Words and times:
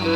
Hej 0.00 0.08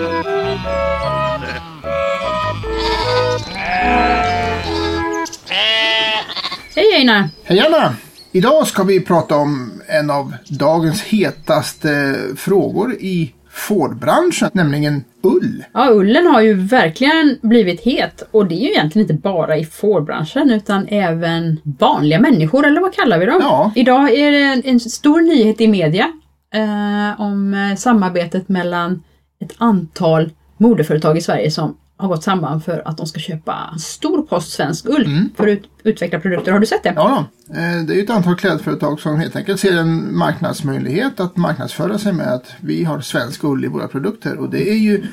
Einar! 6.97 7.29
Hej 7.45 7.61
Anna! 7.61 7.95
Idag 8.33 8.67
ska 8.67 8.83
vi 8.83 9.01
prata 9.01 9.37
om 9.37 9.83
en 9.87 10.11
av 10.11 10.35
dagens 10.49 11.03
hetaste 11.03 12.17
frågor 12.37 12.95
i 12.95 13.35
fårbranschen, 13.51 14.51
nämligen 14.53 15.05
ull. 15.23 15.65
Ja, 15.73 15.89
ullen 15.91 16.27
har 16.27 16.41
ju 16.41 16.55
verkligen 16.55 17.39
blivit 17.43 17.81
het 17.81 18.29
och 18.31 18.47
det 18.47 18.55
är 18.55 18.61
ju 18.61 18.71
egentligen 18.71 19.11
inte 19.11 19.23
bara 19.23 19.57
i 19.57 19.65
fårbranschen 19.65 20.51
utan 20.51 20.89
även 20.89 21.61
vanliga 21.65 22.21
människor, 22.21 22.67
eller 22.67 22.81
vad 22.81 22.95
kallar 22.95 23.19
vi 23.19 23.27
dem? 23.27 23.39
Ja. 23.41 23.73
Idag 23.75 24.13
är 24.13 24.31
det 24.33 24.43
en, 24.43 24.63
en 24.65 24.81
stor 24.81 25.21
nyhet 25.21 25.61
i 25.61 25.69
media 25.69 26.13
eh, 26.55 27.21
om 27.21 27.55
eh, 27.55 27.77
samarbetet 27.77 28.49
mellan 28.49 29.03
ett 29.45 29.55
antal 29.59 30.31
modeföretag 30.59 31.17
i 31.17 31.21
Sverige 31.21 31.51
som 31.51 31.77
har 31.97 32.09
gått 32.09 32.23
samman 32.23 32.61
för 32.61 32.89
att 32.89 32.97
de 32.97 33.07
ska 33.07 33.21
köpa 33.21 33.75
stor 33.79 34.23
post 34.23 34.53
svensk 34.53 34.87
ull 34.87 35.29
för 35.37 35.49
att 35.49 35.53
ut, 35.53 35.65
utveckla 35.83 36.21
produkter. 36.21 36.53
Har 36.53 36.59
du 36.59 36.67
sett 36.67 36.83
det? 36.83 36.93
Ja. 36.97 37.25
Eh, 37.51 37.85
det 37.87 38.01
är 38.01 38.03
ett 38.03 38.11
antal 38.11 38.37
klädföretag 38.37 39.01
som 39.01 39.21
helt 39.21 39.37
enkelt 39.37 39.61
ser 39.61 39.77
en 39.79 40.17
marknadsmöjlighet 40.17 41.21
att 41.21 41.37
marknadsföra 41.37 41.99
sig 41.99 42.13
med 42.13 42.35
att 42.35 42.55
vi 42.61 42.85
har 42.85 43.01
svensk 43.01 43.45
ull 43.45 43.65
i 43.65 43.69
våra 43.69 43.89
produkter 43.89 44.39
och 44.39 44.51
det 44.51 44.71
är 44.71 44.77
ju 44.77 45.07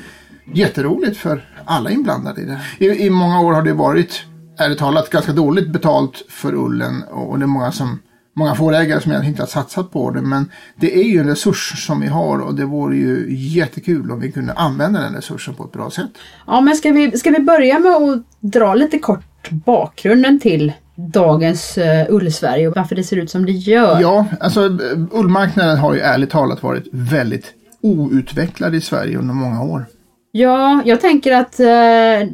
jätteroligt 0.54 1.16
för 1.16 1.44
alla 1.64 1.90
inblandade 1.90 2.40
i 2.40 2.44
det. 2.44 2.60
I, 2.78 3.06
i 3.06 3.10
många 3.10 3.40
år 3.40 3.52
har 3.52 3.62
det 3.62 3.72
varit, 3.72 4.24
ärligt 4.58 4.78
talat, 4.78 5.10
ganska 5.10 5.32
dåligt 5.32 5.72
betalt 5.72 6.22
för 6.28 6.54
ullen 6.54 7.02
och 7.02 7.38
det 7.38 7.44
är 7.44 7.46
många 7.46 7.72
som 7.72 7.98
Många 8.34 8.54
fårägare 8.54 9.00
som 9.00 9.10
egentligen 9.12 9.32
inte 9.32 9.42
har 9.42 9.48
satsat 9.48 9.90
på 9.90 10.10
det 10.10 10.22
men 10.22 10.50
det 10.76 11.00
är 11.00 11.04
ju 11.04 11.18
en 11.18 11.26
resurs 11.26 11.86
som 11.86 12.00
vi 12.00 12.06
har 12.06 12.38
och 12.38 12.54
det 12.54 12.64
vore 12.64 12.96
ju 12.96 13.26
jättekul 13.28 14.10
om 14.10 14.20
vi 14.20 14.32
kunde 14.32 14.52
använda 14.52 15.00
den 15.00 15.14
resursen 15.14 15.54
på 15.54 15.64
ett 15.64 15.72
bra 15.72 15.90
sätt. 15.90 16.10
Ja, 16.46 16.60
men 16.60 16.76
ska 16.76 16.92
vi, 16.92 17.18
ska 17.18 17.30
vi 17.30 17.40
börja 17.40 17.78
med 17.78 17.92
att 17.92 18.22
dra 18.40 18.74
lite 18.74 18.98
kort 18.98 19.50
bakgrunden 19.50 20.40
till 20.40 20.72
dagens 20.94 21.78
uh, 21.78 22.14
ullsverige 22.14 22.68
och 22.68 22.76
varför 22.76 22.96
det 22.96 23.04
ser 23.04 23.16
ut 23.16 23.30
som 23.30 23.46
det 23.46 23.52
gör? 23.52 24.00
Ja, 24.00 24.26
alltså 24.40 24.64
eh, 24.66 24.98
ullmarknaden 25.10 25.78
har 25.78 25.94
ju 25.94 26.00
ärligt 26.00 26.30
talat 26.30 26.62
varit 26.62 26.84
väldigt 26.92 27.54
outvecklad 27.80 28.74
i 28.74 28.80
Sverige 28.80 29.18
under 29.18 29.34
många 29.34 29.62
år. 29.62 29.86
Ja, 30.32 30.82
jag 30.84 31.00
tänker 31.00 31.32
att 31.32 31.60
eh, 31.60 32.28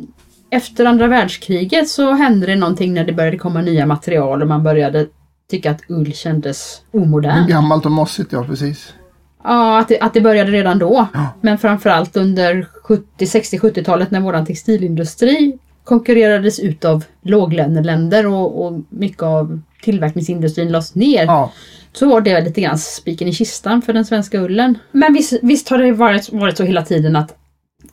efter 0.51 0.85
andra 0.85 1.07
världskriget 1.07 1.89
så 1.89 2.13
hände 2.13 2.47
det 2.47 2.57
någonting 2.57 2.95
när 2.95 3.05
det 3.05 3.13
började 3.13 3.39
komma 3.39 3.61
nya 3.61 3.87
material 3.87 4.43
och 4.43 4.49
man 4.49 4.63
började 4.63 5.07
tycka 5.51 5.71
att 5.71 5.81
ull 5.89 6.13
kändes 6.15 6.83
omodernt. 6.91 7.49
Gammalt 7.49 7.87
och 7.87 7.93
mossigt, 7.93 8.33
ja 8.33 8.45
precis. 8.45 8.95
Ja, 9.45 9.79
att 9.79 9.89
det, 9.89 10.01
att 10.01 10.15
det 10.15 10.21
började 10.21 10.53
redan 10.53 10.79
då. 10.79 11.07
Men 11.41 11.59
framförallt 11.59 12.17
under 12.17 12.67
70, 12.83 13.27
60, 13.27 13.59
70-talet 13.59 14.11
när 14.11 14.21
våran 14.21 14.47
textilindustri 14.47 15.59
konkurrerades 15.85 16.61
ut 16.61 16.85
av 16.85 17.05
låglöneländer 17.23 18.27
och, 18.27 18.65
och 18.65 18.81
mycket 18.89 19.23
av 19.23 19.61
tillverkningsindustrin 19.83 20.73
lades 20.73 20.95
ner. 20.95 21.25
Ja. 21.25 21.53
Så 21.93 22.09
var 22.09 22.21
det 22.21 22.41
lite 22.41 22.61
grann 22.61 22.79
spiken 22.79 23.29
i 23.29 23.33
kistan 23.33 23.83
för 23.83 23.93
den 23.93 24.05
svenska 24.05 24.41
ullen. 24.41 24.79
Men 24.93 25.13
visst, 25.13 25.33
visst 25.43 25.69
har 25.69 25.79
det 25.79 25.93
varit, 25.93 26.33
varit 26.33 26.57
så 26.57 26.65
hela 26.65 26.83
tiden 26.83 27.17
att 27.17 27.35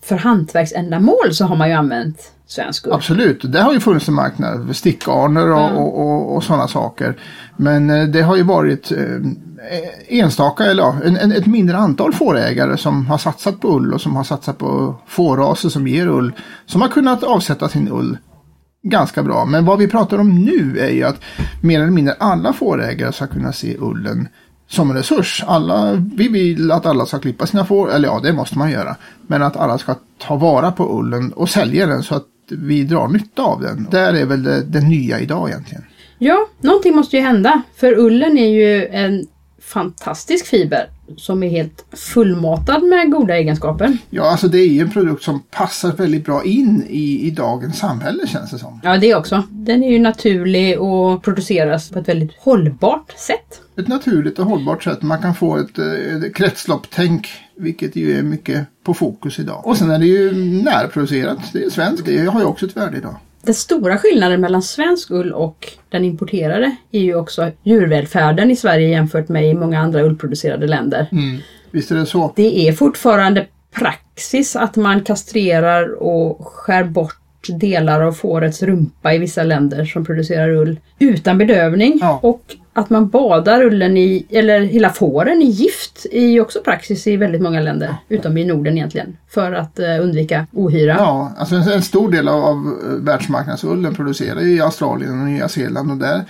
för 0.06 0.16
hantverksändamål 0.16 1.34
så 1.34 1.46
har 1.46 1.56
man 1.56 1.70
ju 1.70 1.74
använt 1.74 2.32
svensk 2.48 2.88
ull. 2.88 2.94
Absolut, 2.94 3.52
det 3.52 3.62
har 3.62 3.74
ju 3.74 3.80
funnits 3.80 4.08
en 4.08 4.14
marknad 4.14 4.68
för 4.68 4.74
stickarner 4.74 5.52
och, 5.52 5.60
Mm. 5.60 5.78
och, 5.78 6.00
och, 6.02 6.36
och 6.36 6.44
sådana 6.44 6.68
saker. 6.68 7.16
Men 7.58 7.90
eh, 7.90 8.04
det 8.04 8.22
har 8.22 8.36
ju 8.36 8.44
varit 8.44 8.92
eh, 8.92 9.22
enstaka, 10.08 10.64
eller 10.64 10.84
ja, 10.84 10.96
en, 11.06 11.18
en, 11.18 11.32
ett 11.32 11.46
mindre 11.46 11.78
antal 11.78 12.14
fårägare 12.14 12.78
som 12.78 13.06
har 13.08 13.18
satsat 13.18 13.60
på 13.60 13.68
ull 13.68 13.94
och 13.94 14.02
som 14.02 14.16
har 14.16 14.24
satsat 14.24 14.58
på 14.58 14.96
fåraser 15.08 15.70
som 15.70 15.88
ger 15.88 16.08
ull. 16.08 16.34
Som 16.66 16.82
har 16.82 16.88
kunnat 16.88 17.24
avsätta 17.24 17.70
sin 17.70 17.90
ull 17.92 18.18
ganska 18.84 19.24
bra. 19.24 19.46
Men 19.46 19.66
vad 19.66 19.80
vi 19.80 19.88
pratar 19.88 20.18
om 20.18 20.36
nu 20.46 20.80
är 20.80 20.90
ju 20.92 21.04
att 21.04 21.22
mer 21.62 21.80
eller 21.82 21.92
mindre 21.92 22.16
alla 22.20 22.54
fårägare 22.54 23.14
ska 23.14 23.28
kunna 23.28 23.54
se 23.54 23.78
ullen 23.80 24.28
som 24.68 24.90
en 24.90 24.98
resurs. 24.98 25.44
Alla, 25.48 25.94
vi 26.16 26.28
vill 26.28 26.72
att 26.72 26.86
alla 26.86 27.06
ska 27.06 27.20
klippa 27.20 27.46
sina 27.46 27.66
får, 27.66 27.94
eller 27.94 28.08
ja 28.08 28.20
det 28.24 28.34
måste 28.34 28.58
man 28.58 28.72
göra. 28.72 28.96
Men 29.28 29.42
att 29.42 29.58
alla 29.58 29.78
ska 29.78 29.96
ta 30.18 30.36
vara 30.36 30.72
på 30.72 31.00
ullen 31.00 31.34
och 31.34 31.50
sälja 31.50 31.88
den 31.88 32.04
så 32.04 32.16
att 32.16 32.26
vi 32.50 32.84
drar 32.84 33.08
nytta 33.08 33.42
av 33.42 33.62
den. 33.62 33.88
Där 33.92 34.14
är 34.14 34.26
väl 34.26 34.44
det, 34.44 34.62
det 34.62 34.82
nya 34.82 35.20
idag 35.20 35.50
egentligen. 35.50 35.84
Ja, 36.18 36.48
någonting 36.60 36.96
måste 36.96 37.18
ju 37.18 37.24
hända. 37.24 37.62
För 37.76 38.00
ullen 38.00 38.38
är 38.38 38.50
ju 38.50 38.86
en 38.86 39.28
fantastisk 39.66 40.46
fiber 40.46 40.90
som 41.18 41.44
är 41.44 41.50
helt 41.50 41.86
fullmatad 41.92 42.84
med 42.84 43.12
goda 43.12 43.38
egenskaper. 43.38 43.98
Ja, 44.10 44.32
alltså 44.32 44.48
det 44.48 44.58
är 44.58 44.68
ju 44.68 44.82
en 44.82 44.92
produkt 44.92 45.24
som 45.24 45.40
passar 45.52 45.92
väldigt 45.92 46.26
bra 46.26 46.44
in 46.44 46.84
i, 46.90 47.28
i 47.28 47.32
dagens 47.32 47.78
samhälle 47.78 48.28
känns 48.28 48.52
det 48.52 48.60
som. 48.60 48.80
Ja, 48.84 48.98
det 48.98 49.16
också. 49.16 49.44
Den 49.50 49.84
är 49.84 49.92
ju 49.92 50.00
naturlig 50.00 50.82
och 50.82 51.24
produceras 51.24 51.90
på 51.90 52.00
ett 52.00 52.10
väldigt 52.10 52.36
hållbart 52.40 53.12
sätt. 53.18 53.62
Ett 53.78 53.88
naturligt 53.88 54.40
och 54.40 54.46
hållbart 54.46 54.84
sätt. 54.84 55.02
Man 55.02 55.22
kan 55.22 55.36
få 55.36 55.58
ett, 55.58 55.78
eh, 55.78 56.16
ett 56.26 56.36
kretsloppstänk, 56.36 57.28
vilket 57.58 57.96
ju 57.96 58.18
är 58.18 58.24
mycket 58.24 58.68
på 58.84 58.94
fokus 58.94 59.40
idag. 59.40 59.68
Och 59.68 59.78
sen 59.78 59.92
är 59.92 60.00
det 60.00 60.06
ju 60.06 60.32
närproducerat. 60.64 61.40
Det 61.54 61.64
är 61.64 61.70
svenskt. 61.70 62.06
Det 62.06 62.26
har 62.26 62.40
ju 62.40 62.46
också 62.46 62.66
ett 62.66 62.78
värde 62.78 62.98
idag. 62.98 63.16
Den 63.46 63.56
stora 63.56 63.98
skillnaden 63.98 64.42
mellan 64.42 64.62
svensk 64.62 65.12
ull 65.12 65.34
och 65.34 65.72
den 65.90 66.06
importerade 66.06 66.76
är 66.92 67.00
ju 67.00 67.16
också 67.16 67.52
djurvälfärden 67.64 68.52
i 68.52 68.56
Sverige 68.56 68.88
jämfört 68.88 69.30
med 69.30 69.50
i 69.50 69.54
många 69.54 69.80
andra 69.80 70.02
ullproducerade 70.04 70.68
länder. 70.68 71.08
Visst 71.72 71.92
är 71.92 71.96
det 71.96 72.06
så? 72.06 72.34
Det 72.36 72.68
är 72.68 72.74
fortfarande 72.74 73.48
praxis 73.76 74.56
att 74.56 74.76
man 74.76 75.04
kastrerar 75.04 76.04
och 76.04 76.48
skär 76.48 76.84
bort 76.84 77.20
delar 77.48 78.02
av 78.02 78.12
fårets 78.12 78.64
rumpa 78.64 79.14
i 79.14 79.18
vissa 79.18 79.44
länder 79.44 79.86
som 79.86 80.06
producerar 80.06 80.50
ull 80.50 80.80
utan 81.00 81.38
bedövning. 81.38 81.98
Ja. 82.02 82.20
Och 82.24 82.56
att 82.74 82.90
man 82.90 83.10
badar 83.10 83.64
ullen 83.64 83.98
i, 83.98 84.26
eller 84.30 84.60
hela 84.60 84.90
fåren 84.90 85.42
i 85.42 85.46
gift 85.46 86.06
är 86.12 86.28
ju 86.28 86.42
också 86.42 86.60
praxis 86.62 87.08
i 87.08 87.18
väldigt 87.18 87.42
många 87.42 87.62
länder. 87.62 87.96
Utom 88.10 88.38
i 88.38 88.46
Norden 88.46 88.78
egentligen. 88.78 89.18
För 89.30 89.52
att 89.52 89.80
eh, 89.80 90.02
undvika 90.02 90.48
ohyra. 90.52 90.96
Ja, 90.98 91.34
alltså 91.38 91.56
en, 91.56 91.62
en 91.62 91.82
stor 91.82 92.12
del 92.12 92.28
av, 92.28 92.44
av 92.44 92.78
världsmarknadsullen 93.00 93.96
produceras 93.96 94.44
ju 94.44 94.56
i 94.56 94.62
Australien 94.62 95.22
och 95.22 95.28
Nya 95.28 95.50
Zeeland 95.50 95.92
och 95.92 95.98
där 95.98 96.22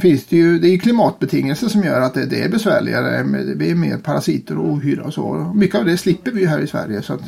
finns 0.00 0.26
det 0.26 0.36
ju, 0.36 0.58
det 0.58 0.68
är 0.68 0.70
ju 0.70 0.78
klimatbetingelser 0.78 1.68
som 1.68 1.82
gör 1.82 2.00
att 2.00 2.14
det, 2.14 2.26
det 2.26 2.42
är 2.42 2.48
besvärligare. 2.48 3.22
Det 3.56 3.70
är 3.70 3.74
mer 3.74 3.96
parasiter 3.96 4.58
och 4.58 4.68
ohyra 4.68 5.02
och 5.02 5.14
så. 5.14 5.52
Mycket 5.54 5.78
av 5.78 5.84
det 5.84 5.96
slipper 5.96 6.30
vi 6.30 6.40
ju 6.40 6.46
här 6.46 6.60
i 6.60 6.66
Sverige 6.66 7.02
så 7.02 7.12
att 7.12 7.22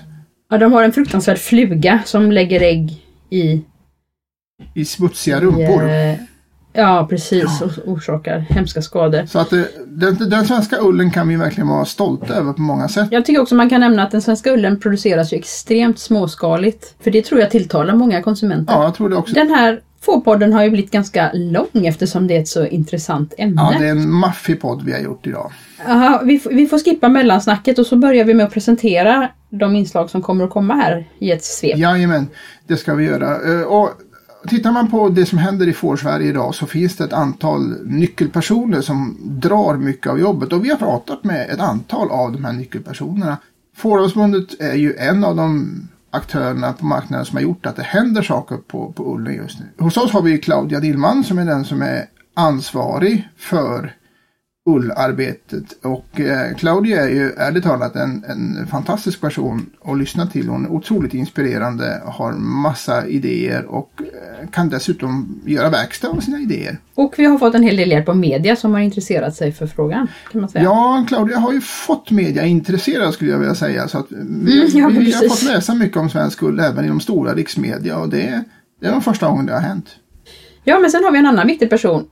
Ja, 0.52 0.58
de 0.58 0.72
har 0.72 0.82
en 0.82 0.92
fruktansvärd 0.92 1.38
fluga 1.38 2.00
som 2.04 2.32
lägger 2.32 2.60
ägg 2.60 3.06
i... 3.30 3.62
i 4.74 4.84
smutsiga 4.84 5.36
i 5.36 5.40
rumpor. 5.40 5.88
eh, 5.88 6.14
ja, 6.72 7.06
precis. 7.10 7.60
Och 7.62 7.70
orsakar 7.86 8.38
hemska 8.38 8.82
skador. 8.82 9.26
Så 9.26 9.38
att 9.38 9.50
det, 9.50 9.68
den, 9.86 10.30
den 10.30 10.46
svenska 10.46 10.76
ullen 10.80 11.10
kan 11.10 11.28
vi 11.28 11.36
verkligen 11.36 11.68
vara 11.68 11.84
stolta 11.84 12.34
över 12.34 12.52
på 12.52 12.60
många 12.60 12.88
sätt. 12.88 13.08
Jag 13.10 13.24
tycker 13.24 13.40
också 13.42 13.54
man 13.54 13.70
kan 13.70 13.80
nämna 13.80 14.02
att 14.02 14.10
den 14.10 14.22
svenska 14.22 14.50
ullen 14.52 14.80
produceras 14.80 15.32
ju 15.32 15.36
extremt 15.36 15.98
småskaligt. 15.98 16.94
För 17.00 17.10
det 17.10 17.22
tror 17.22 17.40
jag 17.40 17.50
tilltalar 17.50 17.94
många 17.94 18.22
konsumenter. 18.22 18.74
Ja, 18.74 18.84
jag 18.84 18.94
tror 18.94 19.08
det 19.08 19.16
också. 19.16 19.34
Den 19.34 19.50
här 19.50 19.80
Fårpodden 20.02 20.52
har 20.52 20.64
ju 20.64 20.70
blivit 20.70 20.90
ganska 20.90 21.30
lång 21.34 21.86
eftersom 21.86 22.26
det 22.26 22.36
är 22.36 22.40
ett 22.40 22.48
så 22.48 22.66
intressant 22.66 23.34
ämne. 23.38 23.62
Ja, 23.72 23.78
det 23.78 23.86
är 23.86 23.90
en 23.90 24.10
maffig 24.10 24.60
podd 24.60 24.82
vi 24.84 24.92
har 24.92 25.00
gjort 25.00 25.26
idag. 25.26 25.52
Aha, 25.88 26.22
vi, 26.24 26.40
vi 26.50 26.66
får 26.66 26.78
skippa 26.78 27.08
mellansnacket 27.08 27.78
och 27.78 27.86
så 27.86 27.96
börjar 27.96 28.24
vi 28.24 28.34
med 28.34 28.46
att 28.46 28.52
presentera 28.52 29.28
de 29.50 29.76
inslag 29.76 30.10
som 30.10 30.22
kommer 30.22 30.44
att 30.44 30.50
komma 30.50 30.74
här 30.74 31.08
i 31.18 31.30
ett 31.30 31.44
svep. 31.44 31.78
Jajamän, 31.78 32.28
det 32.66 32.76
ska 32.76 32.94
vi 32.94 33.04
göra. 33.04 33.52
Eh, 33.60 33.66
Och 33.66 33.90
tittar 34.48 34.72
man 34.72 34.90
på 34.90 35.08
det 35.08 35.26
som 35.26 35.38
händer 35.38 35.68
i 35.68 35.72
Fårsverige 35.72 36.28
idag 36.28 36.54
så 36.54 36.66
finns 36.66 36.96
det 36.96 37.04
ett 37.04 37.12
antal 37.12 37.74
nyckelpersoner 37.84 38.80
som 38.80 39.16
drar 39.20 39.76
mycket 39.76 40.06
av 40.12 40.20
jobbet. 40.20 40.52
Och 40.52 40.64
vi 40.64 40.68
har 40.70 40.76
pratat 40.76 41.24
med 41.24 41.50
ett 41.50 41.60
antal 41.60 42.10
av 42.10 42.32
de 42.32 42.44
här 42.44 42.52
nyckelpersonerna. 42.52 43.36
Fåravelsförbundet 43.76 44.60
är 44.60 44.74
ju 44.74 44.94
en 44.96 45.24
av 45.24 45.36
de 45.36 45.70
aktörerna 46.10 46.72
på 46.72 46.84
marknaden 46.84 47.26
som 47.26 47.36
har 47.36 47.42
gjort 47.42 47.66
att 47.66 47.76
det 47.76 47.82
händer 47.82 48.22
saker 48.22 48.56
på, 48.56 48.92
på 48.92 49.14
ullen 49.14 49.34
just 49.34 49.60
nu. 49.60 49.66
Hos 49.84 49.96
oss 49.96 50.12
har 50.12 50.22
vi 50.22 50.38
Claudia 50.38 50.80
Dillman 50.80 51.24
som 51.24 51.38
är 51.38 51.44
den 51.44 51.64
som 51.64 51.82
är 51.82 52.04
ansvarig 52.34 53.28
för 53.36 53.94
ullarbetet. 54.66 55.84
Och 55.84 56.20
eh, 56.20 56.54
Claudia 56.56 57.02
är 57.02 57.08
ju 57.08 57.32
ärligt 57.32 57.64
talat 57.64 57.96
en, 57.96 58.24
en 58.28 58.66
fantastisk 58.66 59.20
person 59.20 59.70
att 59.84 59.98
lyssna 59.98 60.26
till. 60.26 60.48
Hon 60.48 60.64
är 60.64 60.70
otroligt 60.70 61.14
inspirerande, 61.14 62.02
har 62.04 62.32
massa 62.32 63.06
idéer 63.06 63.64
och 63.64 63.90
eh, 64.00 64.48
kan 64.48 64.68
dessutom 64.68 65.40
göra 65.46 65.70
verkstad 65.70 66.08
av 66.08 66.20
sina 66.20 66.38
idéer. 66.40 66.78
Och 66.94 67.14
vi 67.16 67.24
har 67.24 67.38
fått 67.38 67.54
en 67.54 67.62
hel 67.62 67.76
del 67.76 67.90
hjälp 67.90 68.08
av 68.08 68.16
media 68.16 68.56
som 68.56 68.72
har 68.72 68.80
intresserat 68.80 69.34
sig 69.34 69.52
för 69.52 69.66
frågan. 69.66 70.08
Kan 70.32 70.40
man 70.40 70.50
säga. 70.50 70.64
Ja, 70.64 71.04
Claudia 71.08 71.38
har 71.38 71.52
ju 71.52 71.60
fått 71.60 72.10
media 72.10 72.44
intresserad 72.46 73.14
skulle 73.14 73.30
jag 73.30 73.38
vilja 73.38 73.54
säga. 73.54 73.88
Så 73.88 73.98
att 73.98 74.06
vi, 74.10 74.16
Mm, 74.16 74.68
ja, 74.72 74.88
vi, 74.88 75.04
vi 75.04 75.12
har 75.12 75.28
fått 75.28 75.42
läsa 75.42 75.74
mycket 75.74 75.96
om 75.96 76.10
svensk 76.10 76.42
ull 76.42 76.60
även 76.60 76.84
i 76.84 76.88
de 76.88 77.00
stora 77.00 77.34
riksmedia 77.34 77.98
och 77.98 78.08
det, 78.08 78.44
det 78.80 78.86
är 78.86 78.92
de 78.92 79.02
första 79.02 79.28
gången 79.28 79.46
det 79.46 79.52
har 79.52 79.60
hänt. 79.60 79.86
Ja, 80.64 80.78
men 80.78 80.90
sen 80.90 81.04
har 81.04 81.12
vi 81.12 81.18
en 81.18 81.26
annan 81.26 81.46
viktig 81.46 81.70
person 81.70 82.04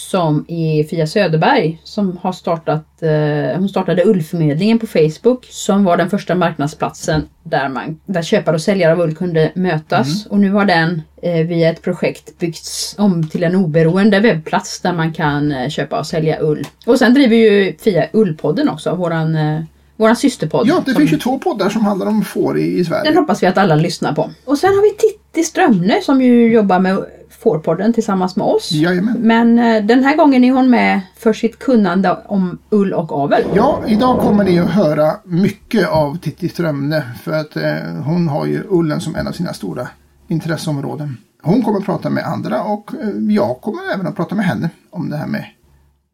som 0.00 0.44
är 0.48 0.84
Fia 0.84 1.06
Söderberg 1.06 1.80
som 1.84 2.16
har 2.22 2.32
startat, 2.32 3.02
eh, 3.02 3.58
hon 3.58 3.68
startade 3.68 4.04
Ullförmedlingen 4.04 4.78
på 4.78 4.86
Facebook 4.86 5.44
som 5.50 5.84
var 5.84 5.96
den 5.96 6.10
första 6.10 6.34
marknadsplatsen 6.34 7.22
där, 7.42 7.68
man, 7.68 8.00
där 8.06 8.22
köpare 8.22 8.54
och 8.54 8.60
säljare 8.62 8.92
av 8.92 9.00
ull 9.00 9.14
kunde 9.16 9.52
mötas. 9.54 10.26
Och 10.26 10.38
nu 10.40 10.50
har 10.50 10.64
den 10.64 11.02
eh, 11.22 11.46
via 11.46 11.70
ett 11.70 11.82
projekt 11.82 12.38
byggts 12.38 12.94
om 12.98 13.28
till 13.28 13.44
en 13.44 13.54
oberoende 13.56 14.20
webbplats 14.20 14.80
där 14.80 14.92
man 14.92 15.12
kan 15.12 15.52
eh, 15.52 15.68
köpa 15.68 15.98
och 15.98 16.06
sälja 16.06 16.38
ull. 16.40 16.64
Och 16.86 16.98
sen 16.98 17.14
driver 17.14 17.36
ju 17.36 17.76
Fia 17.84 18.06
Ullpodden 18.12 18.68
också, 18.68 18.94
våran, 18.94 19.34
eh, 19.36 19.60
våran 19.96 20.16
systerpodd. 20.16 20.66
Ja, 20.66 20.82
det 20.86 20.90
som- 20.92 21.00
finns 21.00 21.12
ju 21.12 21.18
två 21.18 21.38
poddar 21.38 21.68
som 21.70 21.84
handlar 21.84 22.06
om 22.06 22.22
får 22.24 22.58
i, 22.58 22.78
i 22.78 22.84
Sverige. 22.84 23.04
den 23.10 23.16
hoppas 23.16 23.42
vi 23.42 23.46
att 23.46 23.58
alla 23.58 23.74
lyssnar 23.74 24.12
på. 24.12 24.30
Och 24.44 24.58
sen 24.58 24.70
har 24.70 24.82
vi 24.82 24.90
Titti 24.96 25.42
Strömne 25.44 26.00
som 26.02 26.22
ju 26.22 26.52
jobbar 26.52 26.78
med 26.78 27.04
Fårpodden 27.30 27.92
tillsammans 27.92 28.36
med 28.36 28.46
oss. 28.46 28.72
Jajamän. 28.72 29.16
Men 29.20 29.58
eh, 29.58 29.84
den 29.84 30.04
här 30.04 30.16
gången 30.16 30.44
är 30.44 30.52
hon 30.52 30.70
med 30.70 31.00
för 31.16 31.32
sitt 31.32 31.58
kunnande 31.58 32.18
om 32.26 32.58
ull 32.70 32.92
och 32.92 33.12
avel. 33.12 33.42
Ja, 33.54 33.82
idag 33.86 34.20
kommer 34.20 34.44
ni 34.44 34.58
att 34.58 34.70
höra 34.70 35.12
mycket 35.24 35.88
av 35.88 36.18
Titti 36.18 36.48
Strömne 36.48 37.02
för 37.22 37.32
att 37.32 37.56
eh, 37.56 38.02
hon 38.04 38.28
har 38.28 38.46
ju 38.46 38.64
ullen 38.68 39.00
som 39.00 39.14
en 39.14 39.26
av 39.26 39.32
sina 39.32 39.52
stora 39.52 39.88
intresseområden. 40.28 41.16
Hon 41.42 41.62
kommer 41.62 41.78
att 41.78 41.84
prata 41.84 42.10
med 42.10 42.24
andra 42.24 42.62
och 42.62 42.94
eh, 42.94 43.34
jag 43.34 43.60
kommer 43.60 43.94
även 43.94 44.06
att 44.06 44.16
prata 44.16 44.34
med 44.34 44.44
henne 44.44 44.70
om 44.90 45.10
det 45.10 45.16
här 45.16 45.26
med 45.26 45.44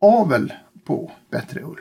avel 0.00 0.52
på 0.86 1.10
bättre 1.30 1.60
ull. 1.60 1.80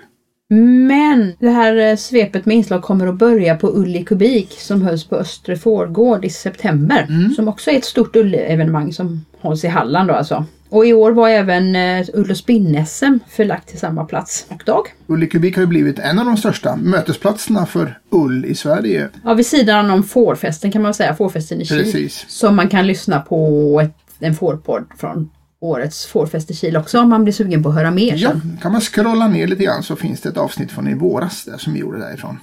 Men 0.49 1.33
det 1.39 1.49
här 1.49 1.75
eh, 1.75 1.95
svepet 1.95 2.45
med 2.45 2.57
inslag 2.57 2.81
kommer 2.81 3.07
att 3.07 3.15
börja 3.15 3.55
på 3.55 3.67
Ull 3.67 3.95
i 3.95 4.03
kubik 4.03 4.51
som 4.51 4.81
hölls 4.81 5.05
på 5.05 5.15
Östre 5.15 5.57
Fårgård 5.57 6.25
i 6.25 6.29
september. 6.29 7.07
Som 7.35 7.47
också 7.47 7.71
är 7.71 7.77
ett 7.77 7.85
stort 7.85 8.15
ullevenemang 8.15 8.93
som 8.93 9.25
hålls 9.41 9.63
i 9.63 9.67
Halland 9.67 10.09
då 10.09 10.13
alltså. 10.13 10.45
Och 10.69 10.85
i 10.85 10.93
år 10.93 11.11
var 11.11 11.29
även 11.29 11.75
eh, 11.75 12.05
Ull 12.13 12.31
och 12.31 12.37
spinn-SM 12.37 13.19
förlagt 13.29 13.69
till 13.69 13.79
samma 13.79 14.05
plats 14.05 14.45
och 14.49 14.63
dag. 14.65 14.83
Ull 15.07 15.23
i 15.23 15.27
kubik 15.27 15.55
har 15.55 15.61
ju 15.61 15.67
blivit 15.67 15.99
en 15.99 16.19
av 16.19 16.25
de 16.25 16.37
största 16.37 16.75
mötesplatserna 16.75 17.65
för 17.65 17.99
ull 18.09 18.45
i 18.45 18.55
Sverige. 18.55 19.09
Ja, 19.23 19.33
vid 19.33 19.45
sidan 19.45 19.91
om 19.91 20.03
fårfesten 20.03 20.71
kan 20.71 20.81
man 20.81 20.93
säga, 20.93 21.15
fårfesten 21.15 21.61
i 21.61 21.65
Kil. 21.65 21.83
Precis. 21.83 22.25
Som 22.27 22.55
man 22.55 22.69
kan 22.69 22.87
lyssna 22.87 23.19
på 23.19 23.81
ett, 23.83 23.95
en 24.19 24.35
fårpodd 24.35 24.85
från 24.97 25.29
årets 25.59 26.05
fårfest 26.05 26.55
Kil 26.55 26.77
också 26.77 26.99
om 26.99 27.09
man 27.09 27.23
blir 27.23 27.33
sugen 27.33 27.63
på 27.63 27.69
att 27.69 27.75
höra 27.75 27.91
mer 27.91 28.13
Ja, 28.17 28.31
sen. 28.31 28.59
kan 28.61 28.71
man 28.71 28.81
scrolla 28.81 29.27
ner 29.27 29.47
lite 29.47 29.63
grann 29.63 29.83
så 29.83 29.95
finns 29.95 30.21
det 30.21 30.29
ett 30.29 30.37
avsnitt 30.37 30.71
från 30.71 30.87
i 30.87 30.93
våras 30.93 31.45
där 31.45 31.57
som 31.57 31.73
vi 31.73 31.79
gjorde 31.79 31.99
därifrån. 31.99 32.39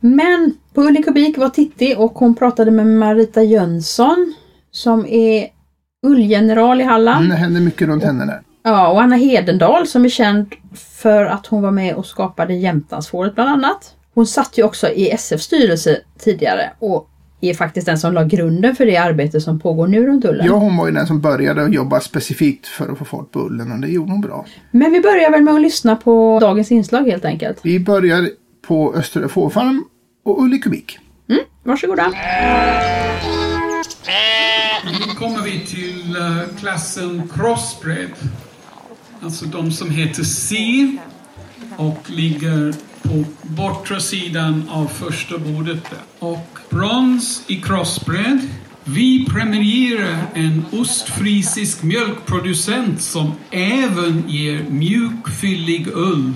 Men 0.00 0.54
på 0.74 0.82
Ull 0.82 0.96
i 0.96 1.02
kubik 1.02 1.38
var 1.38 1.48
Titti 1.48 1.94
och 1.98 2.12
hon 2.18 2.34
pratade 2.34 2.70
med 2.70 2.86
Marita 2.86 3.42
Jönsson 3.42 4.34
som 4.70 5.06
är 5.06 5.48
ullgeneral 6.06 6.80
i 6.80 6.84
Halland. 6.84 7.28
Det 7.28 7.34
händer 7.36 7.60
mycket 7.60 7.88
runt 7.88 8.04
henne 8.04 8.26
där. 8.26 8.40
Ja, 8.62 8.88
och 8.88 9.02
Anna 9.02 9.16
Hedendal 9.16 9.86
som 9.86 10.04
är 10.04 10.08
känd 10.08 10.54
för 10.76 11.24
att 11.24 11.46
hon 11.46 11.62
var 11.62 11.70
med 11.70 11.94
och 11.94 12.06
skapade 12.06 12.54
Jämtlandsfåret 12.54 13.34
bland 13.34 13.50
annat. 13.50 13.94
Hon 14.14 14.26
satt 14.26 14.58
ju 14.58 14.62
också 14.62 14.88
i 14.88 15.10
SF 15.10 15.40
styrelse 15.40 16.00
tidigare 16.18 16.70
och 16.78 17.08
är 17.40 17.54
faktiskt 17.54 17.86
den 17.86 17.98
som 17.98 18.12
la 18.12 18.24
grunden 18.24 18.76
för 18.76 18.86
det 18.86 18.96
arbete 18.96 19.40
som 19.40 19.60
pågår 19.60 19.86
nu 19.86 20.06
runt 20.06 20.24
ullen. 20.24 20.46
Ja, 20.46 20.54
hon 20.54 20.76
var 20.76 20.86
ju 20.86 20.92
den 20.92 21.06
som 21.06 21.20
började 21.20 21.64
att 21.64 21.74
jobba 21.74 22.00
specifikt 22.00 22.66
för 22.66 22.92
att 22.92 22.98
få 22.98 23.04
fart 23.04 23.30
på 23.30 23.40
ullen 23.40 23.72
och 23.72 23.78
det 23.78 23.88
gjorde 23.88 24.12
hon 24.12 24.20
bra. 24.20 24.46
Men 24.70 24.92
vi 24.92 25.00
börjar 25.00 25.30
väl 25.30 25.42
med 25.42 25.54
att 25.54 25.60
lyssna 25.60 25.96
på 25.96 26.38
dagens 26.40 26.72
inslag 26.72 27.04
helt 27.04 27.24
enkelt. 27.24 27.58
Vi 27.62 27.80
börjar 27.80 28.30
på 28.66 28.94
Östra 28.94 29.28
Fårfarm 29.28 29.84
och 30.24 30.42
ull 30.42 30.54
i 30.54 30.58
kubik. 30.58 30.98
Varsågoda. 31.62 32.12
Nu 34.84 35.14
kommer 35.14 35.42
vi 35.42 35.60
till 35.66 36.16
eh, 36.16 36.56
klassen 36.60 37.30
crossbred. 37.34 38.10
Alltså 39.20 39.44
de 39.46 39.70
som 39.70 39.90
heter 39.90 40.22
C 40.22 40.56
och 41.78 42.10
ligger 42.10 42.74
på 43.02 43.24
bortre 43.42 44.00
sidan 44.00 44.68
av 44.70 44.86
första 44.86 45.38
bordet. 45.38 45.84
Och 46.18 46.58
brons 46.70 47.44
i 47.46 47.56
crossbred. 47.56 48.40
Vi 48.84 49.24
premierar 49.24 50.26
en 50.34 50.64
ostfrisisk 50.72 51.82
mjölkproducent 51.82 53.02
som 53.02 53.32
även 53.50 54.28
ger 54.28 54.62
mjuk 54.62 55.28
fyllig 55.28 55.88
ull 55.88 56.32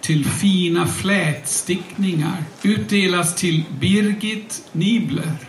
till 0.00 0.24
fina 0.24 0.86
flätstickningar. 0.86 2.44
Utdelas 2.62 3.34
till 3.34 3.64
Birgit 3.80 4.68
Nibler. 4.72 5.47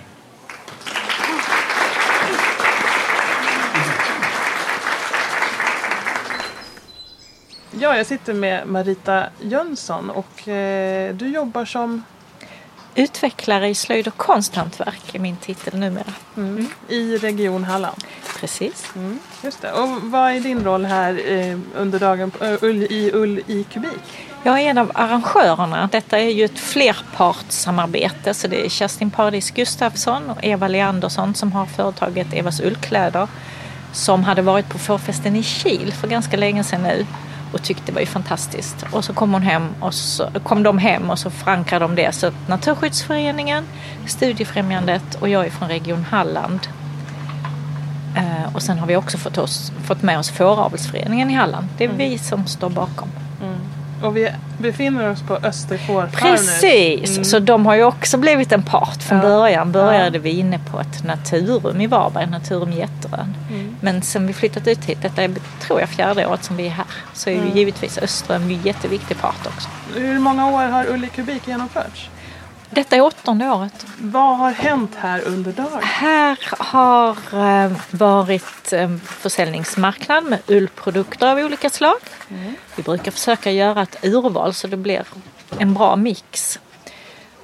Ja, 7.81 7.97
jag 7.97 8.05
sitter 8.05 8.33
med 8.33 8.67
Marita 8.67 9.25
Jönsson 9.41 10.09
och 10.09 10.47
eh, 10.47 11.15
du 11.15 11.27
jobbar 11.27 11.65
som 11.65 12.03
Utvecklare 12.95 13.67
i 13.67 13.75
slöjd 13.75 14.07
och 14.07 14.17
konsthantverk 14.17 15.15
är 15.15 15.19
min 15.19 15.37
titel 15.37 15.79
numera. 15.79 16.13
i 16.87 17.17
Region 17.17 17.63
Halland. 17.63 18.03
Precis. 18.39 18.91
Mm, 18.95 19.19
just 19.43 19.61
det. 19.61 19.71
Och 19.71 20.01
vad 20.01 20.31
är 20.31 20.39
din 20.39 20.63
roll 20.63 20.85
här 20.85 21.31
eh, 21.31 21.57
under 21.75 21.99
dagen 21.99 22.31
på, 22.31 22.45
eh, 22.45 22.57
ull, 22.61 22.83
i 22.83 23.11
Ull 23.13 23.39
i 23.47 23.63
kubik? 23.63 24.27
Jag 24.43 24.59
är 24.59 24.69
en 24.69 24.77
av 24.77 24.91
arrangörerna. 24.93 25.89
Detta 25.91 26.19
är 26.19 26.29
ju 26.29 26.45
ett 26.45 26.59
flerpartssamarbete 26.59 28.33
så 28.33 28.47
det 28.47 28.65
är 28.65 28.69
Kerstin 28.69 29.11
Paradis 29.11 29.51
Gustafsson 29.51 30.29
och 30.29 30.43
Eva 30.43 30.67
Leandersson 30.67 31.35
som 31.35 31.51
har 31.51 31.65
företaget 31.65 32.33
Evas 32.33 32.59
ullkläder 32.61 33.27
som 33.91 34.23
hade 34.23 34.41
varit 34.41 34.69
på 34.69 34.77
fårfesten 34.77 35.35
i 35.35 35.43
Kil 35.43 35.93
för 35.93 36.07
ganska 36.07 36.37
länge 36.37 36.63
sedan 36.63 36.83
nu 36.83 37.05
och 37.53 37.63
tyckte 37.63 37.83
det 37.85 37.91
var 37.91 37.99
ju 37.99 38.05
fantastiskt. 38.05 38.85
Och 38.91 39.05
så 39.05 39.13
kom, 39.13 39.33
hon 39.33 39.41
hem 39.41 39.67
och 39.79 39.93
så, 39.93 40.27
kom 40.43 40.63
de 40.63 40.77
hem 40.77 41.09
och 41.09 41.19
så 41.19 41.29
förankrade 41.29 41.85
de 41.85 41.95
det. 41.95 42.11
Så 42.15 42.31
Naturskyddsföreningen, 42.47 43.63
Studiefrämjandet 44.07 45.15
och 45.19 45.29
jag 45.29 45.45
är 45.45 45.49
från 45.49 45.69
Region 45.69 46.03
Halland. 46.09 46.59
Eh, 48.17 48.55
och 48.55 48.61
sen 48.61 48.79
har 48.79 48.87
vi 48.87 48.95
också 48.95 49.17
fått, 49.17 49.37
oss, 49.37 49.71
fått 49.83 50.01
med 50.01 50.19
oss 50.19 50.29
Fåravelsföreningen 50.29 51.29
i 51.31 51.33
Halland. 51.33 51.67
Det 51.77 51.83
är 51.83 51.89
vi 51.89 52.17
som 52.17 52.47
står 52.47 52.69
bakom. 52.69 53.07
Och 54.03 54.17
vi 54.17 54.29
befinner 54.57 55.09
oss 55.11 55.21
på 55.21 55.35
Österfårfarm. 55.35 56.11
Precis, 56.11 57.11
Mm. 57.11 57.23
så 57.25 57.39
de 57.39 57.65
har 57.65 57.75
ju 57.75 57.83
också 57.83 58.17
blivit 58.17 58.51
en 58.51 58.63
part. 58.63 59.03
Från 59.03 59.17
Ja. 59.17 59.23
början 59.23 59.71
började 59.71 60.17
Ja. 60.17 60.21
vi 60.21 60.29
inne 60.29 60.59
på 60.59 60.79
ett 60.79 61.03
naturum 61.03 61.81
i 61.81 61.87
Varberg, 61.87 62.27
Naturum 62.27 62.71
Jätterön. 62.71 63.35
Mm. 63.49 63.68
Men 63.81 64.01
sen 64.01 64.27
vi 64.27 64.33
flyttat 64.33 64.67
ut 64.67 64.85
hit, 64.85 65.01
detta 65.01 65.23
är 65.23 65.31
tror 65.59 65.79
jag 65.79 65.89
fjärde 65.89 66.25
året 66.27 66.43
som 66.43 66.55
vi 66.57 66.65
är 66.65 66.69
här, 66.69 66.85
så 67.13 67.29
är 67.29 67.33
Mm. 67.33 67.47
ju 67.47 67.53
givetvis 67.59 67.97
Öström 67.97 68.41
en 68.43 68.61
jätteviktig 68.61 69.17
part 69.21 69.47
också. 69.47 69.69
Hur 69.95 70.19
många 70.19 70.47
år 70.51 70.63
har 70.63 70.85
Ull 70.87 71.03
i 71.03 71.07
kubik 71.07 71.47
genomförts? 71.47 72.09
Detta 72.71 72.95
är 72.95 73.01
åttonde 73.01 73.49
året. 73.49 73.85
Vad 73.99 74.37
har 74.37 74.51
hänt 74.51 74.91
här 74.99 75.21
under 75.27 75.51
dagen? 75.51 75.79
Här 75.83 76.37
har 76.59 77.17
eh, 77.65 77.71
varit 77.91 78.73
eh, 78.73 78.95
försäljningsmarknad 79.05 80.23
med 80.23 80.39
ullprodukter 80.47 81.27
av 81.31 81.37
olika 81.37 81.69
slag. 81.69 81.97
Vi 82.75 82.83
brukar 82.83 83.11
försöka 83.11 83.51
göra 83.51 83.81
ett 83.81 83.95
urval 84.05 84.53
så 84.53 84.67
det 84.67 84.77
blir 84.77 85.03
en 85.57 85.73
bra 85.73 85.95
mix. 85.95 86.59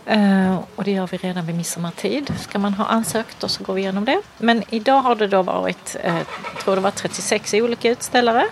Eh, 0.06 0.60
och 0.76 0.84
det 0.84 0.92
gör 0.92 1.08
vi 1.08 1.18
redan 1.18 1.46
vid 1.46 1.56
midsommartid. 1.56 2.34
Ska 2.40 2.60
man 2.60 2.74
ha 2.74 2.86
ansökt 2.86 3.44
och 3.44 3.52
så 3.52 3.64
går 3.64 3.74
vi 3.74 3.82
igenom 3.82 4.06
det. 4.06 4.22
Men 4.38 4.64
idag 4.70 5.02
har 5.02 5.16
det 5.16 5.28
då 5.28 5.42
varit, 5.42 5.96
jag 6.04 6.26
tror 6.64 6.76
det 6.76 6.82
var 6.82 6.92
36 6.92 7.54
olika 7.54 7.90
utställare. 7.90 8.46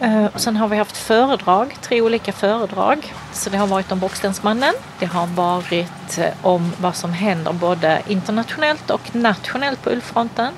Eh, 0.00 0.26
och 0.26 0.40
sen 0.40 0.56
har 0.56 0.68
vi 0.68 0.76
haft 0.76 0.96
föredrag, 0.96 1.76
tre 1.80 2.00
olika 2.00 2.32
föredrag. 2.32 3.14
Så 3.32 3.50
det 3.50 3.56
har 3.56 3.66
varit 3.66 3.92
om 3.92 4.00
Bockstensmannen. 4.00 4.74
Det 4.98 5.06
har 5.06 5.26
varit 5.26 6.18
om 6.42 6.72
vad 6.80 6.96
som 6.96 7.12
händer 7.12 7.52
både 7.52 8.02
internationellt 8.06 8.90
och 8.90 9.14
nationellt 9.14 9.82
på 9.82 9.90
ullfronten. 9.90 10.52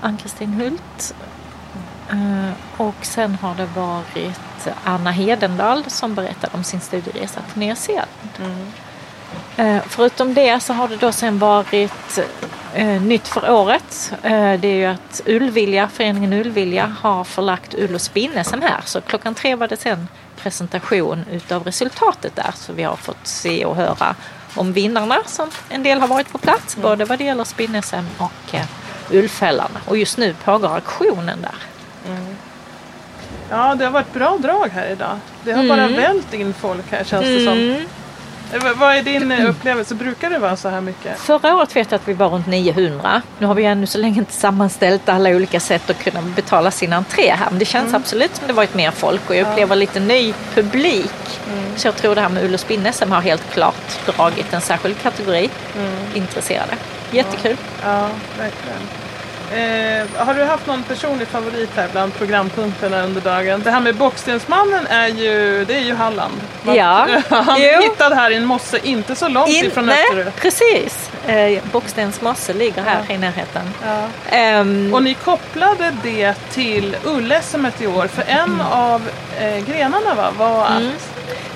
Ann-Kristin 0.00 0.52
Hult. 0.52 1.14
Och 2.76 2.94
sen 3.00 3.34
har 3.34 3.54
det 3.54 3.66
varit 3.66 4.68
Anna 4.84 5.10
Hedendal 5.10 5.84
som 5.90 6.14
berättade 6.14 6.56
om 6.56 6.64
sin 6.64 6.80
studieresa 6.80 7.40
till 7.52 7.60
Nya 7.60 7.76
Zeeland. 7.76 8.08
Mm. 8.38 8.72
Förutom 9.88 10.34
det 10.34 10.60
så 10.60 10.72
har 10.72 10.88
det 10.88 10.96
då 10.96 11.12
sen 11.12 11.38
varit 11.38 12.18
eh, 12.74 13.02
nytt 13.02 13.28
för 13.28 13.50
året. 13.50 14.12
Eh, 14.22 14.60
det 14.60 14.68
är 14.68 14.74
ju 14.74 14.84
att 14.84 15.20
Ullvilja, 15.26 15.88
föreningen 15.88 16.32
Ullvilja 16.32 16.96
har 17.00 17.24
förlagt 17.24 17.74
ull 17.74 17.94
och 17.94 18.00
spinn-SM 18.00 18.62
här. 18.62 18.80
Så 18.84 19.00
klockan 19.00 19.34
tre 19.34 19.54
var 19.54 19.68
det 19.68 19.76
sen 19.76 20.08
presentation 20.36 21.24
utav 21.30 21.64
resultatet 21.64 22.36
där. 22.36 22.50
Så 22.54 22.72
vi 22.72 22.82
har 22.82 22.96
fått 22.96 23.26
se 23.26 23.64
och 23.64 23.76
höra 23.76 24.14
om 24.54 24.72
vinnarna 24.72 25.16
som 25.26 25.48
en 25.68 25.82
del 25.82 26.00
har 26.00 26.08
varit 26.08 26.32
på 26.32 26.38
plats. 26.38 26.76
Både 26.76 27.04
vad 27.04 27.18
det 27.18 27.24
gäller 27.24 27.44
spinn-SM 27.44 28.04
och 28.18 28.54
eh, 28.54 28.64
ullfällarna. 29.10 29.80
Och 29.86 29.96
just 29.96 30.18
nu 30.18 30.34
pågår 30.44 30.74
auktionen 30.74 31.42
där. 31.42 31.54
Ja, 33.50 33.74
det 33.74 33.84
har 33.84 33.92
varit 33.92 34.12
bra 34.12 34.38
drag 34.38 34.68
här 34.68 34.86
idag. 34.86 35.18
Det 35.44 35.52
har 35.52 35.68
bara 35.68 35.88
vält 35.88 36.34
in 36.34 36.54
folk 36.54 36.90
här 36.90 37.04
känns 37.04 37.24
det 37.24 37.44
som. 37.44 37.58
Mm. 37.58 37.84
Eh, 38.52 38.72
vad- 38.76 38.96
är 38.96 39.02
din 39.02 39.32
eh, 39.32 39.48
upplevelse? 39.50 39.94
Brukar 39.94 40.30
det 40.30 40.38
vara 40.38 40.56
så 40.56 40.68
här 40.68 40.80
mycket? 40.80 41.18
Förra 41.18 41.54
året 41.56 41.76
vet 41.76 41.90
jag 41.90 41.98
att 41.98 42.08
vi 42.08 42.12
var 42.12 42.28
runt 42.28 42.46
900. 42.46 43.22
Nu 43.38 43.46
har 43.46 43.54
vi 43.54 43.64
ännu 43.64 43.86
så 43.86 43.98
länge 43.98 44.18
inte 44.18 44.32
sammanställt 44.32 45.08
alla 45.08 45.30
olika 45.30 45.60
sätt 45.60 45.90
att 45.90 45.98
kunna 46.04 46.22
betala 46.22 46.70
sin 46.70 46.92
entré 46.92 47.30
här. 47.30 47.50
Men 47.50 47.58
det 47.58 47.64
känns 47.64 47.94
absolut 47.94 48.36
som 48.36 48.46
det 48.46 48.52
varit 48.52 48.74
mer 48.74 48.90
folk 48.90 49.30
och 49.30 49.36
jag 49.36 49.48
upplever 49.50 49.76
lite 49.76 50.00
ny 50.00 50.34
publik. 50.54 51.10
Så 51.76 51.86
jag 51.88 51.96
tror 51.96 52.14
det 52.14 52.20
här 52.20 52.28
med 52.28 52.44
ull 52.44 52.54
och 52.54 52.60
spinne 52.60 52.92
som 52.92 53.12
har 53.12 53.20
helt 53.20 53.50
klart 53.52 54.06
dragit 54.06 54.52
en 54.52 54.60
särskild 54.60 55.02
kategori 55.02 55.50
intresserade. 56.14 56.72
Jättekul. 57.10 57.56
Ja, 57.84 58.08
verkligen. 58.38 58.78
Eh, 59.54 60.06
har 60.26 60.34
du 60.34 60.44
haft 60.44 60.66
någon 60.66 60.82
personlig 60.82 61.28
favorit 61.28 61.70
här 61.76 61.88
bland 61.92 62.14
programpunkterna 62.14 63.02
under 63.02 63.20
dagen? 63.20 63.62
Det 63.64 63.70
här 63.70 63.80
med 63.80 63.94
Bockstensmannen 63.94 64.86
är 64.86 65.06
ju, 65.08 65.64
det 65.64 65.74
är 65.74 65.80
ju 65.80 65.94
Halland. 65.94 66.34
Man- 66.62 66.74
Ja, 66.76 67.08
Han 67.28 67.60
jo. 67.62 67.80
hittad 67.82 68.14
här 68.14 68.30
i 68.30 68.34
en 68.36 68.44
mosse 68.44 68.78
inte 68.82 69.14
så 69.14 69.28
långt 69.28 69.48
ifrån 69.48 69.86
nej, 69.86 70.04
Österö. 70.04 70.30
precis. 70.30 71.10
Eh, 71.26 71.62
Bockstens 71.72 72.20
mosse 72.20 72.52
ligger 72.52 72.82
här 72.82 73.02
i 73.14 73.18
närheten. 73.18 73.62
Ja. 73.86 74.02
Ehm, 74.36 74.94
Och 74.94 75.02
ni 75.02 75.14
kopplade 75.14 75.92
det 76.02 76.34
till 76.50 76.96
ull-SM 77.04 77.66
i 77.78 77.86
år 77.86 78.06
för 78.06 78.24
en 78.28 78.60
av 78.60 79.02
eh, 79.40 79.58
grenarna 79.64 80.14
va, 80.14 80.30
var 80.38 80.64
att 80.64 80.82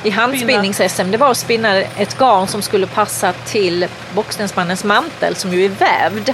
I 0.03 0.11
handspinnings-SM, 0.11 1.11
det 1.11 1.17
var 1.19 1.31
att 1.31 1.37
spinna 1.37 1.77
ett 1.77 2.19
garn 2.19 2.47
som 2.47 2.63
skulle 2.63 2.87
passa 2.87 3.33
till 3.33 3.87
boxningsmannens 4.15 4.85
mantel 4.85 5.37
som 5.37 5.53
ju 5.53 5.65
är 5.65 5.69
vävd. 5.69 6.31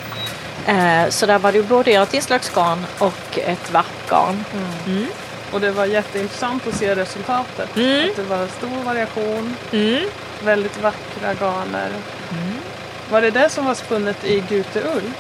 Eh, 0.67 1.09
Så 1.09 1.27
där 1.27 1.39
var 1.39 1.53
det 1.53 1.63
både 1.63 1.91
ett 1.93 2.15
inslagsgarn 2.15 2.87
och 2.99 3.39
ett 3.39 3.71
varpgarn. 3.73 4.45
och 5.53 5.61
det 5.61 5.71
var 5.71 5.85
jätteintressant 5.87 6.67
att 6.67 6.75
se 6.77 6.95
resultatet. 6.95 7.77
Mm. 7.77 8.11
Att 8.11 8.17
det 8.17 8.23
var 8.23 8.47
stor 8.47 8.83
variation, 8.85 9.57
Mm. 9.73 10.05
väldigt 10.45 10.83
vackra 10.83 11.35
garner. 11.41 11.91
Var 13.11 13.21
det 13.21 13.31
det 13.31 13.49
som 13.49 13.65
var 13.65 13.75
spunnet 13.75 14.25
i 14.25 14.41
Guteull? 14.49 15.11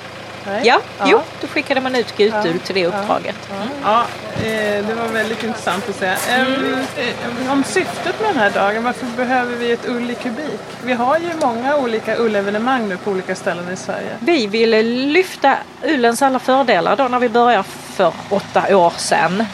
Nej? 0.47 0.61
Ja, 0.65 0.81
jo, 1.05 1.21
då 1.41 1.47
skickade 1.47 1.81
man 1.81 1.95
ut 1.95 2.17
gutull 2.17 2.59
till 2.59 2.75
det 2.75 2.81
Ja. 2.81 2.89
uppdraget. 2.89 3.37
Ja, 3.85 4.05
eh, 4.37 4.87
det 4.87 4.95
var 4.99 5.09
väldigt 5.09 5.45
intressant 5.45 5.89
att 5.89 5.97
se. 5.97 6.07
Eh, 6.07 7.53
Om 7.53 7.65
syftet 7.65 8.21
med 8.21 8.31
den 8.31 8.37
här 8.39 8.51
dagen, 8.51 8.85
varför 8.85 9.07
behöver 9.17 9.57
vi 9.57 9.73
ett 9.73 9.89
ull 9.89 10.11
i 10.11 10.15
kubik? 10.15 10.61
Vi 10.85 10.93
har 10.93 11.19
ju 11.19 11.31
många 11.41 11.77
olika 11.77 12.17
ullevenemang 12.19 12.89
nu 12.89 12.97
på 12.97 13.11
olika 13.11 13.35
ställen 13.35 13.73
i 13.73 13.77
Sverige. 13.77 14.09
Vi 14.21 14.47
ville 14.47 14.83
lyfta 14.83 15.57
ullens 15.83 16.23
alla 16.23 16.39
fördelar 16.39 16.97
då 16.97 17.09
när 17.09 17.19
vi 17.19 17.29
började 17.29 17.65
för 17.95 18.13
åtta 18.31 18.77
år 18.77 18.93
sedan. 18.97 19.45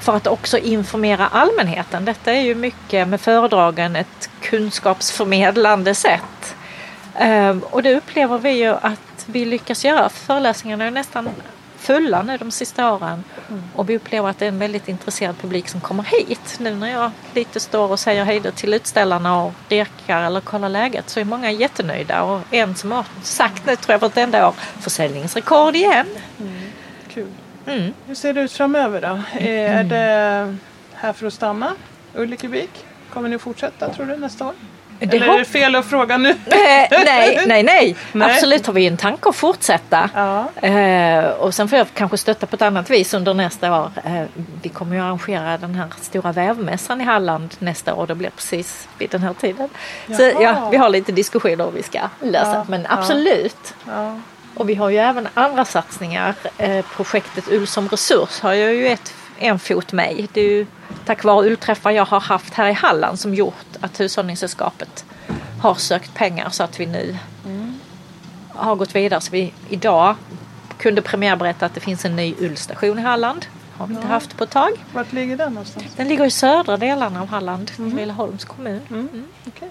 För 0.00 0.16
att 0.16 0.26
också 0.26 0.58
informera 0.58 1.26
allmänheten. 1.28 2.04
Detta 2.04 2.32
är 2.32 2.40
ju 2.40 2.54
mycket 2.54 3.08
med 3.08 3.20
föredragen 3.20 3.96
ett 3.96 4.30
kunskapsförmedlande 4.40 5.94
sätt. 5.94 6.54
Och 7.70 7.82
det 7.82 7.94
upplever 7.94 8.38
vi 8.38 8.50
ju 8.50 8.68
att 8.82 9.00
vi 9.28 9.44
lyckas 9.44 9.84
göra. 9.84 10.08
Föreläsningarna 10.08 10.84
är 10.84 10.90
nästan 10.90 11.28
fulla 11.78 12.22
nu 12.22 12.36
de 12.36 12.50
sista 12.50 12.92
åren. 12.92 13.24
Och 13.74 13.88
vi 13.90 13.96
upplever 13.96 14.28
att 14.28 14.38
det 14.38 14.44
är 14.44 14.48
en 14.48 14.58
väldigt 14.58 14.88
intresserad 14.88 15.38
publik 15.38 15.68
som 15.68 15.80
kommer 15.80 16.02
hit. 16.02 16.56
Nu 16.60 16.74
när 16.74 16.90
jag 16.90 17.10
lite 17.34 17.60
står 17.60 17.90
och 17.90 18.00
säger 18.00 18.24
hej 18.24 18.40
då 18.40 18.50
till 18.50 18.74
utställarna 18.74 19.42
och 19.42 19.52
rekar 19.68 20.22
eller 20.22 20.40
kollar 20.40 20.68
läget 20.68 21.08
så 21.10 21.20
är 21.20 21.24
många 21.24 21.50
jättenöjda. 21.50 22.22
Och 22.22 22.40
en 22.50 22.74
som 22.74 22.92
har 22.92 23.04
sagt 23.22 23.66
nu 23.66 23.76
tror 23.76 23.92
jag 23.92 23.98
vartenda 23.98 24.48
år 24.48 24.54
försäljningsrekord 24.80 25.76
igen. 25.76 26.06
Kul. 27.08 27.26
Mm. 27.66 27.92
Hur 28.06 28.14
ser 28.14 28.32
det 28.34 28.40
ut 28.40 28.52
framöver 28.52 29.00
då? 29.00 29.38
Eh, 29.40 29.78
Är 29.78 29.84
det 29.84 30.56
här 30.94 31.12
för 31.12 31.26
att 31.26 31.32
stanna? 31.34 31.72
Kubik? 32.40 32.84
Kommer 33.12 33.28
ni 33.28 33.38
fortsätta 33.38 33.88
tror 33.88 34.06
du 34.06 34.16
nästa 34.16 34.46
år? 34.46 34.54
Det 35.00 35.16
Eller 35.16 35.34
är 35.34 35.38
det 35.38 35.44
fel 35.44 35.74
att 35.74 35.86
fråga 35.86 36.16
nu? 36.16 36.30
Eh, 36.30 36.36
nej, 36.90 36.90
nej, 37.46 37.62
nej, 37.62 37.96
Nej. 38.12 38.30
Absolut 38.30 38.66
har 38.66 38.72
vi 38.72 38.86
en 38.86 38.96
tanke 38.96 39.28
att 39.28 39.36
fortsätta. 39.36 40.10
Ja. 40.14 40.68
Eh, 40.68 41.24
och 41.24 41.54
sen 41.54 41.68
får 41.68 41.78
jag 41.78 41.86
kanske 41.94 42.18
stötta 42.18 42.46
på 42.46 42.56
ett 42.56 42.62
annat 42.62 42.90
vis 42.90 43.14
under 43.14 43.34
nästa 43.34 43.80
år. 43.80 43.90
Eh, 44.04 44.22
vi 44.62 44.68
kommer 44.68 44.96
ju 44.96 45.02
arrangera 45.02 45.58
den 45.58 45.74
här 45.74 45.88
stora 46.00 46.32
vävmässan 46.32 47.00
i 47.00 47.04
Halland 47.04 47.54
nästa 47.58 47.94
år. 47.94 48.06
Det 48.06 48.14
blir 48.14 48.30
precis 48.30 48.88
vid 48.98 49.10
den 49.10 49.22
här 49.22 49.34
tiden. 49.34 49.68
Så 50.06 50.22
Jaha. 50.22 50.42
ja, 50.42 50.68
vi 50.70 50.76
har 50.76 50.88
lite 50.88 51.12
diskussioner 51.12 51.64
hur 51.64 51.72
vi 51.72 51.82
ska 51.82 52.00
lösa. 52.22 52.52
Ja, 52.54 52.64
Men 52.68 52.86
absolut. 52.88 53.74
ja. 53.86 54.16
Och 54.54 54.68
vi 54.68 54.74
har 54.74 54.90
ju 54.90 54.98
även 54.98 55.28
andra 55.34 55.64
satsningar. 55.64 56.34
Eh, 56.58 56.84
projektet 56.96 57.44
Ull 57.50 57.66
som 57.66 57.88
resurs 57.88 58.40
har 58.40 58.52
jag 58.52 58.74
ju 58.74 58.88
ett, 58.88 59.14
en 59.40 59.58
fot 59.58 59.92
i. 59.92 60.28
Det 60.32 60.40
är 60.40 60.48
ju 60.48 60.66
tack 61.04 61.24
vare 61.24 61.46
ullträffar 61.46 61.90
jag 61.90 62.04
har 62.04 62.20
haft 62.20 62.54
här 62.54 62.68
i 62.68 62.72
Halland 62.72 63.20
som 63.20 63.34
gjort 63.34 63.66
att 63.80 64.00
Hushållningssällskapet 64.00 65.04
har 65.60 65.74
sökt 65.74 66.14
pengar 66.14 66.48
så 66.50 66.62
att 66.62 66.80
vi 66.80 66.86
nu 66.86 67.16
har 68.48 68.74
gått 68.76 68.94
vidare. 68.96 69.20
Så 69.20 69.30
vi 69.32 69.52
idag 69.68 70.14
kunde 70.78 71.02
premiärberätta 71.02 71.66
att 71.66 71.74
det 71.74 71.80
finns 71.80 72.04
en 72.04 72.16
ny 72.16 72.34
ullstation 72.40 72.98
i 72.98 73.02
Halland. 73.02 73.46
har 73.78 73.86
vi 73.86 73.94
inte 73.94 74.06
haft 74.06 74.36
på 74.36 74.44
ett 74.44 74.50
tag. 74.50 74.70
Vart 74.92 75.12
ligger 75.12 75.36
den 75.36 75.52
någonstans? 75.54 75.86
Den 75.96 76.08
ligger 76.08 76.24
i 76.24 76.30
södra 76.30 76.76
delarna 76.76 77.20
av 77.22 77.28
Halland, 77.28 77.70
i 77.78 77.82
Lilleholms 77.82 78.44
kommun. 78.44 78.80
Okej. 79.46 79.68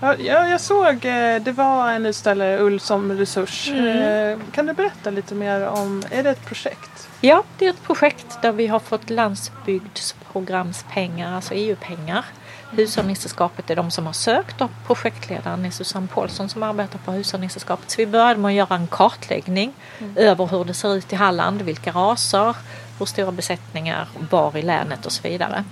Ja, 0.00 0.16
jag, 0.16 0.60
såg, 0.60 1.04
eh, 1.04 1.42
det 1.42 1.52
var 1.56 1.90
en 1.90 2.06
utställare, 2.06 2.58
Ull 2.58 2.80
som 2.80 3.12
resurs. 3.12 3.68
Eh, 3.68 4.38
Kan 4.52 4.66
du 4.66 4.72
berätta 4.72 5.10
lite 5.10 5.34
mer 5.34 5.66
om, 5.66 6.02
är 6.10 6.22
det 6.22 6.30
ett 6.30 6.46
projekt? 6.46 7.01
Ja, 7.24 7.42
det 7.58 7.66
är 7.66 7.70
ett 7.70 7.82
projekt 7.82 8.42
där 8.42 8.52
vi 8.52 8.66
har 8.66 8.78
fått 8.78 9.10
landsbygdsprogramspengar, 9.10 11.34
alltså 11.34 11.54
EU-pengar. 11.54 12.24
Hushållningssällskapet 12.70 13.70
är 13.70 13.76
de 13.76 13.90
som 13.90 14.06
har 14.06 14.12
sökt 14.12 14.60
och 14.60 14.70
projektledaren 14.86 15.64
är 15.64 15.70
Susanne 15.70 16.08
Paulsson 16.14 16.48
som 16.48 16.62
arbetar 16.62 16.98
på 16.98 17.12
Hushållningssällskapet. 17.12 17.90
Så 17.90 17.96
vi 17.96 18.06
började 18.06 18.40
med 18.40 18.48
att 18.48 18.54
göra 18.54 18.76
en 18.76 18.86
kartläggning 18.86 19.72
över 20.16 20.46
hur 20.46 20.64
det 20.64 20.74
ser 20.74 20.94
ut 20.94 21.12
i 21.12 21.16
Halland, 21.16 21.62
vilka 21.62 21.92
raser, 21.92 22.56
hur 22.98 23.06
stora 23.06 23.32
besättningar, 23.32 24.08
var 24.30 24.56
i 24.56 24.62
länet 24.62 25.06
och 25.06 25.12
så 25.12 25.28
vidare. 25.28 25.64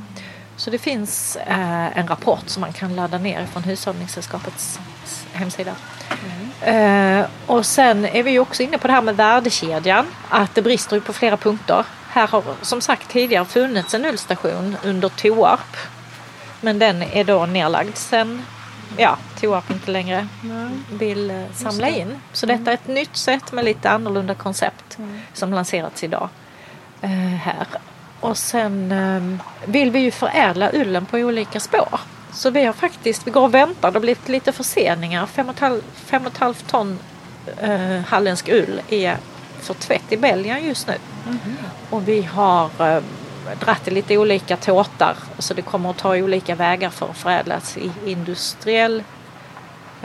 Så 0.61 0.71
det 0.71 0.79
finns 0.79 1.37
eh, 1.37 1.99
en 1.99 2.09
rapport 2.09 2.43
som 2.47 2.61
man 2.61 2.73
kan 2.73 2.97
ladda 2.97 3.19
ner 3.19 3.47
från 3.47 3.63
Hushållningssällskapets 3.63 4.81
hemsida. 5.33 5.75
Eh, 6.61 7.27
och 7.47 7.67
sen 7.67 8.05
är 8.05 8.23
vi 8.23 8.31
ju 8.31 8.39
också 8.39 8.63
inne 8.63 8.79
på 8.79 8.87
det 8.87 8.93
här 8.93 9.03
med 9.03 9.17
värdekedjan. 9.17 10.07
Att 10.29 10.55
det 10.55 10.63
brister 10.63 10.97
ju 10.97 11.01
på 11.03 11.13
flera 11.13 11.37
punkter. 11.37 11.85
Här 12.09 12.27
har 12.27 12.43
som 12.63 12.81
sagt 12.81 13.11
tidigare 13.11 13.45
funnits 13.45 13.95
en 13.95 14.05
ullstation 14.05 14.77
under 14.85 15.09
Toarp. 15.09 15.77
Men 16.61 16.79
den 16.79 17.03
är 17.03 17.25
då 17.25 17.47
nedlagd 17.47 17.97
sen 17.97 18.43
ja, 18.97 19.19
Toarp 19.41 19.71
inte 19.71 19.91
längre 19.91 20.29
vill 20.93 21.31
eh, 21.31 21.45
samla 21.55 21.89
in. 21.89 22.19
Så 22.33 22.47
detta 22.47 22.71
är 22.71 22.75
ett 22.75 22.89
nytt 22.89 23.17
sätt 23.17 23.53
med 23.53 23.65
lite 23.65 23.91
annorlunda 23.91 24.35
koncept 24.35 24.99
som 25.33 25.53
lanserats 25.53 26.05
idag 26.05 26.29
eh, 27.01 27.11
här. 27.11 27.67
Och 28.21 28.37
sen 28.39 28.93
eh, 28.93 29.47
vill 29.71 29.91
vi 29.91 29.99
ju 29.99 30.11
förädla 30.11 30.71
ullen 30.73 31.07
på 31.07 31.17
olika 31.17 31.61
spår. 31.61 32.01
Så 32.33 32.51
vi 32.51 32.65
har 32.65 32.73
faktiskt, 32.73 33.27
vi 33.27 33.31
går 33.31 33.43
och 33.43 33.55
väntar, 33.55 33.91
det 33.91 33.95
har 33.97 34.01
blivit 34.01 34.29
lite 34.29 34.53
förseningar. 34.53 35.27
Fem 35.27 35.49
och 35.49 35.55
ett 35.55 35.61
halv- 35.61 35.83
fem 35.95 36.23
och 36.27 36.33
ett 36.33 36.39
halvt 36.39 36.67
ton 36.69 36.99
eh, 37.61 38.01
halländsk 38.07 38.49
ull 38.49 38.81
är 38.89 39.17
för 39.61 39.75
tvätt 39.75 40.13
i 40.13 40.17
Belgien 40.17 40.65
just 40.67 40.87
nu. 40.87 40.95
Och 41.91 42.09
vi 42.09 42.23
har 42.23 42.71
eh, 42.79 43.03
dratt 43.61 43.89
i 43.89 43.91
lite 43.91 44.19
olika 44.19 44.57
tåtar 44.57 45.17
så 45.39 45.55
det 45.55 45.63
kommer 45.63 45.91
att 45.91 45.99
ta 45.99 46.17
olika 46.17 46.55
vägar 46.55 46.91
för 46.91 47.07
att 47.11 47.17
förädlas 47.17 47.77
i 47.77 47.91
industriell 48.07 49.03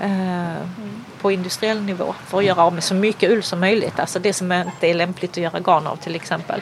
eh, 0.02 0.54
på 1.22 1.32
industriell 1.32 1.82
nivå 1.82 2.16
för 2.28 2.38
att 2.38 2.46
göra 2.46 2.64
av 2.64 2.74
med 2.74 2.84
så 2.84 2.94
mycket 2.94 3.32
ull 3.32 3.44
som 3.44 3.60
möjligt. 3.60 4.00
Alltså 4.00 4.20
det 4.20 4.34
som 4.34 4.52
inte 4.52 4.88
är 4.88 4.94
lämpligt 4.94 5.32
att 5.32 5.38
göra 5.38 5.60
garn 5.60 5.88
av 5.88 5.96
till 5.96 6.16
exempel. 6.16 6.62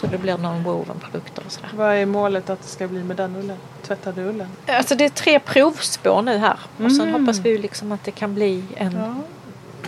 Så 0.00 0.06
det 0.06 0.18
blir 0.18 0.36
non-woven 0.36 0.98
produkter 1.00 1.42
och 1.46 1.52
sådär. 1.52 1.70
Vad 1.76 1.94
är 1.94 2.06
målet 2.06 2.50
att 2.50 2.62
det 2.62 2.68
ska 2.68 2.88
bli 2.88 3.02
med 3.04 3.16
den 3.16 3.36
ullen? 3.36 3.56
Tvättade 3.82 4.22
ullen? 4.24 4.48
Alltså 4.66 4.94
det 4.94 5.04
är 5.04 5.08
tre 5.08 5.38
provspår 5.40 6.22
nu 6.22 6.36
här 6.38 6.58
och 6.84 6.92
sen 6.92 7.12
hoppas 7.14 7.38
vi 7.38 7.58
liksom 7.58 7.92
att 7.92 8.04
det 8.04 8.10
kan 8.10 8.34
bli 8.34 8.64
en 8.76 8.92
Ja. 8.92 9.14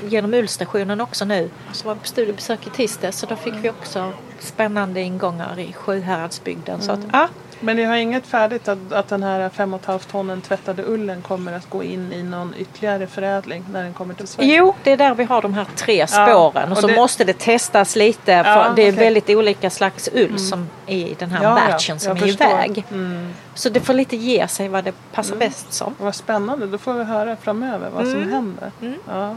genom 0.09 0.35
ullstationen 0.35 1.01
också 1.01 1.25
nu. 1.25 1.51
Så 1.73 1.87
var 1.87 1.95
vi 1.95 2.01
på 2.01 2.07
studiebesök 2.07 2.67
i 2.67 2.71
tisdag 2.71 3.13
så 3.13 3.27
då 3.27 3.37
fick 3.37 3.55
vi 3.63 3.71
också 3.71 4.13
spännande 4.39 5.01
ingångar 5.01 5.59
i 5.59 5.73
Sjuhäradsbygden. 5.73 6.81
Så 6.83 6.93
att, 6.93 7.01
ja, 7.13 7.29
Men 7.63 7.77
ni 7.77 7.85
har 7.85 7.97
inget 7.97 8.27
färdigt 8.27 8.69
att, 8.69 8.93
att 8.93 9.09
den 9.09 9.23
här 9.23 9.49
5,5 9.49 9.99
tonnen 10.11 10.41
tvättade 10.41 10.83
ullen 10.87 11.23
kommer 11.23 11.53
att 11.53 11.71
gå 11.71 11.83
in 11.83 12.13
i 12.13 12.23
någon 12.23 12.55
ytterligare 12.59 13.07
förädling 13.07 13.65
när 13.73 13.83
den 13.83 13.95
kommer 13.95 14.15
till 14.15 14.27
Sverige? 14.27 14.57
Jo, 14.57 14.75
det 14.85 14.93
är 14.93 14.97
där 14.97 15.15
vi 15.15 15.25
har 15.25 15.43
de 15.43 15.55
här 15.55 15.67
tre 15.77 16.07
spåren 16.07 16.65
och, 16.65 16.71
och 16.71 16.79
så 16.79 16.87
det- 16.87 16.95
måste 16.97 17.25
det 17.25 17.39
testas 17.39 17.97
lite 17.97 18.25
för 18.45 18.51
Ja, 18.51 18.73
det 18.77 18.83
är 18.83 18.93
okej. 18.93 19.05
väldigt 19.05 19.31
olika 19.31 19.71
slags 19.71 20.09
ull 20.13 20.39
som 20.39 20.69
är 20.87 20.97
i 20.97 21.17
den 21.19 21.31
här 21.31 21.43
Ja, 21.45 21.61
ja, 21.67 21.73
batchen 21.73 22.01
som 22.01 22.13
är 22.17 22.21
förstår. 22.21 22.47
iväg. 22.47 22.85
Mm. 22.91 23.35
Så 23.55 23.69
det 23.69 23.81
får 23.81 23.95
lite 23.95 24.17
ge 24.17 24.49
sig 24.49 24.69
vad 24.69 24.85
det 24.85 24.93
passar 25.13 25.37
bäst 25.37 25.73
som. 25.73 25.95
Vad 25.99 26.15
spännande, 26.15 26.67
då 26.67 26.79
får 26.79 26.93
vi 26.95 27.05
höra 27.05 27.37
framöver 27.37 27.91
vad 27.91 28.07
som 28.09 28.31
händer. 28.33 28.71
Ja. 29.09 29.37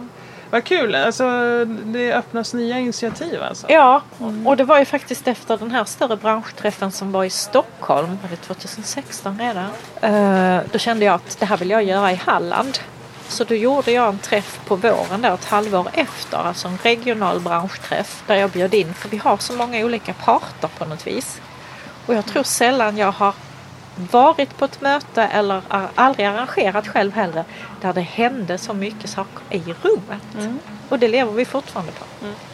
Vad 0.54 0.64
kul, 0.64 0.96
alltså 0.96 1.26
det 1.66 2.14
öppnas 2.14 2.54
nya 2.54 2.80
initiativ 2.80 3.44
alltså. 3.44 3.68
Ja, 3.70 4.02
och 4.46 4.58
det 4.58 4.64
var 4.64 4.80
ju 4.80 4.86
faktiskt 4.86 5.28
efter 5.28 5.58
den 5.58 5.72
här 5.72 5.84
större 5.84 6.18
branschträffen 6.18 6.92
som 6.92 7.12
var 7.12 7.24
i 7.24 7.30
Stockholm, 7.30 8.18
var 8.22 8.30
det 8.30 8.36
2016 8.36 9.40
redan? 9.40 9.70
Eh, 10.02 10.62
då 10.72 10.80
kände 10.80 11.06
jag 11.06 11.16
att 11.16 11.40
det 11.40 11.46
här 11.46 11.58
vill 11.58 11.70
jag 11.70 11.84
göra 11.84 12.12
i 12.12 12.16
Halland. 12.16 12.80
Så 13.28 13.44
då 13.44 13.56
gjorde 13.56 13.92
jag 13.92 14.10
en 14.10 14.18
träff 14.18 14.60
på 14.66 14.76
våren 14.76 15.22
där 15.22 15.34
ett 15.34 15.46
halvår 15.46 15.88
efter, 15.94 16.38
alltså 16.38 16.68
en 16.68 16.78
regional 16.84 17.40
branschträff 17.40 18.24
där 18.28 18.36
jag 18.36 18.50
bjöd 18.50 18.74
in, 18.74 18.94
för 18.94 19.10
vi 19.10 19.18
har 19.18 19.38
så 19.38 19.54
många 19.54 19.86
olika 19.86 20.14
parter 20.14 20.70
på 20.78 20.86
något 20.86 21.08
vis. 21.08 21.42
Och 22.06 22.14
jag 22.14 22.26
tror 22.26 22.44
sällan 22.44 22.98
jag 22.98 23.12
har 23.12 23.34
varit 23.96 24.58
på 24.58 24.66
ett 24.66 24.82
möte 24.82 25.24
eller 25.24 25.62
aldrig 25.96 26.28
arrangerat 26.28 26.88
själv 26.88 27.14
heller 27.14 27.44
där 27.82 27.94
det 27.94 28.02
hände 28.02 28.58
så 28.58 28.74
mycket 28.74 29.10
saker 29.10 29.42
i 29.50 29.76
rummet. 29.82 30.50
Och 30.90 31.00
det 31.00 31.08
lever 31.08 31.32
vi 31.32 31.46
fortfarande 31.46 31.92
på. 31.92 32.06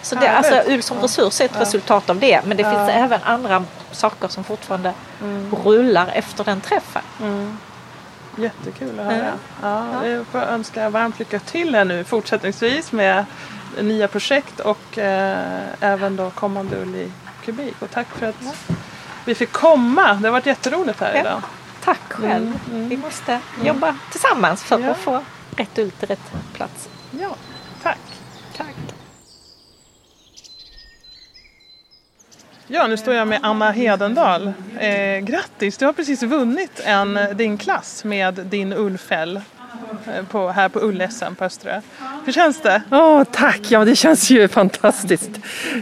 Så 0.01 0.15
det, 0.15 0.29
alltså. 0.29 0.61
Ull 0.67 0.83
som 0.83 0.99
resurs 0.99 1.41
är 1.41 1.45
ett 1.45 1.61
resultat 1.61 2.09
av 2.09 2.19
det 2.19 2.41
men 2.45 2.57
det 2.57 2.63
finns 2.63 2.89
även 2.89 3.19
andra 3.23 3.63
saker 3.91 4.27
som 4.27 4.43
fortfarande 4.43 4.93
rullar 5.63 6.07
efter 6.13 6.43
den 6.43 6.61
träffen. 6.61 7.01
Jättekul 8.37 8.99
att 8.99 9.05
höra. 9.05 9.33
Ja, 9.61 10.07
jag 10.07 10.27
får 10.27 10.39
önska 10.39 10.89
varmt 10.89 11.19
lycka 11.19 11.39
till 11.39 11.75
här 11.75 11.85
nu 11.85 12.03
fortsättningsvis 12.03 12.91
med 12.91 13.25
nya 13.81 14.07
projekt 14.07 14.59
och 14.59 14.97
eh, 14.97 15.63
även 15.79 16.15
då 16.15 16.29
kommande 16.29 16.81
Ull 16.81 16.95
i 16.95 17.11
kubik. 17.45 17.75
Och 17.81 17.91
tack 17.91 18.07
för 18.07 18.25
att 18.25 18.35
vi 19.29 19.35
fick 19.35 19.51
komma. 19.51 20.13
Det 20.13 20.27
har 20.27 20.31
varit 20.31 20.45
jätteroligt 20.45 20.99
här 20.99 21.13
Ja. 21.13 21.19
idag. 21.21 21.41
Tack 21.83 21.99
själv. 22.13 22.59
Vi 22.71 22.97
måste 22.97 23.39
jobba 23.63 23.95
tillsammans 24.11 24.63
för 24.63 24.79
Ja. 24.79 24.91
att 24.91 24.97
få 24.97 25.23
rätt 25.57 25.73
till 25.73 25.91
rätt 25.99 26.31
plats. 26.53 26.89
Ja, 27.11 27.35
tack. 27.83 27.97
Tack. 28.57 28.75
Ja, 32.67 32.87
nu 32.87 32.97
står 32.97 33.13
jag 33.13 33.27
med 33.27 33.39
Anna 33.43 33.71
Hedendal. 33.71 34.53
Eh, 34.79 35.17
grattis, 35.19 35.77
du 35.77 35.85
har 35.85 35.93
precis 35.93 36.23
vunnit 36.23 36.79
en, 36.85 37.19
din 37.35 37.57
klass 37.57 38.03
med 38.03 38.33
din 38.33 38.73
ullfäll 38.73 39.41
på, 40.29 40.49
här 40.49 40.69
på 40.69 40.79
Ull-SM 40.79 41.35
på 41.35 41.45
Östra. 41.45 41.81
Hur 42.25 42.33
känns 42.33 42.61
det? 42.61 42.81
Åh, 42.91 43.23
tack! 43.31 43.59
Ja, 43.69 43.85
det 43.85 43.95
känns 43.95 44.29
ju 44.29 44.47
fantastiskt. 44.47 45.29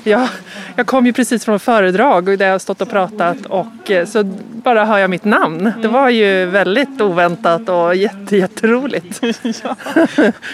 Jag, 0.04 0.28
jag 0.76 0.88
kom 0.88 1.06
ju 1.06 1.14
precis 1.14 1.46
från 1.46 1.56
ett 1.56 1.62
föredrag 1.62 2.38
där 2.40 2.46
jag 2.46 2.54
har 2.54 2.60
stått 2.60 2.82
och 2.82 2.90
pratat 2.90 3.46
och 3.46 3.92
eh, 3.92 4.06
så 4.06 4.24
bara 4.64 4.86
hör 4.86 4.98
jag 4.98 5.10
mitt 5.10 5.26
namn. 5.26 5.72
Det 5.82 5.88
var 5.88 6.10
ju 6.10 6.46
väldigt 6.46 7.02
oväntat 7.02 7.70
och 7.70 7.96
jätte, 7.96 8.38
jätteroligt. 8.38 9.22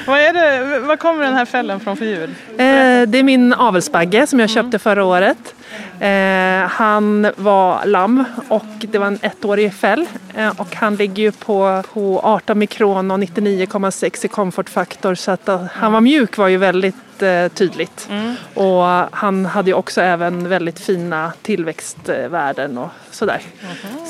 Vad, 0.07 0.19
är 0.19 0.33
det, 0.33 0.79
vad 0.79 0.99
kommer 0.99 1.23
den 1.23 1.33
här 1.33 1.45
fällen 1.45 1.79
från 1.79 1.97
för 1.97 2.05
djur? 2.05 2.29
Eh, 2.49 3.07
det 3.07 3.17
är 3.17 3.23
min 3.23 3.53
avelsbagge 3.53 4.27
som 4.27 4.39
jag 4.39 4.49
köpte 4.49 4.79
förra 4.79 5.05
året. 5.05 5.55
Eh, 5.99 6.67
han 6.69 7.27
var 7.35 7.85
lamm 7.85 8.23
och 8.47 8.65
det 8.79 8.97
var 8.97 9.07
en 9.07 9.19
ettårig 9.21 9.73
fäll 9.73 10.05
eh, 10.35 10.59
och 10.59 10.75
han 10.75 10.95
ligger 10.95 11.23
ju 11.23 11.31
på, 11.31 11.83
på 11.93 12.19
18 12.23 12.59
mikron 12.59 13.11
och 13.11 13.19
99,6 13.23 14.25
i 14.25 14.27
komfortfaktor 14.27 15.15
så 15.15 15.31
att 15.31 15.47
eh, 15.47 15.63
han 15.63 15.93
var 15.93 16.01
mjuk 16.01 16.37
var 16.37 16.47
ju 16.47 16.57
väldigt 16.57 17.21
eh, 17.21 17.47
tydligt. 17.47 18.09
Och 18.53 18.83
han 19.11 19.45
hade 19.45 19.69
ju 19.69 19.73
också 19.73 20.01
även 20.01 20.49
väldigt 20.49 20.79
fina 20.79 21.33
tillväxtvärden 21.41 22.77
och 22.77 22.89
sådär. 23.11 23.41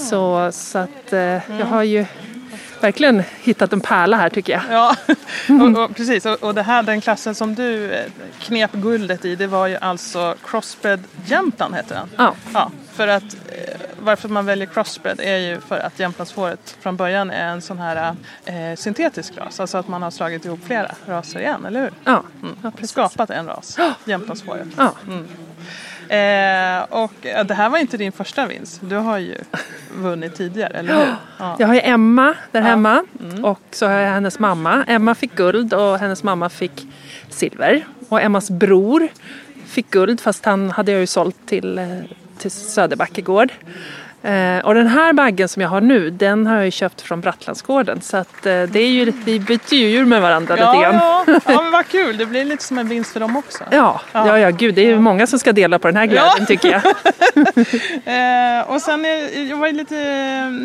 Så, 0.09 0.49
så 0.53 0.77
att 0.77 1.13
eh, 1.13 1.19
jag 1.59 1.65
har 1.65 1.83
ju 1.83 2.05
verkligen 2.81 3.23
hittat 3.41 3.73
en 3.73 3.81
pärla 3.81 4.17
här 4.17 4.29
tycker 4.29 4.53
jag. 4.53 4.63
Ja, 4.69 4.95
och, 5.63 5.83
och, 5.83 5.95
precis. 5.95 6.25
Och, 6.25 6.43
och 6.43 6.55
det 6.55 6.63
här, 6.63 6.83
den 6.83 7.01
klassen 7.01 7.35
som 7.35 7.55
du 7.55 7.95
knep 8.39 8.71
guldet 8.71 9.25
i, 9.25 9.35
det 9.35 9.47
var 9.47 9.67
ju 9.67 9.77
alltså 9.77 10.35
Crossbred 10.45 11.03
Jämtland 11.25 11.75
heter 11.75 11.95
den. 11.95 12.09
Ja. 12.17 12.35
Ja, 12.53 12.71
för 12.93 13.07
att 13.07 13.23
eh, 13.23 13.79
varför 13.99 14.29
man 14.29 14.45
väljer 14.45 14.67
crossbred 14.67 15.19
är 15.19 15.37
ju 15.37 15.59
för 15.61 15.79
att 15.79 15.99
jämtlandsfåret 15.99 16.77
från 16.79 16.95
början 16.97 17.31
är 17.31 17.47
en 17.47 17.61
sån 17.61 17.79
här 17.79 18.15
eh, 18.45 18.75
syntetisk 18.77 19.37
ras. 19.37 19.59
Alltså 19.59 19.77
att 19.77 19.87
man 19.87 20.01
har 20.01 20.11
slagit 20.11 20.45
ihop 20.45 20.59
flera 20.65 20.91
raser 21.05 21.39
igen, 21.39 21.65
eller 21.65 21.81
hur? 21.81 21.91
Ja, 22.03 22.23
Mm. 22.41 22.55
ja. 22.63 22.87
Skapat 22.87 23.29
en 23.29 23.45
ras, 23.47 23.77
jämtlandsfåret. 24.05 24.67
Ja. 24.77 24.93
Eh, 26.09 26.83
och 26.89 27.13
det 27.21 27.53
här 27.53 27.69
var 27.69 27.77
inte 27.77 27.97
din 27.97 28.11
första 28.11 28.45
vinst. 28.45 28.79
Du 28.83 28.95
har 28.95 29.17
ju 29.17 29.35
vunnit 29.95 30.35
tidigare, 30.35 30.73
eller 30.73 30.93
hur? 30.93 31.15
Ja. 31.39 31.55
Jag 31.59 31.67
har 31.67 31.73
ju 31.73 31.81
Emma 31.83 32.33
där 32.51 32.61
hemma 32.61 33.03
och 33.43 33.59
så 33.71 33.85
har 33.85 33.93
jag 33.93 34.11
hennes 34.11 34.39
mamma. 34.39 34.83
Emma 34.87 35.15
fick 35.15 35.35
guld 35.35 35.73
och 35.73 35.99
hennes 35.99 36.23
mamma 36.23 36.49
fick 36.49 36.87
silver. 37.29 37.85
Och 38.09 38.21
Emmas 38.21 38.49
bror 38.51 39.07
fick 39.65 39.89
guld 39.91 40.21
fast 40.21 40.45
han 40.45 40.71
hade 40.71 40.91
jag 40.91 41.01
ju 41.01 41.07
sålt 41.07 41.35
till, 41.45 41.77
eh, 41.77 41.87
till 42.37 42.51
Söderbackegård. 42.51 43.49
gård 43.49 43.51
och 44.63 44.73
den 44.73 44.87
här 44.87 45.13
baggen 45.13 45.49
som 45.49 45.61
jag 45.61 45.69
har 45.69 45.81
nu 45.81 46.09
den 46.09 46.47
har 46.47 46.55
jag 46.55 46.65
ju 46.65 46.71
köpt 46.71 47.01
från 47.01 47.21
Brattlandsgården 47.21 48.01
så 48.01 48.17
att 48.17 48.45
eh, 48.45 48.63
det 48.63 48.79
är 48.79 48.87
ju, 48.87 49.11
vi 49.25 49.39
byter 49.39 49.73
ju 49.73 49.87
djur 49.89 50.05
med 50.05 50.21
varandra 50.21 50.55
lite 50.55 50.65
Ja, 50.65 50.81
grann. 50.81 50.95
ja. 50.95 51.25
ja, 51.45 51.61
men 51.61 51.71
vad 51.71 51.87
kul. 51.87 52.17
Det 52.17 52.25
blir 52.25 52.45
lite 52.45 52.63
som 52.63 52.77
en 52.77 52.87
vinst 52.87 53.13
för 53.13 53.19
dem 53.19 53.37
också. 53.37 53.63
Ja, 53.71 54.01
ja, 54.11 54.39
ja, 54.39 54.49
gud 54.49 54.75
det 54.75 54.81
är 54.81 54.85
ju 54.85 54.99
många 54.99 55.27
som 55.27 55.39
ska 55.39 55.51
dela 55.51 55.79
på 55.79 55.87
den 55.87 55.97
här 55.97 56.05
glädjen 56.05 56.45
tycker 56.47 56.71
jag. 56.71 56.81
Eh, 58.05 58.69
och 58.69 58.81
sen 58.81 59.05
är, 59.05 59.49
jag 59.49 59.57
var 59.57 59.71
lite 59.71 59.95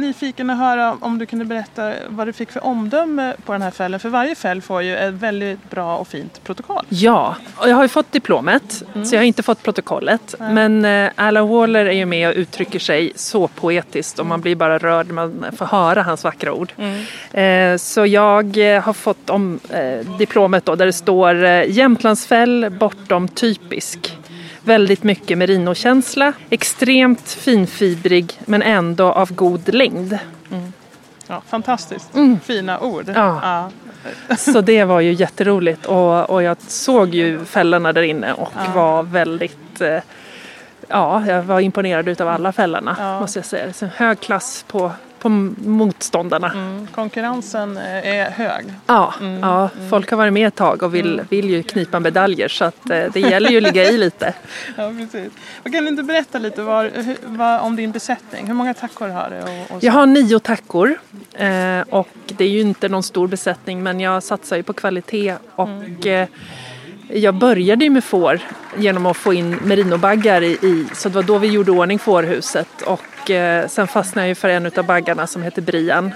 nyfiken 0.00 0.50
att 0.50 0.58
höra 0.58 0.96
om 1.00 1.18
du 1.18 1.26
kunde 1.26 1.44
berätta 1.44 1.92
vad 2.08 2.26
du 2.28 2.32
fick 2.32 2.52
för 2.52 2.64
omdöme 2.64 3.34
på 3.44 3.52
den 3.52 3.62
här 3.62 3.70
fällen. 3.70 4.00
För 4.00 4.08
varje 4.08 4.34
fäll 4.34 4.62
får 4.62 4.82
ju 4.82 4.96
ett 4.96 5.14
väldigt 5.14 5.70
bra 5.70 5.96
och 5.96 6.08
fint 6.08 6.40
protokoll. 6.44 6.84
Ja, 6.88 7.36
och 7.56 7.68
jag 7.68 7.76
har 7.76 7.82
ju 7.82 7.88
fått 7.88 8.12
diplomet 8.12 8.82
så 9.04 9.14
jag 9.14 9.20
har 9.20 9.24
inte 9.24 9.42
fått 9.42 9.62
protokollet. 9.62 10.34
Men 10.38 10.84
eh, 10.84 11.10
Alan 11.16 11.48
Waller 11.48 11.86
är 11.86 11.92
ju 11.92 12.06
med 12.06 12.28
och 12.28 12.34
uttrycker 12.34 12.78
sig 12.78 13.12
så 13.16 13.47
poetiskt 13.48 14.18
och 14.18 14.26
man 14.26 14.40
blir 14.40 14.54
bara 14.56 14.78
rörd 14.78 15.06
när 15.06 15.14
man 15.14 15.44
får 15.56 15.66
höra 15.66 16.02
hans 16.02 16.24
vackra 16.24 16.52
ord. 16.52 16.72
Eh, 17.32 17.76
så 17.76 18.06
jag 18.06 18.74
eh, 18.74 18.82
har 18.82 18.92
fått 18.92 19.30
om, 19.30 19.60
eh, 19.70 20.18
diplomet 20.18 20.64
då 20.64 20.74
där 20.74 20.86
det 20.86 20.92
står 20.92 21.36
Jämtlandsfäll 21.46 22.70
bortom 22.80 23.28
typisk. 23.28 24.18
Väldigt 24.62 25.02
mycket 25.02 25.38
merinokänsla, 25.38 26.32
extremt 26.50 27.30
finfibrig 27.30 28.40
men 28.44 28.62
ändå 28.62 29.12
av 29.12 29.32
god 29.32 29.74
längd. 29.74 30.18
Ja, 31.26 31.42
fantastiskt. 31.48 32.10
Fina 32.42 32.80
ord. 32.80 33.12
Ja. 33.14 33.70
Så 34.38 34.60
det 34.60 34.84
var 34.84 35.00
ju 35.00 35.12
jätteroligt 35.12 35.86
och, 35.86 36.30
och 36.30 36.42
jag 36.42 36.56
såg 36.60 37.14
ju 37.14 37.44
fällorna 37.44 37.92
där 37.92 38.02
inne 38.02 38.32
och 38.32 38.52
var 38.74 39.02
väldigt 39.02 39.80
Ja, 40.88 41.26
jag 41.26 41.42
var 41.42 41.60
imponerad 41.60 42.08
utav 42.08 42.28
alla 42.28 42.52
fällorna 42.52 42.96
Ja. 42.98 43.20
måste 43.20 43.38
jag 43.38 43.46
säga. 43.46 43.64
Det 43.64 43.70
är 43.70 43.72
så 43.72 43.86
hög 43.86 44.20
klass 44.20 44.64
på, 44.68 44.92
på 45.18 45.28
motståndarna. 45.28 46.52
Mm, 46.52 46.86
konkurrensen 46.94 47.76
eh, 47.76 48.06
är 48.18 48.30
hög. 48.30 48.64
Ja, 48.86 49.14
ja, 49.42 49.68
folk 49.90 50.10
har 50.10 50.16
varit 50.16 50.32
med 50.32 50.48
ett 50.48 50.54
tag 50.54 50.82
och 50.82 50.94
vill, 50.94 51.22
vill 51.30 51.50
ju 51.50 51.62
knipa 51.62 52.00
medaljer 52.00 52.48
så 52.48 52.64
att 52.64 52.90
eh, 52.90 53.04
det 53.12 53.20
gäller 53.20 53.50
ju 53.50 53.56
att 53.56 53.62
ligga 53.62 53.84
i 53.90 53.98
lite. 53.98 54.34
Ja, 54.76 54.92
precis. 54.98 55.32
Och 55.64 55.72
kan 55.72 55.84
du 55.84 55.88
inte 55.88 56.02
berätta 56.02 56.38
lite 56.38 56.62
var, 56.62 56.90
vad, 57.24 57.60
om 57.60 57.76
din 57.76 57.92
besättning? 57.92 58.46
Hur 58.46 58.54
många 58.54 58.74
tackor 58.74 59.08
har 59.08 59.30
du? 59.30 59.42
Och, 59.42 59.76
och? 59.76 59.82
Jag 59.84 59.92
har 59.92 60.06
nio 60.06 60.38
tackor 60.38 60.98
eh, 61.32 61.80
och 61.90 62.08
det 62.26 62.44
är 62.44 62.48
ju 62.48 62.60
inte 62.60 62.88
någon 62.88 63.02
stor 63.02 63.28
besättning 63.28 63.82
men 63.82 64.00
jag 64.00 64.22
satsar 64.22 64.56
ju 64.56 64.62
på 64.62 64.72
kvalitet 64.72 65.34
och 65.54 66.06
eh, 66.06 66.28
jag 67.08 67.34
började 67.34 67.84
ju 67.84 67.90
med 67.90 68.04
får 68.04 68.40
genom 68.76 69.06
att 69.06 69.16
få 69.16 69.34
in 69.34 69.50
merinobaggar 69.50 70.42
i, 70.42 70.52
i 70.52 70.86
så 70.94 71.08
det 71.08 71.14
var 71.14 71.22
då 71.22 71.38
vi 71.38 71.48
gjorde 71.48 71.70
ordning 71.70 71.98
fårhuset 71.98 72.82
och 72.82 73.30
eh, 73.30 73.68
sen 73.68 73.86
fastnade 73.86 74.26
jag 74.26 74.28
ju 74.28 74.34
för 74.34 74.48
en 74.48 74.66
av 74.76 74.84
baggarna 74.84 75.26
som 75.26 75.42
heter 75.42 75.62
Brian 75.62 76.12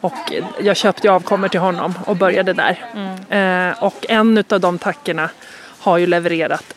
och 0.00 0.32
jag 0.60 0.76
köpte 0.76 1.10
avkommor 1.10 1.48
till 1.48 1.60
honom 1.60 1.94
och 2.06 2.16
började 2.16 2.52
där. 2.52 2.84
Eh, 3.28 3.82
och 3.82 4.06
en 4.08 4.44
av 4.48 4.60
de 4.60 4.78
tackorna 4.78 5.30
har 5.78 5.98
ju 5.98 6.06
levererat 6.06 6.74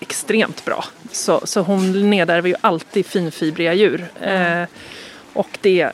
extremt 0.00 0.64
bra. 0.64 0.84
Så, 1.10 1.40
så 1.44 1.60
hon 1.60 2.10
nedärver 2.10 2.48
ju 2.48 2.54
alltid 2.60 3.06
finfibriga 3.06 3.74
djur. 3.74 4.06
Eh, 4.20 4.62
och 5.32 5.58
det, 5.60 5.92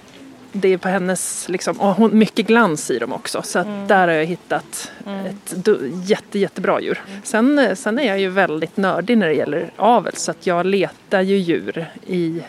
det 0.53 0.69
är 0.69 0.79
på 0.79 0.89
hennes, 0.89 1.49
liksom, 1.49 1.81
och 1.81 1.95
hon, 1.95 2.19
mycket 2.19 2.47
glans 2.47 2.91
i 2.91 2.99
dem 2.99 3.13
också. 3.13 3.43
Så 3.43 3.59
att 3.59 3.89
där 3.89 4.09
har 4.09 4.15
jag 4.15 4.25
hittat 4.25 4.93
ett 5.27 5.55
du, 5.65 5.93
jätte, 6.05 6.39
jättebra 6.39 6.81
djur. 6.81 7.01
Sen, 7.23 7.77
sen 7.77 7.99
är 7.99 8.07
jag 8.07 8.21
ju 8.21 8.29
väldigt 8.29 8.77
nördig 8.77 9.19
när 9.19 9.27
det 9.27 9.35
gäller 9.35 9.71
avel 9.77 10.17
så 10.17 10.31
att 10.31 10.47
jag 10.47 10.67
letar 10.67 11.21
ju 11.21 11.37
djur 11.37 11.87
i 12.07 12.43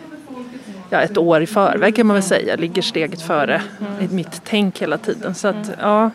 ja, 0.90 1.02
ett 1.02 1.18
år 1.18 1.42
i 1.42 1.48
förväg 1.48 1.96
kan 1.96 2.08
man 2.08 2.14
väl 2.14 2.24
säga. 2.24 2.56
Ligger 2.56 2.82
steget 2.82 3.22
före 3.22 3.62
i 4.02 4.14
mitt 4.14 4.42
tänk 4.44 4.82
hela 4.82 4.98
tiden. 4.98 5.36
Så 5.36 5.48
att 5.48 5.72
ja, 5.82 6.12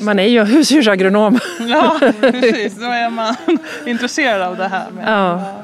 man 0.00 0.18
är 0.18 0.28
ju 0.28 0.44
husdjursagronom. 0.44 1.38
Ja, 1.60 1.98
precis. 2.20 2.76
Då 2.76 2.84
är 2.84 3.10
man 3.10 3.36
intresserad 3.86 4.42
av 4.42 4.56
det 4.56 4.68
här. 4.68 4.90
Med. 4.90 5.04
Ja. 5.08 5.56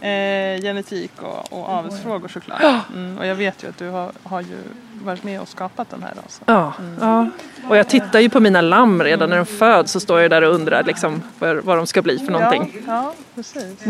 Eh, 0.00 0.60
genetik 0.62 1.12
och, 1.22 1.52
och 1.52 1.68
avelsfrågor 1.68 2.28
såklart. 2.28 2.62
Mm, 2.94 3.18
och 3.18 3.26
jag 3.26 3.34
vet 3.34 3.64
ju 3.64 3.68
att 3.68 3.78
du 3.78 3.88
har, 3.88 4.12
har 4.22 4.40
ju 4.40 4.58
varit 5.04 5.24
med 5.24 5.40
och 5.40 5.48
skapat 5.48 5.90
den 5.90 6.02
här 6.02 6.14
rasen. 6.24 6.44
Ja, 6.46 6.72
ja. 7.00 7.28
Och 7.68 7.76
jag 7.76 7.88
tittar 7.88 8.20
ju 8.20 8.28
på 8.30 8.40
mina 8.40 8.60
lamm 8.60 9.02
redan 9.02 9.30
när 9.30 9.36
de 9.36 9.46
föds 9.46 9.92
så 9.92 10.00
står 10.00 10.20
jag 10.20 10.30
där 10.30 10.42
och 10.42 10.54
undrar 10.54 10.82
liksom 10.82 11.22
vad, 11.38 11.56
vad 11.56 11.76
de 11.76 11.86
ska 11.86 12.02
bli 12.02 12.18
för 12.18 12.32
någonting. 12.32 12.72
Ja, 12.86 12.92
ja 12.92 13.14
precis. 13.34 13.86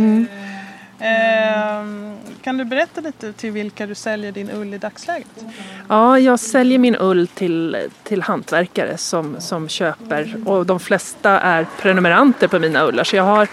Mm. 1.00 2.10
Eh, 2.10 2.16
kan 2.42 2.56
du 2.56 2.64
berätta 2.64 3.00
lite 3.00 3.32
till 3.32 3.50
vilka 3.50 3.86
du 3.86 3.94
säljer 3.94 4.32
din 4.32 4.50
ull 4.50 4.74
i 4.74 4.78
dagsläget? 4.78 5.44
Ja, 5.88 6.18
jag 6.18 6.40
säljer 6.40 6.78
min 6.78 6.96
ull 6.96 7.26
till, 7.26 7.76
till 8.02 8.22
hantverkare 8.22 8.96
som, 8.96 9.36
som 9.40 9.68
köper 9.68 10.42
och 10.46 10.66
de 10.66 10.80
flesta 10.80 11.40
är 11.40 11.66
prenumeranter 11.80 12.48
på 12.48 12.58
mina 12.58 12.86
ullar. 12.86 13.04
Så 13.04 13.16
jag 13.16 13.24
har, 13.24 13.48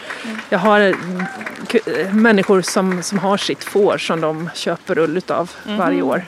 jag 0.49 0.59
har 0.59 0.79
eh, 0.79 2.13
människor 2.13 2.61
som, 2.61 3.03
som 3.03 3.19
har 3.19 3.37
sitt 3.37 3.63
får 3.63 3.97
som 3.97 4.21
de 4.21 4.49
köper 4.53 4.97
ull 4.97 5.17
utav 5.17 5.51
mm. 5.65 5.77
varje 5.77 6.01
år. 6.01 6.25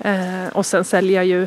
Eh, 0.00 0.48
och 0.52 0.66
sen 0.66 0.84
säljer 0.84 1.16
jag 1.16 1.26
ju 1.26 1.46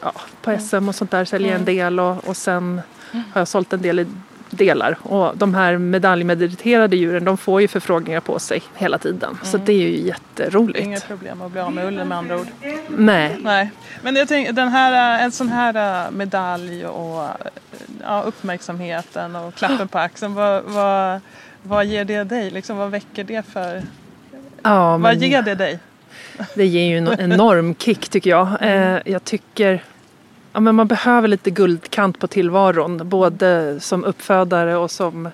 ja, 0.00 0.12
på 0.42 0.58
SM 0.58 0.88
och 0.88 0.94
sånt 0.94 1.10
där 1.10 1.24
säljer 1.24 1.48
jag 1.48 1.58
en 1.58 1.64
del 1.64 2.00
och, 2.00 2.28
och 2.28 2.36
sen 2.36 2.80
har 3.12 3.40
jag 3.40 3.48
sålt 3.48 3.72
en 3.72 3.82
del 3.82 4.00
i 4.00 4.06
delar. 4.52 4.98
Och 5.02 5.36
de 5.36 5.54
här 5.54 5.78
medaljmediterade 5.78 6.96
djuren 6.96 7.24
de 7.24 7.36
får 7.36 7.60
ju 7.60 7.68
förfrågningar 7.68 8.20
på 8.20 8.38
sig 8.38 8.62
hela 8.76 8.98
tiden. 8.98 9.30
Mm. 9.30 9.44
Så 9.44 9.56
det 9.56 9.72
är 9.72 9.76
ju 9.76 10.06
jätteroligt. 10.06 10.86
Inga 10.86 11.00
problem 11.00 11.42
att 11.42 11.52
bli 11.52 11.60
av 11.60 11.72
med 11.72 11.86
ullen 11.86 12.08
med 12.08 12.18
andra 12.18 12.40
ord. 12.40 12.46
Nej. 12.88 13.36
Nej. 13.40 13.70
Men 14.02 14.16
jag 14.16 14.28
tänker, 14.28 14.52
den 14.52 14.68
här, 14.68 15.24
en 15.24 15.32
sån 15.32 15.48
här 15.48 16.04
äh, 16.04 16.10
medalj 16.10 16.86
och 16.86 17.28
ja, 18.04 18.22
uppmärksamheten 18.26 19.36
och 19.36 19.54
klappen 19.54 19.88
på 19.88 19.98
axeln. 19.98 20.34
Vad, 20.34 20.62
vad, 20.64 21.20
vad 21.62 21.84
ger 21.84 22.04
det 22.04 22.24
dig? 22.24 22.50
Liksom, 22.50 22.76
vad 22.76 22.90
väcker 22.90 23.24
det 23.24 23.46
för... 23.46 23.82
Ja, 24.62 24.90
men... 24.90 25.02
Vad 25.02 25.16
ger 25.16 25.42
det 25.42 25.54
dig? 25.54 25.78
Det 26.54 26.66
ger 26.66 26.84
ju 26.84 26.98
en 26.98 27.20
enorm 27.20 27.74
kick 27.74 28.08
tycker 28.08 28.30
jag. 28.30 28.48
Eh, 28.60 28.98
jag 29.04 29.24
tycker 29.24 29.82
ja, 30.52 30.60
men 30.60 30.74
man 30.74 30.86
behöver 30.86 31.28
lite 31.28 31.50
guldkant 31.50 32.18
på 32.18 32.26
tillvaron. 32.26 33.08
Både 33.08 33.80
som 33.80 34.04
uppfödare 34.04 34.76
och 34.76 34.90
som, 34.90 35.28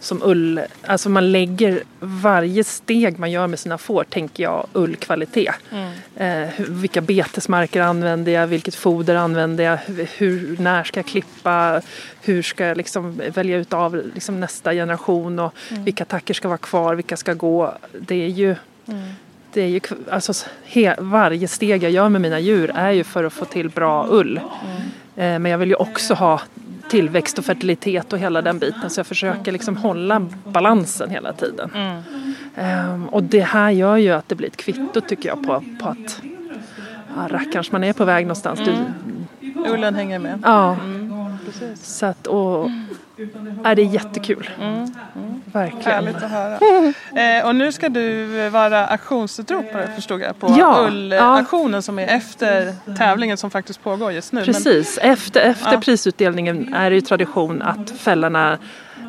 som 0.00 0.22
ull. 0.22 0.60
Alltså 0.86 1.08
man 1.08 1.32
lägger 1.32 1.82
varje 2.00 2.64
steg 2.64 3.18
man 3.18 3.30
gör 3.30 3.46
med 3.46 3.58
sina 3.58 3.78
får 3.78 4.04
tänker 4.04 4.42
jag 4.42 4.66
ullkvalitet. 4.72 5.54
Mm. 5.70 5.92
Eh, 6.16 6.54
vilka 6.58 7.00
betesmarker 7.00 7.80
använder 7.80 8.32
jag? 8.32 8.46
Vilket 8.46 8.74
foder 8.74 9.14
använder 9.14 9.64
jag? 9.64 9.78
Hur, 10.16 10.56
när 10.58 10.84
ska 10.84 10.98
jag 10.98 11.06
klippa? 11.06 11.82
Hur 12.22 12.42
ska 12.42 12.66
jag 12.66 12.76
liksom 12.76 13.20
välja 13.34 13.56
ut 13.56 13.72
av 13.72 14.02
liksom 14.14 14.40
nästa 14.40 14.72
generation? 14.72 15.38
Och 15.38 15.54
mm. 15.70 15.84
Vilka 15.84 16.04
tacker 16.04 16.34
ska 16.34 16.48
vara 16.48 16.58
kvar? 16.58 16.94
Vilka 16.94 17.16
ska 17.16 17.34
gå? 17.34 17.74
Det 18.00 18.24
är 18.24 18.28
ju 18.28 18.56
mm 18.88 19.02
det 19.58 19.64
är 19.64 19.68
ju, 19.68 19.80
alltså, 20.10 20.32
he, 20.64 20.94
varje 20.98 21.48
steg 21.48 21.82
jag 21.82 21.90
gör 21.90 22.08
med 22.08 22.20
mina 22.20 22.40
djur 22.40 22.70
är 22.74 22.90
ju 22.90 23.04
för 23.04 23.24
att 23.24 23.32
få 23.32 23.44
till 23.44 23.70
bra 23.70 24.06
ull. 24.10 24.40
Mm. 24.40 25.34
Eh, 25.34 25.38
men 25.38 25.52
jag 25.52 25.58
vill 25.58 25.68
ju 25.68 25.74
också 25.74 26.14
ha 26.14 26.40
tillväxt 26.88 27.38
och 27.38 27.44
fertilitet 27.44 28.12
och 28.12 28.18
hela 28.18 28.42
den 28.42 28.58
biten 28.58 28.90
så 28.90 29.00
jag 29.00 29.06
försöker 29.06 29.52
liksom 29.52 29.76
hålla 29.76 30.26
balansen 30.44 31.10
hela 31.10 31.32
tiden. 31.32 31.70
Mm. 31.74 32.02
Eh, 32.54 33.14
och 33.14 33.22
det 33.22 33.40
här 33.40 33.70
gör 33.70 33.96
ju 33.96 34.10
att 34.10 34.28
det 34.28 34.34
blir 34.34 34.48
ett 34.48 34.56
kvitto 34.56 35.00
tycker 35.00 35.28
jag 35.28 35.46
på, 35.46 35.64
på 35.82 35.88
att 35.88 36.22
ja, 37.16 37.28
rackarns 37.28 37.72
man 37.72 37.84
är 37.84 37.92
på 37.92 38.04
väg 38.04 38.24
någonstans. 38.24 38.60
Mm. 38.60 38.74
Du, 39.40 39.70
Ullen 39.70 39.94
hänger 39.94 40.18
med. 40.18 40.42
Ja. 40.44 40.76
Mm. 40.84 41.36
Så 41.82 42.06
att, 42.06 42.26
och, 42.26 42.70
är 43.64 43.74
det 43.74 43.82
jättekul. 43.82 44.50
Mm. 44.60 44.74
Mm. 44.74 45.42
Verkligen. 45.52 45.82
Härligt 45.82 46.16
att 46.16 46.30
höra. 46.30 46.58
Eh, 47.18 47.46
och 47.46 47.56
nu 47.56 47.72
ska 47.72 47.88
du 47.88 48.26
vara 48.48 48.86
auktionsutropare 48.86 49.90
förstod 49.94 50.20
jag 50.20 50.38
på 50.38 50.54
ja, 50.58 50.86
ullaktionen 50.86 51.72
ja. 51.72 51.82
som 51.82 51.98
är 51.98 52.06
efter 52.06 52.74
tävlingen 52.96 53.36
som 53.36 53.50
faktiskt 53.50 53.82
pågår 53.82 54.12
just 54.12 54.32
nu. 54.32 54.44
Precis, 54.44 54.98
Men, 55.02 55.12
efter, 55.12 55.40
efter 55.40 55.72
ja. 55.72 55.80
prisutdelningen 55.80 56.74
är 56.74 56.90
det 56.90 56.96
ju 56.96 57.00
tradition 57.00 57.62
att 57.62 57.90
fällarna 57.90 58.58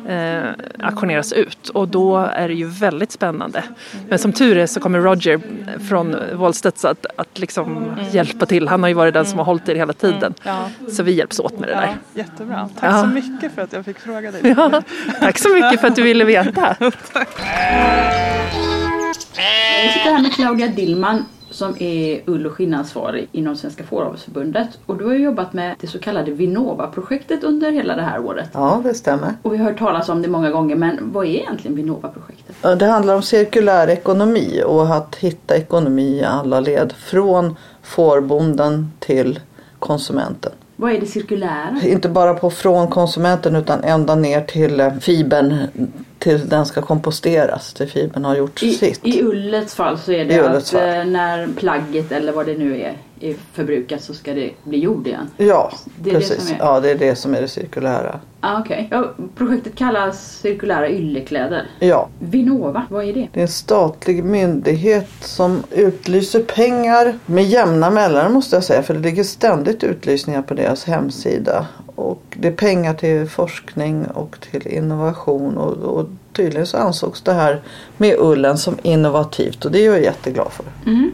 eh, 0.08 0.42
auktioneras 0.78 1.32
ut 1.32 1.68
och 1.68 1.88
då 1.88 2.18
är 2.18 2.48
det 2.48 2.54
ju 2.54 2.66
väldigt 2.66 3.12
spännande. 3.12 3.64
Men 4.08 4.18
som 4.18 4.32
tur 4.32 4.58
är 4.58 4.66
så 4.66 4.80
kommer 4.80 5.00
Roger 5.00 5.40
från 5.88 6.16
Wallstedts 6.32 6.84
att, 6.84 7.06
att 7.16 7.38
liksom 7.38 7.76
mm. 7.76 8.04
hjälpa 8.10 8.46
till. 8.46 8.68
Han 8.68 8.82
har 8.82 8.88
ju 8.88 8.94
varit 8.94 9.14
den 9.14 9.26
som 9.26 9.38
har 9.38 9.46
hållit 9.46 9.68
i 9.68 9.72
det 9.72 9.78
hela 9.78 9.92
tiden. 9.92 10.34
Mm. 10.44 10.56
Ja. 10.84 10.90
Så 10.90 11.02
vi 11.02 11.12
hjälps 11.12 11.40
åt 11.40 11.58
med 11.58 11.68
det 11.68 11.74
där. 11.74 11.96
jättebra. 12.14 12.68
Tack 12.80 12.92
ja. 12.92 13.00
så 13.00 13.06
mycket 13.06 13.54
för 13.54 13.62
att 13.62 13.72
jag 13.72 13.84
fick 13.84 13.98
fråga 13.98 14.30
dig. 14.30 14.54
Ja, 14.56 14.82
tack 15.20 15.38
så 15.38 15.48
mycket 15.48 15.80
för 15.80 15.88
att 15.88 15.96
du 15.96 16.02
ville 16.02 16.24
veta. 16.24 16.76
Jag 19.82 19.92
sitter 19.92 20.12
här 20.12 20.22
med 20.22 20.32
Claudia 20.32 20.66
Dillman 20.66 21.24
som 21.50 21.76
är 21.78 22.20
ull 22.26 22.46
och 22.46 22.52
skinnansvarig 22.52 23.28
inom 23.32 23.56
Svenska 23.56 23.84
Fåravelsförbundet. 23.84 24.68
Och 24.86 24.96
du 24.96 25.04
har 25.04 25.12
ju 25.12 25.22
jobbat 25.22 25.52
med 25.52 25.74
det 25.80 25.86
så 25.86 25.98
kallade 25.98 26.30
Vinnova-projektet 26.30 27.44
under 27.44 27.72
hela 27.72 27.96
det 27.96 28.02
här 28.02 28.24
året. 28.24 28.50
Ja, 28.52 28.80
det 28.84 28.94
stämmer. 28.94 29.34
Och 29.42 29.54
vi 29.54 29.58
har 29.58 29.64
hört 29.64 29.78
talas 29.78 30.08
om 30.08 30.22
det 30.22 30.28
många 30.28 30.50
gånger, 30.50 30.76
men 30.76 30.98
vad 31.12 31.26
är 31.26 31.30
egentligen 31.30 31.76
Vinnova-projektet? 31.76 32.78
Det 32.78 32.86
handlar 32.86 33.14
om 33.14 33.22
cirkulär 33.22 33.90
ekonomi 33.90 34.62
och 34.66 34.96
att 34.96 35.16
hitta 35.16 35.56
ekonomi 35.56 36.18
i 36.18 36.24
alla 36.24 36.60
led. 36.60 36.92
Från 36.92 37.56
fårbonden 37.82 38.92
till 38.98 39.40
konsumenten. 39.78 40.52
Vad 40.76 40.92
är 40.92 41.00
det 41.00 41.06
cirkulära? 41.06 41.80
Inte 41.82 42.08
bara 42.08 42.34
på 42.34 42.50
från 42.50 42.88
konsumenten 42.88 43.56
utan 43.56 43.84
ända 43.84 44.14
ner 44.14 44.40
till 44.40 44.90
fibern 45.00 45.56
till 46.20 46.48
den 46.48 46.66
ska 46.66 46.82
komposteras, 46.82 47.74
till 47.74 47.88
fibern 47.88 48.24
har 48.24 48.36
gjort 48.36 48.62
I, 48.62 48.72
sitt. 48.72 49.00
I 49.02 49.22
ullets 49.22 49.74
fall 49.74 49.98
så 49.98 50.12
är 50.12 50.24
det 50.24 50.40
att 50.40 50.68
fall. 50.68 50.80
Eh, 50.80 51.04
när 51.04 51.48
plagget 51.56 52.12
eller 52.12 52.32
vad 52.32 52.46
det 52.46 52.58
nu 52.58 52.80
är 52.80 52.96
är 53.20 53.34
förbrukat 53.52 54.02
så 54.02 54.14
ska 54.14 54.34
det 54.34 54.50
bli 54.64 54.78
jord 54.78 55.06
igen? 55.06 55.30
Ja, 55.36 55.72
det 55.96 56.10
precis. 56.10 56.48
Det 56.48 56.54
är... 56.54 56.58
Ja, 56.58 56.80
det 56.80 56.90
är 56.90 56.94
det 56.94 57.16
som 57.16 57.34
är 57.34 57.40
det 57.40 57.48
cirkulära. 57.48 58.20
Ah, 58.40 58.60
okay. 58.60 58.86
ja, 58.90 59.14
projektet 59.36 59.74
kallas 59.74 60.38
Cirkulära 60.40 60.90
yllekläder. 60.90 61.66
Ja. 61.78 62.08
Vinnova, 62.18 62.86
vad 62.90 63.04
är 63.04 63.12
det? 63.12 63.28
Det 63.32 63.40
är 63.40 63.42
en 63.42 63.48
statlig 63.48 64.24
myndighet 64.24 65.10
som 65.20 65.62
utlyser 65.70 66.42
pengar 66.42 67.18
med 67.26 67.44
jämna 67.44 67.90
mellanrum 67.90 68.32
måste 68.32 68.56
jag 68.56 68.64
säga. 68.64 68.82
För 68.82 68.94
det 68.94 69.00
ligger 69.00 69.24
ständigt 69.24 69.84
utlysningar 69.84 70.42
på 70.42 70.54
deras 70.54 70.84
hemsida. 70.84 71.66
Och 72.00 72.22
det 72.36 72.48
är 72.48 72.52
pengar 72.52 72.94
till 72.94 73.28
forskning 73.28 74.06
och 74.06 74.36
till 74.40 74.66
innovation. 74.66 75.56
Och, 75.56 75.98
och 75.98 76.06
tydligen 76.32 76.66
så 76.66 76.76
ansågs 76.76 77.22
det 77.22 77.32
här 77.32 77.62
med 77.96 78.16
ullen 78.18 78.58
som 78.58 78.78
innovativt 78.82 79.64
och 79.64 79.72
det 79.72 79.86
är 79.86 79.86
jag 79.86 80.02
jätteglad 80.02 80.52
för. 80.52 80.64
Mm. 80.86 81.10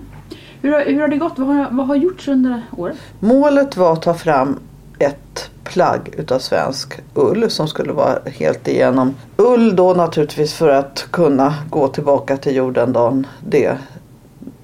Hur, 0.62 0.72
har, 0.72 0.84
hur 0.84 1.00
har 1.00 1.08
det 1.08 1.16
gått? 1.16 1.38
Vad 1.38 1.48
har, 1.48 1.68
vad 1.70 1.86
har 1.86 1.96
gjorts 1.96 2.28
under 2.28 2.62
året? 2.76 2.96
Målet 3.20 3.76
var 3.76 3.92
att 3.92 4.02
ta 4.02 4.14
fram 4.14 4.58
ett 4.98 5.50
plagg 5.64 6.14
utav 6.18 6.38
svensk 6.38 7.00
ull 7.14 7.50
som 7.50 7.68
skulle 7.68 7.92
vara 7.92 8.18
helt 8.26 8.68
igenom 8.68 9.14
ull 9.36 9.76
då 9.76 9.94
naturligtvis 9.94 10.54
för 10.54 10.68
att 10.68 11.06
kunna 11.10 11.54
gå 11.70 11.88
tillbaka 11.88 12.36
till 12.36 12.56
jorden 12.56 12.92
dagen 12.92 13.26
det 13.46 13.78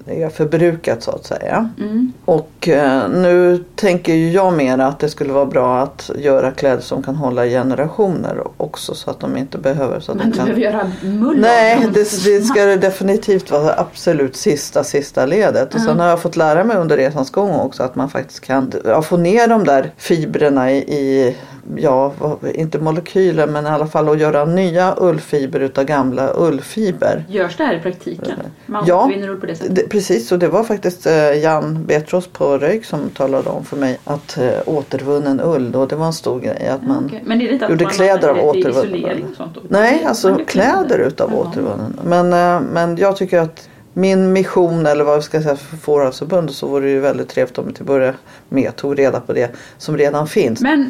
är 0.05 0.29
förbrukat 0.29 1.03
så 1.03 1.11
att 1.11 1.25
säga. 1.25 1.69
Mm. 1.79 2.13
Och 2.25 2.67
eh, 2.67 3.09
nu 3.09 3.63
tänker 3.75 4.15
jag 4.15 4.53
mer 4.53 4.77
att 4.77 4.99
det 4.99 5.09
skulle 5.09 5.33
vara 5.33 5.45
bra 5.45 5.79
att 5.79 6.11
göra 6.15 6.51
kläder 6.51 6.81
som 6.81 7.03
kan 7.03 7.15
hålla 7.15 7.45
generationer 7.45 8.47
också 8.57 8.95
så 8.95 9.09
att 9.09 9.19
de 9.19 9.37
inte 9.37 9.57
behöver. 9.57 9.99
Så 9.99 10.11
att 10.11 10.17
Men 10.17 10.31
de 10.31 10.37
kan... 10.37 10.45
behöver 10.45 10.61
göra 10.61 10.91
mull 11.01 11.37
Nej, 11.39 11.87
det, 11.93 11.99
det 12.25 12.41
ska 12.41 12.65
det 12.65 12.75
definitivt 12.75 13.51
vara 13.51 13.73
absolut 13.79 14.35
sista, 14.35 14.83
sista 14.83 15.25
ledet. 15.25 15.73
Och 15.73 15.79
mm. 15.79 15.87
sen 15.87 15.99
har 15.99 16.07
jag 16.07 16.21
fått 16.21 16.35
lära 16.35 16.63
mig 16.63 16.77
under 16.77 16.97
resans 16.97 17.31
gång 17.31 17.51
också 17.55 17.83
att 17.83 17.95
man 17.95 18.09
faktiskt 18.09 18.39
kan 18.39 18.71
ja, 18.85 19.01
få 19.01 19.17
ner 19.17 19.47
de 19.47 19.63
där 19.63 19.91
fibrerna 19.97 20.71
i, 20.71 20.77
i 20.77 21.35
ja, 21.77 22.13
inte 22.55 22.79
molekyler 22.79 23.47
men 23.47 23.65
i 23.65 23.69
alla 23.69 23.87
fall 23.87 24.09
att 24.09 24.19
göra 24.19 24.45
nya 24.45 24.95
ullfiber 24.97 25.59
utav 25.59 25.85
gamla 25.85 26.33
ullfiber. 26.35 27.25
Görs 27.29 27.57
det 27.57 27.63
här 27.63 27.75
i 27.75 27.79
praktiken? 27.79 28.39
Man 28.65 28.83
ja, 28.87 29.11
ull 29.15 29.37
på 29.37 29.45
det 29.45 29.55
sättet? 29.55 29.75
Det, 29.75 29.89
precis 29.89 30.31
och 30.31 30.39
det 30.39 30.47
var 30.47 30.63
faktiskt 30.63 31.05
eh, 31.05 31.13
Jan 31.13 31.85
Betros 31.85 32.27
på 32.27 32.57
Röjk 32.57 32.85
som 32.85 33.09
talade 33.09 33.49
om 33.49 33.65
för 33.65 33.77
mig 33.77 33.99
att 34.03 34.37
eh, 34.37 34.49
återvunnen 34.65 35.41
ull 35.43 35.75
och 35.75 35.87
det 35.87 35.95
var 35.95 36.05
en 36.05 36.13
stor 36.13 36.39
grej 36.39 36.67
att 36.67 36.87
man 36.87 37.05
okay. 37.05 37.19
men 37.23 37.39
det 37.39 37.45
gjorde 37.45 37.85
kläder 37.85 38.29
av 38.29 38.37
återvunnen 38.37 39.05
ull. 39.05 39.25
Nej, 39.69 40.05
alltså 40.05 40.39
kläder 40.47 40.99
utav 40.99 41.31
ja. 41.31 41.37
återvunnen. 41.37 41.99
Men, 42.03 42.33
eh, 42.33 42.61
men 42.73 42.97
jag 42.97 43.17
tycker 43.17 43.39
att 43.39 43.69
min 43.93 44.33
mission 44.33 44.85
eller 44.85 45.03
vad 45.03 45.15
vi 45.15 45.21
ska 45.21 45.41
säga 45.41 45.55
för 45.55 45.77
Fåravelsförbundet 45.77 46.55
så 46.55 46.67
vore 46.67 46.85
det 46.85 46.91
ju 46.91 46.99
väldigt 46.99 47.29
trevligt 47.29 47.57
om 47.57 47.67
vi 47.67 47.73
till 47.73 47.85
börja 47.85 48.13
med 48.49 48.75
tog 48.75 48.99
reda 48.99 49.19
på 49.19 49.33
det 49.33 49.51
som 49.77 49.97
redan 49.97 50.27
finns. 50.27 50.61
Men 50.61 50.89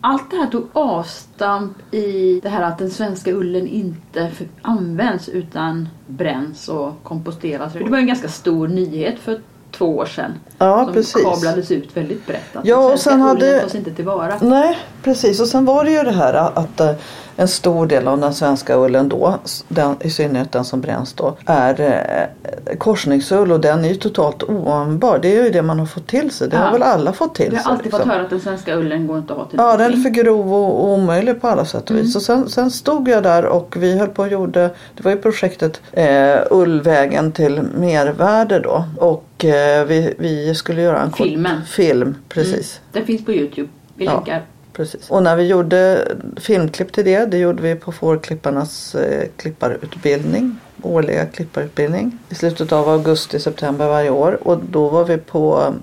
allt 0.00 0.30
det 0.30 0.36
här 0.36 0.46
tog 0.46 0.66
avstamp 0.72 1.94
i 1.94 2.40
det 2.42 2.48
här 2.48 2.62
att 2.62 2.78
den 2.78 2.90
svenska 2.90 3.30
ullen 3.32 3.66
inte 3.66 4.30
används 4.62 5.28
utan 5.28 5.88
bränns 6.06 6.68
och 6.68 6.92
komposteras. 7.02 7.72
Det 7.72 7.84
var 7.84 7.98
en 7.98 8.06
ganska 8.06 8.28
stor 8.28 8.68
nyhet 8.68 9.18
för 9.18 9.40
två 9.70 9.96
år 9.96 10.06
sedan. 10.06 10.32
Ja, 10.58 10.84
som 10.84 10.94
precis. 10.94 11.22
kablades 11.24 11.70
ut 11.70 11.96
väldigt 11.96 12.26
brett. 12.26 12.56
Att 12.56 12.64
Ja, 12.66 12.92
och 12.92 12.98
sen 12.98 13.20
hade- 13.20 13.60
tas 13.60 13.74
inte 13.74 13.90
tillvara. 13.90 14.38
Nej, 14.40 14.78
precis. 15.02 15.40
Och 15.40 15.46
sen 15.48 15.64
var 15.64 15.84
det 15.84 15.90
ju 15.90 16.02
det 16.02 16.12
här 16.12 16.34
att 16.34 16.80
eh, 16.80 16.92
en 17.40 17.48
stor 17.48 17.86
del 17.86 18.08
av 18.08 18.20
den 18.20 18.34
svenska 18.34 18.76
ullen 18.76 19.08
då, 19.08 19.38
den, 19.68 19.94
i 20.00 20.10
synnerhet 20.10 20.52
den 20.52 20.64
som 20.64 20.80
bränns 20.80 21.12
då, 21.12 21.36
är 21.46 21.80
eh, 21.80 22.76
korsningsull 22.78 23.52
och 23.52 23.60
den 23.60 23.84
är 23.84 23.88
ju 23.88 23.94
totalt 23.94 24.42
oanvändbar. 24.42 25.18
Det 25.22 25.36
är 25.36 25.44
ju 25.44 25.50
det 25.50 25.62
man 25.62 25.78
har 25.78 25.86
fått 25.86 26.06
till 26.06 26.30
sig. 26.30 26.48
Det 26.48 26.56
Ja. 26.56 26.62
har 26.62 26.72
väl 26.72 26.82
alla 26.82 27.12
fått 27.12 27.34
till 27.34 27.50
Vi 27.50 27.56
sig. 27.56 27.64
har 27.64 27.72
alltid 27.72 27.90
fått 27.90 28.00
liksom. 28.00 28.10
höra 28.10 28.22
att 28.22 28.30
den 28.30 28.40
svenska 28.40 28.74
ullen 28.76 29.06
går 29.06 29.18
inte 29.18 29.32
att 29.32 29.38
ha 29.38 29.46
till 29.46 29.58
Ja, 29.58 29.76
den 29.76 29.92
är 29.92 29.96
för 29.96 30.10
grov 30.10 30.54
och, 30.54 30.84
och 30.84 30.88
omöjlig 30.88 31.40
på 31.40 31.48
alla 31.48 31.64
sätt 31.64 31.90
och 31.90 31.96
vis. 31.96 32.16
Och 32.16 32.22
sen, 32.22 32.48
sen 32.48 32.70
stod 32.70 33.08
jag 33.08 33.22
där 33.22 33.44
och 33.46 33.74
vi 33.78 33.98
höll 33.98 34.08
på 34.08 34.22
och 34.22 34.28
gjorde, 34.28 34.70
det 34.96 35.02
var 35.04 35.10
ju 35.10 35.16
projektet 35.16 35.80
eh, 35.92 36.36
Ullvägen 36.50 37.32
till 37.32 37.62
mervärde 37.74 38.60
då. 38.60 38.84
Och 38.98 39.44
eh, 39.44 39.84
vi, 39.84 40.14
vi 40.18 40.54
skulle 40.54 40.82
göra 40.82 41.00
en 41.00 41.12
Filmen. 41.12 41.64
film, 41.64 42.16
precis. 42.28 42.80
Den 42.92 43.06
finns 43.06 43.24
på 43.24 43.32
Youtube. 43.32 43.68
Vi 43.94 44.04
Ja. 44.04 44.24
Precis. 44.72 45.10
Och 45.10 45.22
när 45.22 45.36
vi 45.36 45.46
gjorde 45.46 46.08
filmklipp 46.36 46.92
till 46.92 47.04
det, 47.04 47.24
det 47.24 47.38
gjorde 47.38 47.62
vi 47.62 47.74
på 47.74 47.92
fårklipparnas 47.92 48.94
eh, 48.94 49.28
klipparutbildning. 49.36 50.58
Årliga 50.82 51.26
klipparutbildning. 51.26 52.18
I 52.28 52.34
slutet 52.34 52.72
av 52.72 52.88
augusti, 52.88 53.40
september 53.40 53.88
varje 53.88 54.10
år. 54.10 54.38
Och 54.42 54.58
då 54.58 54.88
var 54.88 55.04
vi 55.04 55.16
på, 55.16 55.74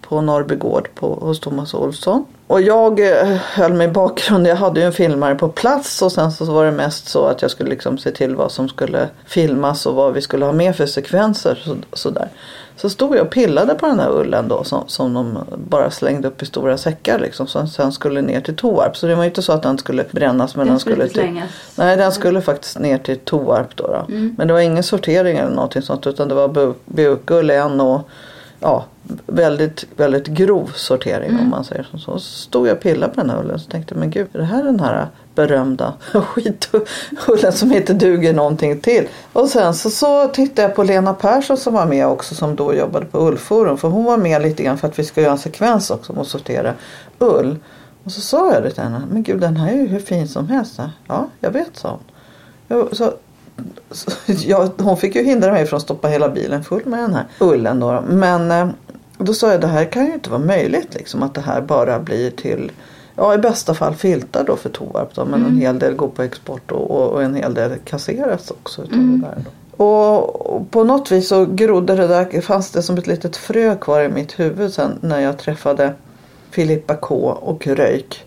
på 0.00 0.20
Norrby 0.20 0.54
gård 0.54 0.88
på, 0.94 1.14
hos 1.14 1.40
Thomas 1.40 1.74
Olsson. 1.74 2.24
Och 2.46 2.62
jag 2.62 3.00
eh, 3.00 3.36
höll 3.36 3.72
mig 3.72 3.88
i 3.88 3.90
bakgrunden. 3.90 4.50
Jag 4.50 4.56
hade 4.56 4.80
ju 4.80 4.86
en 4.86 4.92
filmare 4.92 5.34
på 5.34 5.48
plats 5.48 6.02
och 6.02 6.12
sen 6.12 6.32
så 6.32 6.44
var 6.44 6.64
det 6.64 6.72
mest 6.72 7.08
så 7.08 7.26
att 7.26 7.42
jag 7.42 7.50
skulle 7.50 7.70
liksom 7.70 7.98
se 7.98 8.10
till 8.10 8.34
vad 8.34 8.52
som 8.52 8.68
skulle 8.68 9.08
filmas 9.26 9.86
och 9.86 9.94
vad 9.94 10.14
vi 10.14 10.20
skulle 10.20 10.44
ha 10.44 10.52
med 10.52 10.76
för 10.76 10.86
sekvenser. 10.86 11.62
Så, 11.64 11.76
sådär. 11.92 12.28
Så 12.80 12.90
stod 12.90 13.16
jag 13.16 13.26
och 13.26 13.30
pillade 13.32 13.74
på 13.74 13.86
den 13.86 14.00
här 14.00 14.10
ullen 14.10 14.48
då 14.48 14.64
som, 14.64 14.82
som 14.86 15.14
de 15.14 15.38
bara 15.56 15.90
slängde 15.90 16.28
upp 16.28 16.42
i 16.42 16.46
stora 16.46 16.78
säckar 16.78 17.18
liksom. 17.18 17.46
Som 17.46 17.68
sen 17.68 17.92
skulle 17.92 18.22
ner 18.22 18.40
till 18.40 18.56
Toarp. 18.56 18.96
Så 18.96 19.06
det 19.06 19.14
var 19.14 19.24
inte 19.24 19.42
så 19.42 19.52
att 19.52 19.62
den 19.62 19.78
skulle 19.78 20.04
brännas 20.10 20.56
men 20.56 20.66
den, 20.66 20.72
Den 20.74 20.80
skulle 20.80 21.08
skulle 21.08 21.26
till. 21.26 21.42
Nej 21.76 21.96
den 21.96 22.12
skulle 22.12 22.40
faktiskt 22.40 22.78
ner 22.78 22.98
till 22.98 23.18
Toarp 23.18 23.76
då. 23.76 23.86
då. 23.86 24.12
Mm. 24.14 24.34
Men 24.38 24.46
det 24.48 24.52
var 24.54 24.60
ingen 24.60 24.82
sortering 24.82 25.38
eller 25.38 25.50
någonting 25.54 25.82
sånt 25.82 26.06
utan 26.06 26.28
det 26.28 26.34
var 26.34 26.48
bu- 26.48 26.74
bukull 26.84 27.50
en 27.50 27.80
och 27.80 28.00
ja, 28.60 28.84
väldigt, 29.26 29.84
väldigt 29.96 30.26
grov 30.26 30.72
sortering 30.74 31.30
Mm. 31.30 31.40
om 31.42 31.50
man 31.50 31.64
säger 31.64 31.88
så. 31.92 31.98
Så 31.98 32.18
stod 32.18 32.66
jag 32.68 32.76
och 32.76 32.82
pillade 32.82 33.14
på 33.14 33.20
den 33.20 33.30
här 33.30 33.40
ullen 33.40 33.54
och 33.54 33.68
tänkte 33.70 33.94
men 33.94 34.10
gud 34.10 34.26
är 34.32 34.38
det 34.38 34.44
här 34.44 34.64
den 34.64 34.80
här 34.80 35.06
berömda 35.34 35.92
skitullen 36.12 37.52
som 37.52 37.72
inte 37.72 37.92
duger 37.92 38.32
någonting 38.32 38.80
till. 38.80 39.08
Och 39.32 39.48
sen 39.48 39.74
så, 39.74 39.90
så 39.90 40.28
tittade 40.28 40.62
jag 40.62 40.74
på 40.76 40.82
Lena 40.82 41.14
Persson 41.14 41.56
som 41.56 41.74
var 41.74 41.86
med 41.86 42.06
också 42.06 42.34
som 42.34 42.56
då 42.56 42.74
jobbade 42.74 43.06
på 43.06 43.18
Ullforum. 43.28 43.78
För 43.78 43.88
hon 43.88 44.04
var 44.04 44.16
med 44.16 44.42
lite 44.42 44.62
grann 44.62 44.78
för 44.78 44.88
att 44.88 44.98
vi 44.98 45.04
ska 45.04 45.20
göra 45.20 45.32
en 45.32 45.38
sekvens 45.38 45.90
också 45.90 46.12
om 46.12 46.18
att 46.18 46.26
sortera 46.26 46.74
ull. 47.18 47.56
Och 48.04 48.12
så 48.12 48.20
sa 48.20 48.52
jag 48.54 48.62
det 48.62 48.70
till 48.70 48.82
henne. 48.82 49.02
Men 49.10 49.22
gud 49.22 49.40
den 49.40 49.56
här 49.56 49.68
är 49.72 49.76
ju 49.76 49.86
hur 49.86 50.00
fin 50.00 50.28
som 50.28 50.48
helst. 50.48 50.80
Ja 51.06 51.28
jag 51.40 51.50
vet 51.50 51.76
sa 51.76 51.88
hon. 51.90 52.00
Jag, 52.68 52.96
så, 52.96 53.12
så, 53.90 54.10
ja, 54.32 54.68
hon 54.78 54.96
fick 54.96 55.14
ju 55.14 55.22
hindra 55.24 55.52
mig 55.52 55.66
från 55.66 55.76
att 55.76 55.82
stoppa 55.82 56.08
hela 56.08 56.28
bilen 56.28 56.64
full 56.64 56.86
med 56.86 56.98
den 56.98 57.14
här 57.14 57.24
ullen 57.40 57.80
då. 57.80 58.04
Men 58.08 58.72
eh, 59.18 59.24
då 59.24 59.34
sa 59.34 59.50
jag 59.50 59.60
det 59.60 59.66
här 59.66 59.84
kan 59.84 60.06
ju 60.06 60.14
inte 60.14 60.30
vara 60.30 60.40
möjligt 60.40 60.94
liksom 60.94 61.22
att 61.22 61.34
det 61.34 61.40
här 61.40 61.60
bara 61.60 61.98
blir 61.98 62.30
till 62.30 62.72
Ja 63.20 63.34
i 63.34 63.38
bästa 63.38 63.74
fall 63.74 63.94
filtar 63.94 64.44
då 64.44 64.56
för 64.56 64.68
Toarp 64.68 65.14
då, 65.14 65.24
men 65.24 65.46
en 65.46 65.58
hel 65.58 65.78
del 65.78 65.94
går 65.94 66.08
på 66.08 66.22
export 66.22 66.72
och, 66.72 66.90
och, 66.90 67.08
och 67.10 67.22
en 67.22 67.34
hel 67.34 67.54
del 67.54 67.70
kasseras 67.84 68.50
också 68.50 68.82
utav 68.82 68.98
det 68.98 69.26
där 69.26 69.44
då. 69.44 69.84
Och, 69.84 70.46
och 70.46 70.70
på 70.70 70.84
något 70.84 71.12
vis 71.12 71.28
så 71.28 71.46
grodde 71.46 71.96
det 71.96 72.06
där, 72.06 72.40
fanns 72.40 72.70
det 72.70 72.82
som 72.82 72.98
ett 72.98 73.06
litet 73.06 73.36
frö 73.36 73.76
kvar 73.76 74.02
i 74.02 74.08
mitt 74.08 74.40
huvud 74.40 74.72
sen 74.72 74.98
när 75.00 75.20
jag 75.20 75.38
träffade 75.38 75.94
Filippa 76.50 76.94
K 76.96 77.14
och 77.40 77.66
Röjk 77.66 78.24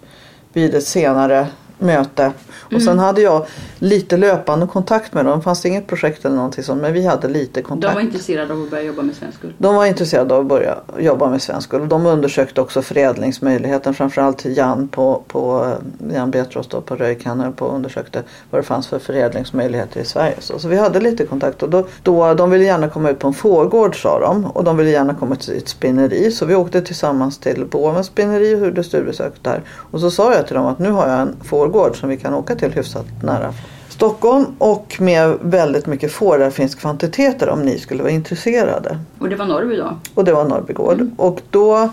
vid 0.53 0.75
ett 0.75 0.87
senare 0.87 1.47
möte. 1.81 2.31
Och 2.75 2.81
sen 2.81 2.99
hade 2.99 3.21
jag 3.21 3.45
lite 3.79 4.17
löpande 4.17 4.67
kontakt 4.67 5.13
med 5.13 5.25
dem. 5.25 5.37
Det 5.39 5.43
fanns 5.43 5.65
inget 5.65 5.87
projekt 5.87 6.25
eller 6.25 6.35
någonting 6.35 6.63
sånt 6.63 6.81
men 6.81 6.93
vi 6.93 7.05
hade 7.05 7.27
lite 7.27 7.59
De 7.59 7.63
kontakt. 7.63 7.95
var 7.95 8.01
intresserade 8.01 8.53
av 8.53 8.61
att 8.63 8.69
börja 8.69 8.83
jobba 8.83 9.01
med 9.01 9.15
svensk 9.15 9.43
ull. 9.43 9.53
De 9.57 9.75
var 9.75 9.85
intresserade 9.85 10.33
av 10.35 10.41
att 10.41 10.47
börja 10.47 10.77
jobba 10.99 11.29
med 11.29 11.41
svensk 11.41 11.73
ull. 11.73 11.89
De 11.89 12.05
undersökte 12.05 12.61
också 12.61 12.81
förädlingsmöjligheten. 12.81 13.93
Framförallt 13.93 14.45
Jan 14.45 14.87
på, 14.87 15.23
på 15.27 15.71
Jan 16.13 16.31
Betros 16.31 16.67
då 16.67 16.81
på 16.81 16.95
Röjk. 16.95 17.25
Han 17.25 17.39
höll 17.39 17.51
på 17.51 17.65
och 17.65 17.75
undersökte 17.75 18.23
vad 18.49 18.61
det 18.61 18.65
fanns 18.65 18.87
för 18.87 18.99
förädlingsmöjligheter 18.99 19.99
i 19.99 20.05
Sverige. 20.05 20.35
Så, 20.39 20.59
så 20.59 20.67
vi 20.67 20.77
hade 20.77 20.99
lite 20.99 21.25
kontakt. 21.25 21.63
Och 21.63 21.69
då, 21.69 21.85
då, 22.03 22.33
de 22.33 22.49
ville 22.49 22.63
gärna 22.63 22.89
komma 22.89 23.09
ut 23.09 23.19
på 23.19 23.27
en 23.27 23.33
fårgård 23.33 24.01
sa 24.01 24.19
de. 24.19 24.45
Och 24.45 24.63
de 24.63 24.77
ville 24.77 24.89
gärna 24.89 25.13
komma 25.15 25.35
till 25.35 25.57
ett 25.57 25.69
spinneri. 25.69 26.31
Så 26.31 26.45
vi 26.45 26.55
åkte 26.55 26.81
tillsammans 26.81 27.37
till 27.37 27.65
Båvens 27.65 28.07
spinneri 28.07 28.55
och 28.55 28.59
gjorde 28.59 28.83
studiebesök 28.83 29.33
där. 29.41 29.61
Och 29.91 29.99
så 29.99 30.11
sa 30.11 30.33
jag 30.33 30.47
till 30.47 30.55
dem 30.55 30.65
att 30.65 30.79
nu 30.79 30.91
har 30.91 31.07
jag 31.09 31.19
en 31.19 31.35
fårgård 31.43 31.70
som 31.95 32.09
vi 32.09 32.17
kan 32.17 32.33
åka 32.33 32.55
till 32.55 32.71
hyfsat 32.71 33.05
nära 33.23 33.53
Stockholm 33.89 34.45
och 34.57 34.95
med 34.99 35.37
väldigt 35.41 35.85
mycket 35.85 36.11
får. 36.11 36.37
Där 36.37 36.49
finns 36.49 36.75
kvantiteter 36.75 37.49
om 37.49 37.61
ni 37.61 37.79
skulle 37.79 38.03
vara 38.03 38.11
intresserade. 38.11 38.99
Och 39.19 39.29
det 39.29 39.35
var 39.35 39.45
Norrby 39.45 39.75
då? 39.75 39.97
Och 40.13 40.23
det 40.23 40.33
var 40.33 40.45
Norrbygård. 40.45 41.09
Och 41.17 41.41
då 41.49 41.89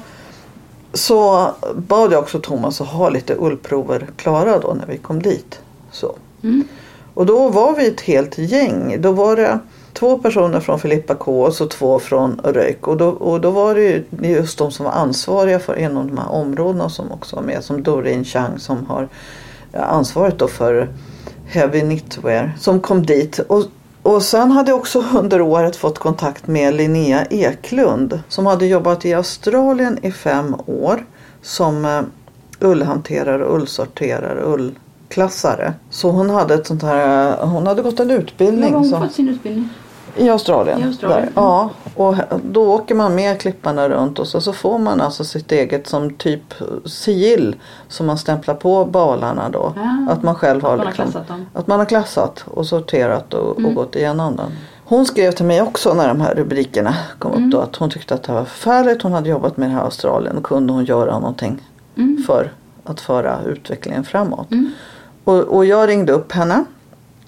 så 0.92 1.50
bad 1.74 2.12
jag 2.12 2.18
också 2.20 2.38
Thomas 2.38 2.80
att 2.80 2.88
ha 2.88 3.08
lite 3.08 3.34
ullprover 3.38 4.06
klara 4.16 4.58
då 4.58 4.74
när 4.74 4.86
vi 4.86 4.98
kom 4.98 5.22
dit. 5.22 5.60
Så. 5.90 6.14
Mm. 6.42 6.64
Och 7.14 7.26
då 7.26 7.48
var 7.48 7.76
vi 7.76 7.88
ett 7.88 8.00
helt 8.00 8.38
gäng. 8.38 8.96
Då 9.00 9.12
var 9.12 9.36
det 9.36 9.58
två 9.92 10.18
personer 10.18 10.60
från 10.60 10.80
Filippa 10.80 11.14
K 11.14 11.42
och 11.42 11.54
så 11.54 11.66
två 11.66 11.98
från 11.98 12.40
Röjk. 12.44 12.88
Och 12.88 12.96
då, 12.96 13.08
och 13.08 13.40
då 13.40 13.50
var 13.50 13.74
det 13.74 13.80
ju 13.80 14.04
just 14.20 14.58
de 14.58 14.70
som 14.70 14.84
var 14.84 14.92
ansvariga 14.92 15.58
för 15.58 15.74
en 15.74 15.96
av 15.96 16.06
de 16.06 16.18
här 16.18 16.30
områdena 16.30 16.88
som 16.88 17.12
också 17.12 17.36
var 17.36 17.42
med. 17.42 17.64
Som 17.64 17.82
Doreen 17.82 18.24
Chang 18.24 18.58
som 18.58 18.86
har 18.86 19.08
ansvaret 19.72 20.38
då 20.38 20.48
för 20.48 20.88
Heavy 21.46 21.80
Knitwear 21.80 22.52
som 22.58 22.80
kom 22.80 23.06
dit. 23.06 23.38
Och, 23.38 23.64
och 24.02 24.22
sen 24.22 24.50
hade 24.50 24.70
jag 24.70 24.78
också 24.78 25.04
under 25.18 25.40
året 25.40 25.76
fått 25.76 25.98
kontakt 25.98 26.46
med 26.46 26.74
Linnea 26.74 27.24
Eklund 27.30 28.20
som 28.28 28.46
hade 28.46 28.66
jobbat 28.66 29.04
i 29.04 29.14
Australien 29.14 29.98
i 30.02 30.12
fem 30.12 30.56
år 30.66 31.04
som 31.42 31.84
eh, 31.84 32.00
ullhanterare, 32.60 33.44
ullsorterare, 33.44 34.42
ullklassare. 34.44 35.72
Så 35.90 36.10
hon 36.10 36.30
hade 36.30 36.54
ett 36.54 36.66
sånt 36.66 36.82
här, 36.82 37.36
hon 37.46 37.66
hade 37.66 37.82
gått 37.82 38.00
en 38.00 38.08
När 38.08 38.14
utbildning. 38.18 38.72
var 38.72 38.80
hon 38.80 38.88
som- 38.88 39.02
fått 39.02 39.12
sin 39.12 39.28
utbildning? 39.28 39.68
I 40.16 40.28
Australien. 40.30 40.80
I 40.80 40.84
Australien, 40.84 41.20
Där. 41.34 41.42
Ja, 41.42 41.70
och 41.94 42.14
då 42.44 42.74
åker 42.74 42.94
man 42.94 43.14
med 43.14 43.40
klipparna 43.40 43.88
runt 43.88 44.18
och 44.18 44.26
så, 44.26 44.40
så 44.40 44.52
får 44.52 44.78
man 44.78 45.00
alltså 45.00 45.24
sitt 45.24 45.52
eget 45.52 45.86
som 45.86 46.14
typ 46.14 46.54
sigill 46.84 47.56
som 47.88 48.06
man 48.06 48.18
stämplar 48.18 48.54
på 48.54 48.84
balarna 48.84 49.48
då. 49.52 49.72
Ah, 49.76 50.12
att 50.12 50.22
man 50.22 50.34
själv 50.34 50.62
har, 50.62 50.70
man 50.70 50.78
har 50.78 50.86
liksom, 50.86 51.04
klassat 51.04 51.28
dem. 51.28 51.46
att 51.54 51.66
man 51.66 51.78
har 51.78 51.86
klassat 51.86 52.44
och 52.54 52.66
sorterat 52.66 53.34
och, 53.34 53.58
Mm. 53.58 53.68
och 53.70 53.74
gått 53.76 53.96
igenom 53.96 54.36
den. 54.36 54.50
Hon 54.84 55.06
skrev 55.06 55.32
till 55.32 55.44
mig 55.46 55.62
också 55.62 55.94
när 55.94 56.08
de 56.08 56.20
här 56.20 56.34
rubrikerna 56.34 56.94
kom 57.18 57.32
Mm. 57.32 57.44
upp 57.44 57.52
då 57.52 57.58
att 57.60 57.76
hon 57.76 57.90
tyckte 57.90 58.14
att 58.14 58.22
det 58.22 58.32
var 58.32 58.44
förfärligt. 58.44 59.02
Hon 59.02 59.12
hade 59.12 59.28
jobbat 59.28 59.56
med 59.56 59.68
det 59.70 59.74
här 59.74 59.82
Australien 59.82 60.36
och 60.36 60.42
kunde 60.44 60.72
hon 60.72 60.84
göra 60.84 61.18
någonting 61.18 61.60
Mm. 61.96 62.22
för 62.26 62.52
att 62.84 63.00
föra 63.00 63.38
utvecklingen 63.46 64.04
framåt. 64.04 64.50
Mm. 64.50 64.70
Och, 65.24 65.34
och 65.38 65.64
jag 65.64 65.88
ringde 65.88 66.12
upp 66.12 66.32
henne. 66.32 66.64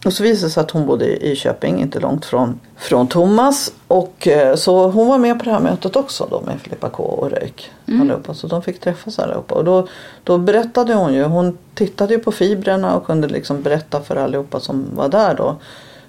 Och 0.04 0.12
så 0.12 0.22
visade 0.22 0.46
det 0.46 0.50
sig 0.50 0.60
att 0.60 0.70
hon 0.70 0.86
bodde 0.86 1.26
i 1.26 1.36
Köping, 1.36 1.80
inte 1.80 2.00
långt 2.00 2.24
från, 2.24 2.60
från 2.76 3.06
Thomas. 3.06 3.72
Och 3.86 4.28
eh, 4.28 4.54
så 4.54 4.88
hon 4.88 5.08
var 5.08 5.18
med 5.18 5.38
på 5.38 5.44
det 5.44 5.50
här 5.50 5.60
mötet 5.60 5.96
också 5.96 6.26
då 6.30 6.40
med 6.40 6.60
Filippa 6.60 6.88
K 6.88 7.02
och 7.02 7.30
Röjk. 7.30 7.70
Mm. 7.88 8.00
Allihopa. 8.00 8.34
Så 8.34 8.46
de 8.46 8.62
fick 8.62 8.80
träffas 8.80 9.18
allihopa. 9.18 9.54
Och 9.54 9.64
då, 9.64 9.88
då 10.24 10.38
berättade 10.38 10.94
hon 10.94 11.14
ju, 11.14 11.24
hon 11.24 11.58
tittade 11.74 12.14
ju 12.14 12.20
på 12.20 12.32
fibrerna 12.32 12.96
och 12.96 13.06
kunde 13.06 13.28
liksom 13.28 13.62
berätta 13.62 14.00
för 14.00 14.16
allihopa 14.16 14.60
som 14.60 14.86
var 14.94 15.08
där 15.08 15.34
då. 15.34 15.56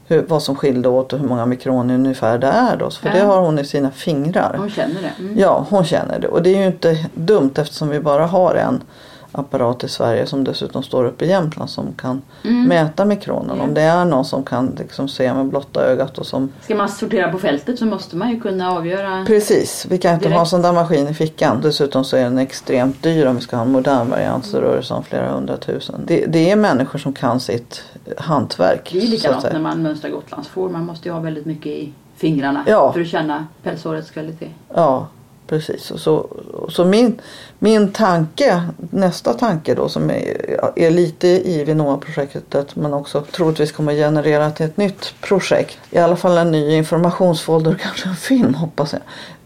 Hur, 0.08 0.26
vad 0.28 0.44
som 0.44 0.56
skilde 0.56 0.90
åt 0.90 1.14
och 1.14 1.20
hur 1.20 1.28
många 1.28 1.46
mikron 1.46 1.90
ungefär 1.90 2.38
det 2.38 2.48
är 2.48 2.78
då. 2.78 2.90
För 2.90 3.10
Ja. 3.10 3.16
det 3.16 3.22
har 3.22 3.42
hon 3.42 3.60
i 3.60 3.66
sina 3.66 3.92
fingrar. 3.92 4.56
Hon 4.58 4.70
känner 4.70 5.02
det. 5.02 5.12
Mm. 5.20 5.40
Ja, 5.40 5.66
hon 5.70 5.86
känner 5.86 6.20
det. 6.20 6.28
Och 6.28 6.44
det 6.44 6.50
är 6.50 6.58
ju 6.58 6.66
inte 6.68 7.06
dumt 7.14 7.52
eftersom 7.56 7.90
vi 7.90 8.00
bara 8.00 8.26
har 8.26 8.56
en 8.56 8.84
apparat 9.32 9.84
i 9.84 9.88
Sverige 9.90 10.26
som 10.26 10.44
dessutom 10.44 10.84
står 10.84 11.06
uppe 11.06 11.26
i 11.26 11.30
Jämtland 11.30 11.70
som 11.70 11.94
kan 11.94 12.22
Mm. 12.44 12.64
mäta 12.68 13.06
mikronen. 13.06 13.58
Ja. 13.58 13.64
Om 13.64 13.74
det 13.74 13.82
är 13.82 14.06
någon 14.06 14.26
som 14.26 14.44
kan 14.44 14.76
liksom 14.80 15.08
se 15.10 15.34
med 15.34 15.46
blotta 15.46 15.82
ögat 15.86 16.18
och 16.18 16.26
som 16.26 16.50
Ska 16.62 16.76
man 16.76 16.90
sortera 16.90 17.32
på 17.32 17.38
fältet 17.38 17.80
så 17.80 17.86
måste 17.86 18.16
man 18.16 18.30
ju 18.30 18.40
kunna 18.40 18.72
avgöra. 18.72 19.26
Precis, 19.28 19.86
vi 19.90 19.98
kan 19.98 20.14
inte 20.14 20.26
ha 20.26 20.30
en 20.30 20.38
Direkt. 20.38 20.50
sån 20.50 20.62
där 20.62 20.74
maskin 20.74 21.08
i 21.08 21.14
fickan. 21.14 21.62
Dessutom 21.62 22.04
så 22.04 22.18
är 22.18 22.24
den 22.24 22.38
extremt 22.38 23.04
dyr 23.04 23.26
om 23.26 23.36
vi 23.36 23.42
ska 23.42 23.56
ha 23.56 23.64
en 23.64 23.72
modern 23.72 24.10
variant 24.10 24.46
så 24.46 24.62
rör 24.62 24.78
det 24.78 24.84
sig 24.84 24.98
om 24.98 25.04
flera 25.04 25.30
hundratusen. 25.34 26.02
Det, 26.06 26.26
det 26.26 26.52
är 26.52 26.56
människor 26.56 27.00
som 27.00 27.14
kan 27.14 27.40
sitt 27.40 27.84
hantverk. 28.18 28.90
Det 28.94 28.98
är 29.04 29.08
likadant 29.08 29.44
när 29.54 29.60
man 29.60 29.82
mönstrar 29.84 30.10
gotlandsfår. 30.12 30.70
Man 30.70 30.86
måste 30.86 31.08
ju 31.10 31.14
ha 31.14 31.20
väldigt 31.22 31.46
mycket 31.46 31.68
i 31.68 31.94
fingrarna 32.16 32.64
Ja. 32.68 32.94
för 32.94 33.02
att 33.02 33.08
känna 33.08 33.48
pälshårets 33.64 34.12
kvalitet. 34.12 34.50
Ja, 34.76 35.08
precis. 35.52 35.92
Så, 35.96 36.28
så 36.70 36.86
min, 36.86 37.22
min 37.60 37.92
tanke, 37.92 38.62
nästa 38.78 39.34
tanke 39.34 39.76
då 39.76 39.90
som 39.90 40.10
är, 40.10 40.60
är 40.76 40.92
lite 40.92 41.28
i 41.28 41.64
Vinnova-projektet 41.64 42.76
men 42.76 42.94
också 42.94 43.22
troligtvis 43.22 43.72
kommer 43.72 43.94
generera 43.94 44.52
till 44.52 44.66
ett 44.66 44.78
nytt 44.78 45.14
projekt. 45.22 45.78
I 45.90 45.98
alla 45.98 46.16
fall 46.16 46.38
en 46.38 46.52
ny 46.52 46.76
informationsfolder 46.76 47.74
kanske 47.82 48.10
en 48.10 48.16
film 48.16 48.54
hoppas 48.54 48.94
jag. 48.94 49.02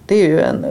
Det 0.06 0.15
är 0.15 0.28
ju 0.28 0.39
en, 0.39 0.65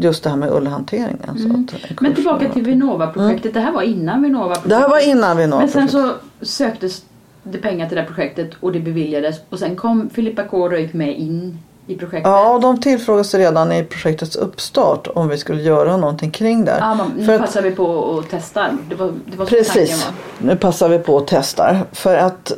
just 0.00 0.24
det 0.24 0.30
här 0.30 0.36
med 0.36 0.50
ullhanteringen. 0.50 1.36
Mm. 1.38 1.66
Men 2.00 2.14
tillbaka 2.14 2.48
till 2.48 2.62
Vinnova-projektet. 2.62 3.54
Det 3.54 3.60
här 3.60 3.72
var 3.72 3.82
innan 3.82 4.22
Vinnova-projektet. 4.22 4.70
Det 4.70 4.76
här 4.76 4.88
var 4.88 5.08
innan 5.08 5.36
vi 5.36 5.46
nådde 5.46 5.62
Men 5.62 5.68
sen 5.68 5.88
så 5.88 6.12
söktes 6.40 7.02
det 7.42 7.58
pengar 7.58 7.88
till 7.88 7.96
det 7.96 8.00
här 8.00 8.08
projektet 8.08 8.50
och 8.60 8.72
det 8.72 8.80
beviljades. 8.80 9.36
Och 9.48 9.58
sen 9.58 9.76
kom 9.76 10.10
Filippa 10.10 10.44
K 10.44 10.68
Röjk 10.68 10.92
med 10.92 11.18
in 11.18 11.58
i 11.88 11.96
projektet. 11.96 12.22
Ja, 12.30 12.54
och 12.54 12.60
de 12.60 12.80
tillfrågades 12.80 13.34
redan 13.34 13.72
i 13.72 13.84
projektets 13.84 14.36
uppstart 14.36 15.06
om 15.14 15.28
vi 15.28 15.38
skulle 15.38 15.62
göra 15.62 15.96
någonting 15.96 16.30
kring 16.30 16.64
det. 16.64 16.76
Ja, 16.80 16.94
man, 16.94 17.12
nu 17.16 17.24
För 17.26 17.34
att- 17.34 17.40
passar 17.40 17.62
vi 17.62 17.70
på 17.70 18.18
att 18.18 18.30
testa. 18.30 18.66
Det 18.88 18.94
var, 18.94 19.12
det 19.26 19.36
var 19.36 19.46
Precis. 19.46 20.08
Nu 20.38 20.56
passar 20.56 20.88
vi 20.88 20.98
på 20.98 21.16
att 21.16 21.26
testa. 21.26 21.76
För 21.92 22.16
att 22.16 22.52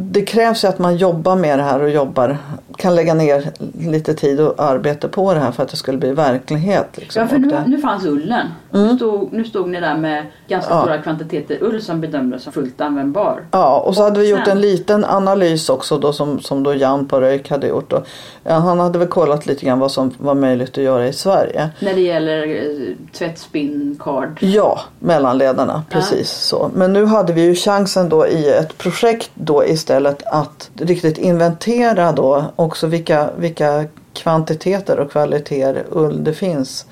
det 0.00 0.22
krävs 0.22 0.64
ju 0.64 0.68
att 0.68 0.78
man 0.78 0.96
jobbar 0.96 1.36
med 1.36 1.58
det 1.58 1.62
här 1.62 1.82
och 1.82 1.90
jobbar, 1.90 2.38
kan 2.80 2.94
lägga 2.94 3.14
ner 3.14 3.50
lite 3.78 4.14
tid 4.14 4.40
och 4.40 4.62
arbete 4.62 5.08
på 5.08 5.34
det 5.34 5.40
här 5.40 5.52
för 5.52 5.62
att 5.62 5.68
det 5.68 5.76
skulle 5.76 5.98
bli 5.98 6.12
verklighet. 6.12 6.86
Liksom. 6.94 7.22
Ja, 7.22 7.28
för 7.28 7.36
Och 7.36 7.40
nu, 7.42 7.56
nu 7.66 7.78
fanns 7.78 8.04
ullen. 8.04 8.46
Nu, 8.70 8.96
stod, 8.96 9.32
nu 9.32 9.44
stod 9.44 9.68
ni 9.68 9.80
där 9.80 9.96
med 9.96 10.26
ganska 10.48 10.74
Ja. 10.74 10.80
stora 10.82 10.98
kvantiteter 10.98 11.58
ull 11.60 11.82
som 11.82 12.00
bedömdes 12.00 12.42
som 12.42 12.52
fullt 12.52 12.80
användbar. 12.80 13.40
ja, 13.50 13.78
och 13.80 13.94
så 13.94 14.02
hade 14.02 14.20
vi 14.20 14.28
gjort 14.28 14.40
Sen- 14.44 14.56
en 14.56 14.60
liten 14.60 15.04
analys 15.04 15.68
också 15.68 15.98
då 15.98 16.12
som, 16.12 16.40
som 16.40 16.62
då 16.62 16.74
Jan 16.74 17.08
på 17.08 17.20
Röjk 17.20 17.50
hade 17.50 17.66
gjort. 17.66 17.90
Då. 17.90 18.02
Ja, 18.44 18.52
han 18.54 18.80
hade 18.80 18.98
väl 18.98 19.08
kollat 19.08 19.46
lite 19.46 19.66
grann 19.66 19.78
vad 19.78 19.90
som 19.92 20.12
var 20.18 20.34
möjligt 20.34 20.70
att 20.78 20.84
göra 20.84 21.08
i 21.08 21.12
Sverige. 21.12 21.68
När 21.80 21.94
det 21.94 22.00
gäller 22.00 22.46
eh, 22.46 22.94
tvättspinn, 23.12 23.96
kard. 24.00 24.38
Ja, 24.40 24.80
mellanledarna. 24.98 25.82
Precis 25.90 26.30
så. 26.30 26.70
Men 26.74 26.92
nu 26.92 27.04
hade 27.04 27.32
vi 27.32 27.40
ju 27.40 27.54
chansen 27.54 28.08
då 28.08 28.26
i 28.26 28.48
ett 28.50 28.78
projekt 28.78 29.30
då 29.34 29.64
istället 29.66 30.22
att 30.26 30.70
riktigt 30.74 31.18
inventera 31.18 32.12
då 32.12 32.44
också 32.70 32.86
vilka, 32.86 33.30
vilka 33.38 33.84
kvantiteter 34.12 34.98
och 35.00 35.10
kvaliteter 35.12 35.84
ull 35.90 36.24
det 36.24 36.32
finns. 36.34 36.86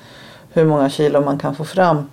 Hur 0.53 0.65
många 0.65 0.89
kilo 0.89 1.21
man 1.21 1.39
kan 1.39 1.55
få 1.55 1.65
fram 1.65 2.09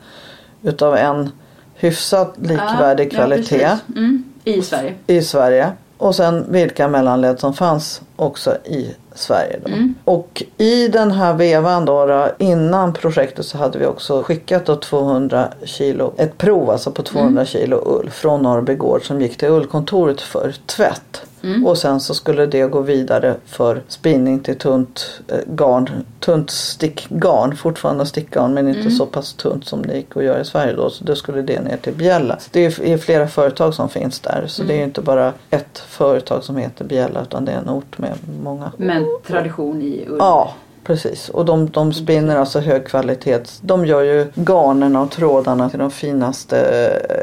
utav 0.63 0.97
en 0.97 1.31
hyfsat 1.75 2.35
likvärdig 2.37 3.05
Ja, 3.05 3.09
ja, 3.13 3.17
kvalitet 3.17 3.59
precis. 3.59 3.97
mm, 3.97 4.25
I 4.45 4.63
Sverige. 4.63 4.95
i 5.07 5.23
Sverige. 5.23 5.73
Och 5.99 6.15
sen 6.15 6.45
vilka 6.49 6.89
mellanled 6.89 7.41
som 7.41 7.55
fanns 7.55 8.01
också 8.17 8.57
i 8.65 8.95
Sverige. 9.15 9.61
Mm. 9.67 9.95
Och 10.05 10.43
i 10.59 10.89
den 10.89 11.11
här 11.11 11.35
vevan 11.35 11.85
då, 11.85 12.07
då 12.07 12.29
innan 12.39 12.93
projektet 12.93 13.47
så 13.47 13.59
hade 13.59 13.79
vi 13.79 13.87
också 13.87 14.23
skickat 14.23 14.67
då 14.67 14.77
200 14.77 15.49
kilo, 15.65 16.13
ett 16.17 16.39
prov 16.39 16.71
alltså 16.71 16.91
på 16.91 17.03
200 17.03 17.31
Mm. 17.31 17.47
kilo 17.47 17.77
ull 17.87 18.11
från 18.11 18.43
Norrby 18.43 18.75
gård 18.75 19.07
som 19.07 19.21
gick 19.21 19.37
till 19.39 19.49
ullkontoret 19.49 20.21
för 20.21 20.55
tvätt. 20.67 21.23
Mm. 21.47 21.67
Och 21.67 21.79
sen 21.79 22.01
så 22.01 22.15
skulle 22.15 22.47
det 22.47 22.63
gå 22.67 22.81
vidare 22.81 23.35
för 23.47 23.83
spinning 23.89 24.41
till 24.41 24.59
tunt 24.59 25.21
eh, 25.29 25.39
garn, 25.47 25.91
tunt 26.21 26.51
stickgarn, 26.51 27.57
fortfarande 27.57 28.07
stickgarn 28.07 28.55
men 28.55 28.67
Mm. 28.67 28.79
inte 28.79 28.91
så 28.91 29.07
pass 29.07 29.33
tunt 29.33 29.67
som 29.67 29.83
det 29.87 29.97
gick 29.97 30.17
att 30.17 30.25
göra 30.25 30.41
i 30.41 30.45
Sverige 30.45 30.73
då. 30.73 30.91
Så 30.91 31.05
då 31.05 31.15
skulle 31.15 31.43
det 31.43 31.61
ner 31.61 31.77
till 31.77 31.95
Bjälla. 31.95 32.39
Det 32.51 32.65
är 32.65 32.99
flera 32.99 33.29
företag 33.29 33.75
som 33.75 33.89
finns 33.89 34.21
där 34.21 34.45
så 34.47 34.63
det 34.63 34.73
är 34.73 34.77
Mm. 34.77 34.89
inte 34.89 35.01
bara 35.01 35.33
ett 35.51 35.79
företag 35.79 36.45
som 36.45 36.57
heter 36.57 36.85
Bjälla 36.85 37.23
utan 37.23 37.45
det 37.45 37.53
är 37.53 37.59
en 37.59 37.71
ort 37.71 37.99
med 37.99 38.13
många. 38.43 38.73
Men 38.77 39.07
tradition 39.27 39.83
i 39.83 40.05
ull. 40.09 40.17
Ja, 40.19 40.55
precis. 40.87 41.29
Och 41.29 41.45
de, 41.45 41.71
de 41.71 41.93
spinner 41.93 42.37
alltså 42.37 42.61
högkvalitets. 42.61 43.59
De 43.63 43.87
gör 43.87 44.03
ju 44.03 44.27
garnerna 44.35 45.01
och 45.01 45.11
trådarna 45.11 45.71
till 45.71 45.79
de 45.79 45.91
finaste, 45.91 46.59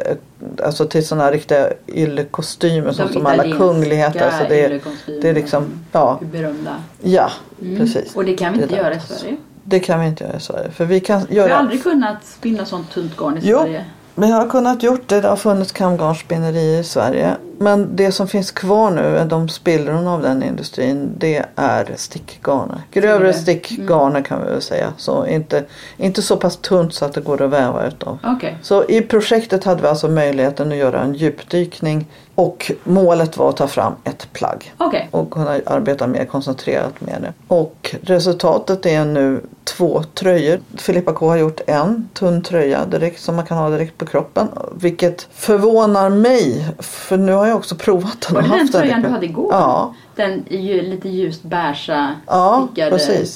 eh, 0.06 0.66
alltså 0.66 0.86
till 0.86 1.08
sådana 1.08 1.32
riktiga 1.32 1.68
yllekostymer 1.88 2.92
som, 2.92 3.10
som 3.10 3.26
alla 3.26 3.44
kungligheter. 3.58 4.32
Så 4.40 4.46
det, 4.50 4.66
är- 4.66 4.82
det 5.22 5.30
är 5.30 5.34
liksom, 5.34 5.66
ja, 5.92 6.20
berömda. 6.32 6.76
ja, 7.02 7.30
Mm. 7.62 7.78
precis. 7.78 8.16
Och 8.16 8.26
det 8.26 8.34
kan 8.34 8.54
vi 8.54 8.62
inte 8.64 8.76
göra 8.76 8.94
i 8.96 9.00
Sverige. 9.00 9.36
Det 9.64 9.80
kan 9.80 10.00
vi 10.00 10.08
inte 10.08 10.24
göra 10.24 10.38
i 10.38 10.40
Sverige. 10.40 10.72
För 10.72 10.86
vi 10.86 11.00
kan 11.00 11.26
Vi 11.30 11.40
har 11.40 11.48
göra, 11.48 11.58
aldrig 11.58 11.84
kunnat 11.84 12.26
spinna 12.26 12.66
sånt 12.66 12.92
tunt 12.92 13.18
garn 13.18 13.38
i 13.38 13.40
Jo. 13.44 13.60
Sverige. 13.60 13.86
vi 14.16 14.32
har 14.32 14.50
kunnat 14.50 14.84
gjort 14.84 15.08
det. 15.08 15.22
Det 15.22 15.28
har 15.28 15.36
funnits 15.36 15.72
kamgarnspinneri 15.72 16.78
i 16.80 16.84
Sverige. 16.84 17.32
Men 17.58 17.96
det 17.96 18.12
som 18.12 18.28
finns 18.28 18.52
kvar 18.52 18.92
nu, 18.92 19.26
de 19.30 19.50
spillrorna 19.50 20.14
av 20.14 20.22
den 20.22 20.44
industrin, 20.44 21.12
det 21.18 21.46
är 21.56 21.94
stickgarner. 21.96 22.82
Grövre 22.92 23.34
stickgarner 23.34 24.22
kan 24.22 24.44
vi 24.46 24.52
väl 24.52 24.62
säga. 24.62 24.94
Så 24.98 25.26
inte, 25.26 25.64
inte 25.98 26.22
så 26.22 26.38
pass 26.38 26.58
tunt 26.58 26.94
så 26.94 27.06
att 27.06 27.14
det 27.14 27.22
går 27.22 27.42
att 27.42 27.50
väva 27.50 27.88
utav. 27.88 28.18
Okej. 28.24 28.58
Så 28.62 28.86
i 28.90 29.02
projektet 29.02 29.64
hade 29.64 29.82
vi 29.82 29.88
alltså 29.88 30.08
möjligheten 30.08 30.72
att 30.72 30.78
göra 30.78 31.02
en 31.02 31.14
djupdykning 31.14 32.08
och 32.36 32.72
målet 32.84 33.38
var 33.38 33.50
att 33.50 33.58
ta 33.58 33.68
fram 33.68 33.94
ett 34.04 34.34
plagg 34.34 34.74
Okej. 34.78 35.08
och 35.12 35.32
kunna 35.32 35.60
arbeta 35.66 36.08
mer 36.08 36.26
koncentrerat 36.26 37.02
med 37.02 37.22
det. 37.22 37.34
Och 37.48 37.96
resultatet 38.02 38.86
är 38.86 39.06
nu 39.06 39.42
två 39.64 40.04
tröjor. 40.04 40.60
Filippa 40.78 41.14
K 41.14 41.28
har 41.28 41.38
gjort 41.38 41.62
en 41.68 42.10
tunn 42.14 42.42
tröja 42.42 42.86
direkt 42.86 43.22
som 43.22 43.36
man 43.36 43.46
kan 43.46 43.58
ha 43.58 43.70
direkt 43.70 43.98
på 43.98 44.06
kroppen. 44.06 44.48
Vilket 44.76 45.28
förvånar 45.34 46.10
mig 46.10 46.68
för 46.80 47.18
nu 47.18 47.32
har 47.32 47.43
jag 47.48 47.58
också 47.58 47.76
provat 47.76 48.22
den. 48.22 48.36
Var 48.36 48.42
det 48.42 48.58
den 48.58 48.68
tröjan 48.72 49.02
du 49.02 49.08
hade 49.08 49.26
igår? 49.26 49.48
Ja, 49.54 49.94
Den 50.16 50.44
lite 50.84 51.10
ljust 51.10 51.44
beiga 51.44 52.16
Ja, 52.28 52.68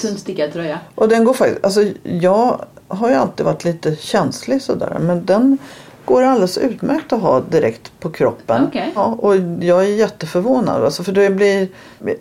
tunnstickad 0.02 0.54
tröja. 0.54 0.80
och 0.96 1.10
den 1.10 1.24
går 1.24 1.34
faktiskt, 1.34 1.65
alltså 1.65 1.82
jag 2.04 2.65
har 2.88 3.10
ju 3.10 3.15
alltid 3.15 3.46
varit 3.46 3.63
lite 3.63 3.96
känslig 3.96 4.62
sådär 4.62 4.98
men 5.00 5.26
den 5.26 5.58
går 6.06 6.24
alldeles 6.24 6.58
utmärkt 6.58 7.13
att 7.13 7.22
ha 7.22 7.39
direkt 7.39 7.91
på 8.00 8.10
kroppen. 8.10 8.63
Okej. 8.67 8.91
Ja, 8.96 9.15
och 9.20 9.36
jag 9.60 9.84
är 9.84 9.88
jätteförvånad 9.96 10.84
alltså 10.84 11.04
för 11.04 11.12
det 11.12 11.30
blir, 11.30 11.67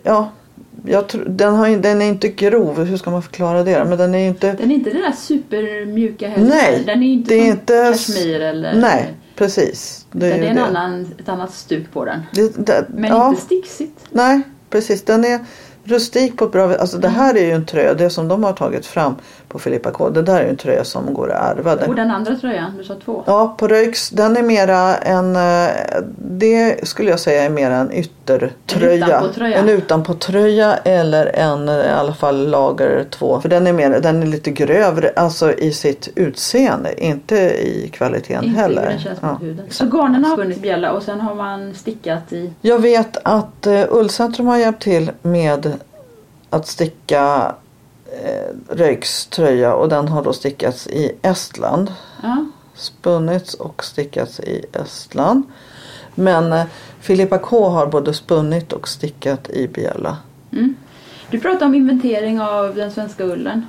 ja 0.03 0.29
tror, 1.07 1.23
den, 1.27 1.55
har, 1.55 1.69
den 1.69 2.01
är 2.01 2.05
inte 2.05 2.27
grov, 2.27 2.83
hur 2.83 2.97
ska 2.97 3.09
man 3.11 3.21
förklara 3.21 3.63
det? 3.63 3.85
Men 3.85 3.97
den 3.97 4.15
är 4.15 4.27
inte 4.27 4.53
Den 4.53 4.71
är 4.71 4.75
inte 4.75 4.89
den 4.89 5.01
där 5.01 5.11
supermjuka 5.11 6.27
heller. 6.29 6.49
Nej, 6.49 6.83
den 6.85 7.03
är 7.03 7.07
inte 7.07 7.33
det 7.33 7.39
är 7.39 7.47
inte- 7.47 7.91
kashmir 7.91 8.41
eller... 8.41 8.73
Nej, 8.75 9.13
precis. 9.37 10.05
Det, 10.11 10.31
är 10.31 10.39
det 10.41 10.47
är 10.47 10.51
en 10.51 10.57
annan, 10.57 11.13
ett 11.19 11.29
annat 11.29 11.53
stuk 11.53 11.91
på 11.93 12.05
den. 12.05 12.21
Det, 12.31 12.65
det, 12.65 12.85
Men 12.89 13.11
ja, 13.11 13.29
inte 13.29 13.41
sticksigt. 13.41 13.99
Nej, 14.09 14.41
precis. 14.69 15.03
Den 15.03 15.25
är 15.25 15.45
rustik 15.83 16.37
på 16.37 16.45
ett 16.45 16.51
bra 16.51 16.75
Alltså 16.75 16.97
det 16.97 17.09
här 17.09 17.35
är 17.37 17.45
ju 17.45 17.51
en 17.51 17.65
tröja, 17.65 17.93
det 17.93 18.09
som 18.09 18.27
de 18.27 18.43
har 18.43 18.53
tagit 18.53 18.85
fram 18.85 19.15
på 19.49 19.59
Filippa 19.59 19.91
K. 19.91 20.09
Det 20.09 20.21
där 20.21 20.39
är 20.39 20.43
ju 20.43 20.49
en 20.49 20.57
tröja 20.57 20.83
som 20.83 21.13
går 21.13 21.31
att 21.31 21.57
ärva. 21.57 21.71
Och 21.73 21.77
Den. 21.79 21.95
den 21.95 22.11
andra 22.11 22.35
tröjan, 22.35 22.77
du 22.77 22.83
sa 22.83 22.95
två. 23.05 23.23
Ja, 23.25 23.55
på 23.57 23.67
Röjks, 23.67 24.09
den 24.09 24.37
är 24.37 24.41
mera 24.43 24.95
en, 24.95 25.35
eh, 25.35 25.69
det 26.17 26.87
skulle 26.87 27.09
jag 27.09 27.19
säga 27.19 27.43
är 27.43 27.49
mera 27.49 27.75
en 27.75 27.91
yttertröja. 27.93 29.05
En 29.05 29.11
utanpåtröja. 29.11 29.57
En 29.57 29.69
utanpåtröja 29.69 30.77
eller 30.77 31.25
en 31.25 31.69
eh, 31.69 31.75
i 31.75 31.89
alla 31.89 32.13
fall 32.13 32.47
lager 32.47 33.05
två. 33.09 33.41
För 33.41 33.49
den 33.49 33.67
är, 33.67 33.73
mer, 33.73 33.99
den 33.99 34.21
är 34.23 34.27
lite 34.27 34.51
grövre, 34.51 35.11
alltså 35.15 35.53
i 35.53 35.71
sitt 35.71 36.09
utseende, 36.15 37.03
inte 37.03 37.35
i 37.67 37.89
kvaliteten 37.93 38.43
Inte 38.45 38.59
heller. 38.59 38.81
den 38.85 38.99
känns 38.99 39.19
Ja. 39.21 39.31
mot 39.31 39.41
huden. 39.41 39.65
Så 39.69 39.85
garnen 39.85 40.25
har 40.25 40.35
funnits 40.37 40.61
bjälla 40.61 40.91
och 40.91 41.03
sen 41.03 41.21
har 41.21 41.35
man 41.35 41.73
stickat 41.73 42.33
i... 42.33 42.53
Jag 42.61 42.79
vet 42.79 43.17
att 43.23 43.67
uh, 43.67 43.83
Ullcentrum 43.89 44.47
har 44.47 44.57
hjälpt 44.57 44.81
till 44.83 45.11
med 45.21 45.73
att 46.49 46.67
sticka 46.67 47.55
uh, 48.13 48.75
Röjks 48.75 49.25
tröja 49.25 49.73
och 49.75 49.89
den 49.89 50.07
har 50.07 50.23
då 50.23 50.33
stickats 50.33 50.87
i 50.87 51.11
Estland. 51.21 51.93
Ja. 52.23 52.45
Spunnits 52.75 53.53
och 53.53 53.83
stickats 53.83 54.39
i 54.39 54.65
Estland. 54.73 55.43
Men 56.15 56.53
uh, 56.53 56.63
Filippa 56.99 57.37
K 57.37 57.69
har 57.69 57.87
både 57.87 58.13
spunnit 58.13 58.73
och 58.73 58.87
stickat 58.87 59.49
i 59.49 59.67
Biella. 59.67 60.17
Mm. 60.51 60.75
Du 61.31 61.39
pratade 61.39 61.65
om 61.65 61.75
inventering 61.75 62.41
av 62.41 62.75
den 62.75 62.91
svenska 62.91 63.23
ullen. 63.23 63.65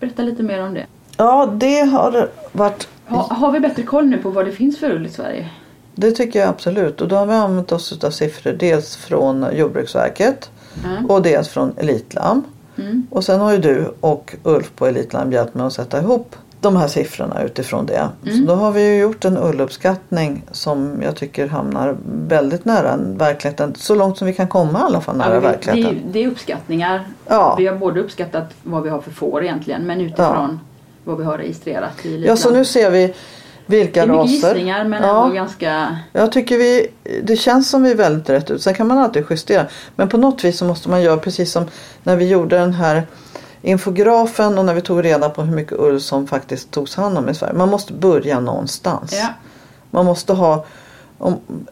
Berätta 0.00 0.22
lite 0.22 0.42
mer 0.42 0.62
om 0.62 0.74
det. 0.74 0.86
Ja, 1.16 1.46
det 1.56 1.80
har 1.80 2.30
varit 2.52 2.88
Ha, 3.08 3.34
har 3.34 3.52
vi 3.52 3.60
bättre 3.60 3.82
koll 3.82 4.06
nu 4.06 4.18
på 4.18 4.30
vad 4.30 4.44
det 4.46 4.52
finns 4.52 4.78
för 4.78 4.90
ull 4.90 5.06
i 5.06 5.10
Sverige? 5.10 5.50
det 5.94 6.10
tycker 6.12 6.40
jag 6.40 6.48
absolut. 6.48 7.00
Och 7.00 7.08
då 7.08 7.16
har 7.16 7.26
vi 7.26 7.34
använt 7.34 7.72
oss 7.72 8.04
av 8.04 8.10
siffror 8.10 8.52
dels 8.52 8.96
från 8.96 9.46
Jordbruksverket 9.52 10.50
Ja. 10.84 11.14
och 11.14 11.22
dels 11.22 11.48
från 11.48 11.72
Elitlam. 11.76 12.42
Mm. 12.80 13.06
Och 13.10 13.24
sen 13.24 13.40
har 13.40 13.52
ju 13.52 13.58
du 13.58 13.94
och 14.00 14.34
Ulf 14.42 14.72
på 14.76 14.86
Elitland 14.86 15.32
hjälpt 15.32 15.54
mig 15.54 15.66
att 15.66 15.72
sätta 15.72 15.98
ihop 16.00 16.36
de 16.60 16.76
här 16.76 16.88
siffrorna 16.88 17.42
utifrån 17.42 17.86
det. 17.86 18.08
Mm. 18.26 18.36
Så 18.38 18.42
då 18.46 18.54
har 18.54 18.72
vi 18.72 18.86
ju 18.86 19.00
gjort 19.00 19.24
en 19.24 19.38
ulluppskattning 19.38 20.42
som 20.52 21.00
jag 21.02 21.16
tycker 21.16 21.46
hamnar 21.48 21.96
väldigt 22.28 22.64
nära 22.64 22.96
verkligheten. 22.96 23.74
Så 23.78 23.94
långt 23.94 24.18
som 24.18 24.26
vi 24.26 24.32
kan 24.34 24.48
komma 24.48 24.78
i 24.78 24.82
alla 24.82 25.00
fall 25.00 25.16
nära 25.16 25.34
Ja, 25.34 25.40
vi- 25.40 25.46
det, 25.46 25.52
verkligheten. 25.52 25.96
är, 25.96 26.02
det 26.12 26.24
är 26.24 26.28
uppskattningar. 26.28 27.04
Ja. 27.26 27.54
Vi 27.58 27.66
har 27.66 27.76
både 27.76 28.00
uppskattat 28.00 28.44
vad 28.62 28.82
vi 28.82 28.88
har 28.88 29.00
för 29.00 29.10
får 29.10 29.42
egentligen 29.44 29.86
men 29.86 30.00
utifrån 30.00 30.60
vad 31.04 31.18
vi 31.18 31.24
har 31.24 31.38
registrerat 31.38 32.06
i 32.06 32.10
ja, 32.12 32.16
Litland. 32.18 32.38
så 32.38 32.50
nu 32.50 32.64
ser 32.64 32.90
vi 32.90 33.14
Det 33.70 33.76
vilka 33.76 34.02
är 34.02 34.06
mycket 34.06 34.20
raser. 34.20 34.32
gissningar 34.54 34.84
men 34.84 35.02
Ja. 35.02 35.22
ändå 35.24 35.34
ganska... 35.34 35.98
Jag 36.12 36.32
tycker 36.32 36.58
vi, 36.58 36.86
det 37.22 37.36
känns 37.36 37.70
som 37.70 37.82
vi 37.82 37.90
är 37.90 37.94
väldigt 37.94 38.28
rätt 38.30 38.50
ut. 38.50 38.62
Sen 38.62 38.74
kan 38.74 38.86
man 38.86 38.98
alltid 38.98 39.24
justera. 39.30 39.66
Men 39.96 40.08
på 40.08 40.16
något 40.16 40.44
vis 40.44 40.58
så 40.58 40.64
måste 40.64 40.88
man 40.88 41.02
göra 41.02 41.16
precis 41.16 41.52
som 41.52 41.64
när 42.02 42.16
vi 42.16 42.28
gjorde 42.28 42.58
den 42.58 42.72
här 42.72 43.06
infografen 43.62 44.58
och 44.58 44.64
när 44.64 44.74
vi 44.74 44.80
tog 44.80 45.04
reda 45.04 45.28
på 45.28 45.42
hur 45.42 45.54
mycket 45.56 45.78
ull 45.78 46.00
som 46.00 46.26
faktiskt 46.26 46.70
togs 46.70 46.96
hand 46.96 47.18
om 47.18 47.28
i 47.28 47.34
Sverige. 47.34 47.52
Man 47.54 47.68
måste 47.68 47.92
börja 47.92 48.40
någonstans. 48.40 49.12
Ja. 49.12 49.28
Man 49.90 50.04
måste 50.06 50.32
ha 50.32 50.64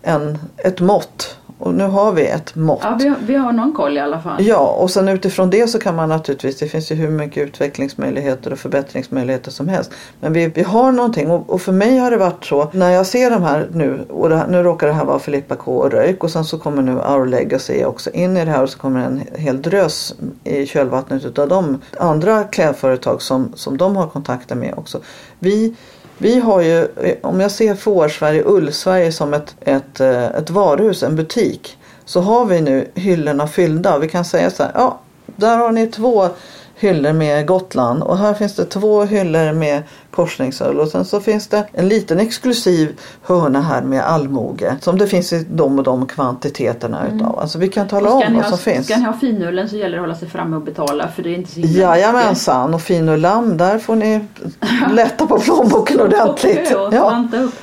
en, 0.03 0.39
ett 0.57 0.81
mått 0.81 1.37
Och 1.61 1.75
nu 1.75 1.85
har 1.85 2.13
vi 2.13 2.27
ett 2.27 2.55
mått. 2.55 2.81
Ja, 2.83 2.97
vi, 3.01 3.09
har- 3.09 3.17
vi 3.27 3.35
har 3.35 3.53
någon 3.53 3.73
koll 3.73 3.97
i 3.97 4.01
alla 4.01 4.21
fall. 4.21 4.43
Ja, 4.45 4.77
och 4.81 4.91
sen 4.91 5.09
utifrån 5.09 5.51
det 5.51 5.67
så 5.67 5.79
kan 5.79 5.95
man 5.97 6.09
naturligtvis, 6.09 6.59
det 6.59 6.69
finns 6.69 6.91
ju 6.93 6.95
hur 6.95 7.09
mycket 7.11 7.49
utvecklingsmöjligheter 7.49 8.53
och 8.53 8.59
förbättringsmöjligheter 8.59 9.51
som 9.51 9.69
helst. 9.69 9.91
Men 10.21 10.33
vi, 10.33 10.47
vi 10.47 10.63
har 10.63 10.93
någonting 10.93 11.31
och, 11.31 11.51
och 11.51 11.61
för 11.63 11.73
mig 11.73 11.99
har 11.99 12.11
det 12.11 12.17
varit 12.17 12.45
så, 12.45 12.69
när 12.73 12.91
jag 12.91 13.07
ser 13.07 13.31
de 13.31 13.43
här 13.43 13.69
nu, 13.73 14.01
och 14.11 14.29
det 14.29 14.47
nu 14.49 14.63
råkar 14.63 14.87
det 14.87 14.93
här 14.93 15.05
vara 15.05 15.19
Filippa 15.19 15.57
K 15.57 15.73
och 15.79 15.91
Röjk 15.93 16.25
och 16.25 16.31
sen 16.31 16.45
så 16.45 16.59
kommer 16.59 16.83
nu 16.83 16.93
Our 16.93 17.27
Legacy 17.27 17.85
också 17.85 18.11
in 18.11 18.37
i 18.37 18.45
det 18.45 18.51
här 18.51 18.63
och 18.63 18.71
så 18.71 18.79
kommer 18.79 19.01
en 19.05 19.23
hel 19.35 19.63
drös 19.63 20.15
i 20.45 20.67
kölvattnet 20.67 21.25
utav 21.25 21.49
de 21.49 21.79
andra 21.99 22.45
klädföretag 22.45 23.23
som, 23.23 23.53
som 23.55 23.77
de 23.77 23.97
har 23.97 24.07
kontakter 24.07 24.55
med 24.55 24.75
också. 24.77 25.01
Vi 25.39 25.75
vi 26.19 26.41
har 26.41 26.61
ju, 26.61 26.89
eh, 27.03 27.17
om 27.23 27.41
jag 27.41 27.51
ser 27.51 27.75
fårsverige 27.75 28.43
ullsverige 28.45 29.13
som 29.13 29.35
ett, 29.35 29.55
ett, 29.61 30.01
eh, 30.01 30.25
ett 30.25 30.51
varuhus, 30.51 31.03
en 31.03 31.17
butik. 31.17 31.79
Så 32.05 32.21
har 32.21 32.45
vi 32.45 32.61
nu 32.61 32.89
hyllorna 32.95 33.47
fyllda. 33.47 33.99
Vi 33.99 34.09
kan 34.09 34.25
säga 34.25 34.51
så 34.51 34.63
här, 34.63 34.73
ja, 34.75 35.01
där 35.27 35.57
har 35.57 35.73
ni 35.73 35.87
två 35.87 36.29
hyllor 36.75 37.13
med 37.13 37.47
Gotland 37.47 38.03
och 38.03 38.19
här 38.19 38.35
finns 38.35 38.55
det 38.55 38.65
två 38.65 39.05
hyllor 39.05 39.53
med 39.53 39.83
korsningsöl 40.19 40.81
och 40.81 40.89
sen 40.89 41.05
så 41.05 41.21
finns 41.21 41.49
det 41.49 41.69
en 41.73 41.89
liten 41.89 42.21
exklusiv 42.21 43.01
hörna 43.23 43.61
här 43.61 43.83
med 43.83 44.03
allmoge 44.03 44.77
som 44.81 44.99
det 44.99 45.07
finns 45.07 45.33
i 45.33 45.47
de 45.51 45.79
och 45.79 45.85
de 45.85 46.07
kvantiteterna 46.07 47.07
utav. 47.15 47.39
Alltså 47.39 47.59
vi 47.59 47.69
kan 47.69 47.89
tala 47.89 48.11
om 48.11 48.23
vad 48.35 48.45
ha, 48.45 48.49
som 48.51 48.59
finns. 48.59 48.87
Ska 48.87 48.97
ni 48.97 49.05
ha 49.05 49.13
finullen 49.13 49.69
så 49.69 49.77
gäller 49.77 49.97
det 49.97 50.03
att 50.03 50.09
hålla 50.09 50.15
sig 50.15 50.29
framme 50.29 50.57
och 50.57 50.63
betala 50.63 51.09
för 51.09 51.23
det 51.23 51.31
är 51.31 51.35
inte 51.35 51.51
så 51.51 51.61
himla 51.61 51.79
Jajamensan 51.79 52.75
och 52.75 52.83
fin 52.83 53.09
och 53.09 53.19
lamm 53.19 53.57
där 53.57 53.79
får 53.79 53.97
ni 53.97 54.25
lätta 54.93 55.27
på 55.27 55.39
plånboken 55.39 56.01
ordentligt. 56.01 56.75
Och 56.75 56.95
Ja. 56.95 57.29
upp. 57.33 57.55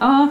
Ja, 0.00 0.28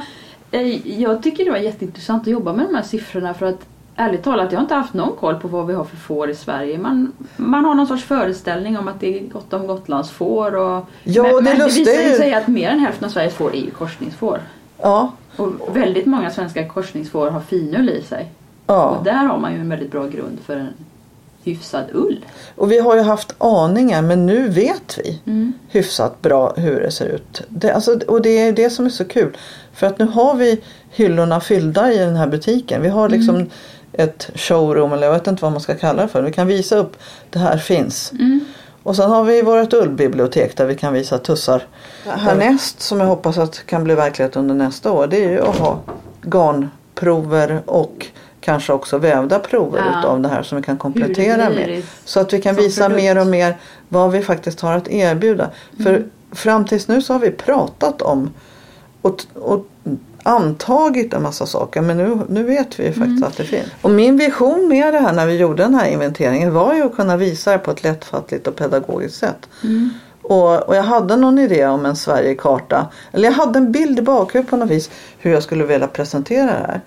eh, 0.52 1.02
jag 1.02 1.24
tycker 1.24 1.46
det 1.46 1.52
var 1.52 1.58
jätteintressant 1.58 2.22
att 2.22 2.28
jobba 2.28 2.54
med 2.54 2.66
de 2.66 2.76
här 2.76 2.84
siffrorna 2.84 3.34
för 3.34 3.46
att 3.46 3.60
ärligt 4.00 4.24
talat, 4.24 4.52
jag 4.52 4.60
har 4.60 4.64
inte 4.64 4.76
haft 4.76 4.94
någon 4.94 5.16
koll 5.18 5.36
på 5.36 5.48
vad 5.48 5.68
vi 5.68 5.74
har 5.74 5.84
för 5.84 5.98
får 5.98 6.30
i 6.30 6.36
Sverige. 6.36 6.78
Man, 6.78 7.12
man 7.38 7.66
har 7.66 7.76
någon 7.76 7.88
sorts 7.88 8.04
föreställning 8.04 8.78
om 8.78 8.88
att 8.88 9.00
det 9.00 9.20
är 9.20 9.24
gott 9.24 9.54
om 9.54 9.68
Gotlands 9.68 10.10
får. 10.12 10.56
Och, 10.56 10.86
Ja, 11.04 11.24
men, 11.24 11.36
det 11.36 11.42
men 11.42 11.58
det 11.60 11.66
visar 11.66 11.92
ju 12.04 12.10
ju- 12.10 12.18
sig 12.18 12.34
att 12.34 12.48
mer 12.48 12.70
än 12.70 12.80
hälften 12.80 13.06
av 13.06 13.10
Sveriges 13.10 13.34
får 13.34 13.56
är 13.56 13.60
ju 13.62 13.72
korsningsfår. 13.72 14.40
Ja, 14.82 15.12
Och 15.38 15.76
väldigt 15.76 16.06
många 16.06 16.30
svenska 16.32 16.68
korsningsfår 16.68 17.30
har 17.30 17.40
finull 17.42 17.90
i 17.90 18.02
sig. 18.02 18.28
ja. 18.68 18.86
Och 18.90 19.04
där 19.04 19.14
har 19.26 19.38
man 19.38 19.54
ju 19.54 19.60
en 19.60 19.70
väldigt 19.70 19.92
bra 19.92 20.08
grund 20.08 20.38
för 20.46 20.56
en 20.56 20.68
hyfsad 21.44 21.84
ull. 21.94 22.26
Och 22.56 22.72
vi 22.72 22.80
har 22.80 22.96
ju 22.96 23.02
haft 23.02 23.36
aningar 23.38 24.02
men 24.02 24.26
nu 24.26 24.50
vet 24.50 25.00
vi 25.04 25.22
Mm. 25.26 25.54
hyfsat 25.70 26.22
bra 26.22 26.54
hur 26.58 26.80
det 26.82 26.92
ser 26.92 27.06
ut. 27.06 27.42
Det, 27.50 27.72
alltså, 27.72 28.00
och 28.08 28.22
det 28.22 28.30
är 28.40 28.52
det 28.54 28.70
som 28.70 28.86
är 28.86 28.90
så 28.90 29.06
kul. 29.06 29.38
För 29.74 29.88
att 29.88 30.00
nu 30.00 30.06
har 30.06 30.36
vi 30.36 30.62
hyllorna 30.92 31.40
fyllda 31.40 31.94
i 31.94 31.98
den 31.98 32.16
här 32.16 32.28
butiken. 32.28 32.82
Vi 32.82 32.90
har 32.90 33.10
liksom 33.10 33.36
Mm. 33.36 33.50
Ett 34.00 34.30
showroom 34.36 34.94
eller 34.94 35.08
jag 35.08 35.14
vet 35.14 35.28
inte 35.28 35.42
vad 35.44 35.52
man 35.52 35.62
ska 35.62 35.76
kalla 35.76 36.02
det 36.02 36.08
för. 36.08 36.22
Vi 36.22 36.32
kan 36.32 36.48
visa 36.48 36.76
upp 36.78 36.98
det 37.30 37.40
här 37.40 37.58
finns. 37.58 38.12
Mm. 38.12 38.40
Och 38.84 38.96
sen 38.96 39.10
har 39.10 39.24
vi 39.24 39.42
vårt 39.42 39.74
ullbibliotek 39.74 40.58
där 40.58 40.66
vi 40.66 40.76
kan 40.76 40.94
visa 40.94 41.18
tussar. 41.18 41.64
Härnäst 42.06 42.82
som 42.82 43.00
jag 43.00 43.08
hoppas 43.08 43.38
att 43.38 43.66
kan 43.66 43.84
bli 43.84 43.96
verklighet 43.96 44.36
under 44.36 44.56
nästa 44.56 44.92
år 44.92 45.08
det 45.08 45.26
är 45.26 45.30
ju 45.32 45.42
att 45.42 45.56
ha 45.58 45.80
garnprover 46.22 47.62
och 47.66 48.06
kanske 48.42 48.74
också 48.74 48.98
vävda 48.98 49.40
prover 49.40 49.80
Ja. 49.94 50.00
utav 50.00 50.22
det 50.22 50.30
här 50.30 50.44
som 50.44 50.58
vi 50.58 50.64
kan 50.64 50.78
komplettera 50.78 51.50
med. 51.50 51.84
Så 52.06 52.20
att 52.20 52.34
vi 52.34 52.42
kan 52.42 52.56
visa 52.56 52.84
produkt. 52.86 53.04
mer 53.04 53.18
och 53.18 53.28
mer 53.28 53.58
vad 53.90 54.12
vi 54.12 54.22
faktiskt 54.22 54.60
har 54.62 54.74
att 54.74 54.88
erbjuda. 54.88 55.50
För 55.84 55.90
Mm. 55.96 56.10
fram 56.32 56.66
tills 56.66 56.88
nu 56.88 57.02
så 57.02 57.14
har 57.14 57.20
vi 57.20 57.32
pratat 57.32 58.02
om 58.02 58.34
och, 59.02 59.22
och 59.34 59.66
antagit 60.24 61.14
en 61.14 61.24
massa 61.24 61.46
saker 61.46 61.82
men 61.82 61.98
nu, 61.98 62.20
nu 62.30 62.44
vet 62.44 62.80
vi 62.80 62.84
ju 62.84 62.94
faktiskt 62.94 63.18
Mm. 63.18 63.24
att 63.24 63.38
det 63.38 63.44
finns. 63.44 63.68
Och 63.82 63.92
min 63.92 64.18
vision 64.18 64.68
med 64.68 64.94
det 64.94 65.00
här 65.00 65.14
när 65.14 65.26
vi 65.26 65.38
gjorde 65.38 65.64
den 65.64 65.76
här 65.76 65.88
inventeringen 65.88 66.54
var 66.54 66.74
ju 66.74 66.84
att 66.84 66.96
kunna 66.96 67.18
visa 67.18 67.52
det 67.52 67.58
på 67.58 67.72
ett 67.72 67.84
lättfattligt 67.84 68.48
och 68.48 68.56
pedagogiskt 68.56 69.18
sätt. 69.18 69.50
Mm. 69.64 69.90
Och, 70.22 70.56
och 70.64 70.76
jag 70.76 70.84
hade 70.84 71.16
någon 71.16 71.40
idé 71.40 71.66
om 71.66 71.86
en 71.86 71.96
Sverigekarta. 71.96 72.88
Eller 73.12 73.26
jag 73.26 73.34
hade 73.36 73.60
en 73.60 73.72
bild 73.72 74.00
i 74.00 74.02
bakhuvudet 74.02 74.50
på 74.50 74.58
något 74.58 74.70
vis 74.70 74.90
hur 75.18 75.32
jag 75.32 75.44
skulle 75.44 75.64
vilja 75.64 75.88
presentera 75.88 76.46
det 76.46 76.52
här. 76.52 76.82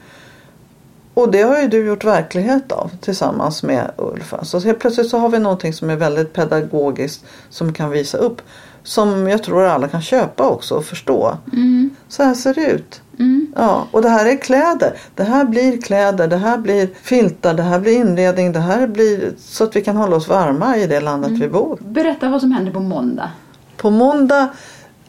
Och 1.14 1.30
det 1.30 1.42
har 1.42 1.60
ju 1.60 1.68
du 1.68 1.86
gjort 1.86 2.04
verklighet 2.04 2.72
av 2.72 2.90
tillsammans 3.00 3.62
med 3.62 3.90
Ulf. 3.96 4.34
Så 4.42 4.58
helt 4.60 4.78
plötsligt 4.78 5.10
så 5.10 5.18
har 5.18 5.28
vi 5.28 5.38
någonting 5.38 5.72
som 5.72 5.90
är 5.90 5.96
väldigt 5.96 6.32
pedagogiskt 6.32 7.24
som 7.50 7.72
kan 7.72 7.90
visa 7.90 8.18
upp. 8.18 8.42
Som 8.82 9.28
jag 9.28 9.42
tror 9.42 9.62
alla 9.62 9.88
kan 9.88 10.02
köpa 10.02 10.48
också 10.48 10.74
och 10.74 10.84
förstå. 10.84 11.36
Mm. 11.52 11.90
Så 12.08 12.22
här 12.22 12.34
ser 12.34 12.54
det 12.54 12.66
ut. 12.66 13.02
Mm. 13.18 13.52
Ja, 13.56 13.86
och 13.90 14.02
det 14.02 14.08
här 14.08 14.26
är 14.26 14.36
kläder. 14.36 14.98
Det 15.14 15.24
här 15.24 15.44
blir 15.44 15.82
kläder, 15.82 16.28
det 16.28 16.36
här 16.36 16.58
blir 16.58 16.88
filtar, 17.02 17.54
det 17.54 17.62
här 17.62 17.78
blir 17.78 17.96
inredning, 17.96 18.52
det 18.52 18.60
här 18.60 18.86
blir 18.86 19.32
så 19.38 19.64
att 19.64 19.76
vi 19.76 19.82
kan 19.82 19.96
hålla 19.96 20.16
oss 20.16 20.28
varma 20.28 20.76
i 20.76 20.86
det 20.86 21.00
landet 21.00 21.30
vi 21.30 21.48
bor. 21.48 21.78
Berätta 21.80 22.28
vad 22.28 22.40
som 22.40 22.52
händer 22.52 22.72
på 22.72 22.80
måndag. 22.80 23.30
På 23.76 23.90
måndag 23.90 24.48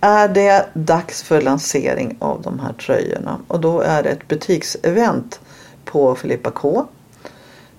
är 0.01 0.28
det 0.28 0.65
dags 0.74 1.24
för 1.24 1.41
lansering 1.41 2.17
av 2.19 2.41
de 2.41 2.59
här 2.59 2.74
tröjorna 2.74 3.38
och 3.47 3.59
då 3.59 3.82
är 3.82 4.03
det 4.03 4.09
ett 4.09 4.28
butiksevent 4.28 5.39
på 5.86 6.15
Filippa 6.15 6.51
K. 6.51 6.86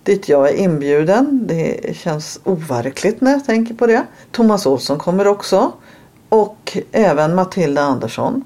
Dit 0.02 0.28
jag 0.28 0.48
är 0.48 0.54
inbjuden. 0.54 1.46
Det 1.46 1.96
känns 1.96 2.40
overkligt 2.44 3.20
när 3.20 3.30
jag 3.30 3.44
tänker 3.44 3.74
på 3.74 3.86
det. 3.86 4.06
Thomas 4.30 4.66
Olsson 4.66 4.98
kommer 4.98 5.26
också. 5.26 5.72
Och 6.28 6.78
även 6.92 7.34
Matilda 7.34 7.82
Andersson. 7.82 8.44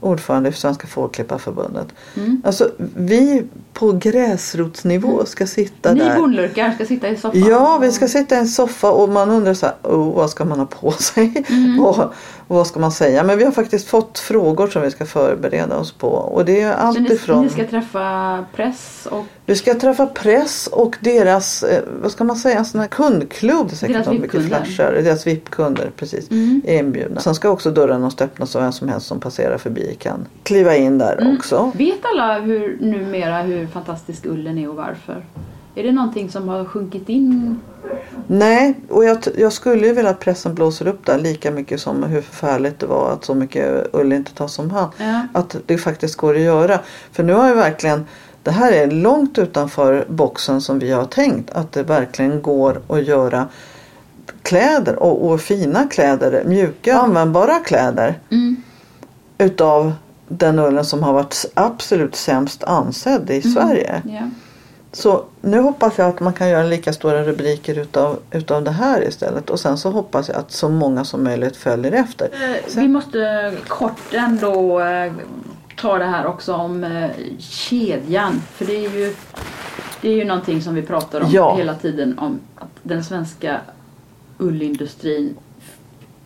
Ordförande 0.00 0.52
för 0.52 0.58
Svenska 0.58 0.86
Fårklipparförbundet. 0.86 1.86
Mm. 2.16 2.42
Alltså 2.44 2.70
vi 2.96 3.44
på 3.72 3.92
gräsrotsnivå 3.92 5.24
ska 5.24 5.46
sitta 5.46 5.92
Ni 5.92 6.00
där. 6.00 6.16
bondlurkar 6.16 6.70
ska 6.70 6.86
sitta 6.86 7.08
i 7.08 7.16
soffan. 7.16 7.44
Ja, 7.48 7.78
vi 7.82 7.92
ska 7.92 8.08
sitta 8.08 8.34
i 8.34 8.38
en 8.38 8.48
soffa 8.48 8.90
och 8.90 9.08
man 9.08 9.30
undrar 9.30 9.54
så 9.54 9.66
här, 9.66 9.74
oh, 9.82 10.14
vad 10.14 10.30
ska 10.30 10.44
man 10.44 10.58
ha 10.58 10.66
på 10.66 10.90
sig? 10.92 11.44
Mm. 11.48 11.80
och, 11.80 11.98
och 12.46 12.56
vad 12.56 12.66
ska 12.66 12.80
man 12.80 12.92
säga? 12.92 13.22
Men 13.22 13.38
vi 13.38 13.44
har 13.44 13.52
faktiskt 13.52 13.88
fått 13.88 14.18
frågor 14.18 14.66
som 14.66 14.82
vi 14.82 14.90
ska 14.90 15.06
förbereda 15.06 15.76
oss 15.76 15.92
på. 15.92 16.08
Och 16.08 16.44
det 16.44 16.60
är 16.60 16.72
Så 16.72 16.78
allt 16.78 17.00
ni, 17.00 17.14
ifrån... 17.14 17.42
ni 17.44 17.50
ska 17.50 17.66
träffa 17.66 18.44
press 18.56 19.08
och 19.10 19.24
Vi 19.46 19.56
ska 19.56 19.74
träffa 19.74 20.06
press 20.06 20.66
och 20.66 20.96
deras, 21.00 21.62
eh, 21.62 21.82
vad 22.02 22.12
ska 22.12 22.24
man 22.24 22.36
säga, 22.36 22.64
sån 22.64 22.80
här 22.80 22.88
kundklubb. 22.88 23.66
Det 23.68 23.74
är 23.74 23.76
säkert 23.76 24.04
Deras 24.04 24.08
VIP-kunder. 24.08 25.02
Deras 25.02 25.26
VIP-kunder, 25.26 25.90
precis. 25.96 26.30
Mm. 26.30 26.62
Är 26.64 26.78
inbjudna. 26.78 27.20
Sen 27.20 27.34
ska 27.34 27.48
också 27.50 27.70
dörren 27.70 28.00
måste 28.00 28.24
öppnas 28.24 28.54
och 28.54 28.62
vem 28.62 28.72
som 28.72 28.88
helst 28.88 29.06
som 29.06 29.20
passerar 29.20 29.58
förbi 29.58 29.96
kan 29.98 30.26
kliva 30.42 30.76
in 30.76 30.98
där 30.98 31.16
Mm. 31.20 31.36
också. 31.36 31.72
Vet 31.74 31.98
alla 32.14 32.38
hur, 32.38 32.78
numera 32.80 33.42
hur 33.42 33.59
fantastisk 33.66 34.26
ullen 34.26 34.58
är 34.58 34.68
och 34.68 34.76
varför? 34.76 35.24
Är 35.74 35.82
det 35.82 35.92
någonting 35.92 36.30
som 36.30 36.48
har 36.48 36.64
sjunkit 36.64 37.08
in? 37.08 37.60
Nej, 38.26 38.74
och 38.88 39.04
jag, 39.04 39.18
jag 39.38 39.52
skulle 39.52 39.86
ju 39.86 39.92
vilja 39.92 40.10
att 40.10 40.20
pressen 40.20 40.54
blåser 40.54 40.88
upp 40.88 41.06
där 41.06 41.18
lika 41.18 41.50
mycket 41.50 41.80
som 41.80 42.02
hur 42.02 42.20
förfärligt 42.22 42.78
det 42.78 42.86
var 42.86 43.12
att 43.12 43.24
så 43.24 43.34
mycket 43.34 43.94
ull 43.94 44.12
inte 44.12 44.34
tas 44.34 44.58
om 44.58 44.70
hand. 44.70 44.92
Ja. 44.96 45.22
Att 45.32 45.56
det 45.66 45.78
faktiskt 45.78 46.16
går 46.16 46.34
att 46.34 46.40
göra. 46.40 46.80
För 47.12 47.22
nu 47.22 47.32
har 47.32 47.48
jag 47.48 47.54
verkligen, 47.54 48.06
det 48.42 48.50
här 48.50 48.72
är 48.72 48.90
långt 48.90 49.38
utanför 49.38 50.04
boxen 50.08 50.60
som 50.60 50.78
vi 50.78 50.92
har 50.92 51.04
tänkt. 51.04 51.50
Att 51.50 51.72
det 51.72 51.82
verkligen 51.82 52.42
går 52.42 52.80
att 52.88 53.06
göra 53.06 53.48
kläder 54.42 54.96
och, 54.96 55.30
och 55.30 55.40
fina 55.40 55.88
kläder, 55.88 56.44
mjuka 56.46 56.98
användbara 56.98 57.58
kläder 57.58 58.14
Mm. 58.30 58.56
utav 59.38 59.92
den 60.32 60.58
ullen 60.58 60.84
som 60.84 61.02
har 61.02 61.12
varit 61.12 61.44
absolut 61.54 62.16
sämst 62.16 62.64
ansedd 62.64 63.30
i 63.30 63.42
Sverige. 63.42 64.02
Ja. 64.08 64.20
Så 64.92 65.24
nu 65.40 65.60
hoppas 65.60 65.98
jag 65.98 66.08
att 66.08 66.20
man 66.20 66.32
kan 66.32 66.48
göra 66.48 66.62
lika 66.62 66.92
stora 66.92 67.22
rubriker 67.22 67.78
utav, 67.78 68.18
utav 68.30 68.64
det 68.64 68.70
här 68.70 69.08
istället. 69.08 69.50
Och 69.50 69.60
sen 69.60 69.78
så 69.78 69.90
hoppas 69.90 70.28
jag 70.28 70.36
att 70.38 70.52
så 70.52 70.68
många 70.68 71.04
som 71.04 71.24
möjligt 71.24 71.56
följer 71.56 71.92
efter. 71.92 72.24
Eh, 72.32 72.76
Vi 72.76 72.88
måste 72.88 73.52
kort 73.68 74.14
ändå 74.14 74.80
eh, 74.80 75.12
ta 75.76 75.98
det 75.98 76.04
här 76.04 76.26
också 76.26 76.54
om 76.54 76.84
eh, 76.84 77.10
kedjan. 77.38 78.42
För 78.54 78.64
det 78.64 78.84
är 78.86 78.90
ju, 78.90 79.14
det 80.00 80.08
är 80.08 80.14
ju 80.16 80.24
någonting 80.24 80.62
som 80.62 80.74
vi 80.74 80.82
pratar 80.82 81.20
om 81.20 81.30
Ja. 81.30 81.56
hela 81.56 81.74
tiden. 81.74 82.18
Om 82.18 82.40
att 82.56 82.68
den 82.82 83.04
svenska 83.04 83.60
ullindustrin 84.38 85.36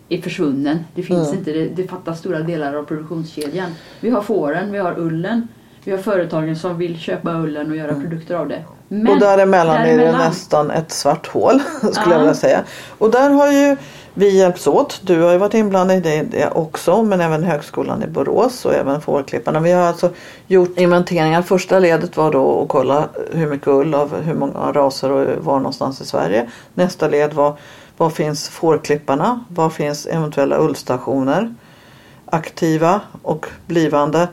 är 0.09 0.23
försvunnen. 0.23 0.79
Det 0.95 1.03
finns 1.03 1.29
Mm. 1.29 1.39
inte. 1.39 1.53
Det, 1.53 1.65
det 1.69 1.89
fattas 1.89 2.19
stora 2.19 2.39
delar 2.39 2.75
av 2.75 2.83
produktionskedjan. 2.85 3.71
Vi 4.01 4.11
har 4.11 4.23
fåren, 4.23 4.73
vi 4.73 4.79
har 4.79 4.99
ullen. 4.99 5.49
Vi 5.85 5.91
har 5.93 5.99
företagen 5.99 6.57
som 6.57 6.79
vill 6.79 6.99
köpa 6.99 7.33
ullen 7.35 7.71
och 7.71 7.77
göra 7.77 7.95
produkter 7.95 8.35
av 8.35 8.49
det. 8.49 8.63
Men 8.89 9.01
Mm. 9.01 9.13
och 9.13 9.19
däremellan, 9.21 9.77
är 9.77 9.87
det 9.87 10.05
däremellan- 10.05 10.29
nästan 10.29 10.71
ett 10.71 10.91
svart 10.93 11.27
hål 11.27 11.61
skulle 11.79 11.93
Ja. 12.07 12.11
jag 12.13 12.19
vilja 12.19 12.35
säga. 12.35 12.61
Och 12.99 13.11
där 13.11 13.31
har 13.31 13.53
ju 13.53 13.77
vi 14.15 14.39
hjälpts 14.39 14.67
åt. 14.67 15.01
Du 15.03 15.21
har 15.23 15.33
ju 15.33 15.39
varit 15.39 15.55
inblandad 15.55 15.97
i 15.97 16.01
det, 16.01 16.23
det 16.23 16.51
också 16.51 17.03
men 17.03 17.21
även 17.21 17.43
Högskolan 17.45 18.03
i 18.03 18.07
Borås 18.07 18.65
och 18.65 18.75
även 18.75 19.01
Fårklipparna. 19.01 19.61
Vi 19.61 19.73
har 19.73 19.83
alltså 19.83 20.11
gjort 20.47 20.79
inventeringar. 20.79 21.43
Första 21.43 21.79
ledet 21.79 22.17
var 22.17 22.33
då 22.33 22.63
att 22.63 22.69
kolla 22.69 23.09
hur 23.33 23.47
mycket 23.47 23.69
ull 23.69 23.95
av 23.95 24.21
hur 24.23 24.35
många 24.35 24.73
raser 24.73 25.11
och 25.11 25.45
var 25.45 25.57
någonstans 25.59 26.01
i 26.01 26.07
Sverige. 26.07 26.47
Nästa 26.75 27.09
led 27.09 27.33
var 27.33 27.57
var 27.97 28.11
finns 28.11 28.49
fårklipparna? 28.49 29.45
Var 29.49 29.71
finns 29.71 30.07
eventuella 30.07 30.59
ullstationer? 30.59 31.55
Aktiva 32.27 33.01
och 33.23 33.47
blivande. 33.67 34.29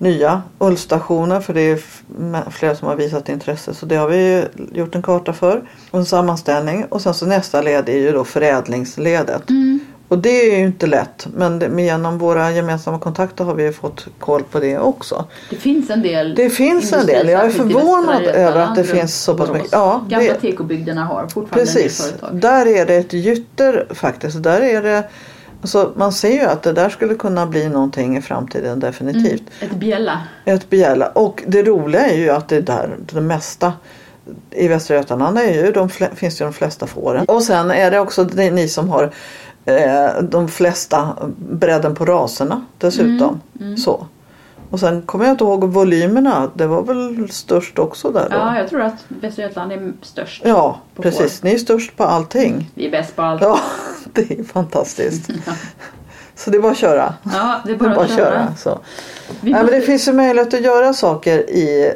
nya 0.00 0.42
ullstationer 0.58 1.40
för 1.40 1.54
det 1.54 1.60
är 1.60 1.80
flera 2.50 2.74
som 2.74 2.88
har 2.88 2.96
visat 2.96 3.28
intresse. 3.28 3.74
Så 3.74 3.86
det 3.86 3.96
har 3.96 4.08
vi 4.08 4.44
gjort 4.72 4.94
en 4.94 5.02
karta 5.02 5.32
för 5.32 5.62
och 5.90 5.98
en 5.98 6.06
sammanställning. 6.06 6.84
Och 6.84 7.02
sen 7.02 7.14
så 7.14 7.26
nästa 7.26 7.62
led 7.62 7.88
är 7.88 7.98
ju 7.98 8.12
då 8.12 8.24
förädlingsledet. 8.24 9.50
Mm. 9.50 9.80
Och 10.08 10.18
det 10.18 10.28
är 10.52 10.58
ju 10.58 10.64
inte 10.64 10.86
lätt 10.86 11.26
men 11.34 11.58
det, 11.58 11.68
men 11.68 11.84
genom 11.84 12.18
våra 12.18 12.50
gemensamma 12.50 12.98
kontakter 12.98 13.44
har 13.44 13.54
vi 13.54 13.62
ju 13.62 13.72
fått 13.72 14.06
koll 14.18 14.42
på 14.42 14.60
det 14.60 14.78
också. 14.78 15.24
Det 15.50 15.56
finns 15.56 15.90
en 15.90 16.02
del 16.02 16.34
Det 16.34 16.50
finns 16.50 16.92
en 16.92 17.06
del. 17.06 17.28
Jag 17.28 17.44
är 17.44 17.50
förvånad 17.50 18.22
över 18.22 18.60
att 18.60 18.74
det 18.76 18.84
finns 18.84 19.14
så 19.22 19.34
pass 19.34 19.50
mycket. 19.50 19.68
Ja, 19.72 20.04
Gamla 20.08 20.32
det- 20.32 20.40
tekobygderna 20.40 21.04
har 21.04 21.22
fortfarande 21.26 21.54
Precis, 21.72 22.02
företag. 22.02 22.40
där 22.40 22.66
är 22.66 22.86
det 22.86 22.94
ett 22.96 23.12
gytter 23.12 23.86
faktiskt. 23.90 24.42
Där 24.42 24.60
är 24.60 24.82
det, 24.82 25.08
alltså, 25.60 25.92
man 25.96 26.12
ser 26.12 26.32
ju 26.32 26.40
att 26.42 26.62
det 26.62 26.72
där 26.72 26.88
skulle 26.88 27.14
kunna 27.14 27.46
bli 27.46 27.68
någonting 27.68 28.16
i 28.16 28.22
framtiden 28.22 28.80
definitivt. 28.80 29.42
Ett 29.60 29.70
bjälla. 29.74 30.20
Ett 30.44 30.70
begärla. 30.70 31.06
Och 31.08 31.42
det 31.46 31.62
roliga 31.62 32.06
är 32.06 32.16
ju 32.16 32.30
att 32.30 32.48
det 32.48 32.60
där 32.60 32.96
det 33.12 33.20
mesta 33.20 33.72
i 34.50 34.68
Västra 34.68 34.96
Götaland 34.96 35.38
är 35.38 35.64
ju 35.64 35.72
de, 35.72 35.88
finns 35.88 36.40
ju 36.40 36.44
de 36.44 36.52
flesta 36.52 36.86
fåren. 36.86 37.24
Och 37.24 37.42
sen 37.42 37.70
är 37.70 37.90
det 37.90 37.98
också 38.00 38.24
ni 38.34 38.68
som 38.68 38.88
har 38.88 39.10
eh, 39.76 40.22
de 40.22 40.48
flesta 40.48 41.16
bredden 41.38 41.94
på 41.94 42.04
raserna 42.04 42.64
dessutom. 42.78 43.40
Så. 43.84 44.06
Och 44.70 44.80
sen 44.80 45.02
kommer 45.02 45.24
jag 45.24 45.32
inte 45.34 45.44
ihåg 45.44 45.64
volymerna. 45.64 46.50
Det 46.54 46.66
var 46.66 46.82
väl 46.82 47.30
störst 47.30 47.78
också 47.78 48.10
där 48.10 48.28
då? 48.30 48.36
Ja, 48.36 48.58
jag 48.58 48.68
tror 48.68 48.80
att 48.82 48.94
Västra 49.08 49.42
Götaland 49.42 49.72
är 49.72 49.92
störst. 50.02 50.42
Ja, 50.44 50.80
precis. 50.96 51.42
Ni 51.42 51.54
är 51.54 51.58
störst 51.58 51.96
på 51.96 52.04
allting. 52.04 52.70
Vi 52.74 52.86
är 52.86 52.90
bäst 52.90 53.16
på 53.16 53.22
allt. 53.22 53.42
Ja, 53.42 53.58
det 54.12 54.30
är 54.38 54.44
fantastiskt. 54.44 55.30
Så 56.34 56.50
det 56.50 56.56
är 56.56 56.62
bara 56.62 56.72
att 56.72 56.78
köra. 56.78 57.14
Ja, 57.22 57.60
det 57.64 57.72
är 57.72 57.76
Det 57.78 57.84
är 57.84 57.88
bara, 57.88 57.94
bara 57.94 58.04
att 58.04 58.10
att 58.10 58.16
köra. 58.16 58.30
köra. 58.30 58.54
Så. 58.56 58.78
Vi 59.40 59.50
Nej, 59.50 59.62
men 59.64 59.72
det 59.72 59.80
finns 59.80 60.08
ju 60.08 60.12
möjlighet 60.12 60.54
att 60.54 60.60
göra 60.60 60.92
saker 60.92 61.38
i, 61.50 61.92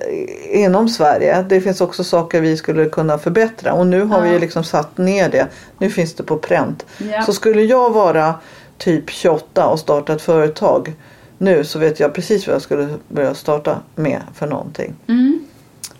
inom 0.51 0.89
Sverige. 0.89 1.43
Det 1.49 1.61
finns 1.61 1.81
också 1.81 2.05
saker 2.05 2.41
vi 2.41 2.57
skulle 2.57 2.85
kunna 2.89 3.19
förbättra 3.19 3.73
och 3.73 3.87
nu 3.87 4.03
har 4.03 4.21
vi 4.21 4.29
ju 4.29 4.35
Ja. 4.35 4.41
liksom 4.41 4.65
satt 4.65 4.99
ner 4.99 5.29
det. 5.29 5.47
Nu 5.79 5.91
finns 5.91 6.15
det 6.15 6.23
på 6.23 6.37
pränt. 6.37 6.87
Ja. 6.99 7.23
Så 7.23 7.33
skulle 7.33 7.63
jag 7.63 7.91
vara 7.91 8.35
typ 8.79 9.11
28 9.11 9.67
och 9.67 9.79
starta 9.79 10.13
ett 10.13 10.23
företag 10.23 10.93
nu 11.39 11.65
så 11.65 11.79
vet 11.79 12.01
jag 12.01 12.15
precis 12.15 12.47
vad 12.47 12.55
jag 12.55 12.63
skulle 12.63 12.89
börja 13.09 13.35
starta 13.35 13.77
med 13.95 14.21
för 14.35 14.47
någonting. 14.47 14.95
Mm. 15.09 15.45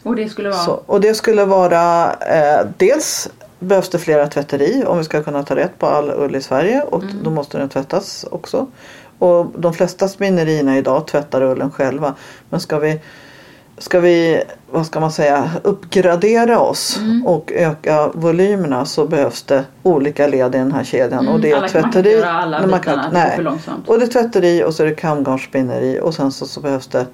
Och 0.03 0.17
det 0.17 0.29
skulle 0.29 0.49
vara... 0.49 0.59
Så, 0.61 0.83
och 0.87 1.01
det 1.01 1.15
skulle 1.15 1.45
vara 1.45 2.13
eh, 2.13 2.67
dels 2.77 3.29
behövs 3.59 3.89
det 3.89 3.99
flera 3.99 4.27
tvätteri 4.27 4.85
om 4.87 4.99
vi 4.99 5.05
ska 5.05 5.23
kunna 5.23 5.43
ta 5.43 5.57
rätt 5.57 5.79
på 5.79 5.87
all 5.87 6.11
ull 6.11 6.37
i 6.37 6.41
Sverige 6.43 6.83
och 6.83 7.03
Mm. 7.03 7.17
då 7.25 7.31
måste 7.31 7.59
den 7.59 7.69
tvättas 7.69 8.25
också. 8.31 8.67
Och 9.23 9.47
de 9.57 9.73
flesta 9.75 10.09
spinnerierna 10.09 10.79
idag 10.79 11.07
tvättar 11.07 11.43
ullen 11.43 11.71
själva. 11.71 12.15
Men 12.51 12.61
ska 12.61 12.79
vi, 12.79 13.01
ska 13.79 14.01
vi 14.01 14.43
vad 14.71 14.87
ska 14.87 15.01
man 15.01 15.13
säga, 15.13 15.51
uppgradera 15.63 16.61
oss 16.61 16.97
Mm. 17.01 17.27
och 17.27 17.53
öka 17.55 18.11
volymerna 18.15 18.85
så 18.85 19.07
behövs 19.07 19.43
det 19.43 19.65
olika 19.83 20.27
led 20.27 20.55
i 20.55 20.59
den 20.59 20.73
här 20.73 20.85
kedjan. 20.85 21.29
och 21.29 21.41
det 21.41 21.49
är 21.51 21.57
Mm, 21.57 21.61
man 21.61 21.71
tvätteri. 21.71 22.21
man 22.21 22.63
bitarna, 22.67 22.79
kan, 22.79 23.13
nej. 23.13 23.47
Och 23.87 23.99
det 23.99 24.05
är 24.05 24.09
tvätteri 24.09 24.65
och 24.65 24.75
så 24.75 24.83
är 24.83 24.87
det 24.87 24.95
kamgarnsspinneri 24.95 26.01
och 26.03 26.15
sen 26.15 26.33
så, 26.33 26.47
så 26.47 26.61
behövs 26.61 26.87
det 26.87 27.07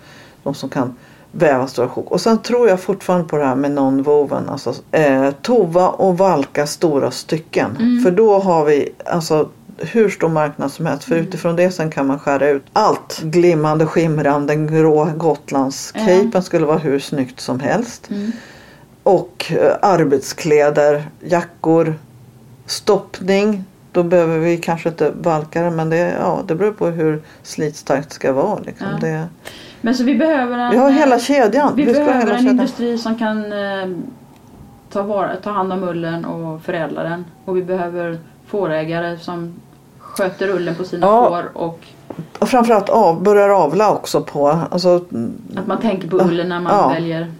de 0.42 0.54
som 0.54 0.68
kan 0.68 0.94
väva 1.32 1.66
stora 1.66 1.88
sjok. 1.88 2.10
Och 2.10 2.20
sen 2.20 2.38
tror 2.38 2.68
jag 2.68 2.80
fortfarande 2.80 3.28
på 3.28 3.36
det 3.36 3.44
här 3.44 3.54
med 3.56 3.70
non-woven. 3.70 4.50
Alltså 4.50 4.74
eh, 4.92 5.30
tova 5.42 5.88
och 5.88 6.18
valka 6.18 6.66
stora 6.66 7.10
stycken. 7.10 7.76
Mm. 7.80 8.02
För 8.04 8.10
då 8.10 8.38
har 8.38 8.64
vi 8.64 8.88
alltså 9.06 9.48
hur 9.78 10.08
stor 10.08 10.28
marknad 10.28 10.72
som 10.72 10.86
helst. 10.86 11.04
För 11.04 11.12
Mm. 11.14 11.26
utifrån 11.26 11.56
det 11.56 11.70
sen 11.70 11.90
kan 11.90 12.06
man 12.06 12.18
skära 12.18 12.48
ut 12.48 12.64
allt. 12.72 13.20
Glimmande, 13.22 13.86
skimrande, 13.86 14.56
grå 14.56 15.04
Gotlandscapen 15.16 16.42
skulle 16.42 16.66
vara 16.66 16.78
hur 16.78 16.98
snyggt 16.98 17.40
som 17.40 17.60
helst. 17.60 18.10
Mm. 18.10 18.32
Och 19.02 19.52
eh, 19.56 19.76
arbetskläder, 19.82 21.02
jackor, 21.20 21.94
stoppning. 22.66 23.64
Då 23.92 24.02
behöver 24.02 24.38
vi 24.38 24.56
kanske 24.56 24.88
inte 24.88 25.10
valka 25.10 25.62
det 25.62 25.70
men 25.70 25.90
det, 25.90 25.96
ja, 26.20 26.40
det 26.46 26.54
beror 26.54 26.72
på 26.72 26.86
hur 26.86 27.22
slitstarkt 27.42 28.08
det 28.08 28.14
ska 28.14 28.32
vara. 28.32 28.58
Liksom. 28.58 28.86
Ja. 28.90 28.98
Det, 29.08 29.26
Men 29.80 29.94
så 29.94 30.04
vi 30.04 30.14
behöver 30.14 30.58
en... 30.58 30.70
vi 30.70 30.76
har 30.76 30.90
hela 30.90 31.14
eh, 31.14 31.20
kedjan. 31.20 31.72
Vi 31.76 31.84
ha 31.84 31.92
behöver 31.92 32.20
en 32.32 32.38
kedjan. 32.38 32.46
industri 32.48 32.98
som 32.98 33.18
kan 33.18 33.52
eh, 33.52 33.88
ta, 34.90 35.02
vara, 35.02 35.36
ta 35.36 35.50
hand 35.50 35.72
om 35.72 35.82
ullen 35.84 36.24
och 36.24 36.62
förädla 36.62 37.02
den. 37.02 37.24
Och 37.44 37.56
vi 37.56 37.62
behöver 37.62 38.18
fårägare 38.46 39.18
som 39.18 39.54
sköter 40.18 40.48
ullen 40.48 40.74
på 40.74 40.84
sina 40.84 41.06
Ja. 41.06 41.28
får 41.28 41.62
och 41.62 41.80
Och 42.38 42.48
framförallt 42.48 42.88
av, 42.88 43.22
börjar 43.22 43.48
avla 43.48 43.90
också 43.92 44.22
på. 44.22 44.48
Alltså, 44.70 44.96
att 45.56 45.66
man 45.66 45.80
tänker 45.80 46.08
på 46.08 46.16
ullen 46.20 46.48
när 46.48 46.60
man 46.60 46.72
Ja. 46.72 46.88
väljer 46.88 47.32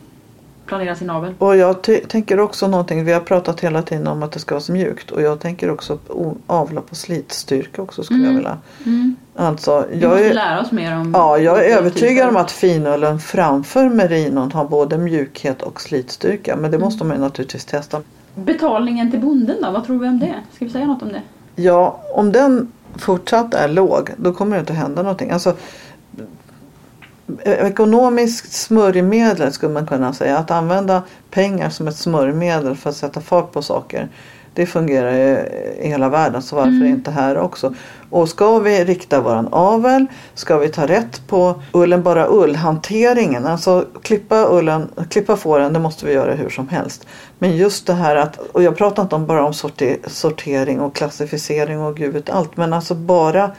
planera 0.66 0.94
sin 0.94 1.10
avel. 1.10 1.34
och 1.38 1.56
jag 1.56 1.76
tänker 2.08 2.40
också 2.40 2.68
någonting. 2.68 3.04
Vi 3.04 3.12
har 3.12 3.20
pratat 3.20 3.60
hela 3.60 3.82
tiden 3.82 4.06
om 4.06 4.22
att 4.22 4.32
det 4.32 4.38
ska 4.38 4.54
vara 4.54 4.62
så 4.62 4.72
mjukt. 4.72 5.10
Och 5.10 5.22
jag 5.22 5.40
tänker 5.40 5.70
också 5.70 5.98
på 6.08 6.36
avla 6.46 6.80
på 6.80 6.94
slitstyrka 6.94 7.82
också 7.82 8.02
skulle 8.02 8.18
jag 8.20 8.24
Mm. 8.30 8.36
vilja. 8.36 8.58
Mm. 8.86 9.16
Alltså, 9.36 9.84
Vi 9.90 9.98
jag 9.98 10.10
måste 10.10 10.24
är, 10.30 10.34
lära 10.34 10.60
oss 10.60 10.72
mer 10.72 10.96
om 10.96 11.12
ja, 11.14 11.38
jag 11.38 11.64
är 11.66 11.76
övertygad 11.78 12.28
om 12.28 12.36
att 12.36 12.50
finullen 12.50 13.18
framför 13.20 13.88
merinon 13.88 14.52
har 14.52 14.64
både 14.64 14.98
mjukhet 14.98 15.62
och 15.62 15.80
slitstyrka. 15.80 16.56
Men 16.56 16.70
det 16.70 16.76
Mm. 16.76 16.84
måste 16.84 17.04
man 17.04 17.16
ju 17.16 17.22
naturligtvis 17.22 17.64
testa. 17.64 18.00
Betalningen 18.34 19.10
till 19.10 19.20
bonden 19.20 19.56
då? 19.62 19.70
Vad 19.70 19.84
tror 19.86 19.98
vi 19.98 20.08
om 20.08 20.18
det? 20.18 20.34
Ska 20.54 20.64
vi 20.64 20.70
säga 20.70 20.86
något 20.86 21.02
om 21.02 21.08
det? 21.08 21.22
Ja, 21.60 22.00
om 22.12 22.32
den 22.32 22.72
fortsatt 22.96 23.54
är 23.54 23.68
låg 23.68 24.10
då 24.16 24.32
kommer 24.32 24.56
det 24.56 24.60
inte 24.60 24.72
hända 24.72 25.02
någonting. 25.02 25.30
Alltså, 25.30 25.56
eh, 27.42 27.52
ekonomiskt 27.52 28.52
smörjmedel 28.52 29.52
skulle 29.52 29.72
man 29.72 29.86
kunna 29.86 30.12
säga. 30.12 30.38
Att 30.38 30.50
använda 30.50 31.02
pengar 31.30 31.70
som 31.70 31.88
ett 31.88 31.96
smörjmedel 31.96 32.76
för 32.76 32.90
att 32.90 32.96
sätta 32.96 33.20
fart 33.20 33.52
på 33.52 33.62
saker. 33.62 34.08
Det 34.58 34.66
fungerar 34.66 35.12
ju 35.12 35.36
i 35.84 35.88
hela 35.88 36.08
världen 36.08 36.42
så 36.42 36.56
varför 36.56 36.70
Mm. 36.70 36.86
inte 36.86 37.10
här 37.10 37.38
också. 37.38 37.74
Och 38.10 38.28
ska 38.28 38.58
vi 38.58 38.84
rikta 38.84 39.20
våran 39.20 39.48
avel, 39.52 40.06
ska 40.34 40.58
vi 40.58 40.68
ta 40.68 40.86
rätt 40.86 41.26
på 41.26 41.62
ullen, 41.72 42.02
bara 42.02 42.26
ullhanteringen. 42.30 43.46
Alltså 43.46 43.84
klippa 44.02 44.46
ullen, 44.50 44.88
klippa 45.10 45.36
fåren, 45.36 45.72
det 45.72 45.78
måste 45.78 46.06
vi 46.06 46.12
göra 46.12 46.34
hur 46.34 46.50
som 46.50 46.68
helst. 46.68 47.06
Men 47.38 47.56
just 47.56 47.86
det 47.86 47.92
här 47.92 48.16
att, 48.16 48.38
och 48.52 48.62
jag 48.62 48.76
pratar 48.76 49.02
inte 49.02 49.14
om 49.14 49.26
bara 49.26 49.44
om 49.44 49.54
sorte, 49.54 49.96
sortering 50.06 50.80
och 50.80 50.94
klassificering 50.94 51.80
och 51.80 51.96
gud 51.96 52.12
vet 52.14 52.30
allt. 52.30 52.56
Men 52.56 52.72
alltså 52.72 52.94
bara 52.94 53.50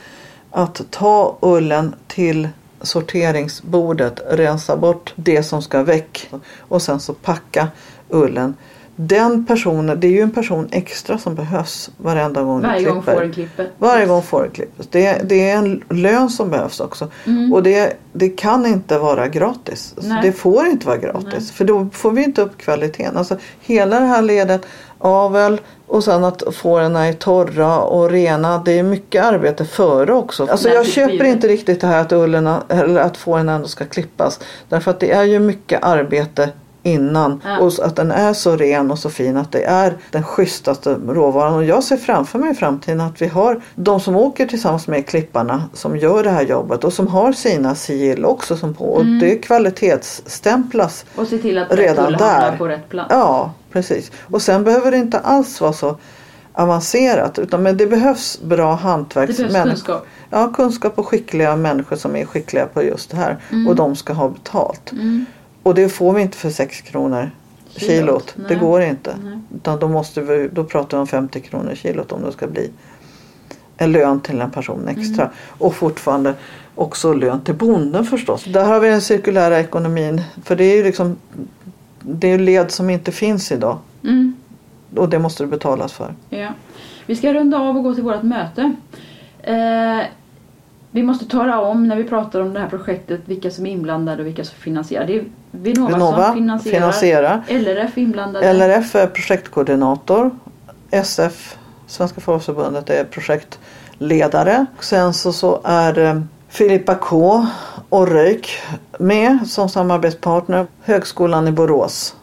att 0.52 0.82
ta 0.90 1.38
ullen 1.42 1.96
till 2.08 2.48
sorteringsbordet, 2.82 4.22
rensa 4.30 4.78
bort 4.78 5.14
det 5.16 5.44
som 5.44 5.62
ska 5.62 5.84
väck 5.84 6.30
och 6.60 6.82
sen 6.82 7.00
så 7.00 7.14
packa 7.14 7.68
ullen. 8.10 8.56
Den 9.02 9.46
personen, 9.46 10.00
det 10.00 10.08
är 10.08 10.12
ju 10.12 10.22
en 10.22 10.32
person 10.32 10.68
extra 10.72 11.18
som 11.18 11.36
behövs 11.36 11.90
varenda 11.98 12.44
gång 12.44 12.62
Varje 12.62 12.80
du 12.80 12.86
gång 12.86 13.02
klipper. 13.02 13.16
fåren 13.16 13.34
klipper. 13.34 13.70
Varje 13.78 14.06
gång 14.06 14.22
fåret 14.22 14.54
klippes. 14.54 14.88
Det, 14.88 15.22
det 15.30 15.50
är 15.50 15.58
en 15.58 15.84
lön 15.90 16.30
som 16.30 16.50
behövs 16.50 16.80
också. 16.80 17.08
Mm. 17.26 17.54
Och 17.54 17.64
det, 17.64 17.94
det 18.14 18.30
kan 18.30 18.66
inte 18.66 18.98
vara 18.98 19.28
gratis. 19.28 19.94
Alltså, 19.98 20.14
det 20.22 20.32
får 20.32 20.66
inte 20.66 20.88
vara 20.88 20.98
gratis. 20.98 21.34
Nej. 21.34 21.42
För 21.42 21.66
då 21.66 21.88
får 21.94 22.12
vi 22.12 22.24
inte 22.24 22.42
upp 22.42 22.58
kvaliteten. 22.58 23.18
Alltså, 23.18 23.38
hela 23.62 24.00
det 24.00 24.06
här 24.06 24.22
ledet 24.22 24.66
avel 24.98 25.62
och 25.88 26.04
sen 26.04 26.24
att 26.24 26.44
fåren 26.56 26.96
är 26.96 27.14
torra 27.14 27.80
och 27.80 28.10
rena. 28.10 28.58
Det 28.58 28.80
är 28.80 28.84
mycket 28.84 29.24
arbete 29.24 29.66
före 29.66 30.14
också. 30.14 30.48
Alltså, 30.48 30.68
Nej, 30.68 30.78
jag 30.78 30.86
köper 30.86 31.24
inte 31.24 31.48
riktigt 31.48 31.82
det 31.82 31.88
här 31.88 32.02
att, 32.02 32.12
ullen, 32.12 32.48
eller 32.70 33.00
att 33.00 33.18
fåren 33.18 33.50
ändå 33.50 33.68
ska 33.68 33.86
klippas. 33.86 34.40
Därför 34.70 34.92
att 34.92 35.00
det 35.00 35.12
är 35.12 35.24
ju 35.24 35.40
mycket 35.40 35.84
arbete 35.84 36.50
innan. 36.84 37.42
Ja. 37.46 37.60
Och 37.60 37.72
att 37.86 37.96
den 37.96 38.12
är 38.12 38.34
så 38.34 38.56
ren 38.58 38.92
och 38.92 39.00
så 39.00 39.10
fin 39.10 39.38
att 39.38 39.52
det 39.52 39.64
är 39.64 39.98
den 40.12 40.24
schysstaste 40.24 40.98
råvaran. 41.08 41.54
Och 41.54 41.64
jag 41.64 41.84
ser 41.84 41.98
framför 41.98 42.40
mig 42.40 42.52
i 42.52 42.56
framtiden 42.56 43.02
att 43.02 43.22
vi 43.22 43.28
har 43.28 43.62
de 43.76 44.00
som 44.00 44.16
åker 44.16 44.48
tillsammans 44.48 44.88
med 44.88 45.06
klipparna 45.08 45.64
som 45.74 45.98
gör 45.98 46.24
det 46.24 46.30
här 46.30 46.44
jobbet 46.44 46.84
och 46.84 46.94
som 46.94 47.08
har 47.08 47.34
sina 47.34 47.76
sigill 47.76 48.26
också 48.26 48.58
som 48.58 48.74
på. 48.74 48.86
Och 48.86 49.02
Mm. 49.02 49.20
det 49.20 49.36
kvalitetsstämplas. 49.36 51.06
Och 51.16 51.28
se 51.28 51.38
till 51.38 51.58
att 51.58 51.74
Redan 51.74 52.12
där. 52.14 52.58
på 52.58 52.68
rätt 52.68 52.90
plats. 52.90 53.08
Ja, 53.14 53.52
precis. 53.72 54.12
Och 54.32 54.42
sen 54.42 54.64
behöver 54.64 54.92
det 54.92 54.98
inte 54.98 55.20
alls 55.20 55.62
vara 55.62 55.74
så 55.74 55.98
avancerat. 56.54 57.40
Utan, 57.40 57.64
men 57.64 57.78
det 57.78 57.88
behövs 57.88 58.40
bra 58.42 58.76
hantverksmänniskor. 58.76 59.64
kunskap. 59.70 60.06
Ja, 60.30 60.52
kunskap 60.56 61.00
och 61.00 61.08
skickliga 61.08 61.56
människor 61.56 61.96
som 61.96 62.16
är 62.16 62.26
skickliga 62.26 62.66
på 62.66 62.84
just 62.84 63.12
det 63.12 63.18
här. 63.18 63.38
Mm. 63.52 63.68
Och 63.68 63.76
de 63.76 63.96
ska 63.96 64.14
ha 64.14 64.30
betalt. 64.30 64.92
Mm. 64.92 65.26
Och 65.64 65.76
det 65.76 65.90
får 65.90 66.14
vi 66.14 66.22
inte 66.22 66.38
för 66.38 66.50
6 66.50 66.82
kronor 66.82 67.32
kilot. 67.76 68.34
Kilot, 68.36 68.50
Det 68.50 68.56
går 68.56 68.82
inte. 68.82 69.16
Nej. 69.24 69.40
Utan 69.56 69.80
då, 69.80 69.88
måste 69.88 70.22
vi, 70.22 70.50
då 70.54 70.64
pratar 70.64 70.98
vi 70.98 71.02
om 71.02 71.08
50 71.08 71.40
kronor 71.40 71.76
kilot 71.76 72.12
om 72.12 72.22
det 72.22 72.32
ska 72.32 72.48
bli 72.48 72.72
en 73.78 73.92
lön 73.92 74.20
till 74.22 74.42
en 74.42 74.52
person 74.52 74.88
extra. 74.88 75.24
Mm. 75.24 75.36
Och 75.48 75.76
fortfarande 75.76 76.34
också 76.76 77.14
lön 77.14 77.42
till 77.42 77.56
bonden 77.56 78.06
förstås. 78.06 78.44
Där 78.44 78.66
har 78.66 78.80
vi 78.80 78.90
den 78.90 79.02
cirkulära 79.02 79.60
ekonomin. 79.60 80.22
För 80.44 80.56
det 80.56 80.64
är 80.64 80.76
ju 80.76 80.84
liksom 80.84 81.16
det 82.00 82.28
är 82.28 82.40
led 82.40 82.72
som 82.72 82.90
inte 82.90 83.12
finns 83.12 83.52
idag. 83.52 83.78
Mm. 84.04 84.36
Och 84.96 85.10
det 85.10 85.20
måste 85.20 85.44
det 85.44 85.48
betalas 85.48 85.94
för. 85.94 86.14
Ja. 86.30 86.50
Vi 87.06 87.16
ska 87.16 87.34
runda 87.34 87.58
av 87.58 87.78
och 87.78 87.84
gå 87.84 87.94
till 87.96 88.04
vårt 88.04 88.24
möte. 88.24 88.76
Eh, 89.42 90.00
Vi 90.92 91.04
måste 91.04 91.26
tala 91.26 91.60
om 91.60 91.88
när 91.88 91.96
vi 91.96 92.04
pratar 92.04 92.42
om 92.42 92.54
det 92.54 92.60
här 92.60 92.70
projektet 92.70 93.22
vilka 93.26 93.52
som 93.52 93.66
är 93.66 93.72
inblandade 93.72 94.22
och 94.22 94.28
vilka 94.28 94.44
som 94.44 94.56
finansierar. 94.58 95.08
Det 95.08 95.18
är 95.18 95.24
Vinnova, 95.52 95.90
Vinnova 95.90 96.26
som 96.26 96.36
finansierar. 96.36 96.80
finansierar. 96.80 97.44
LRF 97.50 97.98
är 97.98 98.02
inblandade. 98.02 98.54
LRF 98.54 98.96
är 98.96 99.08
projektkoordinator. 99.08 100.32
SF, 100.92 101.58
Svenska 101.88 102.22
Förhållsförbundet, 102.22 102.90
är 102.90 103.04
projektledare. 103.04 104.66
Sen 104.80 105.14
så, 105.14 105.34
så 105.34 105.62
är 105.64 105.98
eh, 106.00 106.22
Filippa 106.48 106.96
K 106.96 107.46
och 107.90 108.08
Röjk 108.08 108.50
med 109.00 109.40
som 109.48 109.70
samarbetspartner. 109.70 110.68
Högskolan 110.82 111.48
i 111.48 111.52
Borås. 111.52 112.16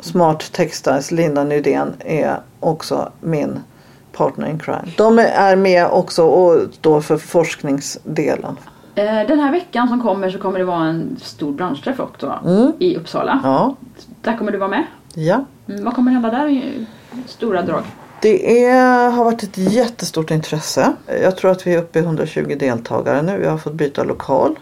Smart 0.00 0.52
Textiles, 0.52 1.10
Linda 1.10 1.44
Nydén 1.44 1.94
är 1.98 2.40
också 2.60 3.12
min 3.20 3.60
partner 4.16 4.46
in 4.48 4.58
crime. 4.58 4.92
De 4.96 5.18
är 5.18 5.56
med 5.56 5.86
också 5.86 6.22
och 6.24 6.74
står 6.74 7.00
för 7.00 7.16
forskningsdelen. 7.16 8.56
Eh, 8.94 9.04
Den 9.04 9.40
här 9.40 9.52
veckan 9.52 9.88
som 9.88 10.02
kommer 10.02 10.30
så 10.30 10.38
kommer 10.38 10.58
det 10.58 10.64
vara 10.64 10.84
en 10.84 11.16
stor 11.22 11.52
branschträff 11.52 12.00
också? 12.00 12.38
Mm. 12.46 12.72
i 12.78 12.96
Uppsala. 12.96 13.40
Ja, 13.44 13.74
Där 14.22 14.36
kommer 14.36 14.52
du 14.52 14.58
vara 14.58 14.70
med. 14.70 14.84
ja. 15.14 15.44
Mm, 15.68 15.84
vad 15.84 15.94
kommer 15.94 16.12
hända 16.12 16.30
där 16.30 16.48
i 16.48 16.86
stora 17.26 17.62
drag? 17.62 17.82
Det 18.22 18.64
är, 18.66 19.10
har 19.10 19.24
varit 19.24 19.42
ett 19.42 19.58
jättestort 19.58 20.30
intresse. 20.30 20.92
Jag 21.22 21.36
tror 21.36 21.50
att 21.50 21.66
vi 21.66 21.74
är 21.74 21.78
uppe 21.78 21.98
i 21.98 22.02
120 22.02 22.56
deltagare 22.58 23.22
nu. 23.22 23.38
Vi 23.38 23.46
har 23.46 23.58
fått 23.58 23.72
byta 23.72 24.04
lokal 24.04 24.58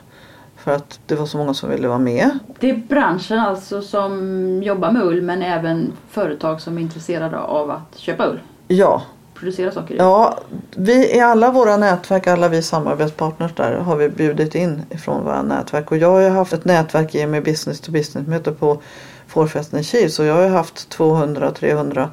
för 0.57 0.73
att 0.75 1.01
det 1.07 1.15
var 1.15 1.27
så 1.27 1.39
många 1.39 1.55
som 1.55 1.71
ville 1.71 1.89
vara 1.89 1.99
med. 1.99 2.39
Det 2.61 2.71
är 2.71 2.77
branschen 2.77 3.39
alltså 3.39 3.83
som 3.83 4.63
jobbar 4.63 4.91
med 4.91 5.03
ull 5.03 5.23
men 5.23 5.43
även 5.43 5.93
företag 6.11 6.61
som 6.61 6.79
är 6.79 6.83
intresserade 6.83 7.39
av 7.39 7.71
att 7.71 7.99
köpa 7.99 8.27
ull. 8.27 8.41
Ja, 8.69 9.03
Producera 9.43 9.71
saker 9.73 9.95
i. 9.95 9.99
ja 9.99 10.39
vi 10.77 11.17
i 11.17 11.21
alla 11.21 11.51
våra 11.51 11.77
nätverk, 11.77 12.27
alla 12.27 12.49
vi 12.49 12.63
samarbetspartners 12.63 13.55
där 13.55 13.73
har 13.77 13.97
vi 13.97 14.09
bjudit 14.09 14.55
in 14.55 14.83
ifrån 14.91 15.25
våra 15.25 15.43
nätverk. 15.43 15.91
Och 15.91 15.97
jag 15.97 16.11
har 16.11 16.21
ju 16.21 16.29
haft 16.29 16.53
ett 16.53 16.65
nätverk 16.65 17.15
i 17.15 17.27
med 17.27 17.45
business 17.45 17.81
to 17.81 17.93
business 17.93 18.27
möte 18.27 18.53
på 18.53 18.81
Fårfesten 19.27 19.79
i 19.81 19.85
Kil. 19.85 20.13
Så 20.13 20.25
jag 20.25 20.35
har 20.35 20.43
ju 20.43 20.49
haft 20.49 20.97
200-300 20.99 22.09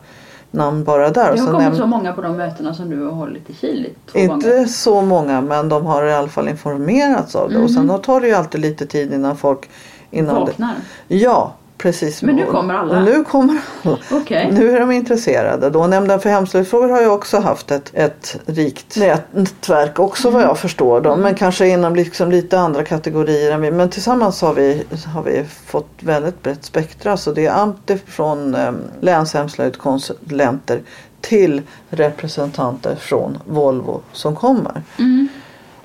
namn 0.51 0.83
bara 0.83 1.09
där. 1.09 1.33
Det 1.33 1.39
har 1.41 1.51
kommit 1.53 1.77
så 1.77 1.85
många 1.85 2.13
på 2.13 2.21
de 2.21 2.37
mötena 2.37 2.73
som 2.73 2.89
du 2.89 3.03
har 3.05 3.11
hållit 3.11 3.49
i 3.49 3.53
Kil 3.53 3.87
Inte 4.13 4.49
gånger. 4.49 4.65
så 4.65 5.01
många 5.01 5.41
men 5.41 5.69
de 5.69 5.85
har 5.85 6.05
i 6.05 6.13
alla 6.13 6.27
fall 6.27 6.47
informerats 6.49 7.35
av 7.35 7.49
det. 7.49 7.57
Och 7.59 7.71
sen 7.71 7.85
Mhm. 7.85 8.01
tar 8.01 8.21
det 8.21 8.27
ju 8.27 8.33
alltid 8.33 8.61
lite 8.61 8.85
tid 8.85 9.13
innan 9.13 9.37
folk 9.37 9.69
innan 10.11 10.35
det, 10.35 10.41
Vaknar. 10.41 10.75
Ja, 11.07 11.53
precis. 11.79 12.21
Men 12.21 12.35
nu 12.35 12.45
kommer 12.45 12.73
alla? 12.73 12.99
Nu 13.03 13.23
kommer 13.23 13.61
alla. 13.83 13.97
Okej. 14.11 14.49
Nu 14.51 14.71
är 14.71 14.79
de 14.79 14.91
intresserade. 14.91 15.69
Då 15.69 15.87
Nämnden 15.87 16.19
för 16.19 16.29
hemslöjdsfrågor 16.29 16.89
har 16.89 17.01
ju 17.01 17.07
också 17.07 17.39
haft 17.39 17.71
ett, 17.71 17.91
ett 17.93 18.39
rikt 18.45 18.97
nätverk 18.97 19.99
också 19.99 20.27
Mm. 20.27 20.39
vad 20.39 20.49
jag 20.49 20.57
förstår. 20.59 21.01
Då. 21.01 21.15
Men 21.15 21.35
kanske 21.35 21.67
inom 21.67 21.95
liksom 21.95 22.31
lite 22.31 22.59
andra 22.59 22.83
kategorier 22.83 23.51
än 23.51 23.61
vi. 23.61 23.71
Men 23.71 23.89
tillsammans 23.89 24.41
har 24.41 24.53
vi, 24.53 24.83
har 25.13 25.23
vi 25.23 25.45
fått 25.65 25.89
väldigt 25.99 26.43
brett 26.43 26.65
spektra. 26.65 27.17
Så 27.17 27.31
det 27.31 27.45
är 27.45 27.51
allt 27.51 27.91
från 28.05 28.55
um, 28.55 28.77
länshemslöjdskonsulenter 29.01 30.81
till 31.21 31.61
representanter 31.89 32.95
från 32.95 33.37
Volvo 33.45 34.01
som 34.11 34.35
kommer. 34.35 34.81
Mm. 34.97 35.27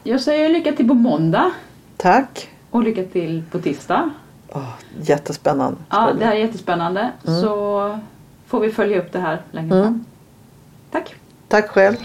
Jag 0.02 0.20
säger 0.20 0.48
lycka 0.48 0.72
till 0.72 0.88
på 0.88 0.94
måndag 0.94 1.50
Tack! 1.96 2.48
och 2.70 2.82
lycka 2.82 3.04
till 3.04 3.42
på 3.50 3.58
tisdag. 3.58 4.10
Åh, 4.54 4.68
jättespännande. 5.00 5.78
Ja, 5.90 6.12
det 6.18 6.24
här 6.24 6.32
är 6.34 6.38
jättespännande. 6.38 7.12
Så 7.24 7.98
får 8.46 8.60
vi 8.60 8.72
följa 8.72 8.98
upp 8.98 9.12
det 9.12 9.18
här 9.18 9.42
längre 9.50 9.68
fram. 9.68 9.80
Mm. 9.80 10.04
Tack. 10.90 11.14
Tack 11.48 11.68
själv! 11.68 11.96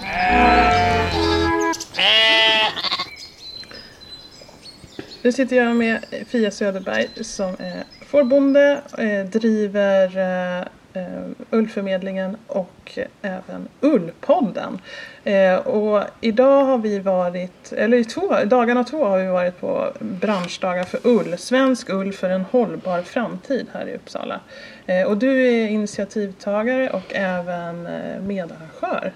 Nu 5.21 5.31
sitter 5.31 5.55
jag 5.55 5.75
med 5.75 6.05
Fia 6.27 6.51
Söderberg 6.51 7.09
som 7.23 7.49
är 7.59 7.83
fårbonde, 8.05 8.81
eh, 8.97 9.25
driver 9.31 10.17
eh, 10.17 10.65
Eh, 10.93 11.03
Ullförmedlingen 11.51 12.37
och 12.47 12.99
även 13.21 13.67
Ullpodden. 13.81 14.81
Eh, 15.23 15.55
och 15.55 16.03
idag 16.21 16.65
har 16.65 16.77
vi 16.77 16.99
varit, 16.99 17.73
eller 17.73 17.97
i 17.97 18.05
två, 18.05 18.35
dagarna 18.45 18.83
två 18.83 19.05
har 19.05 19.19
vi 19.19 19.27
varit 19.27 19.61
på 19.61 19.93
branschdagar 19.99 20.83
för 20.83 20.99
ull. 21.03 21.37
Svensk 21.37 21.89
ull 21.89 22.13
för 22.13 22.29
en 22.29 22.41
hållbar 22.41 23.01
framtid 23.01 23.67
här 23.73 23.87
i 23.87 23.95
Uppsala. 23.95 24.39
Eh, 24.85 25.07
och 25.07 25.17
du 25.17 25.47
är 25.47 25.67
initiativtagare 25.67 26.89
och 26.89 27.15
även 27.15 27.87
eh, 27.87 28.21
medarrangör. 28.21 29.13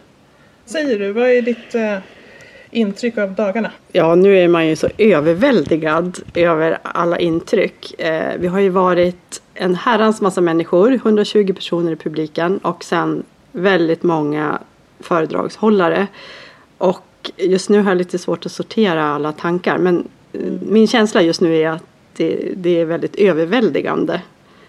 Säger 0.66 1.00
du, 1.00 1.12
vad 1.12 1.30
är 1.30 1.42
ditt 1.42 1.76
eh, 1.76 1.98
intryck 2.72 3.18
av 3.18 3.32
dagarna? 3.32 3.72
Ja, 3.92 4.16
nu 4.16 4.38
är 4.38 4.48
man 4.48 4.68
ju 4.68 4.76
så 4.76 4.90
överväldigad 4.98 6.20
över 6.36 6.78
alla 6.82 7.20
intryck. 7.20 8.00
Eh, 8.02 8.32
vi 8.40 8.48
har 8.48 8.60
ju 8.60 8.70
varit 8.70 9.43
en 9.54 9.76
herrans 9.76 10.22
massa 10.22 10.41
människor, 10.41 10.93
120 10.93 11.54
personer 11.54 11.91
i 11.91 11.95
publiken 11.95 12.58
och 12.58 12.84
sen 12.84 13.24
väldigt 13.51 14.04
många 14.04 14.60
föredragshållare. 14.99 16.08
Och 16.78 17.32
just 17.38 17.70
nu 17.70 17.82
har 17.82 17.91
jag 17.91 17.97
lite 17.97 18.18
svårt 18.18 18.45
att 18.45 18.51
sortera 18.51 19.06
alla 19.06 19.32
tankar 19.32 19.78
men 19.78 20.08
eh, 20.34 20.51
min 20.62 20.88
känsla 20.88 21.22
just 21.22 21.41
nu 21.41 21.56
är 21.56 21.70
att 21.70 21.84
det, 22.16 22.54
det 22.56 22.80
är 22.80 22.86
väldigt 22.86 23.16
överväldigande. 23.16 24.22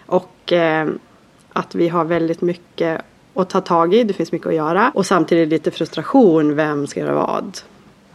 Och 0.07 0.53
eh, 0.53 0.89
att 1.53 1.75
vi 1.75 1.89
har 1.89 2.05
väldigt 2.05 2.41
mycket 2.41 3.01
att 3.35 3.51
ta 3.51 3.61
tag 3.61 3.95
i, 3.95 4.05
det 4.05 4.15
finns 4.15 4.33
mycket 4.33 4.49
att 4.49 4.55
göra. 4.55 4.93
Och 4.95 5.07
samtidigt 5.07 5.49
lite 5.49 5.71
frustration, 5.71 6.57
vem 6.57 6.87
ska 6.87 7.01
göra 7.01 7.15
vad? 7.15 7.59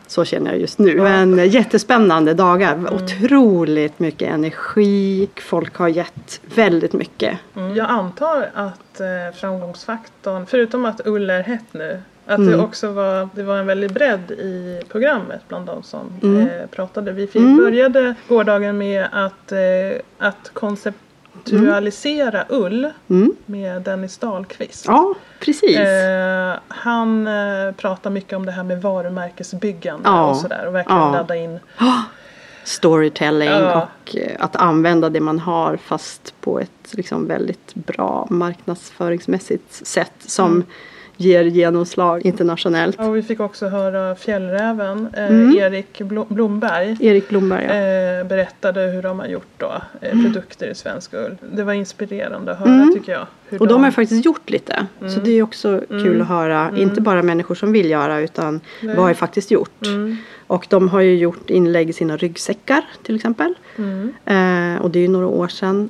Så 0.09 0.25
känner 0.25 0.51
jag 0.51 0.59
just 0.59 0.79
nu. 0.79 0.95
Men 0.95 1.49
jättespännande 1.49 2.33
dagar. 2.33 2.93
Otroligt 2.93 3.99
mycket 3.99 4.29
energi. 4.33 5.29
Folk 5.35 5.75
har 5.75 5.87
gett 5.87 6.41
väldigt 6.55 6.93
mycket. 6.93 7.37
Jag 7.75 7.89
antar 7.89 8.49
att 8.53 8.99
eh, 9.01 9.35
framgångsfaktorn, 9.39 10.45
förutom 10.45 10.85
att 10.85 11.01
ull 11.07 11.29
är 11.29 11.43
hett 11.43 11.65
nu, 11.71 12.01
att 12.25 12.37
det 12.37 12.43
Mm. 12.53 12.59
också 12.59 12.91
var, 12.91 13.29
det 13.35 13.43
var 13.43 13.57
en 13.57 13.65
väldig 13.65 13.91
bredd 13.93 14.31
i 14.31 14.81
programmet 14.91 15.41
bland 15.47 15.65
de 15.65 15.83
som 15.83 15.99
Mm. 16.23 16.47
eh, 16.47 16.65
pratade. 16.71 17.11
Vi 17.11 17.27
fick, 17.27 17.41
Mm. 17.41 17.57
började 17.57 18.15
gårdagen 18.27 18.77
med 18.77 19.07
att, 19.11 19.51
eh, 19.51 19.57
att 20.17 20.51
konceptualisera 21.43 22.45
ull 22.49 22.91
Mm. 23.09 23.35
med 23.45 23.81
Dennis 23.81 24.17
Dahlqvist. 24.17 24.85
Ja, 24.87 25.13
precis. 25.39 25.77
Eh, 25.77 26.53
han 26.67 27.27
eh, 27.27 27.71
pratar 27.77 28.09
mycket 28.09 28.33
om 28.33 28.45
det 28.45 28.51
här 28.51 28.63
med 28.63 28.81
varumärkesbyggande 28.81 30.09
Ja. 30.09 30.29
och 30.29 30.37
sådär 30.37 30.65
och 30.67 30.75
verkligen 30.75 30.99
Ja. 31.01 31.11
ladda 31.11 31.35
in 31.35 31.59
Storytelling 32.63 33.49
Ja. 33.49 33.87
och 34.05 34.15
eh, 34.15 34.35
att 34.39 34.55
använda 34.55 35.09
det 35.09 35.19
man 35.19 35.39
har 35.39 35.77
fast 35.77 36.33
på 36.41 36.59
ett 36.59 36.69
liksom 36.91 37.27
väldigt 37.27 37.73
bra 37.73 38.27
marknadsföringsmässigt 38.29 39.73
sätt 39.87 40.11
som 40.19 40.45
Mm. 40.51 40.65
Ger 41.21 41.43
genomslag 41.43 42.25
internationellt. 42.25 42.99
och 42.99 43.15
vi 43.15 43.21
fick 43.23 43.39
också 43.39 43.67
höra 43.67 44.15
fjällräven 44.15 45.07
eh, 45.17 45.25
Mm. 45.27 45.57
Erik 45.57 46.01
Blo- 46.01 46.33
Blomberg 46.33 46.97
Erik 46.99 47.29
Blomberg, 47.29 47.65
ja. 47.65 47.73
eh, 47.73 48.27
berättade 48.27 48.81
hur 48.81 49.01
de 49.01 49.19
har 49.19 49.27
gjort 49.27 49.47
då, 49.57 49.73
eh, 50.01 50.11
produkter 50.23 50.67
i 50.67 50.75
svensk 50.75 51.13
ull. 51.13 51.37
Det 51.51 51.63
var 51.63 51.73
inspirerande 51.73 52.51
att 52.51 52.59
höra 52.59 52.69
Mm. 52.73 52.93
tycker 52.93 53.11
jag. 53.11 53.27
Och 53.61 53.67
de 53.67 53.83
har 53.83 53.91
faktiskt 53.91 54.25
gjort 54.25 54.49
lite. 54.49 54.85
Så 54.99 55.05
Mm. 55.05 55.23
det 55.23 55.31
är 55.31 55.43
också 55.43 55.81
kul 55.89 56.05
Mm. 56.07 56.21
att 56.21 56.27
höra. 56.27 56.67
Mm. 56.69 56.81
Inte 56.81 57.01
bara 57.01 57.21
människor 57.23 57.55
som 57.55 57.71
vill 57.71 57.89
göra 57.89 58.19
utan 58.19 58.61
Nej. 58.81 58.95
vad 58.95 59.05
har 59.05 59.13
faktiskt 59.13 59.51
gjort. 59.51 59.85
Mm. 59.85 60.17
Och 60.47 60.65
de 60.69 60.89
har 60.89 61.01
ju 61.01 61.17
gjort 61.17 61.49
inlägg 61.49 61.89
i 61.89 61.93
sina 61.93 62.17
ryggsäckar 62.17 62.81
till 63.03 63.15
exempel. 63.15 63.53
Mm. 63.77 64.13
Eh, 64.25 64.81
och 64.81 64.91
det 64.91 64.99
är 64.99 65.01
ju 65.03 65.07
några 65.07 65.27
år 65.27 65.47
sedan. 65.47 65.89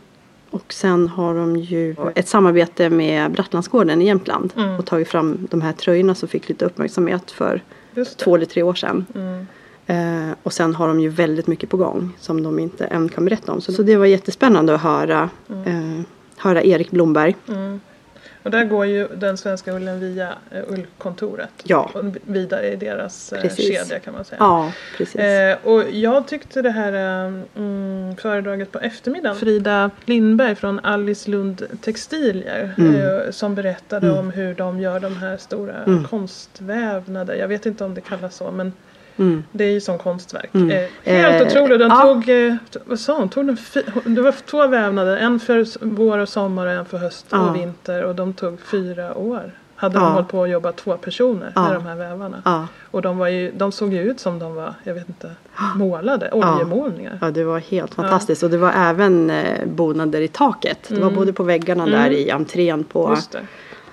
Och 0.51 0.73
sen 0.73 1.07
har 1.07 1.35
de 1.35 1.55
ju 1.55 1.95
ett 2.15 2.27
samarbete 2.27 2.89
med 2.89 3.31
Brattlandsgården 3.31 4.01
i 4.01 4.05
Jämtland. 4.05 4.53
Mm. 4.57 4.79
Och 4.79 4.85
tagit 4.85 5.07
fram 5.07 5.47
de 5.51 5.61
här 5.61 5.73
tröjorna 5.73 6.15
som 6.15 6.29
fick 6.29 6.49
lite 6.49 6.65
uppmärksamhet 6.65 7.31
för 7.31 7.61
två 8.17 8.35
eller 8.35 8.45
tre 8.45 8.63
år 8.63 8.73
sedan. 8.73 9.05
Mm. 9.15 9.47
Eh, 9.85 10.35
och 10.43 10.53
sen 10.53 10.75
har 10.75 10.87
de 10.87 10.99
ju 10.99 11.09
väldigt 11.09 11.47
mycket 11.47 11.69
på 11.69 11.77
gång 11.77 12.11
som 12.19 12.43
de 12.43 12.59
inte 12.59 12.85
än 12.85 13.09
kan 13.09 13.25
berätta 13.25 13.51
om. 13.51 13.61
Så, 13.61 13.73
så 13.73 13.83
det 13.83 13.95
var 13.95 14.05
jättespännande 14.05 14.75
att 14.75 14.81
höra, 14.81 15.29
eh, 15.49 16.01
höra 16.37 16.63
Erik 16.63 16.91
Blomberg. 16.91 17.35
Mm. 17.47 17.79
Och 18.43 18.51
där 18.51 18.63
går 18.63 18.85
ju 18.85 19.07
den 19.15 19.37
svenska 19.37 19.71
ullen 19.73 19.99
via 19.99 20.29
eh, 20.51 20.61
ullkontoret. 20.67 21.49
Ja. 21.63 21.91
Och 21.93 22.03
vidare 22.25 22.67
i 22.71 22.75
deras 22.75 23.33
eh, 23.33 23.41
Precis. 23.41 23.67
kedja 23.77 23.99
kan 23.99 24.13
man 24.13 24.25
säga. 24.25 24.37
Ja, 24.39 24.71
precis. 24.97 25.15
Eh, 25.21 25.57
och 25.63 25.83
jag 25.91 26.27
tyckte 26.27 26.61
det 26.61 26.69
här 26.69 26.93
mm, 27.55 28.15
föredraget 28.15 28.71
på 28.71 28.79
eftermiddagen. 28.79 29.37
Frida 29.37 29.91
Lindberg 30.05 30.55
från 30.55 30.79
Alice 30.79 31.31
Lund 31.31 31.63
Textilier 31.81 32.73
Mm. 32.77 33.33
som 33.33 33.55
berättade 33.55 34.07
Mm. 34.07 34.19
om 34.19 34.31
hur 34.31 34.53
de 34.53 34.79
gör 34.79 34.99
de 34.99 35.17
här 35.17 35.37
stora 35.37 35.75
Mm. 35.87 36.03
konstvävnader. 36.07 37.35
Jag 37.35 37.47
vet 37.47 37.65
inte 37.65 37.83
om 37.83 37.93
det 37.93 38.01
kallas 38.01 38.35
så 38.35 38.51
men 38.51 38.73
Mm. 39.19 39.43
det 39.51 39.63
är 39.63 39.71
ju 39.71 39.81
som 39.81 39.97
konstverk. 39.97 40.49
Mm. 40.53 40.71
Eh, 40.71 41.13
helt 41.13 41.41
Eh, 41.41 41.47
otroligt. 41.47 41.79
Den 41.79 41.89
ja. 41.89 42.01
tog, 42.01 42.29
eh, 42.29 42.55
vad 42.85 42.99
sa 42.99 43.17
hon? 43.17 43.29
Tog 43.29 43.45
den 43.45 43.57
det 44.15 44.21
var 44.21 44.31
två 44.45 44.67
vävnader. 44.67 45.17
En 45.17 45.39
för 45.39 45.65
vår 45.85 46.17
och 46.17 46.29
sommar 46.29 46.65
och 46.65 46.71
en 46.73 46.85
för 46.85 46.97
höst 46.97 47.25
Ja. 47.29 47.49
och 47.49 47.55
vinter. 47.55 48.03
Och 48.03 48.15
de 48.15 48.33
tog 48.33 48.61
fyra 48.61 49.15
år 49.17 49.51
hade 49.75 49.95
Ja. 49.95 50.01
de 50.01 50.13
hållit 50.13 50.27
på 50.27 50.43
att 50.43 50.49
jobba 50.49 50.71
två 50.71 50.97
personer 50.97 51.51
med 51.55 51.73
de 51.73 51.85
här 51.85 51.95
vävarna. 51.95 52.67
Och 52.91 53.01
de, 53.01 53.17
var 53.17 53.27
ju, 53.27 53.51
de 53.51 53.71
såg 53.71 53.93
ju 53.93 54.01
ut 54.01 54.19
som 54.19 54.39
de 54.39 54.55
var, 54.55 54.73
jag 54.83 54.93
vet 54.93 55.09
inte, 55.09 55.31
målade. 55.75 56.31
Oljemålningar. 56.31 57.17
ja, 57.21 57.31
det 57.31 57.43
var 57.43 57.59
helt 57.59 57.93
fantastiskt. 57.93 58.43
Och 58.43 58.49
det 58.49 58.57
var 58.57 58.71
även 58.75 59.29
eh, 59.29 59.65
bonader 59.65 60.21
i 60.21 60.27
taket. 60.27 60.79
Det 60.89 60.99
var 60.99 61.11
både 61.11 61.33
på 61.33 61.43
väggarna 61.43 61.85
där 61.85 62.11
i 62.11 62.31
entrén 62.31 62.83
på, 62.83 63.17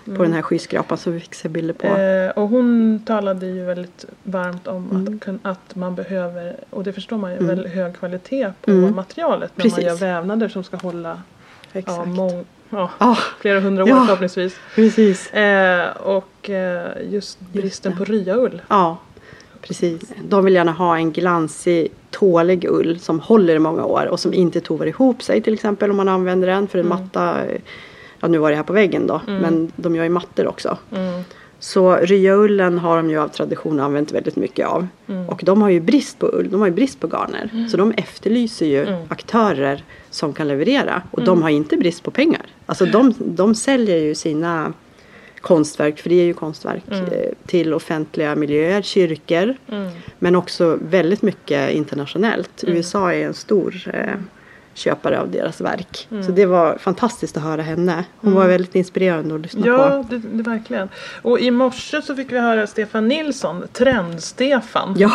Mm. 0.07 0.15
Just 0.15 0.17
på 0.19 0.23
den 0.23 0.33
här 0.33 0.43
skyskrapan 0.43 0.99
som 0.99 1.13
vi 1.13 1.21
fick 1.21 1.35
se 1.35 1.49
bilder 1.49 1.75
på. 1.75 1.87
Eh, 1.87 2.31
och 2.43 2.49
hon 2.49 3.01
talade 3.07 3.47
ju 3.47 3.65
väldigt 3.65 4.05
varmt 4.23 4.67
om 4.67 4.91
Mm. 4.91 5.21
att, 5.43 5.51
att 5.53 5.75
man 5.77 5.95
behöver, 5.95 6.57
och 6.71 6.85
det 6.85 6.93
förstår 6.93 7.19
man 7.19 7.33
ju, 7.33 7.39
väldigt 7.47 7.73
hög 7.73 7.97
kvalitet 7.97 8.53
på 8.65 8.71
Mm. 8.71 8.95
materialet 8.97 9.53
när 9.55 9.63
Precis. 9.63 9.77
man 9.79 9.87
gör 9.87 9.97
vävnader 9.97 10.49
som 10.49 10.65
ska 10.65 10.77
hålla 10.77 11.23
ja, 11.73 11.79
Exakt. 11.79 12.09
mång, 12.09 12.45
ja, 12.71 12.91
Ja, 12.99 13.17
flera 13.41 13.61
hundra 13.61 13.83
år 13.85 13.89
Ja. 13.89 14.05
förhoppningsvis. 14.07 14.57
precis. 14.75 15.33
Eh, 15.33 15.97
och 15.97 16.51
eh, 16.51 16.87
just 17.11 17.41
bristen 17.41 17.93
det. 17.93 17.99
på 17.99 18.05
ryaull. 18.05 18.63
Ja, 18.69 18.97
precis. 19.61 20.13
De 20.29 20.45
vill 20.45 20.55
gärna 20.55 20.73
ha 20.73 20.97
en 20.97 21.13
glansig, 21.13 21.89
tålig 22.11 22.65
ull 22.69 22.99
som 23.01 23.21
håller 23.21 23.55
i 23.55 23.59
många 23.59 23.85
år 23.85 24.07
och 24.07 24.21
som 24.21 24.35
inte 24.35 24.61
tovar 24.61 24.87
ihop 24.87 25.23
sig 25.23 25.41
till 25.43 25.55
exempel 25.55 25.91
om 25.91 25.97
man 25.97 26.09
använder 26.09 26.49
den 26.49 26.69
för 26.69 26.79
en 26.79 26.89
matta. 26.89 27.35
Ja, 28.21 28.29
nu 28.29 28.39
var 28.39 28.51
det 28.51 28.57
här 28.57 28.63
på 28.63 28.73
väggen 28.73 29.07
då, 29.07 29.21
men 29.27 29.73
de 29.77 29.97
gör 29.97 30.05
ju 30.05 30.11
mattor 30.11 30.47
också. 30.47 30.79
Mm. 30.93 31.23
Så 31.59 31.97
ryaullen 31.97 32.79
har 32.79 32.97
de 32.97 33.11
ju 33.11 33.19
av 33.19 33.29
tradition 33.29 33.81
använt 33.81 34.13
väldigt 34.13 34.37
mycket 34.37 34.67
av. 34.67 34.87
Och 35.29 35.41
de 35.45 35.63
har 35.63 35.71
ju 35.71 35.81
brist 35.81 36.19
på 36.19 36.27
ull, 36.27 36.51
de 36.51 36.61
har 36.61 36.69
ju 36.69 36.75
brist 36.75 37.01
på 37.01 37.07
garner. 37.07 37.69
Så 37.71 37.77
de 37.77 37.93
efterlyser 37.93 38.67
ju 38.67 38.87
aktörer 39.09 39.85
som 40.11 40.33
kan 40.33 40.49
leverera. 40.49 41.03
Och 41.11 41.25
de 41.25 41.43
har 41.43 41.51
inte 41.51 41.77
brist 41.77 42.03
på 42.03 42.11
pengar. 42.11 42.47
Alltså 42.67 42.87
de, 42.87 43.15
de 43.19 43.55
säljer 43.55 43.97
ju 43.97 44.15
sina 44.15 44.73
konstverk, 45.41 45.99
för 45.99 46.09
det 46.09 46.21
är 46.21 46.25
ju 46.25 46.35
konstverk, 46.35 46.83
eh, 46.91 47.33
till 47.47 47.75
offentliga 47.75 48.37
miljöer, 48.37 48.83
kyrkor. 48.83 49.57
Men 50.19 50.37
också 50.37 50.79
väldigt 50.83 51.23
mycket 51.23 51.71
internationellt. 51.71 52.65
USA 52.67 53.13
är 53.13 53.27
en 53.27 53.35
stor 53.35 53.91
eh, 53.95 54.15
köpare 54.77 55.21
av 55.21 55.31
deras 55.31 55.61
verk. 55.61 56.09
Så 56.27 56.33
det 56.33 56.47
var 56.47 56.77
fantastiskt 56.79 57.37
att 57.37 57.43
höra 57.43 57.63
henne. 57.63 58.05
Hon 58.21 58.35
var 58.35 58.47
väldigt 58.47 58.75
inspirerande 58.75 59.35
att 59.35 59.41
lyssna 59.41 59.63
på. 59.63 59.69
Ja, 59.69 60.05
det, 60.11 60.19
det 60.19 60.43
verkligen. 60.51 60.89
Och 61.23 61.41
i 61.41 61.51
morse 61.51 62.03
så 62.03 62.15
fick 62.17 62.33
vi 62.33 62.39
höra 62.39 62.67
Stefan 62.67 63.09
Nilsson, 63.09 63.65
Trend-Stefan. 63.73 64.95
Ja. 64.99 65.11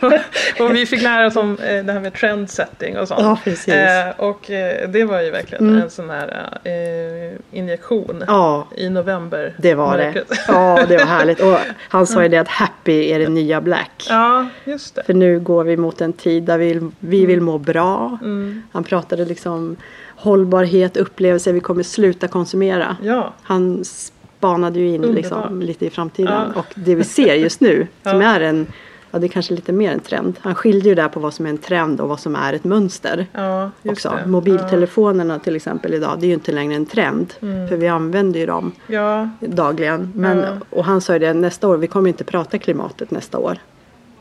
och 0.60 0.74
vi 0.74 0.86
fick 0.86 1.02
lära 1.02 1.26
oss 1.26 1.36
om 1.36 1.58
eh, 1.58 1.84
det 1.84 1.92
här 1.92 2.00
med 2.00 2.14
trendsetting 2.14 2.98
och 2.98 3.08
sånt. 3.08 3.20
Ja, 3.20 3.38
precis. 3.44 3.74
Eh, 3.74 4.10
och 4.16 4.50
eh, 4.50 4.88
det 4.88 5.04
var 5.04 5.20
ju 5.20 5.30
verkligen 5.30 5.82
en 5.82 5.90
sån 5.90 6.10
här 6.10 6.58
eh, 6.64 7.58
injektion 7.58 8.24
Ja, 8.26 8.66
i 8.76 8.88
november. 8.90 9.54
det 9.58 9.74
var 9.74 9.96
det. 9.96 10.24
Ja, 10.48 10.84
det 10.88 10.96
var 10.96 11.04
härligt. 11.04 11.40
Och 11.40 11.58
han 11.88 12.06
sa 12.06 12.22
ju 12.22 12.28
det 12.28 12.38
att 12.38 12.48
happy 12.48 13.10
är 13.10 13.18
det 13.18 13.28
nya 13.28 13.60
black. 13.60 14.06
ja, 14.08 14.46
just 14.64 14.94
det. 14.94 15.02
För 15.02 15.14
nu 15.14 15.40
går 15.40 15.64
vi 15.64 15.76
mot 15.76 16.00
en 16.00 16.12
tid 16.12 16.42
där 16.42 16.58
vi, 16.58 16.90
vi 16.98 17.26
vill 17.26 17.40
må 17.40 17.58
bra. 17.58 18.18
Mm. 18.22 18.53
Han 18.72 18.84
pratade 18.84 19.24
liksom 19.24 19.76
hållbarhet, 20.16 20.96
upplevelser, 20.96 21.52
vi 21.52 21.60
kommer 21.60 21.82
sluta 21.82 22.28
konsumera. 22.28 22.96
Ja, 23.02 23.34
Han 23.42 23.84
spanade 23.84 24.78
ju 24.78 24.88
in 24.94 25.02
liksom 25.02 25.60
lite 25.62 25.86
i 25.86 25.90
framtiden. 25.90 26.32
Ja. 26.54 26.60
Och 26.60 26.66
det 26.74 26.94
vi 26.94 27.04
ser 27.04 27.34
just 27.34 27.60
nu, 27.60 27.86
som 28.02 28.20
Ja. 28.20 28.28
är 28.36 28.40
en, 28.40 28.66
ja 29.10 29.18
det 29.18 29.26
är 29.26 29.28
kanske 29.28 29.54
lite 29.54 29.72
mer 29.72 29.92
en 29.92 30.00
trend. 30.00 30.36
Han 30.40 30.54
skiljer 30.54 30.84
ju 30.84 30.94
där 30.94 31.08
på 31.08 31.20
vad 31.20 31.34
som 31.34 31.46
är 31.46 31.50
en 31.50 31.58
trend 31.58 32.00
och 32.00 32.08
vad 32.08 32.20
som 32.20 32.36
är 32.36 32.52
ett 32.52 32.64
mönster. 32.64 33.26
ja 33.32 33.70
Också. 33.84 34.18
det. 34.24 34.30
Mobiltelefonerna 34.30 35.38
till 35.38 35.56
exempel 35.56 35.94
idag, 35.94 36.16
det 36.20 36.26
är 36.26 36.28
ju 36.28 36.34
inte 36.34 36.52
längre 36.52 36.74
en 36.74 36.86
trend. 36.86 37.34
För 37.40 37.76
vi 37.76 37.88
använder 37.88 38.40
ju 38.40 38.46
dem 38.46 38.72
Ja, 38.86 39.28
dagligen. 39.40 40.12
Men, 40.14 40.38
Ja. 40.38 40.48
Och 40.70 40.84
han 40.84 41.00
sa 41.00 41.12
ju 41.12 41.18
det, 41.18 41.34
nästa 41.34 41.68
år, 41.68 41.76
vi 41.76 41.86
kommer 41.86 42.08
inte 42.08 42.24
prata 42.24 42.58
klimatet 42.58 43.10
nästa 43.10 43.38
år. 43.38 43.58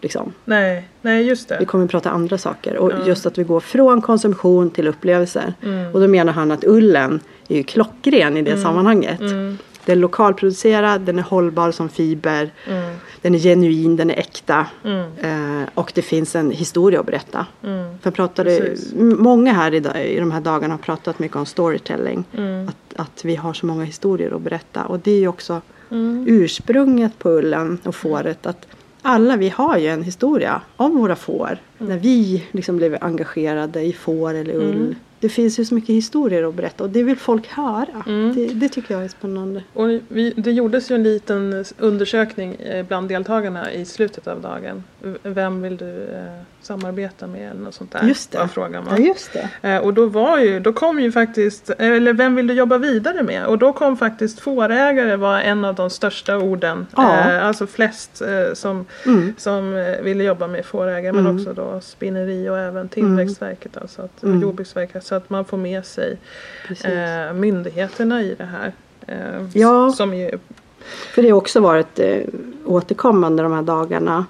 Liksom. 0.03 0.33
nej, 0.45 0.87
nej 1.01 1.23
just 1.27 1.51
Vi 1.51 1.55
det. 1.59 1.65
kommer 1.65 1.87
prata 1.87 2.09
andra 2.09 2.37
saker. 2.37 2.77
Och 2.77 2.91
Ja. 2.91 3.07
just 3.07 3.25
att 3.25 3.37
vi 3.37 3.43
går 3.43 3.59
från 3.59 4.01
konsumtion 4.01 4.69
till 4.69 4.87
upplevelser. 4.87 5.53
Mm. 5.63 5.93
Och 5.93 5.99
då 6.01 6.07
menar 6.07 6.33
han 6.33 6.51
att 6.51 6.63
ullen 6.63 7.19
är 7.47 7.55
ju 7.57 7.63
klockren 7.63 8.37
i 8.37 8.41
det 8.41 8.57
sammanhanget. 8.57 9.21
Mm. 9.21 9.57
Den 9.85 9.97
är 9.97 10.01
lokalproducerad, 10.01 11.01
den 11.01 11.19
är 11.19 11.23
hållbar 11.23 11.71
som 11.71 11.89
fiber. 11.89 12.49
Mm. 12.69 12.95
Den 13.21 13.35
är 13.35 13.39
genuin, 13.39 13.95
den 13.95 14.09
är 14.11 14.15
äkta. 14.19 14.65
Mm. 14.83 15.05
Eh, 15.61 15.67
och 15.73 15.91
det 15.95 16.01
finns 16.01 16.35
en 16.35 16.51
historia 16.51 16.99
att 16.99 17.05
berätta. 17.05 17.45
Mm. 17.63 17.99
För 17.99 18.11
pratade, 18.11 18.59
Precis. 18.59 18.93
många 18.97 19.53
här 19.53 19.73
idag, 19.73 20.05
i 20.05 20.19
de 20.19 20.31
här 20.31 20.41
dagarna 20.41 20.73
har 20.73 20.79
pratat 20.79 21.19
mycket 21.19 21.37
om 21.37 21.45
storytelling. 21.45 22.23
Mm. 22.37 22.67
Att, 22.67 22.99
att 22.99 23.25
vi 23.25 23.35
har 23.35 23.53
så 23.53 23.65
många 23.65 23.83
historier 23.83 24.35
att 24.35 24.41
berätta. 24.41 24.85
Och 24.85 24.99
det 24.99 25.11
är 25.11 25.19
ju 25.19 25.27
också 25.27 25.61
Mm. 25.89 26.25
ursprunget 26.27 27.19
på 27.19 27.29
ullen 27.29 27.79
och 27.83 27.95
fåret. 27.95 28.45
Att 28.45 28.67
alla 29.03 29.37
vi 29.37 29.49
har 29.49 29.77
ju 29.77 29.87
en 29.87 30.03
historia 30.03 30.61
om 30.77 30.97
våra 30.97 31.15
får. 31.15 31.57
Mm. 31.83 31.95
När 31.95 32.03
vi 32.03 32.43
liksom 32.51 32.77
blev 32.77 32.97
engagerade 33.01 33.81
i 33.81 33.93
får 33.93 34.33
eller 34.33 34.53
ull. 34.55 34.75
Mm. 34.75 34.95
Det 35.19 35.29
finns 35.29 35.59
ju 35.59 35.65
så 35.65 35.75
mycket 35.75 35.89
historier 35.95 36.43
att 36.49 36.53
berätta 36.55 36.83
och 36.83 36.89
det 36.89 37.03
vill 37.03 37.17
folk 37.17 37.47
höra. 37.47 38.03
Mm. 38.07 38.33
Det, 38.35 38.45
det 38.47 38.69
tycker 38.69 38.93
jag 38.93 39.03
är 39.03 39.07
spännande. 39.07 39.63
Och 39.73 39.87
vi, 40.07 40.33
det 40.37 40.51
gjordes 40.51 40.91
ju 40.91 40.95
en 40.95 41.03
liten 41.03 41.65
undersökning 41.77 42.55
eh, 42.55 42.85
bland 42.85 43.09
deltagarna 43.09 43.71
i 43.73 43.85
slutet 43.85 44.27
av 44.27 44.41
dagen. 44.41 44.83
Vem 45.23 45.61
vill 45.61 45.77
du 45.77 46.03
eh, 46.03 46.41
samarbeta 46.61 47.27
med 47.27 47.51
eller 47.51 47.61
något 47.61 47.73
sånt 47.73 47.91
där? 47.91 48.03
Just 48.07 48.31
det. 48.31 48.37
Var 48.37 48.47
frågan 48.47 48.85
va? 48.85 48.91
Ja 48.97 49.03
just 49.03 49.33
det. 49.33 49.69
Eh, 49.69 49.77
och 49.77 49.93
då 49.93 50.05
var 50.05 50.39
ju, 50.39 50.59
då 50.59 50.73
kom 50.73 50.99
ju 50.99 51.11
faktiskt, 51.11 51.69
eller 51.69 52.13
vem 52.13 52.35
vill 52.35 52.47
du 52.47 52.53
jobba 52.53 52.77
vidare 52.77 53.23
med? 53.23 53.45
Och 53.45 53.57
då 53.57 53.73
kom 53.73 53.97
faktiskt 53.97 54.39
fårägare 54.39 55.15
var 55.15 55.39
en 55.39 55.65
av 55.65 55.75
de 55.75 55.89
största 55.89 56.37
orden. 56.37 56.87
Ja. 56.95 57.39
Alltså 57.41 57.67
flest 57.67 58.21
som, 58.53 58.85
Mm. 59.05 59.33
som 59.37 59.95
ville 60.03 60.23
jobba 60.23 60.47
med 60.47 60.65
fårägare 60.65 61.13
men 61.13 61.25
Mm. 61.25 61.37
också 61.37 61.53
då 61.53 61.72
spinneri 61.81 62.49
och 62.49 62.57
även 62.59 62.89
Tillväxtverket 62.89 63.77
alltså 63.77 64.01
att, 64.01 64.17
och 64.23 64.29
Mm. 64.29 64.41
Jordbruksverket 64.41 65.03
så 65.03 65.15
att 65.15 65.29
man 65.29 65.45
får 65.45 65.57
med 65.57 65.85
sig 65.85 66.17
eh, 66.83 67.33
myndigheterna 67.33 68.21
i 68.21 68.35
det 68.37 68.45
här. 68.45 68.73
Eh, 69.07 69.47
Ja. 69.53 69.91
Som 69.91 70.13
ju, 70.15 70.31
För 71.13 71.21
det 71.21 71.29
har 71.29 71.37
också 71.37 71.59
varit 71.59 71.99
eh, 71.99 72.21
återkommande 72.65 73.43
de 73.43 73.51
här 73.51 73.61
dagarna. 73.61 74.25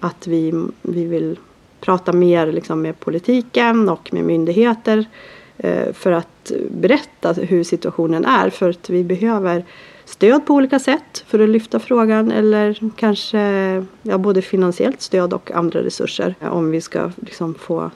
Att 0.00 0.26
vi, 0.26 0.64
vi 0.82 1.04
vill 1.04 1.38
prata 1.80 2.12
mer 2.12 2.46
liksom, 2.52 2.82
med 2.82 3.00
politiken 3.00 3.88
och 3.88 4.12
med 4.12 4.24
myndigheter. 4.24 5.04
Eh, 5.56 5.92
för 5.92 6.12
att 6.12 6.52
berätta 6.70 7.32
hur 7.32 7.64
situationen 7.64 8.24
är. 8.24 8.50
För 8.50 8.70
att 8.70 8.90
vi 8.90 9.04
behöver 9.04 9.64
stöd 10.14 10.46
på 10.46 10.54
olika 10.54 10.78
sätt 10.78 11.24
för 11.26 11.38
att 11.38 11.48
lyfta 11.48 11.78
frågan. 11.78 12.32
Eller 12.32 12.90
kanske 12.96 13.38
ja, 14.02 14.18
både 14.18 14.42
finansiellt 14.42 15.00
stöd 15.00 15.32
och 15.32 15.50
andra 15.50 15.82
resurser. 15.82 16.34
Om 16.40 16.70
vi 16.70 16.80
ska 16.80 17.10
liksom, 17.16 17.54
få 17.54 17.90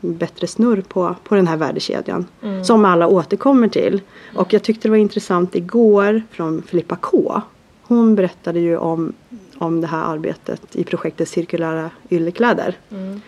bättre 0.00 0.46
snurr 0.46 0.80
på, 0.80 1.16
på 1.24 1.34
den 1.34 1.46
här 1.46 1.56
värdekedjan. 1.56 2.26
Mm. 2.42 2.64
Som 2.64 2.84
alla 2.84 3.08
återkommer 3.08 3.68
till. 3.68 4.00
Och 4.34 4.52
jag 4.52 4.62
tyckte 4.62 4.88
det 4.88 4.90
var 4.90 4.96
intressant 4.96 5.54
igår 5.54 6.22
från 6.30 6.62
Filippa 6.62 6.96
K. 6.96 7.42
Hon 7.82 8.14
berättade 8.14 8.60
ju 8.60 8.76
om, 8.76 9.12
om 9.58 9.80
det 9.80 9.86
här 9.86 10.04
arbetet 10.04 10.76
i 10.76 10.84
projektet 10.84 11.28
Cirkulära 11.28 11.90
yllekläder. 12.10 12.76
mm, 12.90 13.20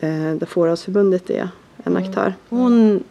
Eh, 0.00 0.34
där 0.34 0.46
Fårahusförbundet 0.46 1.30
är 1.30 1.48
en 1.84 1.96
aktör. 1.96 2.34
Hon 2.48 3.04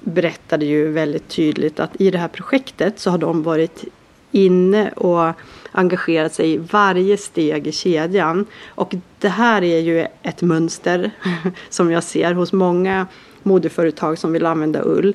berättade 0.00 0.64
ju 0.64 0.92
väldigt 0.92 1.28
tydligt 1.28 1.80
att 1.80 2.00
i 2.00 2.10
det 2.10 2.18
här 2.18 2.28
projektet 2.28 2.98
så 2.98 3.10
har 3.10 3.18
de 3.18 3.42
varit 3.42 3.84
inne 4.32 4.90
och 4.90 5.32
engagerat 5.72 6.34
sig 6.34 6.52
i 6.52 6.56
varje 6.56 7.16
steg 7.16 7.66
i 7.66 7.72
kedjan. 7.72 8.46
Och 8.66 8.94
det 9.18 9.28
här 9.28 9.64
är 9.64 9.78
ju 9.78 10.06
ett 10.22 10.42
mönster 10.42 11.10
som 11.68 11.90
jag 11.90 12.04
ser 12.04 12.34
hos 12.34 12.52
många 12.52 13.06
modeföretag 13.42 14.18
som 14.18 14.32
vill 14.32 14.46
använda 14.46 14.82
ull. 14.84 15.14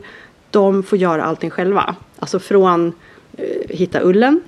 De 0.52 0.84
får 0.84 0.98
göra 0.98 1.24
allting 1.24 1.50
själva. 1.50 1.96
Alltså 2.20 2.40
från 2.40 2.94
eh, 3.38 3.70
hitta 3.70 4.02
ullen, 4.04 4.42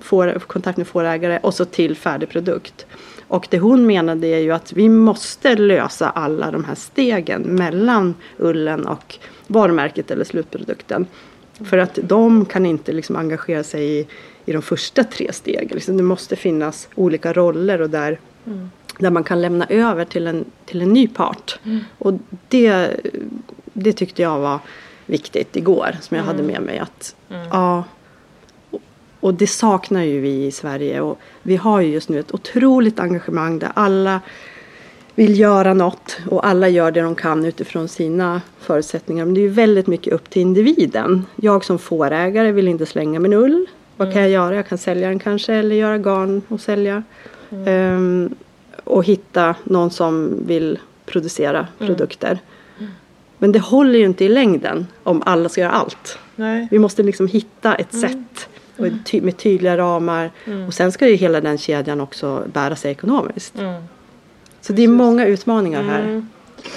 får, 0.00 0.38
kontakt 0.38 0.78
med 0.78 0.86
fårägare 0.86 1.38
och 1.42 1.54
så 1.54 1.64
till 1.64 1.96
färdig 1.96 2.28
produkt. 2.28 2.86
Och 3.32 3.46
det 3.50 3.58
hon 3.58 3.86
menade 3.86 4.26
är 4.26 4.38
ju 4.38 4.52
att 4.52 4.72
vi 4.72 4.88
måste 4.88 5.56
lösa 5.56 6.10
alla 6.10 6.50
de 6.50 6.64
här 6.64 6.74
stegen 6.74 7.42
mellan 7.42 8.14
ullen 8.38 8.86
och 8.86 9.18
varumärket 9.46 10.10
eller 10.10 10.24
slutprodukten. 10.24 11.06
För 11.64 11.78
att 11.78 11.98
de 12.02 12.44
kan 12.44 12.66
inte 12.66 12.92
liksom 12.92 13.16
engagera 13.16 13.64
sig 13.64 13.98
i, 13.98 14.06
i 14.44 14.52
de 14.52 14.62
första 14.62 15.04
tre 15.04 15.32
stegen. 15.32 15.68
Liksom 15.74 15.96
det 15.96 16.02
måste 16.02 16.36
finnas 16.36 16.88
olika 16.94 17.32
roller 17.32 17.80
och 17.80 17.90
där, 17.90 18.20
där 18.98 19.10
man 19.10 19.24
kan 19.24 19.40
lämna 19.42 19.66
över 19.66 20.04
till 20.04 20.26
en, 20.26 20.44
till 20.64 20.82
en 20.82 20.92
ny 20.92 21.08
part. 21.08 21.58
Och 21.98 22.14
det, 22.48 22.96
det 23.72 23.92
tyckte 23.92 24.22
jag 24.22 24.38
var 24.38 24.58
viktigt 25.06 25.56
igår 25.56 25.96
som 26.00 26.16
jag 26.16 26.24
hade 26.24 26.42
med 26.42 26.62
mig. 26.62 26.78
att 26.78 27.16
ja, 27.50 27.84
och 29.22 29.34
det 29.34 29.46
saknar 29.46 30.02
ju 30.02 30.20
vi 30.20 30.46
i 30.46 30.52
Sverige. 30.52 31.00
Och 31.00 31.18
vi 31.42 31.56
har 31.56 31.80
ju 31.80 31.92
just 31.92 32.08
nu 32.08 32.20
ett 32.20 32.34
otroligt 32.34 33.00
engagemang 33.00 33.58
där 33.58 33.72
alla 33.74 34.20
vill 35.14 35.38
göra 35.38 35.74
något 35.74 36.18
och 36.30 36.46
alla 36.46 36.68
gör 36.68 36.90
det 36.90 37.00
de 37.00 37.14
kan 37.14 37.44
utifrån 37.44 37.88
sina 37.88 38.40
förutsättningar. 38.60 39.24
Men 39.24 39.34
det 39.34 39.40
är 39.40 39.42
ju 39.42 39.48
väldigt 39.48 39.86
mycket 39.86 40.12
upp 40.12 40.30
till 40.30 40.42
individen. 40.42 41.26
Jag 41.36 41.64
som 41.64 41.78
fårägare 41.78 42.52
vill 42.52 42.68
inte 42.68 42.86
slänga 42.86 43.20
min 43.20 43.32
ull. 43.32 43.66
Vad 43.96 44.12
kan 44.12 44.22
jag 44.22 44.30
göra? 44.30 44.54
Jag 44.54 44.68
kan 44.68 44.78
sälja 44.78 45.08
den 45.08 45.18
kanske 45.18 45.54
eller 45.54 45.76
göra 45.76 45.98
garn 45.98 46.42
och 46.48 46.60
sälja. 46.60 47.02
Ehm, 47.66 48.34
och 48.84 49.04
hitta 49.04 49.54
någon 49.64 49.90
som 49.90 50.42
vill 50.46 50.78
producera 51.06 51.66
produkter. 51.78 52.38
Men 53.38 53.52
det 53.52 53.58
håller 53.58 53.98
ju 53.98 54.04
inte 54.04 54.24
i 54.24 54.28
längden 54.28 54.86
om 55.02 55.22
alla 55.26 55.48
ska 55.48 55.60
göra 55.60 55.72
allt. 55.72 56.18
Nej. 56.36 56.68
Vi 56.70 56.78
måste 56.78 57.02
liksom 57.02 57.26
hitta 57.26 57.74
ett 57.74 57.94
sätt 57.94 58.48
och 58.76 58.86
ett 58.86 58.92
ty- 59.04 59.20
med 59.20 59.36
tydliga 59.36 59.76
ramar. 59.76 60.30
Och 60.66 60.74
sen 60.74 60.92
ska 60.92 61.08
ju 61.08 61.14
hela 61.14 61.40
den 61.40 61.58
kedjan 61.58 62.00
också 62.00 62.42
bära 62.52 62.76
sig 62.76 62.90
ekonomiskt. 62.90 63.58
Mm. 63.58 63.82
Så 64.60 64.72
det 64.72 64.82
är 64.84 64.88
många 64.88 65.26
utmaningar 65.26 65.82
här. 65.82 66.24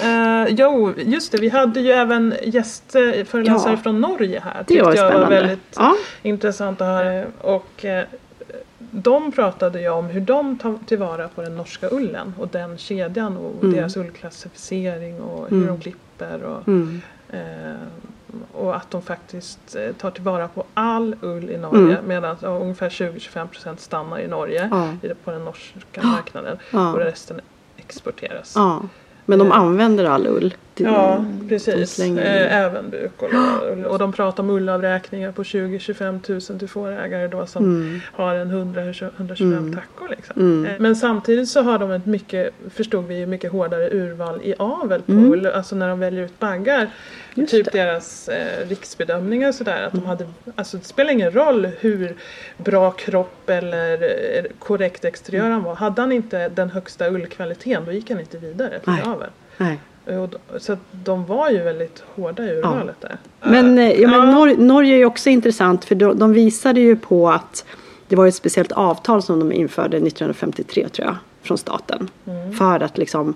Eh, 0.02 0.54
jo, 0.58 0.92
just 0.96 1.32
det. 1.32 1.38
Vi 1.38 1.48
hade 1.48 1.80
ju 1.80 1.90
även 1.92 2.34
gästföreläsare 2.42 3.72
Ja. 3.72 3.76
från 3.76 4.00
Norge 4.00 4.40
här. 4.44 4.64
Det 4.68 4.82
var 4.82 4.94
jag 4.94 5.12
var 5.18 5.28
väldigt 5.30 5.58
Ja. 5.76 5.94
intressant 6.22 6.80
att 6.80 6.86
höra. 6.86 7.24
Och 7.40 7.84
eh, 7.84 8.04
de 8.78 9.32
pratade 9.32 9.80
ju 9.80 9.88
om 9.88 10.06
hur 10.06 10.20
de 10.20 10.58
tar 10.58 10.78
tillvara 10.86 11.28
på 11.28 11.42
den 11.42 11.56
norska 11.56 11.88
ullen 11.90 12.34
och 12.38 12.48
den 12.48 12.78
kedjan 12.78 13.36
och 13.36 13.64
Mm. 13.64 13.76
deras 13.76 13.96
ullklassificering 13.96 15.20
och 15.20 15.48
hur 15.50 15.56
Mm. 15.56 15.66
de 15.66 15.80
klipper. 15.80 16.42
Och, 16.42 16.68
Mm. 16.68 17.00
eh, 17.30 17.38
och 18.52 18.76
att 18.76 18.90
de 18.90 19.02
faktiskt 19.02 19.76
eh, 19.76 19.92
tar 19.92 20.10
tillvara 20.10 20.48
på 20.48 20.64
all 20.74 21.16
ull 21.20 21.50
i 21.50 21.56
Norge 21.58 21.80
Mm. 21.94 22.06
medan 22.08 22.36
ja, 22.42 22.48
ungefär 22.48 22.88
20-25% 22.90 23.76
stannar 23.76 24.18
i 24.18 24.28
Norge 24.28 24.68
Ja. 25.02 25.14
på 25.24 25.30
den 25.30 25.44
norska 25.44 26.02
marknaden 26.02 26.58
och 26.72 26.98
resten 26.98 27.40
exporteras. 27.76 28.56
Men 29.24 29.38
de 29.38 29.48
Eh. 29.48 29.58
använder 29.58 30.04
all 30.04 30.26
ull. 30.26 30.54
Det- 30.76 30.84
Ja, 30.84 31.24
precis. 31.48 31.98
Eh, 32.00 32.56
även 32.64 32.90
buk 32.90 33.12
och, 33.22 33.28
och, 33.72 33.86
och 33.92 33.98
de 33.98 34.12
pratar 34.12 34.42
om 34.42 34.50
ullavräkningar 34.50 35.32
på 35.32 35.42
20-25 35.42 36.20
tusen 36.20 36.58
till 36.58 36.68
fårägare 36.68 37.28
då 37.28 37.46
som 37.46 37.64
Mm. 37.64 38.00
har 38.12 38.34
en 38.34 38.50
100-125 38.50 39.42
Mm. 39.58 39.74
tackor. 39.74 40.08
Liksom. 40.08 40.40
Mm. 40.40 40.66
Eh, 40.66 40.80
Men 40.80 40.96
samtidigt 40.96 41.48
så 41.48 41.62
har 41.62 41.78
de 41.78 41.90
ett 41.90 42.06
mycket, 42.06 42.50
förstod 42.74 43.06
vi, 43.06 43.26
mycket 43.26 43.52
hårdare 43.52 43.90
urval 43.90 44.40
i 44.42 44.54
avel 44.58 45.02
på 45.02 45.12
Mm. 45.12 45.46
Alltså 45.54 45.76
när 45.76 45.88
de 45.88 45.98
väljer 46.00 46.24
ut 46.24 46.38
baggar. 46.38 46.90
Just 47.34 47.50
typ 47.50 47.72
det. 47.72 47.78
deras 47.84 48.28
eh, 48.28 48.68
riksbedömningar 48.68 49.48
och 49.48 49.54
sådär. 49.54 49.82
Att 49.86 49.92
de 49.92 50.06
hade, 50.06 50.26
alltså 50.54 50.76
det 50.76 50.84
spelar 50.84 51.10
ingen 51.12 51.30
roll 51.30 51.68
hur 51.80 52.16
bra 52.56 52.90
kropp 52.90 53.50
eller 53.50 53.92
eh, 54.38 54.44
korrekt 54.58 55.04
exteriör 55.04 55.50
han 55.50 55.62
var. 55.62 55.74
Hade 55.74 56.00
han 56.02 56.12
inte 56.12 56.48
den 56.48 56.70
högsta 56.70 57.08
ullkvaliteten 57.10 57.84
då 57.84 57.92
gick 57.92 58.10
han 58.10 58.20
inte 58.20 58.38
vidare 58.38 58.80
för 58.84 59.08
avel. 59.12 59.30
Nej. 59.56 59.78
Och 60.06 60.28
då- 60.28 60.58
Så 60.58 60.76
de 61.04 61.24
var 61.26 61.50
ju 61.50 61.58
väldigt 61.62 62.02
hårda 62.14 62.44
i 62.44 62.50
urvalet 62.58 63.00
där. 63.00 63.16
Men, 63.42 63.78
eh, 63.78 64.00
ja, 64.00 64.08
men 64.08 64.18
Ja. 64.28 64.34
Nor- 64.34 64.56
Norge 64.56 64.94
är 64.94 64.98
ju 64.98 65.04
också 65.04 65.30
intressant 65.30 65.84
för 65.84 65.94
de, 65.94 66.18
de 66.18 66.32
visade 66.32 66.80
ju 66.80 66.96
på 66.96 67.30
att 67.30 67.64
det 68.08 68.16
var 68.16 68.26
ett 68.26 68.34
speciellt 68.34 68.72
avtal 68.72 69.22
som 69.22 69.38
de 69.38 69.52
införde 69.52 69.96
1953 70.00 70.88
tror 70.88 71.06
jag 71.06 71.16
från 71.42 71.58
staten. 71.58 72.10
För 72.58 72.80
att 72.80 72.98
liksom 72.98 73.34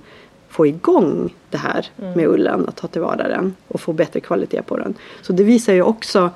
få 0.48 0.66
igång 0.66 1.34
det 1.50 1.58
här 1.58 1.86
med 1.96 2.26
ullen, 2.28 2.68
att 2.68 2.76
ta 2.76 2.86
tillvara 2.86 3.28
den 3.28 3.54
och 3.68 3.80
få 3.80 3.92
bättre 3.92 4.20
kvalitet 4.20 4.62
på 4.62 4.76
den. 4.76 4.94
Så 5.22 5.32
det 5.32 5.44
visar 5.44 5.72
ju 5.72 5.82
också 5.82 6.30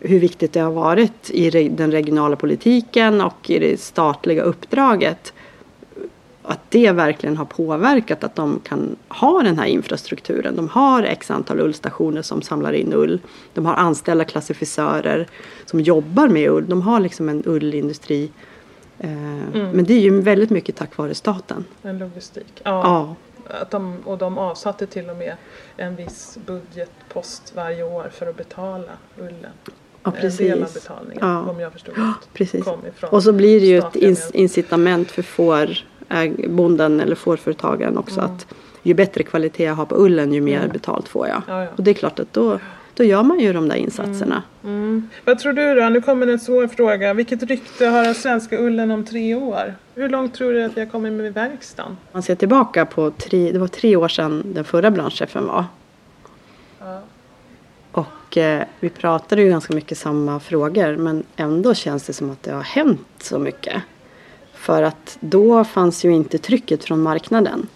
hur 0.00 0.18
viktigt 0.18 0.52
det 0.52 0.60
har 0.60 0.72
varit 0.72 1.30
i 1.30 1.68
den 1.68 1.90
regionala 1.90 2.36
politiken 2.36 3.20
och 3.20 3.50
i 3.50 3.58
det 3.58 3.80
statliga 3.80 4.42
uppdraget 4.42 5.32
att 6.46 6.70
det 6.70 6.90
verkligen 6.92 7.36
har 7.36 7.44
påverkat 7.44 8.24
att 8.24 8.34
de 8.34 8.60
kan 8.64 8.96
ha 9.08 9.42
den 9.42 9.58
här 9.58 9.66
infrastrukturen. 9.66 10.56
De 10.56 10.68
har 10.68 11.02
x 11.02 11.30
antal 11.30 11.60
ullstationer 11.60 12.22
som 12.22 12.42
samlar 12.42 12.72
in 12.72 12.92
ull. 12.94 13.20
De 13.54 13.66
har 13.66 13.74
anställda 13.74 14.24
klassificörer 14.24 15.26
som 15.66 15.80
jobbar 15.80 16.28
med 16.28 16.50
ull. 16.50 16.68
De 16.68 16.82
har 16.82 17.00
liksom 17.00 17.28
en 17.28 17.42
ullindustri. 17.46 18.30
Eh, 18.98 19.10
Men 19.52 19.84
det 19.84 19.94
är 19.94 20.00
ju 20.00 20.20
väldigt 20.20 20.50
mycket 20.50 20.76
tack 20.76 20.96
vare 20.96 21.14
staten. 21.14 21.64
En 21.82 21.98
logistik. 21.98 22.60
Ja. 22.62 23.14
Ja, 23.48 23.54
Att 23.60 23.70
de, 23.70 23.98
och 24.04 24.18
de 24.18 24.38
avsatte 24.38 24.86
till 24.86 25.10
och 25.10 25.16
med 25.16 25.34
en 25.76 25.96
viss 25.96 26.38
budgetpost 26.46 27.52
varje 27.56 27.82
år 27.82 28.10
för 28.12 28.26
att 28.26 28.36
betala 28.36 28.90
ullen. 29.18 29.34
ja 30.04 30.12
En 30.20 30.36
del 30.36 30.62
av 30.62 30.66
precis. 30.66 30.82
betalningen 30.82 31.28
Ja. 31.28 31.40
om 31.50 31.60
jag 31.60 31.72
förstod 31.72 31.94
rätt. 31.96 32.28
precis. 32.32 32.64
Och 33.10 33.22
så 33.22 33.32
blir 33.32 33.60
det 33.60 33.66
ju 33.66 33.78
ett 33.78 34.30
incitament 34.34 35.10
för 35.10 35.22
fårbonden 36.08 37.00
eller 37.00 37.14
fårföretagaren 37.14 37.98
också 37.98 38.20
att 38.20 38.46
ju 38.82 38.94
bättre 38.94 39.22
kvalitet 39.22 39.64
jag 39.64 39.74
har 39.74 39.86
på 39.86 39.96
ullen 39.96 40.32
ju 40.32 40.40
mer 40.40 40.68
betalt 40.68 41.08
får 41.08 41.28
jag. 41.28 41.42
Ja, 41.48 41.62
ja. 41.62 41.68
Och 41.76 41.82
det 41.82 41.90
är 41.90 41.94
klart 41.94 42.18
att 42.18 42.32
då, 42.32 42.58
då 42.94 43.04
gör 43.04 43.22
man 43.22 43.40
ju 43.40 43.52
de 43.52 43.68
där 43.68 43.76
insatserna. 43.76 44.42
Mm. 44.64 45.08
Vad 45.24 45.38
tror 45.38 45.52
du 45.52 45.74
då? 45.74 45.88
Nu 45.88 46.00
kommer 46.00 46.26
en 46.26 46.38
svår 46.40 46.66
fråga. 46.66 47.14
Vilket 47.14 47.42
rykte 47.42 47.86
har 47.86 48.04
den 48.04 48.14
svenska 48.14 48.58
ullen 48.58 48.90
om 48.90 49.04
tre 49.04 49.34
år? 49.34 49.74
Hur 49.94 50.08
långt 50.08 50.34
tror 50.34 50.52
du 50.52 50.64
att 50.64 50.76
vi 50.76 50.80
har 50.80 50.88
kommit 50.88 51.12
med 51.12 51.34
verkstaden? 51.34 51.96
man 52.12 52.22
ser 52.22 52.34
tillbaka 52.34 52.86
på 52.86 53.10
tre, 53.10 53.52
det 53.52 53.58
var 53.58 53.68
tre 53.68 53.96
år 53.96 54.08
sedan 54.08 54.42
den 54.54 54.64
förra 54.64 54.90
branschchefen 54.90 55.46
var. 55.46 55.64
Ja. 56.80 57.00
Och 57.92 58.36
eh, 58.36 58.62
vi 58.80 58.88
pratade 58.88 59.42
ju 59.42 59.48
ganska 59.48 59.74
mycket 59.74 59.98
samma 59.98 60.40
frågor 60.40 60.96
men 60.96 61.24
ändå 61.36 61.74
känns 61.74 62.06
det 62.06 62.12
som 62.12 62.30
att 62.30 62.42
det 62.42 62.52
har 62.52 62.62
hänt 62.62 63.08
så 63.18 63.38
mycket. 63.38 63.82
För 64.64 64.82
att 64.82 65.16
då 65.20 65.64
fanns 65.64 66.04
ju 66.04 66.10
inte 66.10 66.38
trycket 66.38 66.84
från 66.84 67.02
marknaden. 67.02 67.66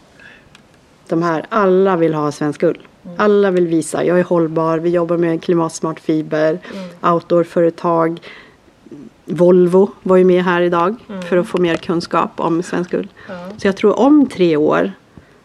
De 1.09 1.23
här, 1.23 1.47
alla 1.49 1.97
vill 1.97 2.15
ha 2.15 2.33
svensk 2.33 2.63
ull. 2.63 2.87
Alla 3.17 3.51
vill 3.51 3.67
visa, 3.67 4.05
jag 4.05 4.21
är 4.21 4.25
hållbar, 4.25 4.79
vi 4.79 4.91
jobbar 4.91 5.17
med 5.17 5.43
klimatsmart 5.43 6.01
fiber, 6.01 6.59
outdoorföretag. 7.03 8.21
Volvo 9.25 9.91
var 10.03 10.17
ju 10.17 10.25
med 10.25 10.45
här 10.45 10.61
idag 10.61 10.97
för 11.29 11.37
att 11.37 11.49
få 11.49 11.59
mer 11.59 11.77
kunskap 11.77 12.31
om 12.37 12.63
svensk 12.63 12.95
ull. 12.95 13.09
Så 13.59 13.67
jag 13.67 13.77
tror 13.77 13.99
om 13.99 14.29
tre 14.29 14.57
år 14.57 14.93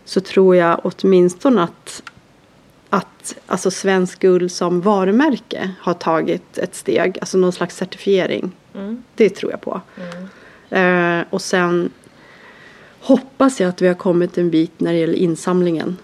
så 0.06 0.20
tror 0.22 0.56
jag 0.56 0.80
åtminstone 0.84 1.64
att, 1.64 2.04
att 2.90 3.36
alltså 3.48 3.72
svensk 3.72 4.24
ull 4.24 4.50
som 4.50 4.82
varumärke 4.82 5.72
har 5.82 5.94
tagit 5.94 6.58
ett 6.58 6.76
steg, 6.76 7.18
alltså 7.22 7.38
någon 7.38 7.52
slags 7.52 7.76
certifiering. 7.78 8.52
Det 9.16 9.30
tror 9.30 9.52
jag 9.52 9.62
på. 9.62 9.82
Eh, 10.74 11.20
och 11.30 11.42
sen 11.42 11.90
hoppas 13.00 13.60
jag 13.62 13.70
att 13.70 13.82
vi 13.82 13.88
har 13.88 13.96
kommit 13.96 14.38
en 14.38 14.50
bit 14.50 14.80
när 14.80 14.94
det 14.94 15.00
gäller 15.00 15.14
insamlingen. 15.14 15.98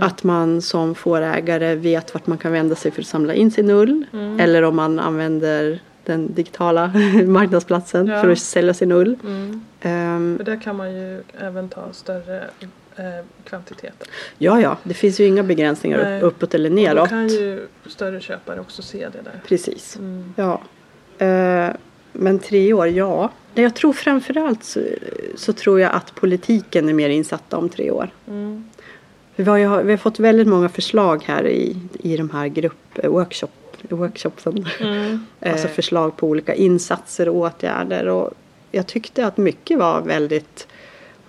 Att 0.00 0.22
man 0.24 0.62
som 0.62 0.94
fårägare 0.94 1.74
vet 1.74 2.14
vart 2.14 2.26
man 2.26 2.38
kan 2.38 2.52
vända 2.52 2.74
sig 2.76 2.90
för 2.90 3.00
att 3.02 3.06
samla 3.08 3.34
in 3.34 3.50
sin 3.50 3.70
ull. 3.70 4.04
Eller 4.40 4.62
om 4.62 4.76
man 4.76 4.98
använder 4.98 5.80
den 6.04 6.34
digitala 6.34 6.86
marknadsplatsen 7.26 8.06
Ja. 8.06 8.22
för 8.22 8.30
att 8.30 8.38
sälja 8.38 8.74
sin 8.74 8.92
ull. 8.92 9.16
Mm. 9.24 9.64
Ehm, 9.80 10.34
För 10.36 10.44
där 10.44 10.60
kan 10.60 10.76
man 10.76 10.92
ju 10.94 11.22
även 11.40 11.68
ta 11.68 11.92
större 11.92 12.44
eh, 12.96 13.04
kvantiteter. 13.44 14.08
ja, 14.38 14.60
ja, 14.60 14.76
det 14.82 14.94
finns 14.94 15.20
ju 15.20 15.24
inga 15.26 15.42
begränsningar 15.42 15.98
Nej. 16.04 16.22
upp, 16.22 16.34
uppåt 16.36 16.54
eller 16.54 16.70
Och 16.70 16.76
då 16.76 16.82
neråt. 16.82 17.08
kan 17.08 17.28
ju 17.28 17.66
större 17.86 18.20
köpare 18.20 18.60
också 18.60 18.82
se 18.82 18.98
det 18.98 19.22
där. 19.24 19.40
Precis. 19.46 19.96
Mm. 19.96 20.34
Ja. 20.36 20.60
Eh, 21.26 21.70
men 22.12 22.38
tre 22.38 22.72
år, 22.72 22.86
ja. 22.88 23.30
Jag 23.62 23.74
tror 23.74 23.92
framförallt 23.92 24.64
så, 24.64 24.80
så 25.34 25.52
tror 25.52 25.80
jag 25.80 25.92
att 25.92 26.14
politiken 26.14 26.88
är 26.88 26.92
mer 26.92 27.08
insatta 27.08 27.56
om 27.56 27.68
tre 27.68 27.90
år. 27.90 28.10
Mm. 28.28 28.64
Vi 29.36 29.44
har, 29.44 29.56
ju, 29.56 29.82
vi 29.82 29.92
har 29.92 29.96
fått 29.98 30.18
väldigt 30.18 30.48
många 30.48 30.68
förslag 30.68 31.22
här 31.26 31.46
i, 31.46 31.76
i 31.92 32.16
de 32.16 32.30
här 32.30 32.70
workshopsen. 33.88 34.66
Mm. 34.80 35.26
Alltså 35.40 35.66
Eh. 35.66 35.72
förslag 35.72 36.16
på 36.16 36.26
olika 36.26 36.54
insatser 36.54 37.28
och 37.28 37.36
åtgärder. 37.36 38.08
Och 38.08 38.32
jag 38.70 38.86
tyckte 38.86 39.26
att 39.26 39.36
mycket 39.36 39.78
var 39.78 40.00
väldigt 40.00 40.66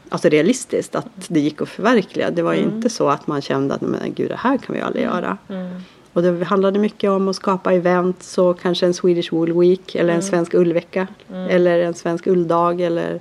alltså 0.10 0.30
realistiskt. 0.30 0.96
Att 0.96 1.08
det 1.28 1.40
gick 1.40 1.62
att 1.62 1.70
förverkliga. 1.70 2.32
Det 2.32 2.42
var 2.42 2.54
ju 2.54 2.62
inte 2.62 2.90
så 2.90 3.10
att 3.10 3.28
man 3.28 3.42
kände 3.42 3.74
att 3.74 3.82
men 3.82 4.14
gud 4.14 4.30
det 4.30 4.36
här 4.36 4.58
kan 4.58 4.76
vi 4.76 4.82
aldrig 4.82 5.04
göra. 5.04 5.38
Mm. 5.50 5.82
Och 6.18 6.24
det 6.24 6.44
handlade 6.44 6.80
mycket 6.80 7.10
om 7.10 7.28
att 7.28 7.36
skapa 7.36 7.74
event. 7.74 8.24
Så 8.24 8.54
kanske 8.54 8.86
en 8.86 8.94
Swedish 8.94 9.34
Wool 9.34 9.60
Week 9.60 9.96
eller 9.96 10.14
en 10.14 10.22
svensk 10.22 10.54
ullvecka. 10.54 11.08
Eller 11.50 11.80
en 11.80 11.94
svensk 11.94 12.28
ulldag. 12.28 12.82
Eller 12.82 13.20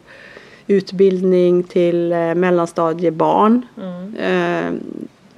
utbildning 0.66 1.62
till 1.62 2.12
eh, 2.12 2.34
mellanstadiebarn. 2.34 3.66
Eh, 4.18 4.72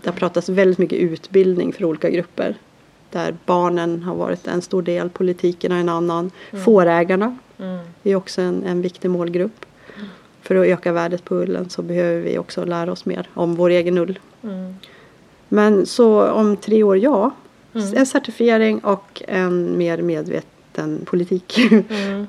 det 0.03 0.11
har 0.11 0.13
pratats 0.13 0.49
väldigt 0.49 0.79
mycket 0.79 0.99
utbildning 0.99 1.73
för 1.73 1.85
olika 1.85 2.11
grupper. 2.11 2.55
Där 3.11 3.37
barnen 3.47 4.03
har 4.03 4.15
varit 4.15 4.47
en 4.47 4.63
stor 4.63 4.83
del, 4.83 5.11
politiken 5.11 5.73
är 5.73 5.81
en 5.81 5.89
annan. 5.89 6.31
Fårägarna 6.65 7.37
Mm. 7.61 7.79
är 8.03 8.15
också 8.15 8.43
en, 8.43 8.65
en 8.65 8.83
viktig 8.83 9.11
målgrupp. 9.11 9.67
För 10.43 10.55
att 10.55 10.67
öka 10.67 10.93
värdet 10.93 11.25
på 11.25 11.35
ullen 11.35 11.71
så 11.71 11.83
behöver 11.83 12.21
vi 12.21 12.39
också 12.39 12.65
lära 12.65 12.93
oss 12.93 13.05
mer 13.07 13.29
om 13.35 13.55
vår 13.55 13.71
egen 13.71 13.99
ull. 13.99 14.19
Mm. 14.43 14.75
Men 15.49 15.87
så 15.87 16.31
om 16.31 16.57
tre 16.57 16.83
år, 16.83 16.99
ja. 16.99 17.31
En 17.97 18.07
certifiering 18.07 18.79
och 18.79 19.23
en 19.29 19.79
mer 19.79 20.03
medveten 20.03 21.03
politik. 21.05 21.59
Mm. 21.91 22.27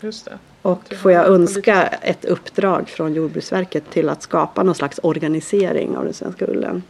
Just 0.00 0.24
det. 0.24 0.38
Och 0.62 0.94
får 0.94 1.12
jag 1.12 1.26
önska 1.26 1.82
ett 1.86 2.24
uppdrag 2.24 2.88
från 2.88 3.14
Jordbruksverket 3.14 3.90
till 3.90 4.08
att 4.08 4.22
skapa 4.22 4.62
någon 4.62 4.74
slags 4.74 5.00
organisering 5.02 5.96
av 5.96 6.04
den 6.04 6.14
svenska 6.14 6.46
ullen. 6.46 6.82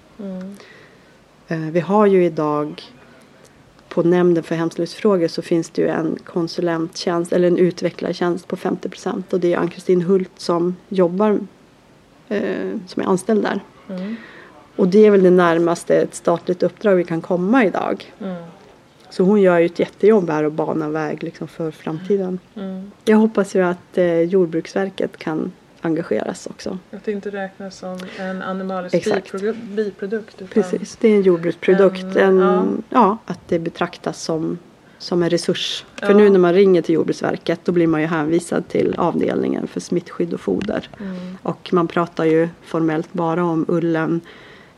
Eh, 1.48 1.58
Vi 1.58 1.80
har 1.80 2.06
ju 2.06 2.24
idag 2.24 2.82
på 3.88 4.02
nämnden 4.02 4.44
för 4.44 4.54
hemslöjdsfrågor 4.54 5.28
så 5.28 5.42
finns 5.42 5.70
det 5.70 5.82
ju 5.82 5.88
en 5.88 6.18
konsulenttjänst 6.24 7.32
eller 7.32 7.48
en 7.48 7.58
utvecklartjänst 7.58 8.48
på 8.48 8.56
50 8.56 8.88
procent 8.88 9.32
och 9.32 9.40
det 9.40 9.52
är 9.52 9.58
Ann-Kristin 9.58 10.02
Hult 10.02 10.30
som 10.36 10.76
jobbar 10.88 11.38
eh, 12.28 12.70
som 12.86 13.02
är 13.02 13.06
anställd 13.06 13.42
där. 13.42 13.60
Och 14.76 14.88
det 14.88 15.06
är 15.06 15.10
väl 15.10 15.22
det 15.22 15.30
närmaste 15.30 15.96
ett 15.96 16.14
statligt 16.14 16.62
uppdrag 16.62 16.94
vi 16.96 17.04
kan 17.04 17.20
komma 17.20 17.64
idag. 17.64 18.12
Så 19.10 19.24
hon 19.24 19.40
gör 19.40 19.58
ju 19.58 19.66
ett 19.66 19.78
jättejobb 19.78 20.30
här 20.30 20.44
och 20.44 20.52
banar 20.52 20.88
väg 20.88 21.22
liksom 21.22 21.48
för 21.48 21.70
framtiden. 21.70 22.38
Jag 23.04 23.16
hoppas 23.16 23.56
ju 23.56 23.62
att 23.62 23.98
eh, 23.98 24.20
Jordbruksverket 24.20 25.16
kan 25.16 25.52
engageras 25.80 26.46
också. 26.46 26.78
Att 26.90 27.04
det 27.04 27.12
inte 27.12 27.30
räknas 27.30 27.78
som 27.78 27.98
en 28.18 28.42
animalisk 28.42 28.94
Exakt. 28.94 29.32
biprodukt. 29.54 30.34
Utan 30.34 30.48
Precis, 30.48 30.96
det 31.00 31.08
är 31.08 31.16
en 31.16 31.22
jordbruksprodukt. 31.22 32.04
En, 32.16 32.16
En, 32.16 32.82
ja. 32.88 32.98
ja. 32.98 33.18
att 33.32 33.40
det 33.48 33.58
betraktas 33.58 34.22
som, 34.22 34.58
som 34.98 35.22
en 35.22 35.30
resurs. 35.30 35.84
För 35.96 36.10
Ja. 36.10 36.16
nu 36.16 36.30
när 36.30 36.38
man 36.38 36.54
ringer 36.54 36.82
till 36.82 36.94
Jordbruksverket 36.94 37.60
då 37.64 37.72
blir 37.72 37.86
man 37.86 38.00
ju 38.00 38.06
hänvisad 38.06 38.68
till 38.68 38.94
avdelningen 38.98 39.66
för 39.66 39.80
smittskydd 39.80 40.34
och 40.34 40.40
foder. 40.40 40.88
Mm. 41.00 41.38
Och 41.42 41.70
man 41.72 41.88
pratar 41.88 42.24
ju 42.24 42.48
formellt 42.64 43.12
bara 43.12 43.44
om 43.44 43.64
ullen 43.68 44.20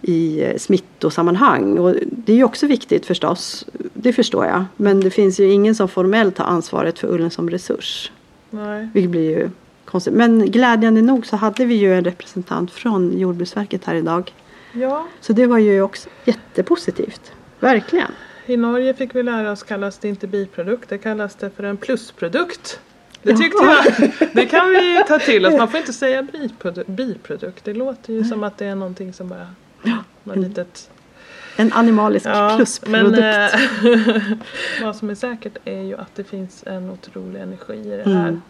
i 0.08 0.52
smittosammanhang. 0.58 1.78
Och 1.78 1.94
det 2.10 2.32
är 2.32 2.36
ju 2.36 2.44
också 2.44 2.66
viktigt 2.66 3.06
förstås. 3.06 3.66
Det 3.94 4.12
förstår 4.12 4.44
jag. 4.46 4.64
Men 4.76 5.00
det 5.00 5.10
finns 5.10 5.40
ju 5.40 5.50
ingen 5.52 5.74
som 5.74 5.88
formellt 5.88 6.38
har 6.38 6.44
ansvaret 6.46 6.98
för 6.98 7.08
ullen 7.08 7.30
som 7.30 7.50
resurs. 7.50 8.12
Nej. 8.50 8.88
Vilket 8.94 9.10
blir 9.10 9.30
ju 9.38 9.50
konstigt. 9.84 10.14
Men 10.14 10.50
glädjande 10.50 11.02
nog 11.02 11.26
så 11.26 11.36
hade 11.36 11.64
vi 11.64 11.74
ju 11.74 11.94
en 11.94 12.04
representant 12.04 12.70
från 12.70 13.18
Jordbruksverket 13.18 13.84
här 13.84 13.94
idag. 13.94 14.32
Ja, 14.72 15.06
Så 15.20 15.32
det 15.32 15.46
var 15.46 15.58
ju 15.58 15.82
också 15.82 16.08
jättepositivt. 16.24 17.32
Verkligen. 17.60 18.10
i 18.46 18.56
Norge 18.56 18.94
fick 18.94 19.14
vi 19.14 19.22
lära 19.22 19.52
oss 19.52 19.62
kallas 19.62 19.98
det 19.98 20.08
inte 20.08 20.26
biprodukt, 20.26 20.88
det 20.88 20.98
kallas 20.98 21.34
det 21.34 21.50
för 21.50 21.62
en 21.62 21.76
plusprodukt. 21.76 22.80
Det 23.22 23.36
tyckte 23.36 23.64
jag, 23.64 24.10
det 24.32 24.46
kan 24.46 24.68
vi 24.70 25.02
ta 25.08 25.18
till 25.18 25.46
oss. 25.46 25.54
Man 25.58 25.68
får 25.68 25.80
inte 25.80 25.92
säga 25.92 26.22
biprodu- 26.22 26.90
biprodukt. 26.90 27.64
Det 27.64 27.74
låter 27.74 28.12
ju 28.12 28.24
som 28.24 28.42
att 28.44 28.58
det 28.58 28.66
är 28.66 28.74
någonting 28.74 29.12
som 29.12 29.28
bara, 29.28 29.46
något 30.24 30.36
litet 30.36 30.90
En 31.56 31.72
animalisk 31.72 32.26
Ja, 32.26 32.54
plusprodukt. 32.56 33.10
Men 33.10 33.44
eh, 33.44 34.38
vad 34.82 34.96
som 34.96 35.10
är 35.10 35.14
säkert 35.14 35.56
är 35.64 35.80
ju 35.80 35.96
att 35.96 36.14
det 36.14 36.24
finns 36.24 36.64
en 36.66 36.90
otrolig 36.90 37.40
energi 37.40 37.74
i 37.74 37.96
det 38.04 38.10
här. 38.10 38.28
Mm. 38.28 38.42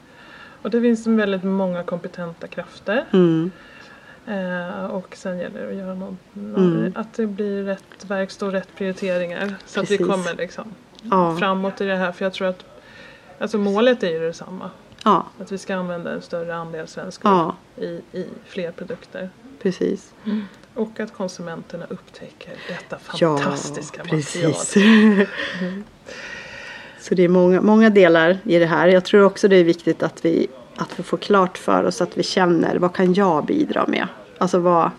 Och 0.62 0.70
det 0.70 0.80
finns 0.80 1.06
väldigt 1.06 1.44
många 1.44 1.82
kompetenta 1.82 2.46
krafter. 2.46 3.04
Mm. 3.12 3.50
Eh, 4.26 4.84
och 4.84 5.16
sen 5.16 5.38
gäller 5.38 5.60
det 5.62 5.68
att 5.68 5.74
göra 5.74 5.94
någon, 5.94 6.18
någon, 6.32 6.78
Mm. 6.78 6.92
att 6.96 7.14
det 7.14 7.26
blir 7.26 7.62
rätt 7.64 8.04
verkstad 8.06 8.46
och 8.46 8.52
rätt 8.52 8.68
prioriteringar. 8.76 9.54
Så 9.66 9.80
att 9.80 9.90
vi 9.90 9.98
kommer 9.98 10.34
liksom 10.34 10.74
Ja. 11.02 11.36
framåt 11.38 11.80
i 11.80 11.84
det 11.84 11.96
här. 11.96 12.12
För 12.12 12.24
jag 12.24 12.32
tror 12.32 12.48
att 12.48 12.64
alltså 13.38 13.58
målet 13.58 14.02
är 14.02 14.10
ju 14.10 14.20
detsamma. 14.20 14.70
ja, 15.04 15.26
Att 15.40 15.52
vi 15.52 15.58
ska 15.58 15.76
använda 15.76 16.12
en 16.12 16.22
större 16.22 16.56
andel 16.56 16.86
svensk 16.88 17.20
ja, 17.24 17.56
i, 17.76 17.86
i 18.12 18.26
fler 18.46 18.72
produkter. 18.72 19.30
precis. 19.62 20.12
Och 20.76 21.00
att 21.00 21.14
konsumenterna 21.14 21.84
upptäcker 21.88 22.52
detta 22.68 22.96
Ja, 23.18 23.38
fantastiska 23.38 23.98
material. 24.04 24.52
precis. 24.52 24.74
Så 27.00 27.14
det 27.14 27.22
är 27.24 27.28
många, 27.28 27.60
många 27.60 27.90
delar 27.90 28.38
i 28.44 28.58
det 28.58 28.66
här. 28.66 28.88
Jag 28.88 29.04
tror 29.04 29.24
också 29.24 29.48
det 29.48 29.56
är 29.56 29.64
viktigt 29.64 30.02
att 30.02 30.24
vi, 30.24 30.46
att 30.76 30.98
vi 30.98 31.02
får 31.02 31.18
klart 31.18 31.58
för 31.58 31.84
oss 31.84 32.00
att 32.00 32.16
vi 32.18 32.22
känner 32.22 32.76
vad 32.76 32.94
kan 32.94 33.14
jag 33.14 33.46
bidra 33.46 33.86
med? 33.86 34.08
Alltså 34.38 34.58
vad, 34.58 34.90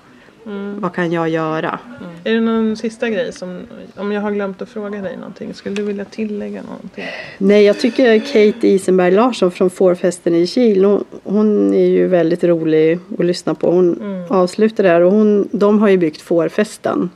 Mm. 0.47 0.79
vad 0.79 0.93
kan 0.93 1.11
jag 1.11 1.29
göra? 1.29 1.79
Är 2.23 2.33
det 2.33 2.39
någon 2.39 2.77
sista 2.77 3.09
grej 3.09 3.33
som, 3.33 3.61
om 3.95 4.11
jag 4.11 4.21
har 4.21 4.31
glömt 4.31 4.61
att 4.61 4.69
fråga 4.69 5.01
dig 5.01 5.17
någonting, 5.17 5.53
skulle 5.53 5.75
du 5.75 5.83
vilja 5.83 6.05
tillägga 6.05 6.61
någonting? 6.61 7.05
Nej, 7.37 7.63
jag 7.63 7.79
tycker 7.79 8.19
Kate 8.19 8.67
Isenberg 8.67 9.11
Larsson 9.11 9.51
från 9.51 9.69
Fårfesten 9.69 10.35
i 10.35 10.47
Kil, 10.47 10.85
hon, 10.85 11.05
hon 11.23 11.73
är 11.73 11.85
ju 11.85 12.07
väldigt 12.07 12.43
rolig 12.43 12.99
att 13.19 13.25
lyssna 13.25 13.55
på. 13.55 13.71
Hon 13.71 14.25
avslutar 14.29 14.83
där 14.83 15.01
och 15.01 15.11
hon, 15.11 15.49
de 15.51 15.79
har 15.79 15.89
ju 15.89 15.97
byggt 15.97 16.21
Fårfesten. 16.21 17.09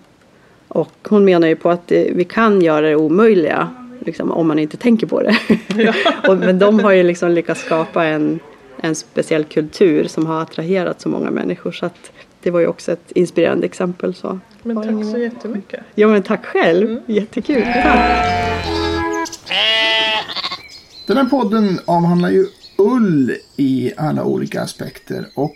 Och 0.67 1.07
hon 1.09 1.25
menar 1.25 1.47
ju 1.47 1.55
på 1.55 1.69
att 1.69 1.88
det, 1.88 2.11
vi 2.13 2.23
kan 2.23 2.61
göra 2.61 2.88
det 2.88 2.95
omöjliga, 2.95 3.69
liksom, 3.99 4.32
om 4.32 4.47
man 4.47 4.59
inte 4.59 4.77
tänker 4.77 5.07
på 5.07 5.21
det. 5.21 5.38
och, 6.27 6.38
men 6.38 6.59
de 6.59 6.79
har 6.79 6.91
ju 6.91 7.03
liksom 7.03 7.32
lyckats 7.32 7.61
skapa 7.61 8.05
en, 8.05 8.39
en 8.82 8.95
speciell 8.95 9.43
kultur 9.43 10.07
som 10.07 10.25
har 10.25 10.41
attraherat 10.41 11.01
så 11.01 11.09
många 11.09 11.32
människor. 11.32 11.71
Så 11.71 11.86
att 11.86 12.11
det 12.44 12.52
var 12.52 12.60
ju 12.60 12.68
också 12.68 12.92
ett 12.92 13.12
inspirerande 13.12 13.66
exempel. 13.66 14.14
Så. 14.14 14.39
Men 14.64 14.76
tack 14.76 15.12
så 15.12 15.18
jättemycket. 15.18 15.80
Ja 15.96 16.08
men 16.08 16.24
tack 16.24 16.46
själv, 16.46 17.00
jättekul. 17.06 17.64
Tack. 17.64 18.66
Den 21.08 21.18
här 21.18 21.26
podden 21.26 21.80
avhandlar 21.86 22.30
ju 22.30 22.46
ull 22.78 23.36
i 23.58 23.92
alla 23.98 24.24
olika 24.24 24.62
aspekter 24.62 25.26
och 25.36 25.56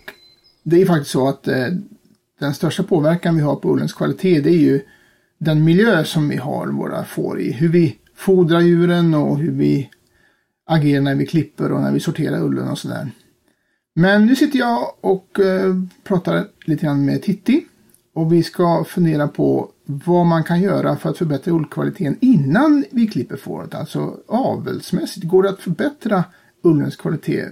det 0.64 0.82
är 0.82 0.86
faktiskt 0.86 1.12
så 1.12 1.28
att 1.28 1.48
eh, 1.48 1.68
den 2.40 2.54
största 2.54 2.84
påverkan 2.84 3.36
vi 3.36 3.42
har 3.42 3.56
på 3.56 3.74
ullens 3.74 3.94
kvalitet 3.94 4.40
det 4.40 4.50
är 4.50 4.58
ju 4.58 4.82
den 5.38 5.64
miljö 5.64 6.04
som 6.04 6.30
vi 6.30 6.38
har 6.38 6.68
våra 6.68 7.06
får 7.06 7.40
i. 7.40 7.52
Hur 7.52 7.70
vi 7.70 7.98
fodrar 8.16 8.60
djuren 8.60 9.14
och 9.14 9.38
hur 9.38 9.52
vi 9.52 9.90
agerar 10.66 11.02
när 11.02 11.16
vi 11.16 11.26
klipper 11.26 11.72
och 11.72 11.82
när 11.82 11.92
vi 11.92 12.00
sorterar 12.00 12.44
ullen 12.44 12.68
och 12.68 12.78
sådär. 12.78 13.12
Men 13.98 14.26
nu 14.26 14.36
sitter 14.36 14.60
jag 14.60 14.92
och 15.02 15.40
eh, 15.40 15.76
pratar 16.04 16.48
lite 16.66 16.86
grann 16.86 17.06
med 17.06 17.22
Titti 17.24 17.66
och 18.14 18.34
vi 18.34 18.44
ska 18.44 18.84
fundera 18.84 19.28
på 19.28 19.72
vad 19.86 20.26
man 20.26 20.44
kan 20.44 20.62
göra 20.62 20.98
för 20.98 21.10
att 21.10 21.18
förbättra 21.18 21.54
ullkvaliteten 21.54 22.18
innan 22.22 22.86
vi 22.92 23.08
klipper 23.08 23.38
fåret. 23.38 23.76
Alltså 23.76 24.20
avelsmässigt. 24.28 25.26
Går 25.26 25.44
det 25.44 25.50
att 25.50 25.60
förbättra 25.60 26.24
ullens 26.62 26.96
kvalitet 26.96 27.46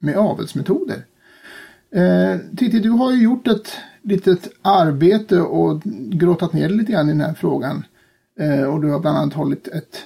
med 0.00 0.16
avelsmetoder? 0.16 1.04
Eh, 1.94 2.38
Titti, 2.56 2.78
du 2.78 2.90
har 2.90 3.12
ju 3.12 3.22
gjort 3.22 3.48
ett 3.48 3.76
litet 4.02 4.48
arbete 4.62 5.40
och 5.40 5.82
grottat 6.12 6.52
ner 6.52 6.68
lite 6.68 6.92
grann 6.92 7.08
i 7.08 7.12
den 7.12 7.20
här 7.20 7.34
frågan. 7.34 7.84
Eh, 8.40 8.62
och 8.62 8.80
du 8.80 8.90
har 8.90 9.00
bland 9.00 9.18
annat 9.18 9.34
hållit 9.34 9.68
ett, 9.68 9.96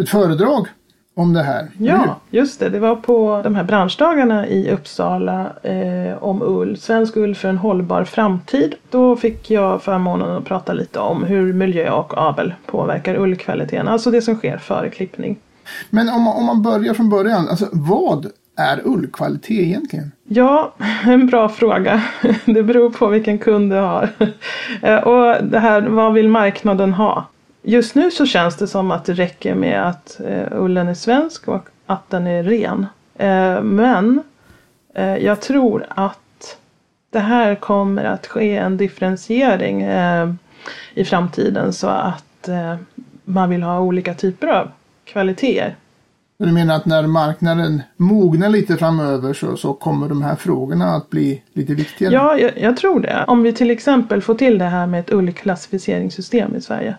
ett 0.00 0.08
föredrag 0.08 0.68
om 1.14 1.32
det 1.32 1.42
här. 1.42 1.68
Ja, 1.78 2.20
just 2.30 2.60
det. 2.60 2.68
Det 2.68 2.78
var 2.78 2.96
på 2.96 3.40
de 3.44 3.54
här 3.54 3.64
branschdagarna 3.64 4.46
i 4.46 4.70
Uppsala 4.70 5.52
eh, 5.62 6.22
om 6.22 6.42
ull. 6.42 6.76
Svensk 6.76 7.16
ull 7.16 7.34
för 7.34 7.48
en 7.48 7.58
hållbar 7.58 8.04
framtid. 8.04 8.74
Då 8.90 9.16
fick 9.16 9.50
jag 9.50 9.82
förmånen 9.82 10.30
att 10.36 10.44
prata 10.44 10.72
lite 10.72 10.98
om 10.98 11.24
hur 11.24 11.52
miljö 11.52 11.90
och 11.90 12.18
avel 12.18 12.54
påverkar 12.66 13.14
ullkvaliteten. 13.16 13.88
Alltså 13.88 14.10
det 14.10 14.22
som 14.22 14.34
sker 14.34 14.58
före 14.58 14.88
klippning. 14.90 15.36
Men 15.90 16.08
om 16.08 16.22
man, 16.22 16.36
om 16.36 16.44
man 16.46 16.62
börjar 16.62 16.94
från 16.94 17.08
början, 17.10 17.48
alltså 17.48 17.68
vad 17.72 18.26
är 18.56 18.80
ullkvalitet 18.84 19.50
egentligen? 19.58 20.12
Ja, 20.28 20.74
en 21.04 21.26
bra 21.26 21.48
fråga. 21.48 22.02
Det 22.44 22.62
beror 22.62 22.90
på 22.90 23.06
vilken 23.06 23.38
kund 23.38 23.70
du 23.72 23.76
har. 23.76 24.08
Eh, 24.82 24.96
Och 24.98 25.44
det 25.44 25.58
här, 25.58 25.82
vad 25.82 26.12
vill 26.12 26.28
marknaden 26.28 26.92
ha? 26.92 27.26
Just 27.62 27.94
nu 27.94 28.10
så 28.10 28.26
känns 28.26 28.56
det 28.56 28.66
som 28.68 28.90
att 28.90 29.04
det 29.04 29.12
räcker 29.12 29.54
med 29.54 29.88
att 29.88 30.20
eh, 30.20 30.46
ullen 30.52 30.88
är 30.88 30.94
svensk 30.94 31.48
och 31.48 31.68
att 31.86 32.10
den 32.10 32.26
är 32.26 32.42
ren. 32.42 32.86
Eh, 33.14 33.62
Men 33.62 34.22
eh, 34.94 35.16
jag 35.16 35.40
tror 35.40 35.86
att 35.88 36.56
det 37.10 37.18
här 37.18 37.54
kommer 37.54 38.04
att 38.04 38.26
ske 38.26 38.56
en 38.56 38.76
differentiering 38.76 39.82
eh, 39.82 40.32
i 40.94 41.04
framtiden 41.04 41.72
så 41.72 41.86
att 41.86 42.48
eh, 42.48 42.76
man 43.24 43.50
vill 43.50 43.62
ha 43.62 43.80
olika 43.80 44.14
typer 44.14 44.46
av 44.46 44.70
kvaliteter. 45.04 45.76
Du 46.38 46.52
menar 46.52 46.76
att 46.76 46.86
när 46.86 47.06
marknaden 47.06 47.82
mognar 47.96 48.48
lite 48.48 48.76
framöver 48.76 49.32
så, 49.32 49.56
så 49.56 49.72
kommer 49.74 50.08
de 50.08 50.22
här 50.22 50.36
frågorna 50.36 50.86
att 50.86 51.10
bli 51.10 51.42
lite 51.52 51.74
viktigare? 51.74 52.14
Ja, 52.14 52.38
jag, 52.38 52.58
jag 52.58 52.76
tror 52.76 53.00
det. 53.00 53.24
Om 53.26 53.42
vi 53.42 53.52
till 53.52 53.70
exempel 53.70 54.22
får 54.22 54.34
till 54.34 54.58
det 54.58 54.64
här 54.64 54.86
med 54.86 55.00
ett 55.00 55.12
ullklassificeringssystem 55.12 56.56
i 56.56 56.60
Sverige. 56.60 56.96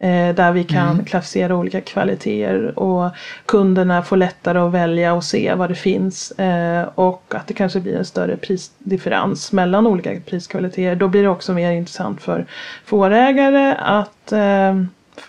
Eh, 0.00 0.34
där 0.34 0.52
vi 0.52 0.64
kan 0.64 1.04
klassificera 1.04 1.56
olika 1.56 1.80
kvaliteter 1.80 2.78
och 2.78 3.10
kunderna 3.46 4.02
får 4.02 4.16
lättare 4.16 4.58
att 4.58 4.72
välja 4.72 5.14
och 5.14 5.24
se 5.24 5.54
vad 5.54 5.70
det 5.70 5.74
finns. 5.74 6.30
Eh, 6.30 6.88
och 6.94 7.22
att 7.34 7.46
det 7.46 7.54
kanske 7.54 7.80
blir 7.80 7.96
en 7.96 8.04
större 8.04 8.36
prisdifferens 8.36 9.52
mellan 9.52 9.86
olika 9.86 10.20
priskvaliteter. 10.26 10.96
Då 10.96 11.08
blir 11.08 11.22
det 11.22 11.28
också 11.28 11.52
mer 11.52 11.72
intressant 11.72 12.22
för 12.22 12.46
fårägare 12.84 13.74
att 13.74 14.32
eh, 14.32 14.82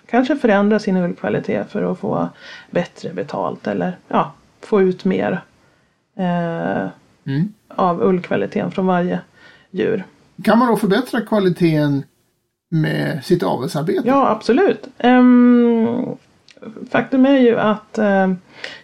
kanske 0.09 0.35
förändra 0.35 0.79
sin 0.79 0.97
ullkvalitet 0.97 1.71
för 1.71 1.91
att 1.91 1.99
få 1.99 2.29
bättre 2.71 3.13
betalt 3.13 3.67
eller 3.67 3.97
ja, 4.07 4.33
få 4.61 4.81
ut 4.81 5.05
mer. 5.05 5.41
Eh, 6.17 6.87
Mm. 7.25 7.53
av 7.67 8.01
ullkvaliteten 8.03 8.71
från 8.71 8.87
varje 8.87 9.19
djur. 9.71 10.03
Kan 10.43 10.59
man 10.59 10.67
då 10.67 10.77
förbättra 10.77 11.21
kvaliteten 11.21 12.03
med 12.69 13.25
sitt 13.25 13.43
avelsarbete? 13.43 14.01
Ja, 14.05 14.29
absolut. 14.29 14.87
Ehm, 14.97 16.05
faktum 16.91 17.25
är 17.25 17.37
ju 17.37 17.59
att 17.59 17.97
ehm, 17.97 18.37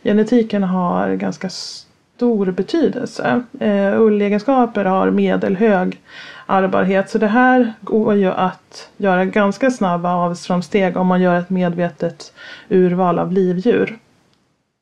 genetiken 0.03 0.63
har 0.63 1.15
ganska 1.15 1.49
stor 1.49 2.51
betydelse. 2.51 3.43
Eh, 3.59 4.01
ullegenskaper 4.01 4.85
har 4.85 5.11
medelhög 5.11 6.01
arvbarhet 6.45 7.09
så 7.09 7.17
det 7.17 7.27
här 7.27 7.73
går 7.81 8.15
ju 8.15 8.31
att 8.31 8.89
göra 8.97 9.25
ganska 9.25 9.71
snabba 9.71 10.13
avsframsteg 10.13 10.97
om 10.97 11.07
man 11.07 11.21
gör 11.21 11.39
ett 11.39 11.49
medvetet 11.49 12.33
urval 12.69 13.19
av 13.19 13.31
livdjur. 13.31 13.97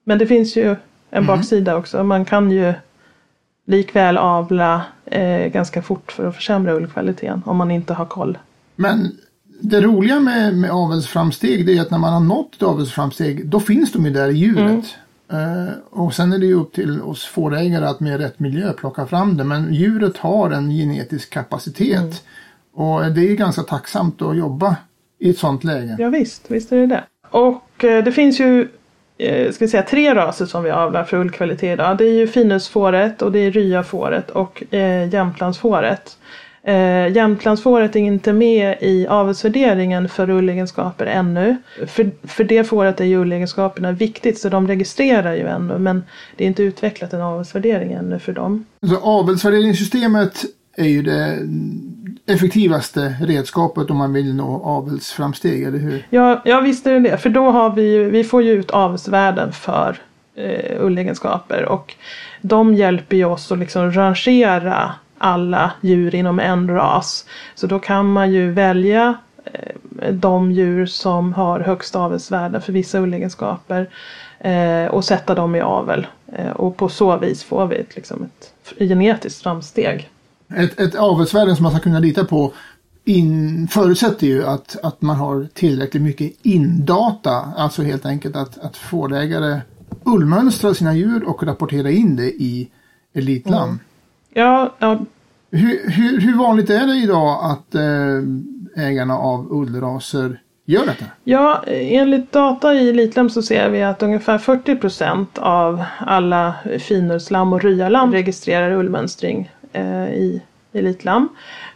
Men 0.03 0.17
det 0.17 0.27
finns 0.27 0.55
ju 0.57 0.65
en 0.65 0.77
Mm. 1.23 1.25
baksida 1.27 1.75
också. 1.75 2.03
Man 2.03 2.25
kan 2.25 2.51
ju 2.51 2.73
likväl 3.65 4.17
avla 4.17 4.81
eh, 5.05 5.47
ganska 5.47 5.81
fort 5.81 6.11
för 6.11 6.27
att 6.27 6.35
försämra 6.35 6.73
ullkvaliteten 6.73 7.41
om 7.45 7.57
man 7.57 7.71
inte 7.71 7.93
har 7.93 8.05
koll. 8.05 8.37
Men 8.75 9.17
det 9.61 9.81
roliga 9.81 10.19
med, 10.19 10.57
med 10.57 10.71
avelsframsteg 10.71 11.65
det 11.65 11.77
är 11.77 11.81
att 11.81 11.91
när 11.91 11.97
man 11.97 12.13
har 12.13 12.19
nått 12.19 12.55
ett 12.55 12.63
avelsframsteg 12.63 13.47
då 13.47 13.59
finns 13.59 13.91
de 13.91 14.05
ju 14.05 14.11
där 14.11 14.29
i 14.29 14.33
djuret. 14.33 14.95
Eh, 15.31 15.73
och 15.89 16.13
sen 16.13 16.33
är 16.33 16.37
det 16.37 16.45
ju 16.45 16.53
upp 16.53 16.73
till 16.73 17.01
oss 17.01 17.25
fårägare 17.25 17.85
att 17.85 17.99
med 17.99 18.19
rätt 18.19 18.39
miljö 18.39 18.73
plocka 18.73 19.05
fram 19.05 19.37
det. 19.37 19.43
Men 19.43 19.73
djuret 19.73 20.17
har 20.17 20.51
en 20.51 20.69
genetisk 20.69 21.29
kapacitet. 21.29 22.23
Och 22.73 23.11
det 23.11 23.21
är 23.31 23.35
ganska 23.35 23.61
tacksamt 23.61 24.21
att 24.21 24.37
jobba 24.37 24.75
i 25.19 25.29
ett 25.29 25.37
sånt 25.37 25.63
läge. 25.63 25.95
Ja, 25.99 26.09
visst, 26.09 26.51
visst 26.51 26.71
är 26.71 26.77
det 26.77 26.87
det. 26.87 27.03
Och 27.29 27.83
eh, 27.83 28.03
det 28.03 28.11
finns 28.11 28.39
ju 28.39 28.67
eh, 29.17 29.51
ska 29.51 29.67
säga, 29.67 29.83
tre 29.83 30.15
raser 30.15 30.45
som 30.45 30.63
vi 30.63 30.71
avlar 30.71 31.03
för 31.03 31.17
ullkvalitet 31.17 31.73
idag. 31.73 31.97
Det 31.97 32.05
är 32.05 32.13
ju 32.13 32.27
finusfåret 32.27 33.21
och 33.21 33.31
det 33.31 33.39
är 33.39 33.51
ryafåret 33.51 34.29
och 34.29 34.73
eh, 34.73 35.13
jämtlandsfåret. 35.13 36.17
Eh, 36.65 37.07
Jämtlandsfåret 37.15 37.95
är 37.95 37.99
inte 37.99 38.33
med 38.33 38.77
i 38.81 39.07
avelsvärderingen 39.07 40.09
för 40.09 40.29
ullegenskaper 40.29 41.05
ännu. 41.05 41.57
För, 41.87 42.11
för 42.27 42.43
det 42.43 42.63
fåret 42.63 43.01
är 43.01 43.05
ju 43.05 43.17
ullegenskaperna 43.17 43.91
viktigt 43.91 44.39
så 44.39 44.49
de 44.49 44.67
registrerar 44.67 45.35
ju 45.35 45.47
ännu 45.47 45.77
men 45.77 46.03
det 46.37 46.43
är 46.43 46.47
inte 46.47 46.63
utvecklat 46.63 47.13
en 47.13 47.21
avelsvärdering 47.21 47.93
ännu 47.93 48.19
för 48.19 48.33
dem. 48.33 48.65
Så 48.87 48.97
avelsvärderingssystemet 48.97 50.45
är 50.77 50.87
ju 50.87 51.01
det 51.01 51.39
effektivaste 52.33 53.15
redskapet 53.21 53.89
om 53.89 53.97
man 53.97 54.13
vill 54.13 54.35
nå 54.35 54.61
avelsframsteg, 54.63 55.63
eller 55.63 55.79
hur? 55.79 56.05
Ja, 56.09 56.41
ja 56.45 56.59
visst 56.59 56.87
är 56.87 56.93
det 56.93 56.99
det. 56.99 57.17
För 57.17 57.29
då 57.29 57.51
har 57.51 57.69
vi 57.75 57.93
ju, 57.93 58.09
vi 58.09 58.23
får 58.23 58.43
ju 58.43 58.51
ut 58.51 58.71
avelsvärden 58.71 59.51
för 59.51 59.97
eh, 60.35 60.85
ullegenskaper 60.85 61.65
och 61.65 61.95
de 62.41 62.73
hjälper 62.73 63.17
ju 63.17 63.25
oss 63.25 63.51
att 63.51 63.59
liksom 63.59 63.91
rangera 63.91 64.91
alla 65.23 65.71
djur 65.81 66.15
inom 66.15 66.39
en 66.39 66.69
ras. 66.69 67.25
Så 67.55 67.67
då 67.67 67.79
kan 67.79 68.13
man 68.13 68.31
ju 68.31 68.51
välja 68.51 69.17
eh, 69.45 70.13
de 70.13 70.51
djur 70.51 70.85
som 70.85 71.33
har 71.33 71.59
högst 71.59 71.95
avelsvärden 71.95 72.61
för 72.61 72.73
vissa 72.73 72.99
ullegenskaper 72.99 73.89
eh, 74.39 74.85
och 74.85 75.05
sätta 75.05 75.35
dem 75.35 75.55
i 75.55 75.61
avel. 75.61 76.07
Eh, 76.33 76.51
och 76.51 76.77
på 76.77 76.89
så 76.89 77.17
vis 77.17 77.43
får 77.43 77.67
vi 77.67 77.75
ett, 77.75 77.95
liksom 77.95 78.23
ett 78.23 78.53
genetiskt 78.79 79.43
framsteg. 79.43 80.09
Ett, 80.55 80.79
ett 80.79 80.95
avelsvärde 80.95 81.55
som 81.55 81.63
man 81.63 81.71
ska 81.71 81.81
kunna 81.81 81.99
lita 81.99 82.25
på 82.25 82.53
in, 83.05 83.67
förutsätter 83.67 84.27
ju 84.27 84.45
att, 84.45 84.77
att 84.83 85.01
man 85.01 85.15
har 85.15 85.47
tillräckligt 85.53 86.03
mycket 86.03 86.33
indata. 86.41 87.53
Alltså 87.57 87.83
helt 87.83 88.05
enkelt 88.05 88.35
att, 88.35 88.57
att 88.57 88.77
fårägare 88.77 89.61
ullmönstrar 90.03 90.73
sina 90.73 90.95
djur 90.95 91.23
och 91.23 91.43
rapporterar 91.43 91.89
in 91.89 92.15
det 92.15 92.31
i 92.31 92.69
Elitlam. 93.13 93.79
Ja, 94.33 94.73
ja, 94.79 94.99
Hur, 95.55 95.91
hur, 95.91 96.21
hur 96.21 96.37
vanligt 96.37 96.69
är 96.69 96.87
det 96.87 96.95
idag 96.95 97.39
att 97.41 97.75
eh, 97.75 98.85
ägarna 98.85 99.17
av 99.17 99.47
ullraser 99.51 100.41
gör 100.65 100.85
detta? 100.85 101.05
Ja, 101.23 101.63
enligt 101.67 102.31
data 102.31 102.73
i 102.73 102.89
Elitlem 102.89 103.29
så 103.29 103.41
ser 103.41 103.69
vi 103.69 103.83
att 103.83 104.03
ungefär 104.03 104.37
40 104.37 104.75
procent 104.75 105.37
av 105.37 105.83
alla 105.99 106.53
finurslam 106.79 107.53
och 107.53 107.63
ryalam 107.63 108.11
registrerar 108.11 108.71
ullmönstring 108.71 109.51
eh, 109.73 110.09
i 110.09 110.41
Elitlam. 110.73 111.29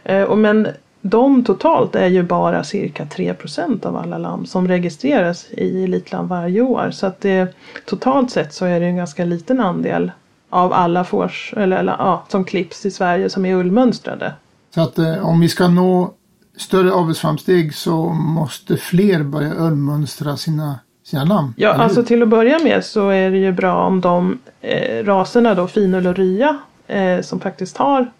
Eh, 0.04 0.22
och 0.22 0.38
men 0.38 0.68
de 1.00 1.44
totalt 1.44 1.94
är 1.94 2.06
ju 2.06 2.22
bara 2.22 2.64
cirka 2.64 3.06
3 3.06 3.34
procent 3.34 3.86
av 3.86 3.96
alla 3.96 4.18
lamm 4.18 4.46
som 4.46 4.68
registreras 4.68 5.46
i 5.50 5.84
Elitlam 5.84 6.28
varje 6.28 6.60
år. 6.60 6.90
Så 6.90 7.06
att 7.06 7.20
det, 7.20 7.54
totalt 7.84 8.30
sett 8.30 8.54
så 8.54 8.64
är 8.64 8.80
det 8.80 8.86
en 8.86 8.96
ganska 8.96 9.24
liten 9.24 9.60
andel 9.60 10.10
av 10.50 10.72
alla 10.72 11.04
fårs, 11.04 11.54
eller, 11.56 11.76
eller 11.76 11.96
ja, 11.98 12.24
som 12.28 12.44
klipps 12.44 12.86
i 12.86 12.90
Sverige 12.90 13.30
som 13.30 13.44
är 13.44 13.54
ullmönstrade. 13.54 14.32
Så 14.74 14.80
att 14.80 14.98
eh, 14.98 15.28
om 15.28 15.40
vi 15.40 15.48
ska 15.48 15.68
nå 15.68 16.14
större 16.56 16.92
avelsframsteg 16.92 17.74
så 17.74 18.08
måste 18.08 18.76
fler 18.76 19.22
börja 19.22 19.54
ullmönstra 19.54 20.36
sina, 20.36 20.78
sina 21.04 21.24
lamm. 21.24 21.54
Ja, 21.56 21.72
alltså 21.72 22.02
till 22.02 22.22
att 22.22 22.28
börja 22.28 22.58
med 22.58 22.84
så 22.84 23.08
är 23.08 23.30
det 23.30 23.38
ju 23.38 23.52
bra 23.52 23.86
om 23.86 24.00
de 24.00 24.38
eh, 24.60 25.04
raserna 25.04 25.54
då, 25.54 25.66
finull 25.66 26.06
och 26.06 26.16
rya, 26.16 26.58
eh, 26.86 27.20
som 27.20 27.40
faktiskt 27.40 27.76
har 27.76 28.10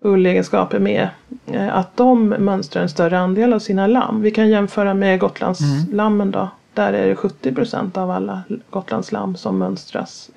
ullegenskaper 0.00 0.78
med, 0.78 1.08
eh, 1.46 1.76
att 1.76 1.96
de 1.96 2.28
mönstrar 2.28 2.82
en 2.82 2.88
större 2.88 3.18
andel 3.18 3.52
av 3.52 3.58
sina 3.58 3.86
lamm. 3.86 4.22
Vi 4.22 4.30
kan 4.30 4.48
jämföra 4.48 4.94
med 4.94 5.20
Gotlandslammen 5.20 6.30
då. 6.30 6.48
Där 6.74 6.92
är 6.92 7.08
det 7.08 7.16
70 7.16 7.54
procent 7.54 7.96
av 7.96 8.10
alla 8.10 8.42
Gotlandslamm 8.70 9.36
som 9.36 9.58
mönstras 9.58 10.30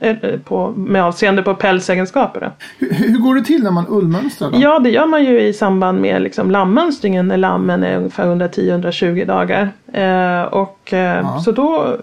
på, 0.43 0.71
med 0.71 1.03
avseende 1.03 1.43
på 1.43 1.55
pälsegenskaper. 1.55 2.51
Hur, 2.77 2.93
hur 2.93 3.17
går 3.17 3.35
det 3.35 3.43
till 3.43 3.63
när 3.63 3.71
man 3.71 3.85
ullmönstrar? 3.89 4.51
Då? 4.51 4.57
Ja, 4.61 4.79
det 4.79 4.89
gör 4.89 5.05
man 5.05 5.23
ju 5.23 5.41
i 5.41 5.53
samband 5.53 6.01
med 6.01 6.21
liksom 6.21 6.51
lammönstringen 6.51 7.27
när 7.27 7.37
lammen 7.37 7.83
är 7.83 7.97
ungefär 7.97 8.25
110-120 8.25 9.25
dagar. 9.25 9.71
Eh, 9.93 10.41
och, 10.41 10.93
eh, 10.93 11.17
Ja. 11.17 11.39
Så 11.39 11.51
då 11.51 11.97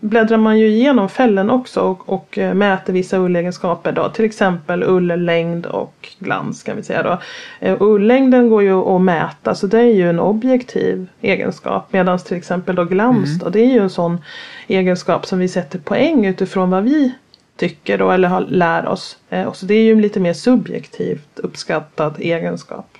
bläddrar 0.00 0.36
man 0.36 0.58
ju 0.58 0.66
igenom 0.68 1.08
fällen 1.08 1.50
också 1.50 1.80
och, 1.80 2.08
och 2.08 2.38
eh, 2.38 2.54
mäter 2.54 2.92
vissa 2.92 3.18
ullegenskaper. 3.18 3.92
Då, 3.92 4.08
till 4.08 4.24
exempel 4.24 4.82
ulllängd 4.82 5.66
och 5.66 6.08
glans 6.18 6.62
kan 6.62 6.76
vi 6.76 6.82
säga. 6.82 7.02
Då. 7.02 7.18
Eh, 7.60 7.76
ullängden 7.80 8.50
går 8.50 8.62
ju 8.62 8.72
att 8.72 9.00
mäta 9.00 9.54
så 9.54 9.66
det 9.66 9.78
är 9.78 9.94
ju 9.94 10.10
en 10.10 10.20
objektiv 10.20 11.06
egenskap. 11.20 11.92
Medan 11.92 12.18
till 12.18 12.36
exempel 12.36 12.76
då 12.76 12.84
glans 12.84 13.38
då, 13.38 13.48
det 13.48 13.60
är 13.60 13.72
ju 13.72 13.78
en 13.78 13.90
sån 13.90 14.18
egenskap 14.66 15.26
som 15.26 15.38
vi 15.38 15.48
sätter 15.48 15.78
poäng 15.78 16.26
utifrån 16.26 16.70
vad 16.70 16.84
vi 16.84 17.14
tycker 17.56 17.98
då, 17.98 18.10
eller 18.10 18.28
har, 18.28 18.40
lär 18.40 18.88
oss. 18.88 19.16
Och 19.46 19.56
så 19.56 19.66
det 19.66 19.74
är 19.74 19.82
ju 19.82 19.92
en 19.92 20.00
lite 20.00 20.20
mer 20.20 20.32
subjektivt 20.32 21.38
uppskattad 21.38 22.14
egenskap. 22.18 22.95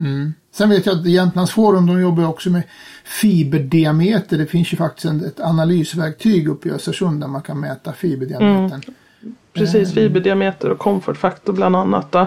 Mm. 0.00 0.34
Sen 0.52 0.70
vet 0.70 0.86
jag 0.86 0.98
att 0.98 1.06
Jämtlands 1.06 1.52
Forum 1.52 1.86
de 1.86 2.00
jobbar 2.00 2.26
också 2.26 2.50
med 2.50 2.62
fiberdiameter. 3.04 4.38
Det 4.38 4.46
finns 4.46 4.72
ju 4.72 4.76
faktiskt 4.76 5.04
en, 5.04 5.24
ett 5.24 5.40
analysverktyg 5.40 6.48
uppe 6.48 6.68
i 6.68 6.72
Östersund 6.72 7.20
där 7.20 7.28
man 7.28 7.42
kan 7.42 7.60
mäta 7.60 7.92
fiberdiametern. 7.92 8.82
Precis, 9.52 9.94
fiberdiameter 9.94 10.70
och 10.70 10.78
komfortfaktor 10.78 11.52
bland 11.52 11.76
annat. 11.76 12.12
Då. 12.12 12.26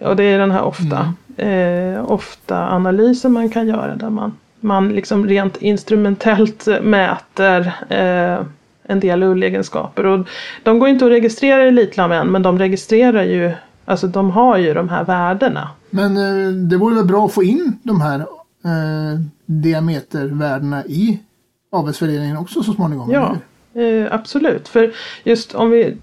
Och 0.00 0.16
det 0.16 0.24
är 0.24 0.38
den 0.38 0.50
här 0.50 0.62
ofta, 0.62 1.14
eh, 1.36 2.10
ofta 2.10 2.68
analysen 2.68 3.32
man 3.32 3.50
kan 3.50 3.68
göra 3.68 3.96
där 3.96 4.10
man, 4.10 4.36
man 4.60 4.88
liksom 4.88 5.26
rent 5.26 5.56
instrumentellt 5.56 6.66
mäter 6.82 7.72
eh, 7.88 8.46
en 8.82 9.00
del 9.00 9.22
ullegenskaper. 9.22 10.06
Och 10.06 10.28
de 10.62 10.78
går 10.78 10.88
inte 10.88 11.04
att 11.04 11.10
registrera 11.10 11.64
i 11.64 11.68
Elitlam 11.68 12.12
än 12.12 12.30
men 12.30 12.42
de 12.42 12.58
registrerar 12.58 13.22
ju, 13.22 13.52
alltså 13.88 14.06
de 14.06 14.30
har 14.30 14.56
ju 14.56 14.74
de 14.74 14.88
här 14.88 15.04
värdena. 15.04 15.68
Men 15.90 16.16
eh, 16.16 16.52
det 16.52 16.76
vore 16.76 16.94
väl 16.94 17.04
bra 17.04 17.26
att 17.26 17.32
få 17.32 17.42
in 17.42 17.78
de 17.82 18.00
här 18.00 18.20
eh, 18.64 19.20
diametervärdena 19.46 20.84
i 20.84 21.20
avelsvärderingen 21.72 22.36
också 22.36 22.62
så 22.62 22.72
småningom? 22.72 23.10
Ja, 23.10 23.36
eller 23.74 24.06
eh, 24.06 24.14
absolut. 24.14 24.68
För 24.68 24.92
just 25.24 25.54
om 25.54 25.70
vi 25.70 25.96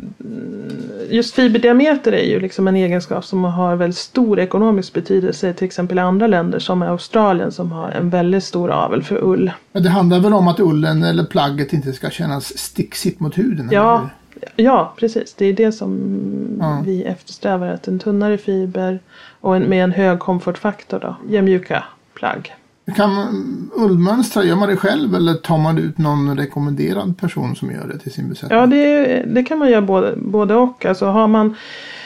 Just 1.10 1.36
fiberdiameter 1.36 2.12
är 2.12 2.24
ju 2.24 2.40
liksom 2.40 2.68
en 2.68 2.76
egenskap 2.76 3.26
som 3.26 3.44
har 3.44 3.76
väldigt 3.76 3.98
stor 3.98 4.40
ekonomisk 4.40 4.94
betydelse 4.94 5.54
till 5.54 5.66
exempel 5.66 5.98
i 5.98 6.02
andra 6.02 6.28
länder 6.28 6.60
som 6.60 6.82
är 6.82 6.88
Australien 6.88 7.52
som 7.52 7.72
har 7.72 7.90
en 7.92 8.10
väldigt 8.10 8.44
stor 8.44 8.72
avel 8.72 9.04
för 9.04 9.24
ull. 9.24 9.52
Men 9.72 9.84
det 9.84 9.90
handlar 9.90 10.20
väl 10.20 10.34
om 10.34 10.48
att 10.48 10.60
ullen 10.60 11.04
eller 11.04 11.24
plagget 11.24 11.74
inte 11.74 11.94
ska 11.94 12.10
kännas 12.10 12.58
sticksigt 12.58 13.20
mot 13.20 13.38
huden? 13.38 13.66
eller 13.68 13.78
Ja, 13.78 13.98
hur? 13.98 14.10
Ja 14.56 14.94
precis. 15.00 15.34
Det 15.34 15.46
är 15.46 15.54
det 15.54 15.72
som 15.72 16.00
Ja. 16.60 16.82
vi 16.86 17.04
eftersträvar. 17.04 17.68
Att 17.68 17.88
en 17.88 18.00
tunnare 18.00 18.38
fiber 18.38 19.00
och 19.42 19.56
en, 19.56 19.64
med 19.64 19.84
en 19.84 19.92
hög 19.92 20.20
komfortfaktor 20.20 21.00
då 21.00 21.16
ger 21.30 21.42
mjuka 21.42 21.84
plagg. 22.14 22.56
Kan 22.96 23.12
ullmönstra, 23.76 24.44
gör 24.44 24.56
man 24.56 24.70
det 24.70 24.76
själv 24.78 25.16
eller 25.16 25.34
tar 25.34 25.58
man 25.58 25.78
ut 25.78 25.98
någon 25.98 26.38
rekommenderad 26.38 27.18
person 27.18 27.56
som 27.56 27.72
gör 27.72 27.88
det 27.88 27.98
till 28.00 28.12
sin 28.12 28.30
besättning? 28.30 28.60
Ja, 28.60 28.66
det, 28.66 29.06
det 29.28 29.44
kan 29.44 29.60
man 29.60 29.70
göra 29.70 29.82
både, 29.82 30.14
både 30.18 30.56
och. 30.56 30.86
Alltså 30.86 31.06
har 31.06 31.28
man, 31.28 31.56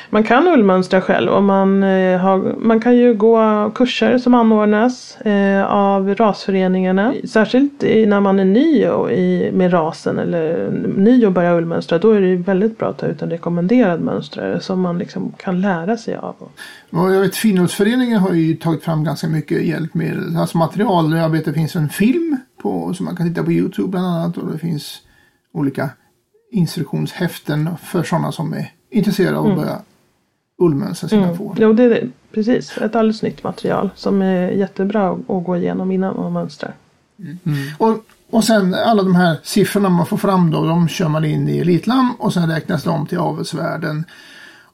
man 0.10 0.24
kan 0.24 0.48
ullmönstra 0.48 1.02
själv 1.02 1.32
och 1.32 1.44
man, 1.44 1.84
eh, 1.84 2.20
har, 2.20 2.56
man 2.60 2.82
kan 2.82 2.98
ju 2.98 3.14
gå 3.14 3.72
kurser 3.76 4.18
som 4.18 4.34
anordnas 4.34 5.18
eh, 5.22 5.66
av 5.66 6.16
rasföreningarna. 6.16 7.14
Särskilt 7.28 7.82
när 7.82 8.20
man 8.20 8.40
är 8.40 8.46
ny 8.46 8.88
och 8.88 9.12
i, 9.12 9.52
med 9.54 9.74
rasen 9.74 10.20
eller 10.20 10.72
ny 10.98 11.26
och 11.26 11.32
börjar 11.32 11.58
ullmönstra. 11.58 11.98
Då 11.98 12.12
är 12.12 12.22
det 12.22 12.36
väldigt 12.36 12.78
bra 12.78 12.90
att 12.90 12.98
ta 12.98 13.06
ut 13.06 13.22
en 13.22 13.30
rekommenderad 13.30 14.02
mönstrare 14.02 14.60
som 14.60 14.82
man 14.82 14.98
liksom 14.98 15.32
kan 15.38 15.62
lära 15.62 15.98
sig 15.98 16.16
av. 16.16 16.36
Och 16.92 17.14
jag 17.14 17.22
vet 17.22 17.36
Finullsföreningen 17.36 18.20
har 18.20 18.34
ju 18.34 18.56
tagit 18.56 18.84
fram 18.84 19.04
ganska 19.04 19.28
mycket 19.28 19.64
hjälpmedel. 19.66 20.38
Alltså 20.38 20.58
material. 20.58 21.18
Jag 21.18 21.30
vet 21.30 21.46
det 21.46 21.54
finns 21.54 21.76
en 21.76 21.90
film 21.90 22.38
på, 22.62 22.94
som 22.94 23.06
man 23.06 23.16
kan 23.16 23.28
titta 23.30 23.44
på 23.44 23.52
Youtube 23.52 23.88
bland 23.88 24.06
annat. 24.08 24.38
Och 24.38 24.52
det 24.52 24.58
finns 24.58 25.02
olika 25.54 25.90
instruktionshäften 26.52 27.70
för 27.84 28.04
sådana 28.04 28.32
som 28.32 28.54
är 28.54 28.72
intresserade 28.92 29.38
av 29.38 29.46
att 29.46 29.52
Mm. 29.52 29.64
börja 29.64 29.82
ullmönstra 30.60 31.10
sina 31.10 31.36
får. 31.36 31.56
Jo, 31.60 31.74
det 31.74 31.84
är 31.84 31.90
det. 31.90 32.08
precis. 32.32 32.78
Ett 32.78 32.96
alldeles 32.96 33.22
nytt 33.22 33.44
material 33.44 33.90
som 33.96 34.22
är 34.22 34.50
jättebra 34.52 35.10
att 35.12 35.44
gå 35.46 35.58
igenom 35.58 35.92
innan 35.92 36.16
man 36.16 36.34
mönstrar. 36.34 36.74
Och, 37.78 37.98
och 38.30 38.44
sen 38.44 38.74
alla 38.74 39.04
de 39.04 39.16
här 39.16 39.38
siffrorna 39.44 39.90
man 39.90 40.06
får 40.06 40.18
fram 40.18 40.52
då, 40.52 40.66
de 40.66 40.88
kör 40.88 41.08
man 41.08 41.26
in 41.26 41.50
i 41.50 41.60
Elitlam 41.60 42.16
och 42.20 42.34
sen 42.34 42.50
räknas 42.50 42.84
de 42.84 43.08
till 43.08 43.18
avelsvärden. 43.18 44.06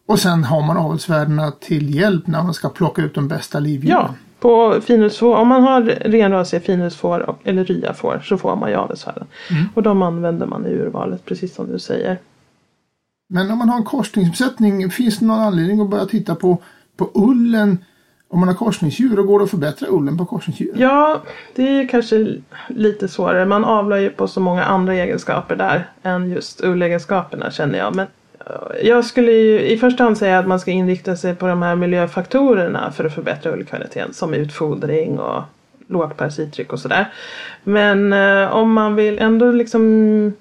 Och 0.06 0.20
sen 0.20 0.44
har 0.44 0.62
man 0.62 0.78
avelsvärdena 0.78 1.52
till 1.52 1.96
hjälp 1.96 2.28
när 2.28 2.44
man 2.44 2.54
ska 2.54 2.70
plocka 2.70 3.02
ut 3.02 3.16
de 3.16 3.28
bästa 3.28 3.60
livdjuren. 3.60 3.98
Ja, 4.02 4.14
på 4.40 4.82
finhusfår, 4.82 5.36
om 5.36 5.48
man 5.48 5.64
har 5.64 5.82
renrasiga 5.82 6.60
finhusfår 6.60 7.36
eller 7.44 7.66
ryafår 7.66 8.22
så 8.26 8.38
får 8.38 8.56
man 8.56 8.70
ju 8.70 8.76
avelsvärden. 8.76 9.28
Och 9.74 9.84
de 9.84 10.02
använder 10.02 10.46
man 10.46 10.66
i 10.66 10.70
urvalet 10.70 11.26
precis 11.26 11.56
som 11.56 11.72
du 11.72 11.80
säger. 11.80 12.18
Men 13.28 13.52
om 13.52 13.58
man 13.58 13.70
har 13.70 13.78
en 13.78 13.84
korsningsbesättning, 13.84 14.90
finns 14.90 15.20
det 15.20 15.26
någon 15.26 15.40
anledning 15.40 15.82
att 15.82 15.90
börja 15.90 16.06
titta 16.06 16.36
på, 16.36 16.58
på 16.98 17.12
ullen 17.14 17.78
om 18.28 18.40
man 18.40 18.48
har 18.48 18.56
korsningsdjur 18.56 19.20
och 19.20 19.28
går 19.28 19.40
det 19.40 19.46
att 19.46 19.52
förbättra 19.52 19.88
ullen 19.90 20.18
på 20.18 20.26
korsningsdjur? 20.26 20.74
Ja, 20.76 21.22
det 21.56 21.64
är 21.64 21.88
kanske 21.88 22.38
lite 22.68 23.08
svårare. 23.08 23.46
Man 23.46 23.66
avlar 23.66 23.98
ju 23.98 24.10
på 24.10 24.28
så 24.28 24.40
många 24.40 24.64
andra 24.64 24.94
egenskaper 24.94 25.56
där 25.56 25.90
än 26.04 26.30
just 26.30 26.64
ullegenskaperna 26.64 27.52
känner 27.52 27.80
jag. 27.80 27.96
Men 27.96 28.08
eh, 28.40 28.88
jag 28.88 29.06
skulle 29.06 29.32
ju 29.32 29.62
i 29.62 29.78
första 29.78 30.04
hand 30.04 30.18
säga 30.18 30.40
att 30.40 30.48
man 30.48 30.60
ska 30.60 30.72
inrikta 30.72 31.16
sig 31.16 31.36
på 31.36 31.48
de 31.48 31.62
här 31.62 31.76
miljöfaktorerna 31.76 32.92
för 32.92 33.06
att 33.06 33.16
förbättra 33.16 33.52
ullkvaliteten. 33.52 34.14
Som 34.14 34.34
utfodring 34.34 35.20
och 35.20 35.44
lågt 35.88 36.18
parasittryck 36.18 36.74
och 36.74 36.80
sådär. 36.80 37.14
Men 37.64 38.14
eh, 38.14 38.56
om 38.56 38.74
man 38.74 38.96
vill 38.96 39.20
ändå 39.20 39.52
liksom 39.52 40.34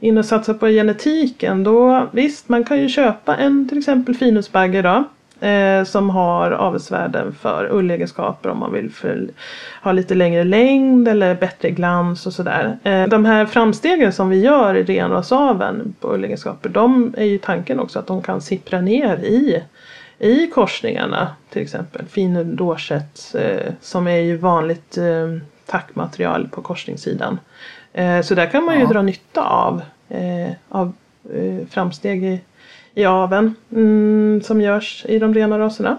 in 0.00 0.18
och 0.18 0.24
satsa 0.24 0.54
på 0.54 0.66
genetiken 0.66 1.64
då 1.64 2.08
visst 2.12 2.48
man 2.48 2.64
kan 2.64 2.80
ju 2.80 2.88
köpa 2.88 3.36
en 3.36 3.68
till 3.68 3.78
exempel 3.78 4.14
finusbagge 4.14 4.82
då. 4.82 5.04
Eh, 5.40 5.84
som 5.84 6.10
har 6.10 6.50
avelsvärden 6.50 7.34
för 7.34 7.68
ullegenskaper 7.72 8.48
om 8.48 8.58
man 8.58 8.72
vill 8.72 8.90
för, 8.90 9.28
ha 9.82 9.92
lite 9.92 10.14
längre 10.14 10.44
längd 10.44 11.08
eller 11.08 11.34
bättre 11.34 11.70
glans 11.70 12.26
och 12.26 12.32
sådär. 12.32 12.78
Eh, 12.82 13.06
de 13.06 13.24
här 13.24 13.46
framstegen 13.46 14.12
som 14.12 14.28
vi 14.28 14.40
gör 14.40 14.74
i 14.74 14.82
renrasaveln 14.82 15.94
på 16.00 16.14
ullegenskaper 16.14 16.68
de 16.68 17.14
är 17.16 17.24
ju 17.24 17.38
tanken 17.38 17.80
också 17.80 17.98
att 17.98 18.06
de 18.06 18.22
kan 18.22 18.40
sippra 18.40 18.80
ner 18.80 19.16
i 19.16 19.62
i 20.18 20.46
korsningarna 20.46 21.28
till 21.50 21.62
exempel. 21.62 22.06
Fin 22.06 22.56
dorset 22.56 23.34
eh, 23.34 23.72
som 23.80 24.08
är 24.08 24.18
ju 24.18 24.36
vanligt 24.36 24.98
eh, 24.98 25.38
tackmaterial 25.66 26.48
på 26.48 26.62
korsningssidan. 26.62 27.38
Eh, 27.96 28.22
så 28.22 28.34
där 28.34 28.46
kan 28.46 28.64
man 28.64 28.74
ju 28.74 28.80
Ja. 28.82 28.88
dra 28.88 29.02
nytta 29.02 29.42
av, 29.44 29.82
eh, 30.08 30.50
av 30.68 30.92
eh, 31.34 31.66
framsteg 31.70 32.24
i, 32.24 32.40
i 32.94 33.04
aveln 33.04 33.54
mm, 33.72 34.42
som 34.44 34.60
görs 34.60 35.04
i 35.08 35.18
de 35.18 35.34
rena 35.34 35.58
raserna. 35.58 35.98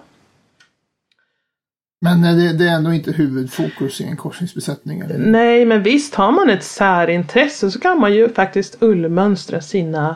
Men 2.02 2.22
det, 2.22 2.54
det 2.54 2.68
är 2.68 2.76
ändå 2.76 2.94
inte 2.94 3.12
huvudfokus 3.12 4.02
i 4.02 4.04
en 4.04 4.18
korsningsbesättning? 4.18 5.00
Eller? 5.00 5.18
Nej, 5.18 5.66
men 5.66 5.84
visst 5.84 6.16
har 6.16 6.32
man 6.32 6.50
ett 6.50 6.64
särintresse 6.64 7.72
så 7.72 7.80
kan 7.80 8.00
man 8.00 8.14
ju 8.14 8.30
faktiskt 8.34 8.78
ullmönstra 8.84 9.62
sina 9.62 10.16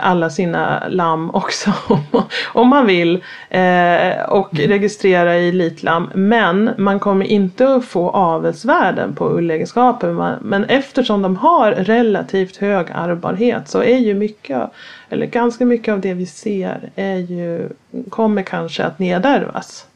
alla 0.00 0.30
sina 0.30 0.88
lamm 0.88 1.30
också 1.30 1.72
om 2.52 2.68
man 2.68 2.86
vill 2.86 3.24
eh, 3.50 4.22
och 4.28 4.48
registrera 4.54 5.36
i 5.36 5.48
elitlamm. 5.48 6.10
Men 6.14 6.70
man 6.78 7.00
kommer 7.00 7.26
inte 7.26 7.74
att 7.74 7.84
få 7.84 8.10
avelsvärden 8.10 9.14
på 9.14 9.30
ullegenskaper. 9.30 10.38
Men 10.42 10.64
eftersom 10.64 11.22
de 11.22 11.36
har 11.36 11.72
relativt 11.72 12.56
hög 12.56 12.86
ärvbarhet 12.94 13.68
så 13.68 13.82
är 13.82 13.98
ju 13.98 14.14
mycket, 14.14 14.70
eller 15.08 15.26
ganska 15.26 15.64
mycket 15.64 15.92
av 15.92 16.00
det 16.00 16.14
vi 16.14 16.26
ser 16.26 16.90
är 16.96 17.16
ju, 17.16 17.68
kommer 18.10 18.42
kanske 18.42 18.84
att 18.84 18.98
nedärvas. 18.98 19.86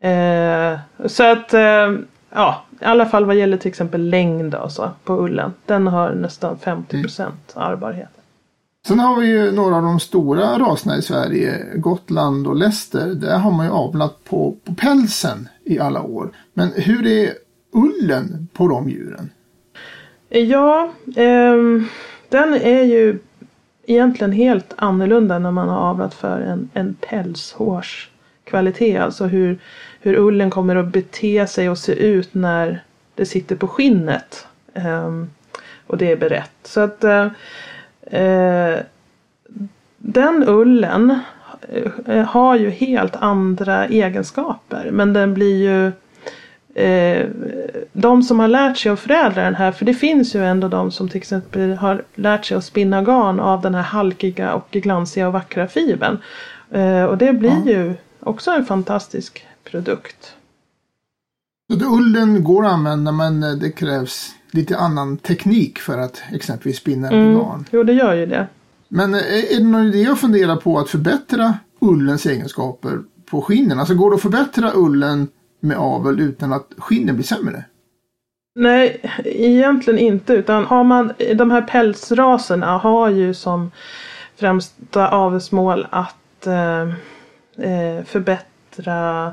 Eh, 0.00 0.78
så 1.06 1.32
att 1.32 1.54
eh, 1.54 1.92
ja, 2.30 2.64
i 2.80 2.84
alla 2.84 3.06
fall 3.06 3.24
vad 3.24 3.36
gäller 3.36 3.56
till 3.56 3.68
exempel 3.68 4.10
längd 4.10 4.54
och 4.54 4.72
så 4.72 4.90
på 5.04 5.14
ullen. 5.24 5.54
Den 5.66 5.86
har 5.86 6.10
nästan 6.10 6.56
50% 6.56 7.30
ärvbarhet. 7.56 8.17
Sen 8.86 8.98
har 8.98 9.20
vi 9.20 9.26
ju 9.26 9.52
några 9.52 9.76
av 9.76 9.82
de 9.82 10.00
stora 10.00 10.58
raserna 10.58 10.96
i 10.96 11.02
Sverige, 11.02 11.64
Gotland 11.74 12.46
och 12.46 12.56
Leicester. 12.56 13.06
Där 13.06 13.38
har 13.38 13.50
man 13.50 13.66
ju 13.66 13.72
avlat 13.72 14.24
på, 14.24 14.56
på 14.64 14.74
pälsen 14.74 15.48
i 15.64 15.78
alla 15.78 16.02
år. 16.02 16.30
Men 16.54 16.72
hur 16.76 17.06
är 17.06 17.32
ullen 17.72 18.48
på 18.52 18.68
de 18.68 18.88
djuren? 18.88 19.30
Ja, 20.28 20.92
eh, 21.16 21.54
den 22.28 22.54
är 22.54 22.82
ju 22.82 23.18
egentligen 23.86 24.32
helt 24.32 24.74
annorlunda 24.76 25.38
när 25.38 25.50
man 25.50 25.68
har 25.68 25.78
avlat 25.78 26.14
för 26.14 26.40
en, 26.40 26.70
en 26.74 26.94
pälshårskvalitet. 26.94 29.00
Alltså 29.00 29.24
hur, 29.24 29.58
hur 30.00 30.16
ullen 30.16 30.50
kommer 30.50 30.76
att 30.76 30.92
bete 30.92 31.46
sig 31.46 31.70
och 31.70 31.78
se 31.78 31.92
ut 31.92 32.34
när 32.34 32.84
det 33.14 33.26
sitter 33.26 33.56
på 33.56 33.68
skinnet. 33.68 34.46
Eh, 34.74 35.24
och 35.86 35.98
det 35.98 36.12
är 36.12 36.16
berett. 36.16 36.52
Så 36.62 36.80
att 36.80 37.04
eh, 37.04 37.28
eh, 38.10 38.78
den 39.98 40.44
ullen 40.46 41.18
eh, 42.06 42.24
har 42.24 42.56
ju 42.56 42.70
helt 42.70 43.16
andra 43.16 43.86
egenskaper. 43.86 44.90
Men 44.92 45.12
den 45.12 45.34
blir 45.34 45.56
ju 45.56 45.92
eh, 46.84 47.28
de 47.92 48.22
som 48.22 48.40
har 48.40 48.48
lärt 48.48 48.76
sig 48.76 48.92
att 48.92 49.00
förädla 49.00 49.42
den 49.42 49.54
här, 49.54 49.72
för 49.72 49.84
det 49.84 49.94
finns 49.94 50.34
ju 50.34 50.44
ändå 50.44 50.68
de 50.68 50.90
som 50.90 51.08
till 51.08 51.16
exempel 51.16 51.74
har 51.74 52.02
lärt 52.14 52.44
sig 52.44 52.56
att 52.56 52.64
spinna 52.64 53.02
garn 53.02 53.40
av 53.40 53.60
den 53.60 53.74
här 53.74 53.82
halkiga 53.82 54.54
och 54.54 54.68
glansiga 54.70 55.26
och 55.26 55.32
vackra 55.32 55.68
fibern. 55.68 56.18
Eh, 56.70 57.04
och 57.04 57.18
det 57.18 57.32
blir 57.32 57.68
ju 57.68 57.94
också 58.20 58.50
en 58.50 58.64
fantastisk 58.64 59.46
produkt. 59.64 60.34
Så 61.72 61.96
ullen 61.96 62.44
går 62.44 62.66
att 62.66 62.72
använda 62.72 63.12
men 63.12 63.42
eh, 63.42 63.50
det 63.50 63.70
krävs 63.70 64.34
lite 64.50 64.76
annan 64.76 65.16
teknik 65.16 65.78
för 65.78 65.98
att 65.98 66.22
exempelvis 66.32 66.78
spinna 66.78 67.08
mm. 67.08 67.34
garn. 67.34 67.64
Jo, 67.70 67.82
det 67.82 67.92
gör 67.92 68.14
ju 68.14 68.26
det. 68.26 68.46
Men 68.88 69.14
eh, 69.14 69.20
är 69.20 69.58
det 69.58 69.64
någon 69.64 69.86
idé 69.86 70.06
att 70.10 70.20
fundera 70.20 70.56
på 70.56 70.78
att 70.78 70.90
förbättra 70.90 71.54
ullens 71.80 72.26
egenskaper 72.26 72.98
på 73.30 73.42
skinnen? 73.42 73.80
Alltså 73.80 73.94
går 73.94 74.10
det 74.10 74.16
att 74.16 74.22
förbättra 74.22 74.72
ullen 74.74 75.28
med 75.60 75.76
avel 75.76 76.20
utan 76.20 76.52
att 76.52 76.66
skinnen 76.78 77.14
blir 77.14 77.24
sämre? 77.24 77.64
Nej, 78.54 79.00
egentligen 79.24 79.98
inte. 79.98 80.32
Utan 80.32 80.64
har 80.64 80.84
man, 80.84 81.12
de 81.34 81.50
här 81.50 81.62
pälsraserna 81.62 82.78
har 82.78 83.08
ju 83.08 83.34
som 83.34 83.70
främsta 84.36 85.08
avelsmål 85.08 85.86
att 85.90 86.46
eh, 86.46 86.82
eh, 87.70 88.04
förbättra 88.04 89.32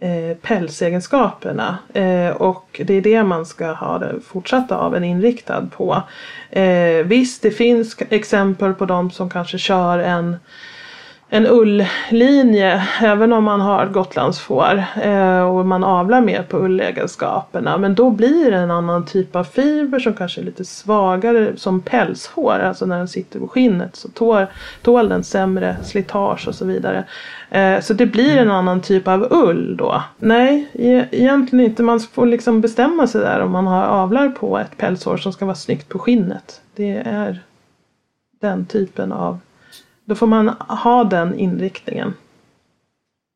eh, 0.00 0.36
pälsegenskaperna. 0.36 1.78
Eh, 1.94 2.30
och 2.30 2.80
det 2.84 2.94
är 2.94 3.00
det 3.00 3.22
man 3.22 3.46
ska 3.46 3.72
ha 3.72 3.98
det 3.98 4.20
fortsatta 4.26 4.76
aveln 4.76 5.04
inriktad 5.04 5.68
på. 5.76 6.02
Eh, 6.50 7.04
visst, 7.04 7.42
det 7.42 7.50
finns 7.50 7.96
exempel 8.10 8.74
på 8.74 8.86
de 8.86 9.10
som 9.10 9.30
kanske 9.30 9.58
kör 9.58 9.98
en 9.98 10.36
en 11.32 11.46
ulllinje 11.46 12.86
även 13.00 13.32
om 13.32 13.44
man 13.44 13.60
har 13.60 13.86
gotlandsfår 13.86 14.84
eh, 15.02 15.40
och 15.40 15.66
man 15.66 15.84
avlar 15.84 16.20
mer 16.20 16.42
på 16.42 16.58
ullegenskaperna. 16.58 17.78
Men 17.78 17.94
då 17.94 18.10
blir 18.10 18.50
det 18.50 18.56
en 18.56 18.70
annan 18.70 19.06
typ 19.06 19.36
av 19.36 19.44
fiber 19.44 19.98
som 19.98 20.14
kanske 20.14 20.40
är 20.40 20.44
lite 20.44 20.64
svagare 20.64 21.56
som 21.56 21.80
pälshår. 21.80 22.58
Alltså 22.58 22.86
när 22.86 22.98
den 22.98 23.08
sitter 23.08 23.40
på 23.40 23.48
skinnet 23.48 23.96
så 23.96 24.08
tål, 24.08 24.46
tål 24.82 25.08
den 25.08 25.24
sämre 25.24 25.76
slitage 25.84 26.48
och 26.48 26.54
så 26.54 26.64
vidare. 26.64 27.04
Eh, 27.50 27.80
så 27.80 27.94
det 27.94 28.06
blir 28.06 28.36
en 28.36 28.50
annan 28.50 28.80
typ 28.80 29.08
av 29.08 29.26
ull 29.30 29.76
då. 29.76 30.02
Nej, 30.18 30.68
e 30.72 31.04
egentligen 31.10 31.64
inte. 31.64 31.82
Man 31.82 32.00
får 32.00 32.26
liksom 32.26 32.60
bestämma 32.60 33.06
sig 33.06 33.20
där 33.20 33.40
om 33.40 33.52
man 33.52 33.66
har 33.66 33.84
avlar 33.84 34.28
på 34.28 34.58
ett 34.58 34.76
pälshår 34.76 35.16
som 35.16 35.32
ska 35.32 35.44
vara 35.44 35.54
snyggt 35.54 35.88
på 35.88 35.98
skinnet. 35.98 36.60
Det 36.76 37.02
är 37.06 37.40
den 38.40 38.66
typen 38.66 39.12
av 39.12 39.38
då 40.10 40.14
får 40.14 40.26
man 40.26 40.48
ha 40.68 41.04
den 41.04 41.38
inriktningen. 41.38 42.14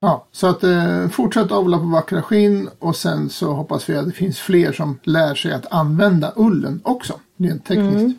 Ja, 0.01 0.27
så 0.33 0.47
att 0.47 0.65
eh, 0.65 1.09
fortsätt 1.09 1.53
avla 1.53 1.79
på 1.79 1.85
vackra 1.85 2.23
skinn 2.23 2.69
och 2.79 2.97
sen 2.97 3.29
så 3.29 3.53
hoppas 3.53 3.91
vi 3.91 3.97
att 3.97 4.07
det 4.07 4.13
finns 4.13 4.39
fler 4.39 4.73
som 4.73 4.99
lär 5.03 5.35
sig 5.35 5.53
att 5.53 5.73
använda 5.73 6.33
ullen 6.37 6.81
också, 6.85 7.21
rent 7.37 7.65
tekniskt. 7.65 7.97
Mm. 7.97 8.19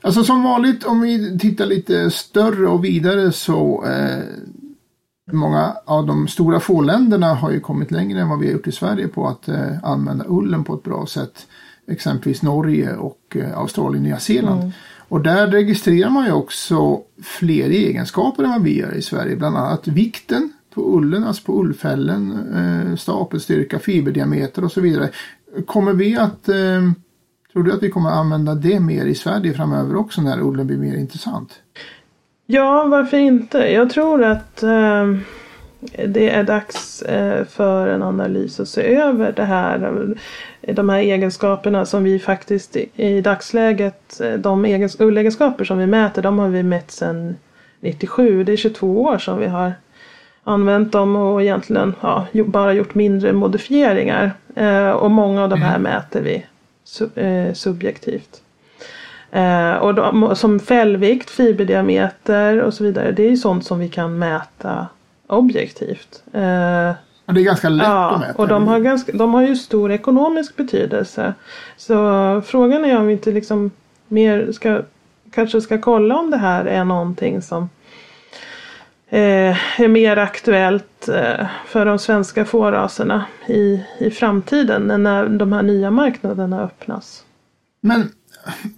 Alltså 0.00 0.24
som 0.24 0.42
vanligt 0.42 0.84
om 0.84 1.00
vi 1.00 1.38
tittar 1.38 1.66
lite 1.66 2.10
större 2.10 2.66
och 2.66 2.84
vidare 2.84 3.32
så 3.32 3.84
eh, 3.86 4.22
många 5.32 5.76
av 5.84 6.06
de 6.06 6.28
stora 6.28 6.60
fårländerna 6.60 7.34
har 7.34 7.50
ju 7.50 7.60
kommit 7.60 7.90
längre 7.90 8.20
än 8.20 8.28
vad 8.28 8.38
vi 8.38 8.46
har 8.46 8.52
gjort 8.52 8.66
i 8.66 8.72
Sverige 8.72 9.08
på 9.08 9.28
att 9.28 9.48
eh, 9.48 9.84
använda 9.84 10.24
ullen 10.28 10.64
på 10.64 10.74
ett 10.74 10.82
bra 10.82 11.06
sätt. 11.06 11.46
Exempelvis 11.88 12.42
Norge 12.42 12.96
och 12.96 13.36
eh, 13.36 13.58
Australien 13.58 14.02
och 14.02 14.08
Nya 14.08 14.18
Zeeland. 14.18 14.60
Mm. 14.60 14.72
Och 15.14 15.20
där 15.20 15.46
registrerar 15.46 16.10
man 16.10 16.26
ju 16.26 16.32
också 16.32 17.00
fler 17.22 17.70
egenskaper 17.70 18.44
än 18.44 18.50
vad 18.50 18.62
vi 18.62 18.78
gör 18.78 18.94
i 18.94 19.02
Sverige. 19.02 19.36
Bland 19.36 19.56
annat 19.56 19.88
vikten 19.88 20.52
på 20.74 20.96
ullen, 20.96 21.24
alltså 21.24 21.44
på 21.44 21.60
ullfällen, 21.60 22.32
eh, 22.54 22.96
stapelstyrka, 22.96 23.78
fiberdiameter 23.78 24.64
och 24.64 24.72
så 24.72 24.80
vidare. 24.80 25.10
Kommer 25.66 25.92
vi 25.92 26.16
att 26.16 26.48
eh, 26.48 26.82
Tror 27.52 27.62
du 27.62 27.72
att 27.72 27.82
vi 27.82 27.90
kommer 27.90 28.10
att 28.10 28.16
använda 28.16 28.54
det 28.54 28.80
mer 28.80 29.06
i 29.06 29.14
Sverige 29.14 29.54
framöver 29.54 29.96
också 29.96 30.22
när 30.22 30.40
ullen 30.40 30.66
blir 30.66 30.76
mer 30.76 30.96
intressant? 30.96 31.52
Ja, 32.46 32.86
varför 32.86 33.16
inte? 33.16 33.58
Jag 33.58 33.90
tror 33.90 34.24
att 34.24 34.62
eh, 34.62 35.14
det 35.92 36.30
är 36.30 36.42
dags 36.42 37.02
eh, 37.02 37.44
för 37.44 37.86
en 37.86 38.02
analys 38.02 38.60
att 38.60 38.68
se 38.68 38.94
över 38.94 39.32
det 39.32 39.44
här. 39.44 40.06
De 40.60 40.88
här 40.88 40.98
egenskaperna 40.98 41.86
som 41.86 42.04
vi 42.04 42.18
faktiskt 42.18 42.76
i, 42.76 43.20
dagsläget, 43.20 44.20
eh, 44.20 44.32
de 44.32 44.64
egens, 44.64 45.00
ullegenskaper 45.00 45.64
som 45.64 45.78
vi 45.78 45.86
mäter, 45.86 46.22
de 46.22 46.38
har 46.38 46.48
vi 46.48 46.62
mätt 46.62 46.90
sedan 46.90 47.36
97. 47.80 48.44
Det 48.44 48.52
är 48.52 48.56
22 48.56 49.02
år 49.02 49.18
som 49.18 49.38
vi 49.38 49.46
har 49.46 49.72
använt 50.44 50.92
dem 50.92 51.16
och 51.16 51.42
egentligen 51.42 51.94
ja, 52.00 52.26
bara 52.32 52.72
gjort 52.72 52.94
mindre 52.94 53.32
modifieringar. 53.32 54.32
Eh, 54.56 54.90
och 54.90 55.10
många 55.10 55.42
av 55.42 55.48
de 55.48 55.62
här 55.62 55.76
mm. 55.76 55.82
mäter 55.82 56.22
vi 56.22 56.46
su 56.84 57.08
subjektivt. 57.54 58.40
Och 59.80 59.94
de, 59.94 60.36
som 60.36 60.60
fällvikt, 60.60 61.30
fiberdiameter 61.30 62.60
och 62.60 62.74
så 62.74 62.84
vidare. 62.84 63.12
Det 63.12 63.22
är 63.22 63.30
ju 63.30 63.36
sånt 63.36 63.66
som 63.66 63.78
vi 63.78 63.88
kan 63.88 64.18
mäta 64.18 64.86
objektivt. 65.26 66.22
Eh, 66.32 66.92
det 67.26 67.40
är 67.40 67.44
ganska 67.44 67.68
lätt 67.68 67.86
ja, 67.86 68.10
att 68.10 68.20
mäta. 68.20 68.42
Och 68.42 68.48
de 68.48 68.68
har, 68.68 68.78
ganska, 68.80 69.12
de 69.12 69.34
har 69.34 69.42
ju 69.42 69.56
stor 69.56 69.92
ekonomisk 69.92 70.56
betydelse. 70.56 71.34
Så 71.76 71.94
frågan 72.46 72.84
är 72.84 72.98
om 72.98 73.06
vi 73.06 73.12
inte 73.12 73.30
liksom 73.30 73.70
mer 74.08 74.52
ska 74.52 74.82
kanske 75.30 75.60
ska 75.60 75.80
kolla 75.80 76.18
om 76.18 76.30
det 76.30 76.36
här 76.36 76.64
är 76.64 76.84
någonting 76.84 77.42
som 77.42 77.68
eh, 79.08 79.80
är 79.80 79.88
mer 79.88 80.16
aktuellt 80.16 81.08
eh, 81.08 81.46
för 81.66 81.86
de 81.86 81.98
svenska 81.98 82.44
fåraserna 82.44 83.24
i, 83.46 83.80
i 83.98 84.10
framtiden 84.10 85.02
när 85.02 85.28
de 85.28 85.52
här 85.52 85.62
nya 85.62 85.90
marknaderna 85.90 86.62
öppnas. 86.62 87.24
Men 87.80 88.08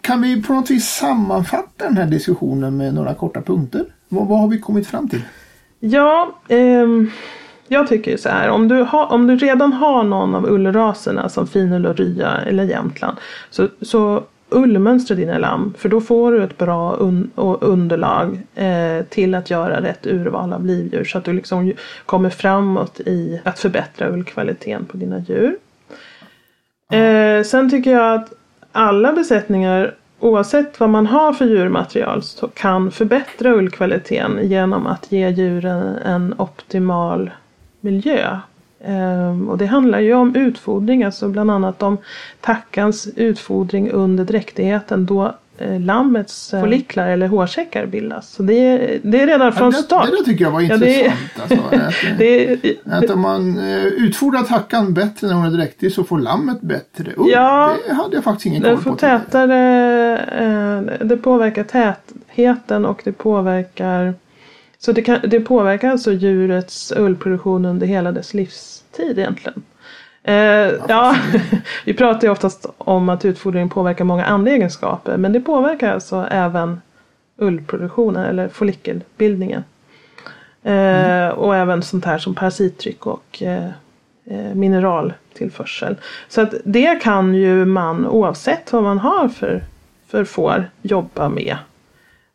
kan 0.00 0.22
vi 0.22 0.42
på 0.42 0.52
något 0.52 0.70
vis 0.70 0.88
sammanfatta 0.88 1.84
den 1.84 1.96
här 1.96 2.06
diskussionen 2.06 2.76
med 2.76 2.94
några 2.94 3.14
korta 3.14 3.42
punkter? 3.42 3.84
Vad, 4.08 4.26
vad 4.26 4.40
har 4.40 4.48
vi 4.48 4.60
kommit 4.60 4.86
fram 4.86 5.08
till? 5.08 5.22
Ja, 5.86 6.32
eh, 6.48 6.86
jag 7.68 7.88
tycker 7.88 8.16
så 8.16 8.28
här. 8.28 8.48
Om 8.48 8.68
du, 8.68 8.74
har, 8.74 9.12
om 9.12 9.26
du 9.26 9.36
redan 9.36 9.72
har 9.72 10.04
någon 10.04 10.34
av 10.34 10.46
ullraserna 10.46 11.28
som 11.28 11.46
finull 11.46 11.86
och 11.86 11.96
rya 11.96 12.40
eller 12.40 12.64
Jämtland 12.64 13.16
så, 13.50 13.68
så 13.80 14.22
ullmönstra 14.48 15.16
dina 15.16 15.38
lamm 15.38 15.74
för 15.78 15.88
då 15.88 16.00
får 16.00 16.32
du 16.32 16.42
ett 16.42 16.58
bra 16.58 16.96
un 16.96 17.30
underlag 17.60 18.40
eh, 18.54 19.04
till 19.08 19.34
att 19.34 19.50
göra 19.50 19.82
rätt 19.82 20.06
urval 20.06 20.52
av 20.52 20.66
livdjur 20.66 21.04
så 21.04 21.18
att 21.18 21.24
du 21.24 21.32
liksom 21.32 21.72
kommer 22.06 22.30
framåt 22.30 23.00
i 23.00 23.40
att 23.44 23.58
förbättra 23.58 24.08
ullkvaliteten 24.08 24.84
på 24.84 24.96
dina 24.96 25.18
djur. 25.18 25.56
Eh, 26.92 27.42
sen 27.42 27.70
tycker 27.70 27.92
jag 27.92 28.14
att 28.14 28.32
alla 28.72 29.12
besättningar 29.12 29.94
oavsett 30.20 30.80
vad 30.80 30.90
man 30.90 31.06
har 31.06 31.32
för 31.32 31.46
djurmaterial 31.46 32.22
så 32.22 32.48
kan 32.48 32.90
förbättra 32.90 33.50
ullkvaliteten 33.50 34.38
genom 34.42 34.86
att 34.86 35.12
ge 35.12 35.28
djuren 35.28 35.96
en 35.96 36.34
optimal 36.38 37.30
miljö. 37.80 38.38
Ehm, 38.84 39.48
och 39.48 39.58
det 39.58 39.66
handlar 39.66 40.00
ju 40.00 40.14
om 40.14 40.36
utfodring, 40.36 41.04
alltså 41.04 41.28
bland 41.28 41.50
annat 41.50 41.82
om 41.82 41.98
tackans 42.40 43.08
utfodring 43.16 43.90
under 43.90 44.24
dräktigheten 44.24 45.06
då 45.06 45.34
lammets 45.80 46.54
eh, 46.54 46.60
folliklar 46.60 47.08
eller 47.08 47.28
hårsäckar 47.28 47.86
bildas. 47.86 48.30
Så 48.30 48.42
det 48.42 48.54
är, 48.54 49.00
det 49.02 49.20
är 49.20 49.26
redan 49.26 49.52
från 49.52 49.72
start. 49.72 50.10
Det, 50.10 50.16
det 50.16 50.24
tycker 50.24 50.44
jag 50.44 50.50
var 50.50 50.60
intressant. 50.60 51.14
Ja, 51.36 51.42
det, 51.48 51.84
alltså, 51.84 52.08
att, 52.12 52.18
det, 52.18 52.76
att 52.84 53.10
om 53.10 53.20
man 53.20 53.58
eh, 53.58 53.84
utfodrar 53.84 54.42
tackan 54.42 54.94
bättre 54.94 55.26
när 55.26 55.34
hon 55.34 55.46
är 55.46 55.50
dräktig 55.50 55.92
så 55.92 56.04
får 56.04 56.18
lammet 56.18 56.60
bättre 56.60 57.12
ull. 57.16 57.30
Ja, 57.30 57.76
det 57.88 57.94
hade 57.94 58.14
jag 58.14 58.24
faktiskt 58.24 58.46
ingen 58.46 58.62
koll 58.62 58.82
på. 58.82 58.96
Tätare, 58.96 59.56
det 61.04 61.16
påverkar 61.16 61.64
tätheten 61.64 62.84
och 62.84 63.00
det 63.04 63.12
påverkar 63.12 64.14
så 64.78 64.92
det, 64.92 65.02
kan, 65.02 65.20
det 65.22 65.40
påverkar 65.40 65.90
alltså 65.90 66.12
djurets 66.12 66.92
ullproduktion 66.96 67.64
under 67.64 67.86
hela 67.86 68.12
dess 68.12 68.34
livstid 68.34 69.18
egentligen. 69.18 69.62
Eh, 70.26 70.72
ja, 70.88 71.16
vi 71.84 71.94
pratar 71.94 72.26
ju 72.26 72.32
oftast 72.32 72.66
om 72.78 73.08
att 73.08 73.24
utfodring 73.24 73.68
påverkar 73.68 74.04
många 74.04 74.24
andra 74.24 74.50
egenskaper 74.50 75.16
men 75.16 75.32
det 75.32 75.40
påverkar 75.40 75.92
alltså 75.92 76.26
även 76.30 76.80
ullproduktionen 77.36 78.24
eller 78.24 78.48
follikelbildningen. 78.48 79.64
Eh, 80.62 80.72
mm. 80.72 81.32
Och 81.32 81.56
även 81.56 81.82
sånt 81.82 82.04
här 82.04 82.18
som 82.18 82.34
parasittryck 82.34 83.06
och 83.06 83.42
eh, 83.42 83.68
eh, 84.24 84.54
mineraltillförsel. 84.54 85.96
Så 86.28 86.40
att 86.40 86.54
det 86.64 87.02
kan 87.02 87.34
ju 87.34 87.64
man 87.64 88.06
oavsett 88.06 88.72
vad 88.72 88.82
man 88.82 88.98
har 88.98 89.28
för, 89.28 89.64
för 90.08 90.24
får 90.24 90.70
jobba 90.82 91.28
med 91.28 91.56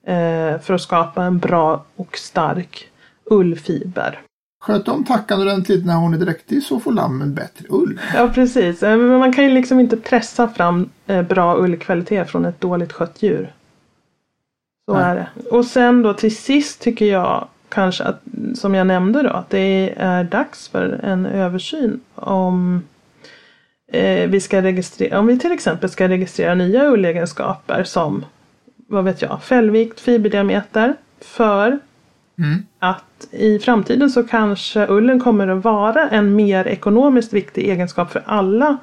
eh, 0.06 0.62
för 0.62 0.74
att 0.74 0.82
skapa 0.82 1.24
en 1.24 1.40
bra 1.40 1.84
och 1.96 2.18
stark 2.18 2.88
ullfiber. 3.26 4.20
Sköt 4.62 4.88
om 4.88 5.04
tackan 5.04 5.42
ordentligt 5.42 5.86
när 5.86 5.96
hon 5.96 6.14
är 6.14 6.18
dräktig 6.18 6.64
så 6.64 6.80
får 6.80 6.92
lammen 6.92 7.34
bättre 7.34 7.66
ull. 7.70 8.00
Ja 8.16 8.30
precis, 8.34 8.84
eh, 8.84 8.98
men 8.98 9.20
man 9.20 9.34
kan 9.34 9.44
ju 9.44 9.50
liksom 9.50 9.80
inte 9.80 9.98
pressa 9.98 10.48
fram 10.48 10.90
eh, 11.08 11.22
bra 11.22 11.58
ullkvalitet 11.58 12.30
från 12.30 12.46
ett 12.46 12.62
dåligt 12.62 12.94
skött 12.94 13.24
djur. 13.24 13.54
Så 14.86 14.94
Nej. 14.94 15.04
är 15.04 15.16
det. 15.16 15.50
Och 15.50 15.66
sen 15.66 16.02
då 16.02 16.14
till 16.14 16.36
sist 16.36 16.82
tycker 16.82 17.06
jag 17.06 17.48
kanske 17.70 18.04
att, 18.04 18.22
som 18.56 18.76
jag 18.76 18.88
nämnde 18.88 19.24
då, 19.24 19.30
att 19.30 19.50
det 19.50 19.94
är 19.98 20.24
dags 20.24 20.68
för 20.68 21.00
en 21.04 21.26
översyn 21.26 22.00
om 22.16 22.84
eh, 23.92 24.30
vi 24.30 24.42
ska 24.42 24.62
registrera, 24.62 25.20
om 25.20 25.28
vi 25.28 25.40
till 25.40 25.52
exempel 25.52 25.90
ska 25.90 26.08
registrera 26.10 26.56
nya 26.56 26.86
ullegenskaper 26.86 27.84
som 27.84 28.26
vad 28.76 29.04
vet 29.04 29.22
jag, 29.22 29.44
fällvikt, 29.44 30.00
fiberdiameter. 30.00 30.96
För 31.22 31.80
mm. 32.38 32.66
att 32.80 33.04
i 33.32 33.60
framtiden 33.60 34.10
så 34.10 34.24
kanske 34.24 34.88
ullen 34.90 35.20
kommer 35.20 35.48
att 35.48 35.64
vara 35.64 36.10
en 36.10 36.36
mer 36.36 36.68
ekonomiskt 36.68 37.34
viktig 37.34 37.70
egenskap 37.70 38.12
för 38.12 38.24
alla 38.26 38.78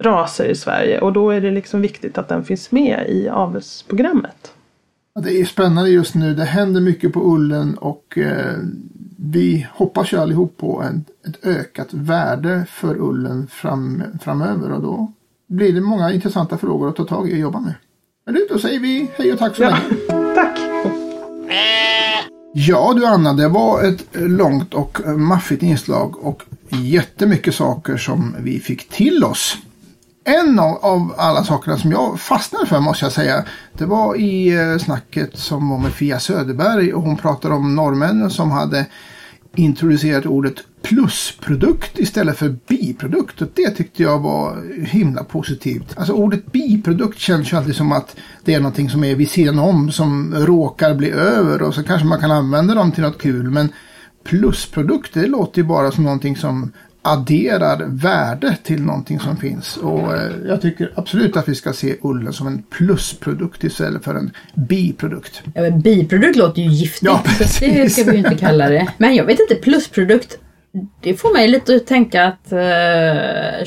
raser 0.00 0.44
i 0.44 0.54
Sverige 0.54 1.00
och 1.00 1.12
då 1.12 1.30
är 1.30 1.40
det 1.40 1.50
liksom 1.50 1.82
viktigt 1.82 2.18
att 2.18 2.28
den 2.28 2.44
finns 2.44 2.70
med 2.70 3.04
i 3.08 3.28
avelsprogrammet. 3.28 4.52
Det 5.22 5.40
är 5.40 5.44
spännande 5.44 5.90
just 5.90 6.14
nu. 6.14 6.34
Det 6.34 6.44
händer 6.44 6.80
mycket 6.80 7.12
på 7.12 7.34
ullen 7.34 7.74
och 7.74 8.18
eh, 8.18 8.56
vi 9.18 9.66
hoppas 9.72 10.12
ju 10.12 10.16
allihop 10.16 10.56
på 10.56 10.82
en, 10.82 11.04
ett 11.28 11.46
ökat 11.46 11.88
värde 11.94 12.66
för 12.70 12.96
ullen 12.96 13.46
fram, 13.46 14.02
framöver 14.22 14.72
och 14.72 14.82
då 14.82 15.12
blir 15.46 15.72
det 15.72 15.80
många 15.80 16.12
intressanta 16.12 16.58
frågor 16.58 16.88
att 16.88 16.96
ta 16.96 17.04
tag 17.04 17.30
i 17.30 17.34
och 17.34 17.38
jobba 17.38 17.60
med. 17.60 17.74
Men 18.26 18.46
då 18.50 18.58
säger 18.58 18.80
vi 18.80 19.10
hej 19.16 19.32
och 19.32 19.38
tack 19.38 19.56
så 19.56 19.62
ja, 19.62 19.68
länge. 19.68 20.34
Tack! 20.34 20.58
Ja 22.52 22.92
du 22.96 23.06
Anna, 23.06 23.32
det 23.32 23.48
var 23.48 23.82
ett 23.82 24.06
långt 24.12 24.74
och 24.74 25.00
maffigt 25.18 25.62
inslag 25.62 26.24
och 26.26 26.42
jättemycket 26.68 27.54
saker 27.54 27.96
som 27.96 28.36
vi 28.38 28.60
fick 28.60 28.88
till 28.88 29.24
oss. 29.24 29.56
En 30.24 30.58
av, 30.58 31.14
alla 31.18 31.44
sakerna 31.44 31.78
som 31.78 31.92
jag 31.92 32.20
fastnade 32.20 32.66
för 32.66 32.80
måste 32.80 33.04
jag 33.04 33.12
säga, 33.12 33.44
det 33.72 33.84
var 33.84 34.16
i 34.16 34.48
eh, 34.48 34.78
snacket 34.78 35.38
som 35.38 35.68
var 35.68 35.78
med 35.78 35.92
Fia 35.92 36.20
Söderberg 36.20 36.94
och 36.94 37.02
hon 37.02 37.16
pratade 37.16 37.54
om 37.54 37.74
norrmännen 37.74 38.30
som 38.30 38.50
hade 38.50 38.86
introducerat 39.58 40.26
ordet 40.26 40.54
plusprodukt 40.82 41.98
istället 41.98 42.38
för 42.38 42.56
biprodukt. 42.68 43.42
Och 43.42 43.48
det 43.54 43.70
tyckte 43.70 44.02
jag 44.02 44.18
var 44.18 44.56
himla 44.84 45.24
positivt. 45.24 45.94
Alltså 45.96 46.12
ordet 46.12 46.52
biprodukt 46.52 47.18
känns 47.18 47.52
ju 47.52 47.56
alltid 47.56 47.76
som 47.76 47.92
att 47.92 48.16
det 48.44 48.54
är 48.54 48.60
någonting 48.60 48.90
som 48.90 49.04
är 49.04 49.14
vid 49.14 49.30
sidan 49.30 49.58
om 49.58 49.90
som 49.92 50.34
råkar 50.34 50.94
bli 50.94 51.10
över 51.10 51.62
och 51.62 51.74
så 51.74 51.82
kanske 51.82 52.06
man 52.06 52.20
kan 52.20 52.30
använda 52.30 52.74
dem 52.74 52.92
till 52.92 53.02
något 53.02 53.22
kul. 53.22 53.50
Men 53.50 53.68
plusprodukt 54.24 55.14
det 55.14 55.26
låter 55.26 55.58
ju 55.58 55.68
bara 55.68 55.90
som 55.90 56.04
någonting 56.04 56.36
som 56.36 56.72
adderar 57.12 57.84
värde 57.86 58.56
till 58.62 58.82
någonting 58.82 59.20
som 59.20 59.36
finns. 59.36 59.76
Och 59.76 60.16
eh, 60.16 60.32
jag 60.46 60.62
tycker 60.62 60.92
absolut 60.94 61.36
att 61.36 61.48
vi 61.48 61.54
ska 61.54 61.72
se 61.72 61.96
ullen 62.02 62.32
som 62.32 62.46
en 62.46 62.62
plusprodukt 62.62 63.64
istället 63.64 64.04
för 64.04 64.14
en 64.14 64.30
biprodukt. 64.54 65.42
Ja, 65.54 65.62
men 65.62 65.80
biprodukt 65.80 66.36
låter 66.36 66.62
ju 66.62 66.68
giftigt. 66.68 67.02
Ja, 67.02 67.22
så 67.46 67.64
det 67.64 67.90
ska 67.90 68.04
vi 68.04 68.12
ju 68.12 68.18
inte 68.18 68.34
kalla 68.34 68.68
det. 68.68 68.88
Men 68.98 69.14
jag 69.14 69.24
vet 69.24 69.40
inte, 69.40 69.54
plusprodukt. 69.54 70.38
Det 71.00 71.14
får 71.14 71.32
mig 71.32 71.48
lite 71.48 71.76
att 71.76 71.86
tänka 71.86 72.24
att 72.24 72.52
eh, 72.52 73.66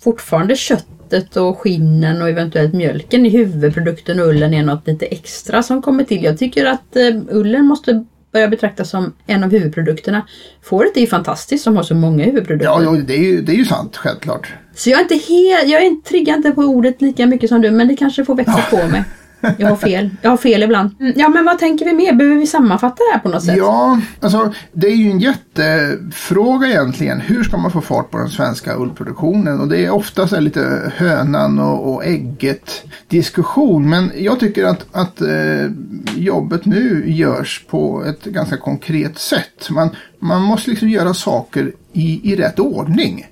fortfarande 0.00 0.56
köttet 0.56 1.36
och 1.36 1.58
skinnen 1.58 2.22
och 2.22 2.28
eventuellt 2.28 2.72
mjölken 2.72 3.26
i 3.26 3.28
huvudprodukten 3.28 4.20
ullen 4.20 4.54
är 4.54 4.62
något 4.62 4.86
lite 4.86 5.06
extra 5.06 5.62
som 5.62 5.82
kommer 5.82 6.04
till. 6.04 6.24
Jag 6.24 6.38
tycker 6.38 6.66
att 6.66 6.96
eh, 6.96 7.14
ullen 7.30 7.64
måste 7.64 8.04
börjar 8.34 8.48
betraktas 8.48 8.90
som 8.90 9.12
en 9.26 9.44
av 9.44 9.50
huvudprodukterna. 9.50 10.26
Fåret 10.62 10.96
är 10.96 11.00
ju 11.00 11.06
fantastiskt 11.06 11.64
som 11.64 11.76
har 11.76 11.82
så 11.82 11.94
många 11.94 12.24
huvudprodukter. 12.24 12.66
Ja, 12.66 12.82
ja 12.82 12.90
det, 13.06 13.14
är 13.14 13.22
ju, 13.22 13.42
det 13.42 13.52
är 13.52 13.56
ju 13.56 13.64
sant, 13.64 13.96
självklart. 13.96 14.52
Så 14.74 14.90
jag 14.90 14.98
är 14.98 15.02
inte 15.02 15.14
helt, 15.14 15.68
jag 15.68 15.84
är, 15.84 16.02
triggar 16.02 16.34
inte 16.34 16.50
på 16.50 16.60
ordet 16.62 17.02
lika 17.02 17.26
mycket 17.26 17.48
som 17.48 17.60
du 17.60 17.70
men 17.70 17.88
det 17.88 17.96
kanske 17.96 18.24
får 18.24 18.34
växa 18.34 18.64
ja. 18.70 18.78
på 18.78 18.86
mig. 18.86 19.04
Jag 19.58 19.68
har 19.68 19.76
fel. 19.76 20.10
Jag 20.22 20.30
har 20.30 20.36
fel 20.36 20.62
ibland. 20.62 20.90
Mm, 21.00 21.12
Ja, 21.16 21.28
men 21.28 21.44
vad 21.44 21.58
tänker 21.58 21.84
vi 21.84 21.92
mer? 21.92 22.12
Behöver 22.12 22.36
vi 22.36 22.46
sammanfatta 22.46 22.94
det 22.94 23.12
här 23.12 23.18
på 23.18 23.28
något 23.28 23.44
sätt? 23.44 23.56
Ja, 23.56 24.00
alltså 24.20 24.54
det 24.72 24.86
är 24.86 24.96
ju 24.96 25.10
en 25.10 25.18
jättefråga 25.18 26.66
egentligen. 26.68 27.20
Hur 27.20 27.44
ska 27.44 27.56
man 27.56 27.70
få 27.70 27.80
fart 27.80 28.10
på 28.10 28.18
den 28.18 28.28
svenska 28.28 28.76
ullproduktionen? 28.76 29.60
Och 29.60 29.68
det 29.68 29.84
är 29.84 29.90
ofta 29.90 30.28
så 30.28 30.40
lite 30.40 30.92
hönan 30.96 31.58
och, 31.58 31.94
och 31.94 32.04
ägget 32.04 32.84
diskussion. 33.08 33.88
Men 33.90 34.12
jag 34.16 34.40
tycker 34.40 34.64
att, 34.64 34.86
att 34.92 35.20
eh, 35.20 35.70
jobbet 36.16 36.64
nu 36.64 37.04
görs 37.06 37.64
på 37.68 38.04
ett 38.04 38.24
ganska 38.24 38.56
konkret 38.56 39.18
sätt. 39.18 39.70
Man, 39.70 39.90
man 40.18 40.42
måste 40.42 40.70
liksom 40.70 40.88
göra 40.88 41.14
saker 41.14 41.72
i, 41.92 42.32
i 42.32 42.36
rätt 42.36 42.58
ordning. 42.58 43.26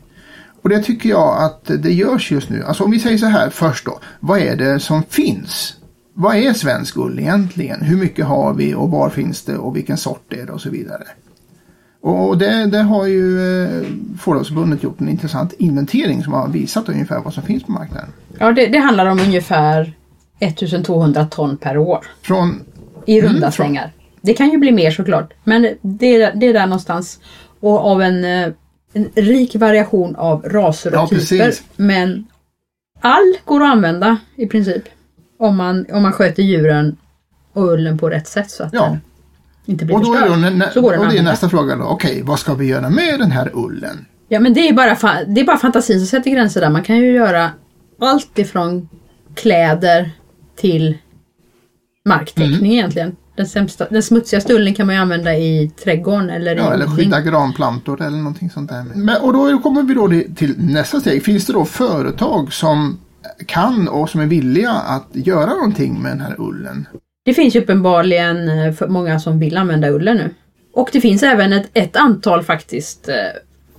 Och 0.63 0.69
det 0.69 0.83
tycker 0.83 1.09
jag 1.09 1.43
att 1.45 1.65
det 1.83 1.93
görs 1.93 2.31
just 2.33 2.49
nu. 2.51 2.65
Alltså 2.65 2.85
om 2.85 2.91
vi 2.91 2.99
säger 2.99 3.19
så 3.19 3.27
här 3.27 3.51
först 3.51 3.85
då. 3.85 3.99
Vad 4.21 4.39
är 4.39 4.57
det 4.57 4.81
som 4.81 5.03
finns? 5.03 5.75
Vad 6.15 6.37
är 6.37 6.53
svensk 6.53 6.97
ull 6.97 7.19
egentligen? 7.19 7.81
Hur 7.83 7.97
mycket 7.97 8.25
har 8.27 8.55
vi 8.55 8.75
och 8.75 8.91
var 8.91 9.11
finns 9.11 9.43
det 9.45 9.57
och 9.57 9.77
vilken 9.77 9.97
sort 9.97 10.33
är 10.33 10.47
det 10.47 10.53
och 10.53 10.61
så 10.61 10.71
vidare. 10.71 11.03
Och 12.01 12.39
det, 12.39 12.67
det 12.67 12.79
har 12.83 13.07
ju 13.07 13.41
eh, 13.65 13.83
Fårdagsförbundet 14.21 14.83
gjort 14.83 15.01
en 15.01 15.09
intressant 15.09 15.53
inventering 15.53 16.25
som 16.25 16.33
har 16.33 16.49
visat 16.49 16.89
ungefär 16.89 17.21
vad 17.21 17.35
som 17.35 17.43
finns 17.43 17.63
på 17.63 17.73
marknaden. 17.73 18.09
Ja, 18.39 18.53
det, 18.53 18.67
det 18.67 18.79
handlar 18.79 19.07
om 19.07 19.21
ungefär 19.21 19.93
1200 20.39 21.25
ton 21.27 21.57
per 21.57 21.79
år 21.79 22.07
Från, 22.23 22.61
i 23.07 23.21
runda 23.21 23.29
Mm, 23.31 23.41
från- 23.41 23.53
slängar. 23.53 23.93
Det 24.21 24.35
kan 24.35 24.51
ju 24.51 24.59
bli 24.59 24.73
mer 24.73 24.91
såklart, 24.91 25.33
men 25.45 25.63
det, 25.83 26.07
är- 26.23 26.35
det 26.35 26.47
är 26.47 26.53
där 26.53 26.67
någonstans. 26.67 27.19
Och 27.61 27.79
av 27.79 28.03
en, 28.03 28.25
eh, 28.25 28.53
en 28.93 29.09
rik 29.15 29.57
variation 29.57 30.17
av 30.17 30.43
raser 30.49 30.91
och 30.91 30.97
Ja, 30.97 31.07
typer. 31.07 31.21
precis. 31.21 31.63
Men 31.77 32.27
all 33.01 33.35
går 33.45 33.63
att 33.63 33.73
använda 33.73 34.17
i 34.37 34.47
princip. 34.47 34.83
Om 35.43 35.57
man, 35.57 35.87
om 35.93 36.03
man 36.03 36.13
sköter 36.13 36.43
djuren 36.43 36.97
och 37.53 37.73
ullen 37.73 37.99
på 37.99 38.11
rätt 38.11 38.29
sätt 38.29 38.51
så 38.51 38.65
att 38.65 38.73
ja, 38.73 38.87
den 38.87 38.99
inte 39.67 39.85
blir 39.85 39.97
och 39.97 40.05
då 40.05 40.15
är, 40.15 40.19
förstörd. 40.19 40.43
då, 40.43 40.51
nä, 40.51 40.71
så 40.75 40.81
går 40.81 40.93
den 40.93 41.01
och 41.01 41.09
det 41.09 41.19
är 41.19 41.23
nästa 41.23 41.49
fråga 41.49 41.77
då. 41.77 41.85
Okej, 41.85 42.23
vad 42.23 42.39
ska 42.39 42.55
vi 42.55 42.67
göra 42.67 42.91
med 42.91 43.19
den 43.19 43.31
här 43.31 43.51
ullen? 43.55 44.05
Ja 44.29 44.41
men 44.41 44.55
det 44.55 44.69
är, 44.69 44.73
bara 44.73 45.25
det 45.27 45.41
är 45.41 45.45
bara 45.45 45.57
fantasin 45.59 45.99
som 46.01 46.07
sätter 46.07 46.31
gränser 46.31 46.61
där. 46.61 46.71
Man 46.71 46.83
kan 46.83 46.97
ju 46.99 47.13
göra 47.13 47.51
allt 48.01 48.39
ifrån 48.39 48.89
kläder 49.35 50.11
till 50.57 50.99
marktäckning 52.05 52.55
Mm. 52.55 52.67
egentligen. 52.67 53.17
Den, 53.37 53.47
sämsta, 53.47 53.87
den 53.91 54.03
smutsigaste 54.03 54.53
ullen 54.55 54.75
kan 54.75 54.87
man 54.87 54.95
ju 54.95 55.01
använda 55.01 55.35
i 55.37 55.73
trädgården 55.85 56.31
eller 56.31 56.55
i 56.57 56.59
Ja, 56.59 56.73
eller 56.75 56.87
skydda 56.87 57.21
granplantor 57.21 58.03
eller 58.03 58.17
någonting 58.19 58.51
sånt 58.51 58.71
där. 58.71 58.85
Men, 58.95 59.23
och 59.23 59.33
då 59.33 59.59
kommer 59.59 59.83
vi 59.83 59.95
då 59.95 60.35
till 60.35 60.55
nästa 60.59 61.01
steg. 61.01 61.25
Finns 61.25 61.47
det 61.47 61.53
då 61.53 61.65
företag 61.65 62.53
som 62.53 62.99
kan 63.47 63.89
och 63.89 64.11
som 64.11 64.21
är 64.21 64.27
villiga 64.27 64.71
att 64.71 65.09
göra 65.13 65.55
någonting 65.55 66.03
med 66.03 66.13
den 66.13 66.21
här 66.21 66.35
ullen? 66.39 66.87
Det 67.25 67.35
finns 67.35 67.57
ju 67.57 67.61
uppenbarligen 67.61 68.49
eh, 68.49 68.73
för 68.73 68.89
många 68.89 69.21
som 69.21 69.39
vill 69.39 69.57
använda 69.57 69.91
ullen 69.91 70.17
nu. 70.17 70.35
Och 70.75 70.89
det 70.93 71.01
finns 71.01 71.23
även 71.23 71.53
ett, 71.53 71.71
ett 71.75 71.97
antal 71.97 72.43
faktiskt 72.43 73.09
eh, 73.09 73.15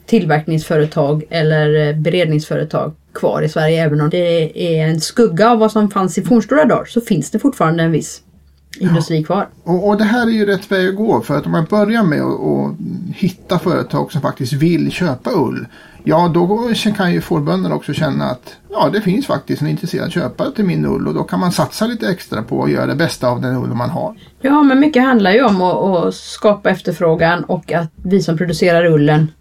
tillverkningsföretag 0.05 1.23
eller 1.29 1.87
eh, 1.87 1.95
beredningsföretag 1.95 2.93
kvar 3.13 3.41
i 3.41 3.49
Sverige. 3.49 3.83
Även 3.83 4.01
om 4.01 4.09
det 4.09 4.51
är 4.77 4.87
en 4.87 5.01
skugga 5.01 5.51
av 5.51 5.59
vad 5.59 5.71
som 5.71 5.91
fanns 5.91 6.17
i 6.17 6.21
fornstora 6.21 6.65
dagar 6.65 6.85
så 6.85 7.01
finns 7.01 7.31
det 7.31 7.39
fortfarande 7.39 7.83
en 7.83 7.91
viss 7.91 8.21
industri 8.79 9.23
kvar. 9.23 9.47
Och, 9.63 9.87
och 9.87 9.97
det 9.97 10.03
här 10.03 10.27
är 10.27 10.31
ju 10.31 10.45
rätt 10.45 10.71
väg 10.71 10.89
att 10.89 10.95
gå 10.95 11.21
för 11.21 11.37
att 11.37 11.45
om 11.45 11.51
man 11.51 11.65
börjar 11.69 12.03
med 12.03 12.21
att 12.21 12.39
att 12.39 12.75
hitta 13.15 13.59
företag 13.59 14.11
som 14.11 14.21
faktiskt 14.21 14.53
vill 14.53 14.91
köpa 14.91 15.31
ull. 15.31 15.67
Ja, 16.03 16.31
då 16.33 16.71
kan 16.95 17.13
ju 17.13 17.21
fårbönderna 17.21 17.75
också 17.75 17.93
känna 17.93 18.25
att 18.25 18.55
ja, 18.69 18.89
det 18.93 19.01
finns 19.01 19.27
faktiskt 19.27 19.61
en 19.61 19.67
intresserad 19.67 20.11
köpare 20.11 20.51
till 20.51 20.65
min 20.65 20.85
ull 20.85 21.07
och 21.07 21.13
då 21.13 21.23
kan 21.23 21.39
man 21.39 21.51
satsa 21.51 21.87
lite 21.87 22.09
extra 22.09 22.43
på 22.43 22.63
att 22.63 22.71
göra 22.71 22.85
det 22.85 22.95
bästa 22.95 23.27
av 23.27 23.41
den 23.41 23.55
ull 23.55 23.73
man 23.73 23.89
har. 23.89 24.15
Ja, 24.41 24.63
men 24.63 24.79
mycket 24.79 25.03
handlar 25.03 25.31
ju 25.31 25.43
om 25.43 25.61
att, 25.61 25.75
att 25.75 26.15
skapa 26.15 26.69
efterfrågan 26.69 27.43
och 27.43 27.71
att 27.71 27.91
vi 27.95 28.21
som 28.21 28.37
producerar 28.37 28.85
ullen 28.85 29.31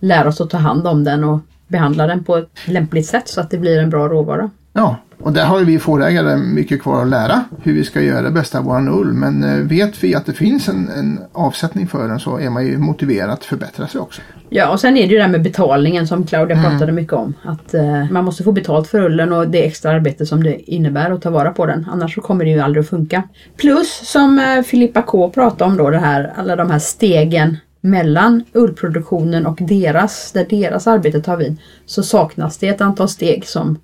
lär 0.00 0.26
oss 0.26 0.40
att 0.40 0.50
ta 0.50 0.58
hand 0.58 0.86
om 0.86 1.04
den 1.04 1.24
och 1.24 1.40
behandla 1.68 2.06
den 2.06 2.24
på 2.24 2.36
ett 2.36 2.50
lämpligt 2.64 3.06
sätt 3.06 3.28
så 3.28 3.40
att 3.40 3.50
det 3.50 3.58
blir 3.58 3.78
en 3.78 3.90
bra 3.90 4.08
råvara. 4.08 4.50
Ja, 4.72 4.96
och 5.22 5.32
där 5.32 5.44
har 5.44 5.60
vi 5.60 5.78
fårägare 5.78 6.36
mycket 6.36 6.82
kvar 6.82 7.02
att 7.02 7.08
lära 7.08 7.44
hur 7.62 7.74
vi 7.74 7.84
ska 7.84 8.00
göra 8.00 8.22
det 8.22 8.30
bästa 8.30 8.58
av 8.58 8.64
våran 8.64 8.88
ull. 8.88 9.12
Men 9.12 9.44
eh, 9.44 9.66
vet 9.66 10.04
vi 10.04 10.14
att 10.14 10.26
det 10.26 10.32
finns 10.32 10.68
en, 10.68 10.88
en 10.88 11.20
avsättning 11.32 11.86
för 11.86 12.08
den 12.08 12.20
så 12.20 12.38
är 12.38 12.50
man 12.50 12.66
ju 12.66 12.78
motiverad 12.78 13.30
att 13.30 13.44
förbättra 13.44 13.88
sig 13.88 14.00
också. 14.00 14.22
Ja, 14.48 14.70
och 14.70 14.80
sen 14.80 14.96
är 14.96 15.06
det 15.06 15.12
ju 15.12 15.16
det 15.16 15.22
här 15.22 15.30
med 15.30 15.42
betalningen 15.42 16.06
som 16.06 16.26
Claudia 16.26 16.62
pratade 16.62 16.92
mycket 16.92 17.12
om. 17.12 17.34
Att 17.42 17.74
eh, 17.74 18.10
man 18.10 18.24
måste 18.24 18.42
få 18.42 18.52
betalt 18.52 18.88
för 18.88 19.00
ullen 19.00 19.32
och 19.32 19.48
det 19.48 19.66
extra 19.66 19.90
arbete 19.90 20.26
som 20.26 20.42
det 20.42 20.70
innebär 20.70 21.10
att 21.10 21.22
ta 21.22 21.30
vara 21.30 21.50
på 21.50 21.66
den. 21.66 21.86
Annars 21.92 22.14
så 22.14 22.20
kommer 22.20 22.44
det 22.44 22.50
ju 22.50 22.60
aldrig 22.60 22.82
att 22.82 22.90
funka. 22.90 23.22
Plus 23.56 24.00
som 24.04 24.38
eh, 24.38 24.62
Filippa 24.62 25.02
K 25.02 25.30
pratade 25.30 25.70
om 25.70 25.76
då 25.76 25.90
det 25.90 25.98
här, 25.98 26.32
alla 26.36 26.56
de 26.56 26.70
här 26.70 26.78
stegen 26.78 27.56
mellan 27.80 28.44
ullproduktionen 28.52 29.46
och 29.46 29.58
deras, 29.60 30.32
där 30.32 30.46
deras 30.50 30.86
arbete 30.86 31.20
tar 31.20 31.36
vid. 31.36 31.56
Så 31.86 32.02
saknas 32.02 32.58
det 32.58 32.68
ett 32.68 32.80
antal 32.80 33.08
steg 33.08 33.46
som, 33.46 33.78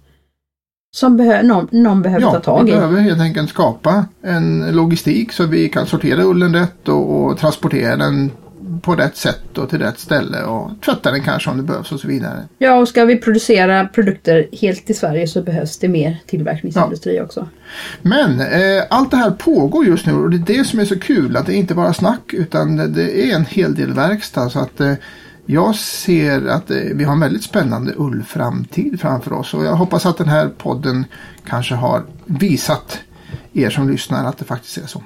som 0.96 1.16
behö, 1.16 1.42
någon, 1.42 1.68
någon 1.70 2.02
behöver 2.02 2.26
ta 2.26 2.34
Ja, 2.34 2.40
tag 2.40 2.64
vi 2.64 2.70
i. 2.70 2.74
behöver 2.74 3.00
helt 3.00 3.20
enkelt 3.20 3.50
skapa 3.50 4.04
en 4.22 4.70
logistik 4.72 5.32
så 5.32 5.46
vi 5.46 5.68
kan 5.68 5.86
sortera 5.86 6.22
ullen 6.22 6.54
rätt 6.54 6.88
och, 6.88 7.24
och 7.24 7.38
transportera 7.38 7.96
den 7.96 8.30
på 8.82 8.94
rätt 8.94 9.16
sätt 9.16 9.58
och 9.58 9.70
till 9.70 9.78
rätt 9.78 9.98
ställe 9.98 10.42
och 10.42 10.70
tvätta 10.84 11.10
den 11.10 11.22
kanske 11.22 11.50
om 11.50 11.56
det 11.56 11.62
behövs 11.62 11.92
och 11.92 12.00
så 12.00 12.08
vidare. 12.08 12.44
Ja, 12.58 12.74
och 12.78 12.88
ska 12.88 13.04
vi 13.04 13.16
producera 13.16 13.84
produkter 13.84 14.46
helt 14.52 14.90
i 14.90 14.94
Sverige 14.94 15.26
så 15.28 15.42
behövs 15.42 15.78
det 15.78 15.88
mer 15.88 16.16
tillverkningsindustri 16.26 17.20
också. 17.20 17.48
Men 18.02 18.40
eh, 18.40 18.82
allt 18.90 19.10
det 19.10 19.16
här 19.16 19.30
pågår 19.30 19.84
just 19.86 20.06
nu 20.06 20.12
och 20.12 20.30
det 20.30 20.36
är 20.52 20.58
det 20.58 20.64
som 20.64 20.78
är 20.80 20.84
så 20.84 20.98
kul 20.98 21.36
att 21.36 21.46
det 21.46 21.54
inte 21.54 21.74
bara 21.74 21.92
snack 21.92 22.32
utan 22.32 22.76
det, 22.76 22.86
det 22.88 23.30
är 23.30 23.36
en 23.36 23.44
hel 23.44 23.74
del 23.74 23.92
verkstad 23.92 24.50
så 24.50 24.58
att 24.58 24.80
eh, 24.80 24.92
jag 25.46 25.74
ser 25.76 26.46
att 26.46 26.70
eh, 26.70 26.76
vi 26.76 27.04
har 27.04 27.12
en 27.12 27.20
väldigt 27.20 27.42
spännande 27.42 27.94
ullframtid 27.96 29.00
framför 29.00 29.32
oss 29.32 29.54
och 29.54 29.64
jag 29.64 29.76
hoppas 29.76 30.06
att 30.06 30.18
den 30.18 30.28
här 30.28 30.48
podden 30.48 31.04
kanske 31.46 31.74
har 31.74 32.02
visat 32.24 32.98
er 33.52 33.70
som 33.70 33.90
lyssnar 33.90 34.24
att 34.24 34.38
det 34.38 34.44
faktiskt 34.44 34.78
är 34.78 34.86
så. 34.86 35.02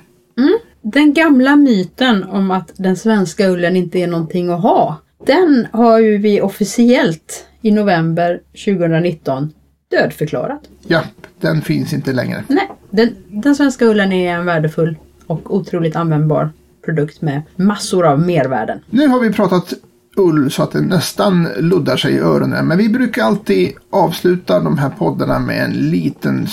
Den 0.82 1.14
gamla 1.14 1.56
myten 1.56 2.24
om 2.24 2.50
att 2.50 2.72
den 2.76 2.96
svenska 2.96 3.48
ullen 3.48 3.76
inte 3.76 3.98
är 3.98 4.06
någonting 4.06 4.50
att 4.50 4.62
ha. 4.62 4.96
Den 5.26 5.66
har 5.72 5.98
ju 5.98 6.18
vi 6.18 6.40
officiellt 6.40 7.46
i 7.60 7.70
november 7.70 8.40
2019 8.64 9.52
dödförklarat. 9.90 10.60
Ja, 10.86 11.02
den 11.40 11.62
finns 11.62 11.92
inte 11.92 12.12
längre. 12.12 12.44
Nej, 12.48 12.70
den, 12.90 13.16
den 13.28 13.56
svenska 13.56 13.84
ullen 13.84 14.12
är 14.12 14.34
en 14.34 14.46
värdefull 14.46 14.96
och 15.26 15.54
otroligt 15.54 15.96
användbar 15.96 16.50
produkt 16.84 17.22
med 17.22 17.42
massor 17.56 18.06
av 18.06 18.20
mervärden. 18.20 18.78
Nu 18.90 19.06
har 19.06 19.20
vi 19.20 19.32
pratat 19.32 19.74
ull 20.16 20.50
så 20.50 20.62
att 20.62 20.72
det 20.72 20.80
nästan 20.80 21.48
luddar 21.58 21.96
sig 21.96 22.12
i 22.14 22.18
öronen. 22.18 22.66
Men 22.66 22.78
vi 22.78 22.88
brukar 22.88 23.22
alltid 23.24 23.72
avsluta 23.90 24.60
de 24.60 24.78
här 24.78 24.90
poddarna 24.90 25.38
med 25.38 25.64
en 25.64 25.72
liten 25.72 26.46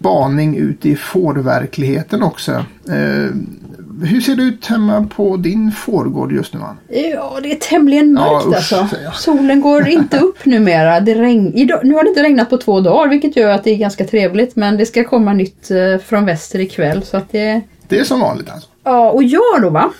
spaning 0.00 0.56
ut 0.56 0.86
i 0.86 0.96
fårverkligheten 0.96 2.22
också. 2.22 2.52
Eh, 2.88 3.30
hur 4.02 4.20
ser 4.20 4.36
det 4.36 4.42
ut 4.42 4.66
hemma 4.66 5.08
på 5.16 5.36
din 5.36 5.72
fårgård 5.72 6.32
just 6.32 6.54
nu 6.54 6.60
Ann? 6.60 6.76
Ja, 6.88 7.38
det 7.42 7.52
är 7.52 7.56
tämligen 7.56 8.12
mörkt 8.12 8.46
Ja, 8.50 8.58
usch, 8.58 8.72
alltså. 8.72 8.88
Solen 9.14 9.60
går 9.60 9.88
inte 9.88 10.18
upp 10.18 10.44
numera. 10.44 11.00
Det 11.00 11.14
regn... 11.14 11.52
Idag, 11.54 11.80
nu 11.84 11.94
har 11.94 12.02
det 12.02 12.08
inte 12.08 12.22
regnat 12.22 12.50
på 12.50 12.56
två 12.56 12.80
dagar 12.80 13.08
vilket 13.08 13.36
gör 13.36 13.50
att 13.50 13.64
det 13.64 13.70
är 13.70 13.76
ganska 13.76 14.04
trevligt 14.04 14.56
men 14.56 14.76
det 14.76 14.86
ska 14.86 15.04
komma 15.04 15.32
nytt 15.32 15.70
eh, 15.70 15.98
från 16.04 16.24
väster 16.24 16.58
ikväll 16.58 17.02
så 17.02 17.16
att 17.16 17.32
det 17.32 17.60
Det 17.88 17.98
är 17.98 18.04
som 18.04 18.20
vanligt 18.20 18.50
alltså. 18.50 18.68
Ja, 18.84 19.10
och 19.10 19.22
jag 19.22 19.62
då 19.62 19.70
va? 19.70 19.92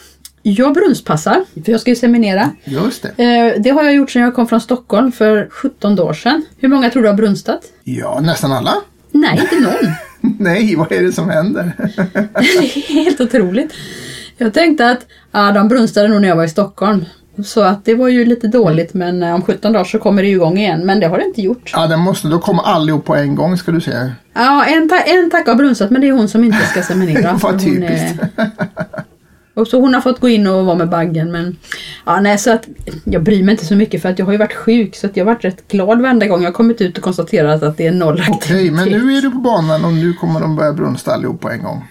Jag 0.47 0.75
brunnspassar, 0.75 1.45
för 1.65 1.73
jag 1.73 1.81
ska 1.81 1.91
ju 1.91 1.97
seminera. 1.97 2.51
Just 2.65 3.03
det. 3.16 3.25
Eh, 3.25 3.62
det 3.62 3.71
har 3.71 3.83
jag 3.85 3.95
gjort 3.95 4.11
sedan 4.11 4.23
jag 4.23 4.35
kom 4.35 4.47
från 4.49 4.61
Stockholm 4.61 5.12
för 5.12 5.49
17 5.51 5.99
år 6.01 6.12
sedan. 6.15 6.45
Hur 6.59 6.69
många 6.69 6.91
tror 6.91 7.03
du 7.03 7.09
har 7.09 7.15
brunstat? 7.16 7.61
Ja, 7.85 8.21
nästan 8.23 8.53
alla. 8.53 8.75
Nej, 9.12 9.41
inte 9.43 9.61
någon. 9.61 9.93
Nej, 10.39 10.77
vad 10.77 10.93
är 10.93 11.03
det 11.03 11.12
som 11.12 11.29
händer? 11.31 11.73
det 12.35 12.77
är 12.77 12.95
helt 12.95 13.21
otroligt. 13.21 13.73
Jag 14.39 14.55
tänkte 14.55 14.91
att 14.91 15.07
ja, 15.33 15.53
de 15.53 15.69
brunstade 15.69 16.09
nog 16.09 16.21
när 16.21 16.29
jag 16.29 16.37
var 16.37 16.45
i 16.45 16.49
Stockholm. 16.49 17.05
Så 17.45 17.61
att 17.61 17.85
det 17.85 17.95
var 17.95 18.09
ju 18.09 18.25
lite 18.25 18.49
dåligt 18.49 18.95
men 18.95 19.23
eh, 19.23 19.35
om 19.35 19.43
17 19.43 19.73
dagar 19.73 19.85
så 19.85 19.99
kommer 19.99 20.23
det 20.23 20.29
ju 20.29 20.35
igång 20.35 20.59
igen. 20.59 20.87
Men 20.87 21.01
det 21.01 21.07
har 21.07 21.19
det 21.19 21.25
inte 21.25 21.43
gjort. 21.43 21.71
ja, 21.75 21.87
den 21.87 22.01
måste, 22.01 22.29
då 22.29 22.39
kommer 22.39 22.62
allihop 22.62 23.05
på 23.05 23.15
en 23.15 23.35
gång 23.35 23.57
ska 23.57 23.73
du 23.73 23.81
säga. 23.81 24.12
Ja, 24.35 24.65
en, 24.65 24.89
ta- 24.89 25.01
en 25.01 25.31
tack 25.31 25.47
har 25.47 25.55
brunstat 25.55 25.91
men 25.91 26.01
det 26.01 26.09
är 26.09 26.12
hon 26.12 26.29
som 26.29 26.45
inte 26.45 26.59
ska 26.66 26.83
seminera. 26.93 27.39
Vad 27.43 27.65
typiskt. 27.65 28.23
Och 29.55 29.68
så 29.68 29.81
hon 29.81 29.94
har 29.94 30.01
fått 30.01 30.20
gå 30.20 30.28
in 30.28 30.47
och 30.47 30.66
vara 30.66 30.76
med 30.76 30.89
baggen 30.89 31.32
men 31.32 31.56
ja, 32.06 32.20
nej, 32.20 32.39
så 32.39 32.52
att 32.52 32.68
jag 33.05 33.22
bryr 33.22 33.43
mig 33.43 33.52
inte 33.52 33.66
så 33.66 33.76
mycket 33.76 34.02
för 34.02 34.09
att 34.09 34.18
jag 34.18 34.26
har 34.26 34.32
ju 34.32 34.39
varit 34.39 34.55
sjuk 34.55 34.97
så 34.97 35.06
att 35.06 35.16
jag 35.16 35.24
har 35.24 35.32
varit 35.35 35.44
rätt 35.44 35.68
glad 35.68 36.02
varenda 36.02 36.26
gång 36.26 36.43
jag 36.43 36.48
har 36.48 36.55
kommit 36.55 36.81
ut 36.81 36.98
och 36.98 37.05
konstaterat 37.05 37.62
att 37.62 37.76
det 37.76 37.86
är 37.86 37.93
noll 37.93 38.14
Okej, 38.28 38.35
aktivitet. 38.35 38.72
men 38.72 38.89
nu 38.89 39.16
är 39.18 39.22
du 39.22 39.31
på 39.31 39.39
banan 39.39 39.85
och 39.85 39.93
nu 39.93 40.12
kommer 40.12 40.40
de 40.40 40.56
börja 40.56 40.72
brunsta 40.72 41.12
allihop 41.12 41.40
på 41.40 41.51
en 41.51 41.62
gång. 41.62 41.85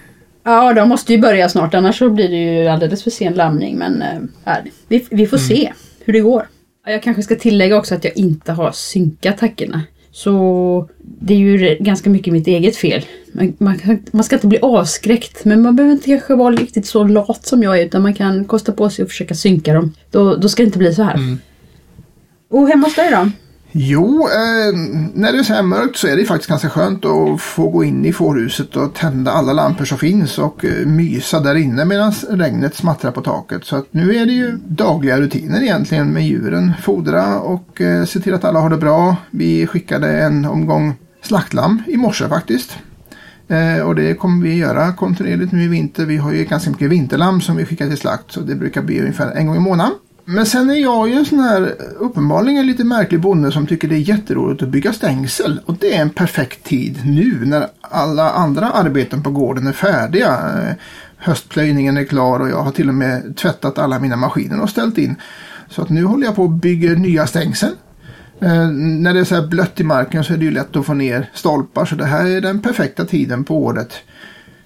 Ja, 0.44 0.72
de 0.72 0.88
måste 0.88 1.12
ju 1.12 1.18
börja 1.20 1.48
snart 1.48 1.74
annars 1.74 1.98
så 1.98 2.10
blir 2.10 2.28
det 2.28 2.36
ju 2.36 2.68
alldeles 2.68 3.02
för 3.04 3.10
sen 3.10 3.32
lamning 3.32 3.78
men 3.78 4.02
äh, 4.02 4.08
ja, 4.44 4.56
vi, 4.88 5.06
vi 5.10 5.26
får 5.26 5.38
se 5.38 5.72
hur 6.04 6.12
det 6.12 6.20
går. 6.20 6.48
Ja, 6.86 6.92
Jag 6.92 7.02
kanske 7.02 7.22
ska 7.22 7.34
tillägga 7.34 7.76
också 7.76 7.94
att 7.94 8.04
jag 8.04 8.16
inte 8.16 8.52
har 8.52 8.72
synkat 8.72 9.38
tackorna. 9.38 9.82
Så 10.14 10.88
det 10.98 11.34
är 11.34 11.38
ju 11.38 11.76
ganska 11.80 12.10
mycket 12.10 12.32
mitt 12.32 12.46
eget 12.46 12.76
fel. 12.76 13.04
Man, 13.32 13.54
man, 13.58 13.78
man, 14.12 14.24
ska 14.24 14.36
inte 14.36 14.46
bli 14.46 14.58
avskräckt 14.62 15.44
men 15.44 15.62
man 15.62 15.76
behöver 15.76 15.94
inte 15.94 16.06
kanske 16.06 16.34
vara 16.34 16.54
riktigt 16.54 16.86
så 16.86 17.04
lat 17.04 17.46
som 17.46 17.62
jag 17.62 17.80
är 17.80 17.84
utan 17.84 18.02
man 18.02 18.14
kan 18.14 18.44
kosta 18.44 18.72
på 18.72 18.90
sig 18.90 19.02
att 19.02 19.08
försöka 19.08 19.34
synka 19.34 19.74
dem. 19.74 19.92
Då, 20.10 20.36
då 20.36 20.48
ska 20.48 20.62
det 20.62 20.66
inte 20.66 20.78
bli 20.78 20.94
så 20.94 21.02
här. 21.02 21.14
Mm. 21.14 21.38
Och 22.50 22.68
hemma 22.68 22.86
hos 22.86 22.94
dig 22.94 23.10
då? 23.10 23.30
Jo, 23.76 24.28
eh, 24.28 24.78
när 25.14 25.32
det 25.32 25.38
är 25.38 25.42
så 25.42 25.52
här 25.52 25.62
mörkt 25.62 25.96
så 25.96 26.06
är 26.06 26.16
det 26.16 26.24
faktiskt 26.24 26.48
ganska 26.48 26.70
skönt 26.70 27.04
att 27.04 27.40
få 27.40 27.68
gå 27.68 27.84
in 27.84 28.04
i 28.04 28.12
fårhuset 28.12 28.76
och 28.76 28.94
tända 28.94 29.30
alla 29.30 29.52
lampor 29.52 29.84
som 29.84 29.98
finns 29.98 30.38
och 30.38 30.64
eh, 30.64 30.86
mysa 30.86 31.40
där 31.40 31.54
inne 31.54 31.84
medan 31.84 32.12
regnet 32.30 32.74
smattrar 32.74 33.10
på 33.10 33.20
taket. 33.20 33.64
Så 33.64 33.76
att 33.76 33.86
nu 33.90 34.16
är 34.16 34.26
det 34.26 34.32
ju 34.32 34.58
dagliga 34.66 35.20
rutiner 35.20 35.62
egentligen 35.62 36.12
med 36.12 36.26
djuren. 36.26 36.72
Fodra 36.82 37.40
och 37.40 37.80
eh, 37.80 38.04
se 38.04 38.20
till 38.20 38.34
att 38.34 38.44
alla 38.44 38.60
har 38.60 38.70
det 38.70 38.76
bra. 38.76 39.16
Vi 39.30 39.66
skickade 39.66 40.22
en 40.22 40.44
omgång 40.44 40.94
slaktlamm 41.22 41.82
i 41.86 41.96
morse 41.96 42.28
faktiskt. 42.28 42.78
Eh, 43.48 43.86
och 43.86 43.94
det 43.94 44.14
kommer 44.14 44.44
vi 44.44 44.56
göra 44.56 44.92
kontinuerligt 44.92 45.52
nu 45.52 45.62
i 45.62 45.68
vinter. 45.68 46.04
Vi 46.04 46.16
har 46.16 46.32
ju 46.32 46.44
ganska 46.44 46.70
mycket 46.70 46.90
vinterlamm 46.90 47.40
som 47.40 47.56
vi 47.56 47.64
skickar 47.64 47.88
till 47.88 47.98
slakt 47.98 48.32
så 48.32 48.40
det 48.40 48.54
brukar 48.54 48.82
bli 48.82 49.00
ungefär 49.00 49.32
en 49.32 49.46
gång 49.46 49.56
i 49.56 49.60
månaden. 49.60 49.92
Men 50.24 50.46
sen 50.46 50.70
är 50.70 50.74
jag 50.74 51.08
ju 51.08 51.14
en 51.14 51.24
sån 51.24 51.38
här 51.38 51.74
uppenbarligen 51.98 52.66
lite 52.66 52.84
märklig 52.84 53.20
bonde 53.20 53.52
som 53.52 53.66
tycker 53.66 53.88
det 53.88 53.94
är 53.94 54.08
jätteroligt 54.08 54.62
att 54.62 54.68
bygga 54.68 54.92
stängsel. 54.92 55.60
Och 55.66 55.76
det 55.80 55.96
är 55.96 56.02
en 56.02 56.10
perfekt 56.10 56.64
tid 56.64 57.00
nu 57.04 57.44
när 57.44 57.66
alla 57.80 58.30
andra 58.30 58.70
arbeten 58.70 59.22
på 59.22 59.30
gården 59.30 59.66
är 59.66 59.72
färdiga. 59.72 60.38
Höstplöjningen 61.16 61.96
är 61.96 62.04
klar 62.04 62.40
och 62.40 62.48
jag 62.48 62.62
har 62.62 62.72
till 62.72 62.88
och 62.88 62.94
med 62.94 63.36
tvättat 63.36 63.78
alla 63.78 63.98
mina 63.98 64.16
maskiner 64.16 64.60
och 64.60 64.70
ställt 64.70 64.98
in. 64.98 65.16
Så 65.68 65.82
att 65.82 65.88
nu 65.88 66.04
håller 66.04 66.26
jag 66.26 66.36
på 66.36 66.42
och 66.42 66.50
bygger 66.50 66.96
nya 66.96 67.26
stängsel. 67.26 67.72
Eh, 68.40 68.68
när 68.70 69.14
det 69.14 69.20
är 69.20 69.24
så 69.24 69.34
här 69.34 69.46
blött 69.46 69.80
i 69.80 69.84
marken 69.84 70.24
så 70.24 70.32
är 70.32 70.36
det 70.36 70.44
ju 70.44 70.50
lätt 70.50 70.76
att 70.76 70.86
få 70.86 70.94
ner 70.94 71.30
stolpar 71.34 71.84
så 71.84 71.94
det 71.94 72.04
här 72.04 72.26
är 72.26 72.40
den 72.40 72.62
perfekta 72.62 73.04
tiden 73.04 73.44
på 73.44 73.64
året 73.64 73.92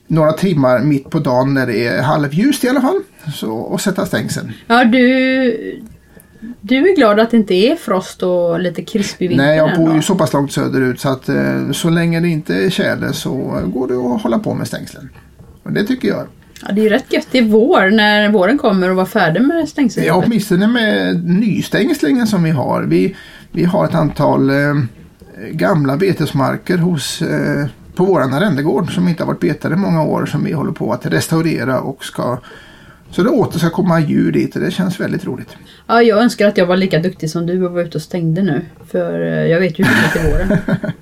några 0.09 0.33
timmar 0.33 0.79
mitt 0.79 1.11
på 1.11 1.19
dagen 1.19 1.55
när 1.55 1.67
det 1.67 1.87
är 1.87 2.03
halvljust 2.03 2.65
i 2.65 2.69
alla 2.69 2.81
fall. 2.81 3.01
Så, 3.35 3.53
och 3.53 3.81
sätta 3.81 4.07
stängsel. 4.07 4.53
Ja, 4.67 4.85
du, 4.85 5.81
du 6.61 6.91
är 6.91 6.97
glad 6.97 7.21
att 7.21 7.31
det 7.31 7.37
inte 7.37 7.55
är 7.55 7.77
frost 7.77 8.23
och 8.23 8.61
lite 8.61 8.83
krispig 8.83 9.29
vinter 9.29 9.47
Nej, 9.47 9.57
jag 9.57 9.77
bor 9.77 9.95
ju 9.95 10.03
så 10.03 10.15
pass 10.15 10.33
långt 10.33 10.53
söderut 10.53 11.01
så 11.01 11.09
att 11.09 11.29
eh, 11.29 11.71
så 11.73 11.91
länge 11.91 12.21
det 12.21 12.29
inte 12.29 12.55
är 12.55 12.71
tjäle 12.71 13.13
så 13.13 13.63
går 13.67 13.89
det 13.89 14.15
att 14.15 14.23
hålla 14.23 14.39
på 14.39 14.55
med 14.55 14.67
stängslen. 14.67 15.09
Och 15.63 15.73
det 15.73 15.85
tycker 15.85 16.09
jag. 16.09 16.27
Ja, 16.67 16.73
det 16.73 16.81
är 16.81 16.83
ju 16.83 16.89
rätt 16.89 17.13
gött 17.13 17.29
i 17.35 17.41
vår 17.41 17.91
när 17.91 18.29
våren 18.29 18.59
kommer 18.59 18.91
och 18.91 18.97
vara 18.97 19.07
färdig 19.07 19.43
med 19.43 19.69
stängsel. 19.69 20.05
Ja, 20.05 20.23
åtminstone 20.27 20.67
med 20.67 21.25
nystängslingen 21.25 22.27
som 22.27 22.43
vi 22.43 22.51
har. 22.51 22.83
Vi, 22.83 23.17
vi 23.53 23.65
har 23.65 23.85
ett 23.85 23.95
antal 23.95 24.51
eh, 24.51 24.75
gamla 25.51 25.97
betesmarker 25.97 26.79
hos 26.79 27.23
eh, 27.23 27.67
på 27.99 28.05
våran 28.05 28.35
arrendegård 28.35 28.95
som 28.95 29.09
inte 29.09 29.23
har 29.23 29.27
varit 29.27 29.41
betade 29.41 29.75
i 29.75 29.79
många 29.79 30.03
år 30.03 30.27
som 30.27 30.45
vi 30.45 30.53
håller 30.53 30.73
på 30.73 30.93
att 30.93 31.07
restaurera 31.07 31.81
och 31.81 32.05
ska 32.05 32.39
så 33.11 33.23
det 33.23 33.29
åter 33.29 33.59
ska 33.59 33.71
komma 33.71 34.01
djur 34.01 34.33
dit 34.33 34.57
och 34.57 34.63
det 34.63 34.71
känns 34.71 35.01
väldigt 35.01 35.25
roligt. 35.25 35.57
Ja, 35.87 36.03
jag 36.03 36.23
önskar 36.23 36.49
att 36.49 36.57
jag 36.57 36.67
var 36.67 36.77
lika 36.77 36.99
duktig 36.99 37.31
som 37.31 37.47
du 37.47 37.67
och 37.67 37.73
var 37.73 37.83
ute 37.83 37.99
och 37.99 38.03
stängde 38.03 38.43
nu. 38.43 38.67
För 38.87 39.21
eh, 39.21 39.47
jag 39.47 39.61
vet 39.61 39.79
ju 39.79 39.85
hur 39.85 39.97
mycket 39.97 40.13
till 40.13 40.31
våren. 40.31 40.59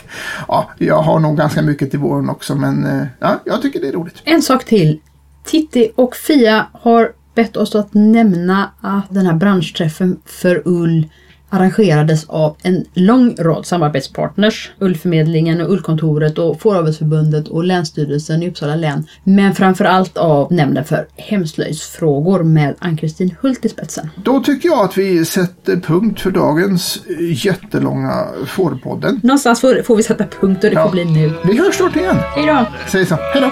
ja, 0.49 0.71
jag 0.79 1.03
har 1.03 1.21
nog 1.21 1.37
ganska 1.37 1.63
mycket 1.63 1.91
till 1.91 1.99
våren 1.99 2.31
också 2.31 2.55
men 2.55 2.87
eh, 2.87 3.07
ja, 3.19 3.41
jag 3.45 3.63
tycker 3.63 3.81
det 3.81 3.89
är 3.89 3.93
roligt. 3.93 4.23
En 4.25 4.43
sak 4.43 4.65
till. 4.65 5.01
Titti 5.45 5.93
och 5.95 6.17
Fia 6.17 6.67
har 6.73 7.13
bett 7.35 7.57
oss 7.57 7.75
att 7.75 7.95
nämna 7.95 8.71
att 8.81 9.07
den 9.09 9.27
här 9.27 9.35
branschträffen 9.35 10.21
för 10.25 10.63
ull 10.65 11.09
arrangerades 11.51 12.25
av 12.29 12.57
en 12.63 12.85
lång 12.95 13.37
rad 13.39 13.67
samarbetspartners. 13.67 14.71
Ullförmedlingen 14.81 15.61
och 15.61 15.73
Ullkontoret 15.73 16.39
och 16.39 16.61
Fåravelsförbundet 16.61 17.49
och 17.49 17.65
Länsstyrelsen 17.65 18.43
i 18.43 18.51
Uppsala 18.51 18.77
län. 18.77 19.07
Men 19.25 19.55
framförallt 19.55 20.17
av 20.17 20.53
Nämnden 20.53 20.85
för 20.85 21.07
hemslöjdsfrågor 21.17 22.43
med 22.43 22.75
Ann-Kristin 22.79 23.35
Hult 23.41 23.65
i 23.65 23.69
spetsen. 23.69 24.11
Då 24.25 24.41
tycker 24.41 24.69
jag 24.69 24.85
att 24.85 24.99
vi 24.99 25.25
sätter 25.25 25.77
punkt 25.77 26.21
för 26.21 26.31
dagens 26.31 26.99
jättelånga 27.45 28.27
Fårpodden. 28.47 29.21
Någonstans 29.23 29.61
får, 29.61 29.83
får 29.83 29.97
vi 29.97 30.03
sätta 30.03 30.25
punkt 30.41 30.65
och 30.65 30.71
det 30.71 30.77
ja. 30.77 30.85
får 30.85 30.91
bli 30.91 31.05
nu. 31.05 31.33
Vi 31.45 31.59
hörs 31.59 31.75
snart 31.75 31.97
igen. 31.97 32.17
Hej 32.35 32.47
då! 32.47 32.67
Säg 32.91 33.07
så. 33.07 33.15
Hej 33.15 33.41
då! 33.41 33.51